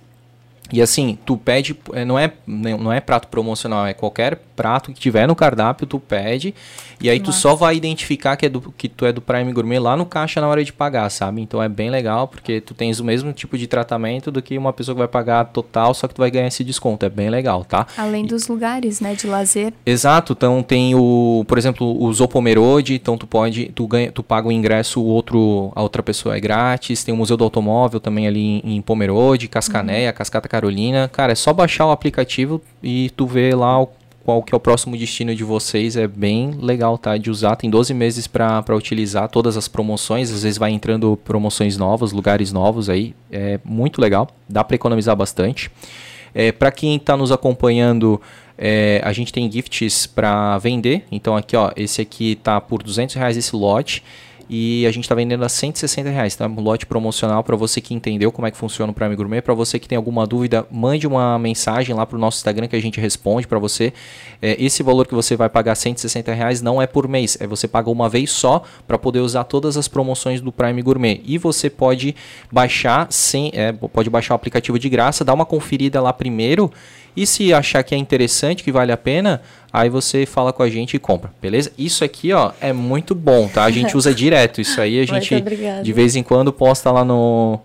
E 0.71 0.81
assim, 0.81 1.17
tu 1.25 1.37
pede, 1.37 1.75
eh, 1.93 2.05
não 2.05 2.17
é, 2.17 2.31
não 2.47 2.91
é 2.91 2.99
prato 2.99 3.27
promocional, 3.27 3.85
é 3.85 3.93
qualquer 3.93 4.39
prato 4.55 4.93
que 4.93 4.99
tiver 4.99 5.27
no 5.27 5.35
cardápio, 5.35 5.87
tu 5.87 5.99
pede. 5.99 6.53
E 7.01 7.09
aí 7.09 7.19
tu 7.19 7.33
só 7.33 7.55
vai 7.55 7.75
identificar 7.75 8.37
que, 8.37 8.45
é 8.45 8.49
do, 8.49 8.61
que 8.77 8.87
tu 8.87 9.07
é 9.07 9.11
do 9.11 9.19
Prime 9.19 9.51
Gourmet 9.51 9.79
lá 9.79 9.97
no 9.97 10.05
caixa 10.05 10.39
na 10.39 10.47
hora 10.47 10.63
de 10.63 10.71
pagar, 10.71 11.09
sabe? 11.09 11.41
Então 11.41 11.61
é 11.61 11.67
bem 11.67 11.89
legal, 11.89 12.27
porque 12.27 12.61
tu 12.61 12.75
tens 12.75 12.99
o 12.99 13.03
mesmo 13.03 13.33
tipo 13.33 13.57
de 13.57 13.65
tratamento 13.65 14.31
do 14.31 14.39
que 14.39 14.55
uma 14.55 14.71
pessoa 14.71 14.93
que 14.93 14.99
vai 14.99 15.07
pagar 15.07 15.45
total, 15.45 15.95
só 15.95 16.07
que 16.07 16.13
tu 16.13 16.19
vai 16.19 16.29
ganhar 16.29 16.47
esse 16.47 16.63
desconto. 16.63 17.03
É 17.03 17.09
bem 17.09 17.29
legal, 17.29 17.65
tá? 17.65 17.87
Além 17.97 18.23
dos 18.23 18.47
lugares, 18.47 19.01
né, 19.01 19.15
de 19.15 19.25
lazer. 19.25 19.73
Exato, 19.83 20.33
então 20.33 20.61
tem 20.61 20.93
o, 20.93 21.43
por 21.47 21.57
exemplo, 21.57 21.99
o 21.99 22.13
Zopomerode, 22.13 22.93
então 22.93 23.17
tu 23.17 23.25
pode, 23.25 23.71
tu 23.73 23.87
ganha, 23.87 24.11
tu 24.11 24.21
paga 24.21 24.47
o 24.47 24.51
ingresso, 24.51 25.01
o 25.01 25.05
outro, 25.05 25.71
a 25.75 25.81
outra 25.81 26.03
pessoa 26.03 26.37
é 26.37 26.39
grátis, 26.39 27.03
tem 27.03 27.11
o 27.11 27.17
Museu 27.17 27.35
do 27.35 27.43
Automóvel 27.43 27.99
também 27.99 28.27
ali 28.27 28.61
em, 28.63 28.75
em 28.75 28.81
Pomerode, 28.81 29.47
Cascanéia, 29.47 30.13
Cascata 30.13 30.47
Carolina, 30.61 31.09
cara, 31.11 31.31
é 31.31 31.35
só 31.35 31.51
baixar 31.51 31.87
o 31.87 31.91
aplicativo 31.91 32.61
e 32.83 33.09
tu 33.17 33.25
vê 33.25 33.55
lá 33.55 33.83
qual 34.23 34.43
que 34.43 34.53
é 34.53 34.55
o 34.55 34.59
próximo 34.59 34.95
destino 34.95 35.33
de 35.33 35.43
vocês, 35.43 35.97
é 35.97 36.07
bem 36.07 36.51
legal, 36.51 36.99
tá, 36.99 37.17
de 37.17 37.31
usar, 37.31 37.55
tem 37.55 37.67
12 37.67 37.91
meses 37.95 38.27
para 38.27 38.63
utilizar 38.75 39.27
todas 39.27 39.57
as 39.57 39.67
promoções, 39.67 40.31
às 40.31 40.43
vezes 40.43 40.59
vai 40.59 40.69
entrando 40.69 41.17
promoções 41.25 41.77
novas, 41.77 42.11
lugares 42.11 42.53
novos 42.53 42.91
aí, 42.91 43.15
é 43.31 43.59
muito 43.65 43.99
legal, 43.99 44.29
dá 44.47 44.63
para 44.63 44.75
economizar 44.75 45.15
bastante. 45.15 45.71
É, 46.31 46.51
para 46.51 46.71
quem 46.71 46.95
está 46.95 47.17
nos 47.17 47.31
acompanhando, 47.31 48.21
é, 48.55 49.01
a 49.03 49.11
gente 49.11 49.33
tem 49.33 49.51
gifts 49.51 50.05
para 50.05 50.59
vender. 50.59 51.03
Então 51.11 51.35
aqui, 51.35 51.57
ó, 51.57 51.71
esse 51.75 52.01
aqui 52.01 52.35
tá 52.35 52.61
por 52.61 52.83
200 52.83 53.15
reais 53.15 53.35
esse 53.35 53.55
lote 53.55 54.03
e 54.53 54.85
a 54.85 54.91
gente 54.91 55.05
está 55.05 55.15
vendendo 55.15 55.45
a 55.45 55.49
160 55.49 56.09
reais. 56.09 56.35
Tá? 56.35 56.45
Um 56.45 56.59
lote 56.59 56.85
promocional 56.85 57.41
para 57.41 57.55
você 57.55 57.79
que 57.79 57.93
entendeu 57.93 58.33
como 58.33 58.45
é 58.45 58.51
que 58.51 58.57
funciona 58.57 58.91
o 58.91 58.93
Prime 58.93 59.15
Gourmet. 59.15 59.41
Para 59.41 59.53
você 59.53 59.79
que 59.79 59.87
tem 59.87 59.95
alguma 59.95 60.27
dúvida, 60.27 60.67
mande 60.69 61.07
uma 61.07 61.39
mensagem 61.39 61.95
lá 61.95 62.05
para 62.05 62.17
o 62.17 62.19
nosso 62.19 62.39
Instagram 62.39 62.67
que 62.67 62.75
a 62.75 62.81
gente 62.81 62.99
responde 62.99 63.47
para 63.47 63.57
você. 63.57 63.93
É, 64.41 64.61
esse 64.61 64.83
valor 64.83 65.07
que 65.07 65.15
você 65.15 65.37
vai 65.37 65.47
pagar 65.47 65.75
160 65.75 66.33
reais 66.33 66.61
não 66.61 66.81
é 66.81 66.85
por 66.85 67.07
mês, 67.07 67.37
é 67.39 67.47
você 67.47 67.65
paga 67.65 67.89
uma 67.89 68.09
vez 68.09 68.29
só 68.29 68.61
para 68.85 68.97
poder 68.97 69.21
usar 69.21 69.45
todas 69.45 69.77
as 69.77 69.87
promoções 69.87 70.41
do 70.41 70.51
Prime 70.51 70.81
Gourmet. 70.81 71.21
E 71.23 71.37
você 71.37 71.69
pode 71.69 72.13
baixar 72.51 73.07
sem, 73.09 73.51
é, 73.53 73.71
pode 73.71 74.09
baixar 74.09 74.33
o 74.33 74.35
aplicativo 74.35 74.77
de 74.77 74.89
graça, 74.89 75.23
dar 75.23 75.33
uma 75.33 75.45
conferida 75.45 76.01
lá 76.01 76.11
primeiro. 76.11 76.69
E 77.15 77.25
se 77.25 77.53
achar 77.53 77.83
que 77.83 77.93
é 77.93 77.97
interessante, 77.97 78.63
que 78.63 78.71
vale 78.71 78.91
a 78.91 78.97
pena, 78.97 79.41
aí 79.71 79.89
você 79.89 80.25
fala 80.25 80.53
com 80.53 80.63
a 80.63 80.69
gente 80.69 80.95
e 80.95 80.99
compra, 80.99 81.31
beleza? 81.41 81.71
Isso 81.77 82.03
aqui, 82.03 82.31
ó, 82.31 82.51
é 82.61 82.71
muito 82.71 83.13
bom, 83.13 83.47
tá? 83.47 83.63
A 83.63 83.71
gente 83.71 83.97
usa 83.97 84.13
direto 84.13 84.61
isso 84.61 84.79
aí, 84.79 85.01
a 85.01 85.05
Muito 85.11 85.23
gente 85.23 85.83
de 85.83 85.93
vez 85.93 86.15
em 86.15 86.23
quando 86.23 86.53
posta 86.53 86.91
lá 86.91 87.03
no 87.03 87.59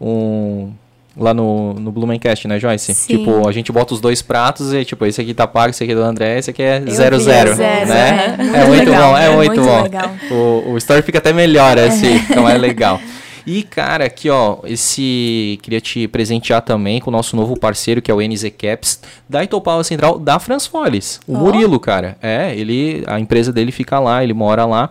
um, 0.00 0.70
lá 1.16 1.34
no, 1.34 1.74
no 1.74 1.92
Blumencast, 1.92 2.48
né, 2.48 2.58
Joyce? 2.58 2.94
Sim. 2.94 3.18
Tipo, 3.18 3.48
a 3.48 3.52
gente 3.52 3.70
bota 3.70 3.94
os 3.94 4.00
dois 4.00 4.22
pratos 4.22 4.72
e 4.72 4.84
tipo, 4.84 5.04
esse 5.06 5.20
aqui 5.20 5.34
tá 5.34 5.46
pago, 5.46 5.70
esse 5.70 5.84
aqui 5.84 5.92
é 5.92 5.96
do 5.96 6.02
André, 6.02 6.38
esse 6.38 6.50
aqui 6.50 6.62
é 6.62 6.80
vi, 6.80 6.90
zero 6.90 7.16
é 7.16 7.18
zero, 7.18 7.56
né? 7.56 8.36
é. 8.38 8.42
É 8.42 8.64
Muito 8.64 8.68
muito 8.68 8.90
legal, 8.90 9.12
bom, 9.12 9.18
é, 9.18 9.26
é 9.26 9.36
muito, 9.36 9.60
muito 9.60 9.90
bom. 10.30 10.34
O, 10.34 10.72
o 10.72 10.78
story 10.78 11.02
fica 11.02 11.18
até 11.18 11.32
melhor 11.32 11.78
assim, 11.78 12.14
então 12.28 12.48
é 12.48 12.56
legal. 12.56 13.00
E, 13.50 13.64
cara, 13.64 14.04
aqui, 14.04 14.30
ó, 14.30 14.58
esse. 14.62 15.58
Queria 15.60 15.80
te 15.80 16.06
presentear 16.06 16.62
também 16.62 17.00
com 17.00 17.10
o 17.10 17.12
nosso 17.12 17.34
novo 17.34 17.58
parceiro, 17.58 18.00
que 18.00 18.08
é 18.08 18.14
o 18.14 18.20
NZ 18.20 18.44
Caps, 18.56 19.00
da 19.28 19.42
Itopava 19.42 19.82
Central, 19.82 20.20
da 20.20 20.38
Transfoles. 20.38 21.20
O 21.26 21.34
Ó. 21.34 21.38
Murilo, 21.38 21.80
cara. 21.80 22.16
É, 22.22 22.54
ele. 22.56 23.02
A 23.08 23.18
empresa 23.18 23.52
dele 23.52 23.72
fica 23.72 23.98
lá, 23.98 24.22
ele 24.22 24.32
mora 24.32 24.64
lá. 24.64 24.88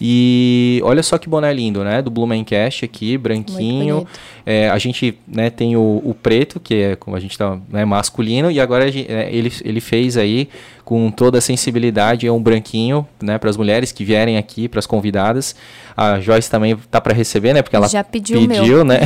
E 0.00 0.80
olha 0.84 1.02
só 1.02 1.16
que 1.18 1.28
boné 1.28 1.52
lindo, 1.52 1.82
né? 1.82 2.02
Do 2.02 2.10
Blumencast 2.10 2.84
aqui, 2.84 3.16
branquinho. 3.16 4.06
É, 4.44 4.68
a 4.68 4.78
gente 4.78 5.18
né, 5.26 5.48
tem 5.50 5.76
o, 5.76 6.02
o 6.04 6.14
preto, 6.14 6.58
que 6.60 6.74
é 6.74 6.96
como 6.96 7.16
a 7.16 7.20
gente 7.20 7.36
tá 7.38 7.58
né, 7.70 7.84
masculino, 7.84 8.50
e 8.50 8.60
agora 8.60 8.84
a 8.84 8.90
gen- 8.90 9.06
é, 9.08 9.28
ele, 9.32 9.52
ele 9.64 9.80
fez 9.80 10.16
aí 10.16 10.48
com 10.84 11.10
toda 11.10 11.38
a 11.38 11.40
sensibilidade 11.40 12.26
é 12.26 12.32
um 12.32 12.42
branquinho, 12.42 13.06
né, 13.22 13.38
para 13.38 13.48
as 13.48 13.56
mulheres 13.56 13.92
que 13.92 14.04
vierem 14.04 14.36
aqui, 14.36 14.68
para 14.68 14.80
as 14.80 14.86
convidadas. 14.86 15.54
A 15.96 16.18
Joyce 16.20 16.50
também 16.50 16.76
tá 16.90 17.00
para 17.00 17.14
receber, 17.14 17.52
né? 17.52 17.62
Porque 17.62 17.76
ela 17.76 17.88
Já 17.88 18.02
pediu 18.02 18.38
o 18.40 18.48
meu. 18.48 18.60
pediu, 18.62 18.84
né? 18.84 18.98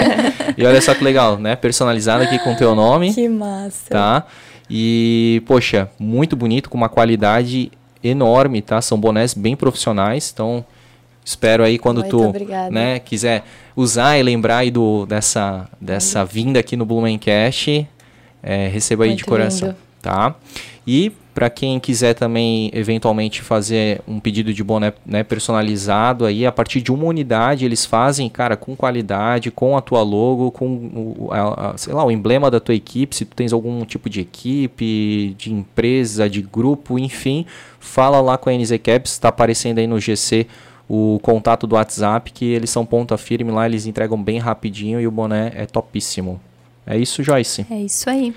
e 0.56 0.64
olha 0.64 0.80
só 0.80 0.94
que 0.94 1.02
legal, 1.04 1.36
né? 1.38 1.56
Personalizado 1.56 2.22
aqui 2.24 2.38
com 2.38 2.54
teu 2.54 2.74
nome 2.74 3.12
Que 3.12 3.28
massa. 3.28 3.90
tá? 3.90 4.26
E, 4.70 5.42
poxa, 5.46 5.88
muito 5.98 6.34
bonito, 6.36 6.68
com 6.70 6.76
uma 6.78 6.88
qualidade 6.88 7.70
enorme, 8.02 8.62
tá? 8.62 8.80
São 8.80 8.98
bonés 8.98 9.34
bem 9.34 9.56
profissionais, 9.56 10.30
então 10.32 10.64
espero 11.24 11.64
aí 11.64 11.78
quando 11.78 11.98
Muito 11.98 12.10
tu 12.16 12.22
obrigada. 12.28 12.70
né, 12.70 12.98
quiser 13.00 13.44
usar 13.74 14.16
e 14.18 14.22
lembrar 14.22 14.58
aí 14.58 14.70
do, 14.70 15.04
dessa, 15.06 15.68
dessa 15.80 16.24
vinda 16.24 16.60
aqui 16.60 16.76
no 16.76 16.84
Blumencast, 16.86 17.86
é, 18.42 18.68
receba 18.68 19.04
aí 19.04 19.10
de 19.10 19.14
Muito 19.16 19.26
coração, 19.26 19.68
lindo. 19.68 19.78
tá? 20.00 20.34
E 20.86 21.12
para 21.34 21.50
quem 21.50 21.78
quiser 21.78 22.14
também 22.14 22.70
eventualmente 22.72 23.42
fazer 23.42 24.00
um 24.08 24.18
pedido 24.18 24.54
de 24.54 24.64
boné 24.64 24.94
né, 25.04 25.22
personalizado 25.22 26.24
aí 26.24 26.46
a 26.46 26.52
partir 26.52 26.80
de 26.80 26.90
uma 26.90 27.04
unidade 27.04 27.62
eles 27.66 27.84
fazem 27.84 28.26
cara 28.30 28.56
com 28.56 28.74
qualidade 28.74 29.50
com 29.50 29.76
a 29.76 29.82
tua 29.82 30.00
logo 30.02 30.50
com 30.50 30.66
o, 30.66 31.28
a- 31.30 31.72
a- 31.72 31.76
sei 31.76 31.92
lá 31.92 32.02
o 32.06 32.10
emblema 32.10 32.50
da 32.50 32.58
tua 32.58 32.74
equipe 32.74 33.14
se 33.14 33.26
tu 33.26 33.36
tens 33.36 33.52
algum 33.52 33.84
tipo 33.84 34.08
de 34.08 34.22
equipe 34.22 35.34
de 35.36 35.52
empresa 35.52 36.30
de 36.30 36.40
grupo 36.40 36.98
enfim 36.98 37.44
fala 37.86 38.20
lá 38.20 38.36
com 38.36 38.50
a 38.50 38.52
NZ 38.52 38.72
Caps 38.82 39.12
está 39.12 39.28
aparecendo 39.28 39.78
aí 39.78 39.86
no 39.86 40.00
GC 40.00 40.46
o 40.88 41.18
contato 41.22 41.66
do 41.66 41.74
WhatsApp 41.74 42.30
que 42.32 42.44
eles 42.44 42.70
são 42.70 42.86
ponta 42.86 43.16
firme 43.16 43.50
lá 43.50 43.66
eles 43.66 43.86
entregam 43.86 44.22
bem 44.22 44.38
rapidinho 44.38 45.00
e 45.00 45.06
o 45.06 45.10
boné 45.10 45.52
é 45.54 45.66
topíssimo 45.66 46.40
é 46.86 46.96
isso 46.96 47.22
Joyce 47.22 47.66
É 47.70 47.80
isso 47.80 48.08
aí. 48.08 48.34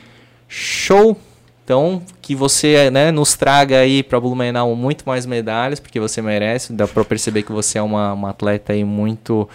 Show! 0.48 1.16
Então, 1.64 2.02
que 2.20 2.34
você 2.34 2.90
né, 2.90 3.12
nos 3.12 3.36
traga 3.36 3.78
aí 3.78 4.02
para 4.02 4.20
Blumenau 4.20 4.76
muito 4.76 5.04
mais 5.06 5.28
medalhas, 5.28 5.80
porque 5.80 6.00
você 6.00 6.20
merece. 6.20 6.74
Dá 6.74 6.88
para 6.88 7.06
perceber 7.06 7.44
que 7.44 7.52
você 7.52 7.78
é 7.78 7.82
uma, 7.84 8.12
uma 8.12 8.32
atleta 8.32 8.74
aí 8.74 8.84
muito 8.84 9.48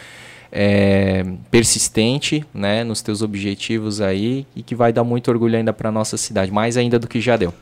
é, 0.53 1.25
persistente 1.51 2.45
né, 2.55 2.85
nos 2.85 3.03
teus 3.03 3.21
objetivos 3.21 4.01
aí 4.01 4.47
e 4.55 4.63
que 4.63 4.77
vai 4.77 4.93
dar 4.93 5.03
muito 5.03 5.29
orgulho 5.29 5.57
ainda 5.57 5.73
para 5.73 5.91
nossa 5.91 6.17
cidade, 6.17 6.53
mais 6.53 6.77
ainda 6.77 7.01
do 7.01 7.09
que 7.09 7.21
já 7.21 7.37
deu. 7.37 7.53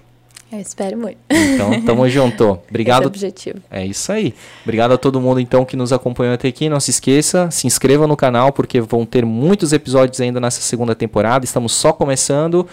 Eu 0.53 0.61
espero 0.61 0.99
muito. 0.99 1.17
Então, 1.31 1.81
tamo 1.83 2.07
junto. 2.11 2.35
Esse 2.35 2.43
é 2.43 2.47
o 2.53 2.59
Obrigado. 2.69 3.07
objetivo. 3.07 3.59
É 3.71 3.87
isso 3.87 4.13
aí. 4.13 4.35
Obrigado 4.65 4.93
a 4.93 4.99
todo 4.99 5.21
mundo 5.21 5.41
então 5.41 5.65
que 5.65 5.77
nos 5.77 5.93
acompanhou 5.93 6.35
até 6.35 6.49
aqui. 6.49 6.69
Não 6.69 6.79
se 6.79 6.91
esqueça, 6.91 7.51
se 7.51 7.67
inscreva 7.67 8.07
no 8.07 8.17
canal 8.17 8.53
porque 8.53 8.81
vão 8.81 9.07
ter 9.07 9.25
muitos 9.25 9.73
episódios 9.73 10.21
ainda 10.21 10.39
nessa 10.39 10.61
segunda 10.61 10.95
temporada. 10.95 11.45
Estamos 11.45 11.73
só 11.73 11.93
começando. 11.93 12.67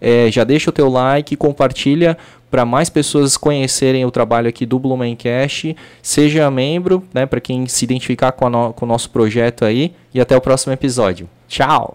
É, 0.00 0.30
já 0.30 0.44
deixa 0.44 0.70
o 0.70 0.72
teu 0.72 0.88
like, 0.88 1.36
compartilha 1.36 2.16
para 2.50 2.64
mais 2.64 2.88
pessoas 2.88 3.36
conhecerem 3.36 4.04
o 4.04 4.10
trabalho 4.10 4.48
aqui 4.48 4.64
do 4.64 4.78
Blumencast. 4.78 5.76
Seja 6.02 6.50
membro, 6.50 7.02
né, 7.12 7.26
para 7.26 7.40
quem 7.40 7.66
se 7.66 7.84
identificar 7.84 8.32
com, 8.32 8.48
no- 8.48 8.72
com 8.72 8.84
o 8.86 8.88
nosso 8.88 9.10
projeto 9.10 9.64
aí. 9.64 9.92
E 10.14 10.20
até 10.20 10.34
o 10.36 10.40
próximo 10.40 10.72
episódio. 10.72 11.28
Tchau! 11.48 11.94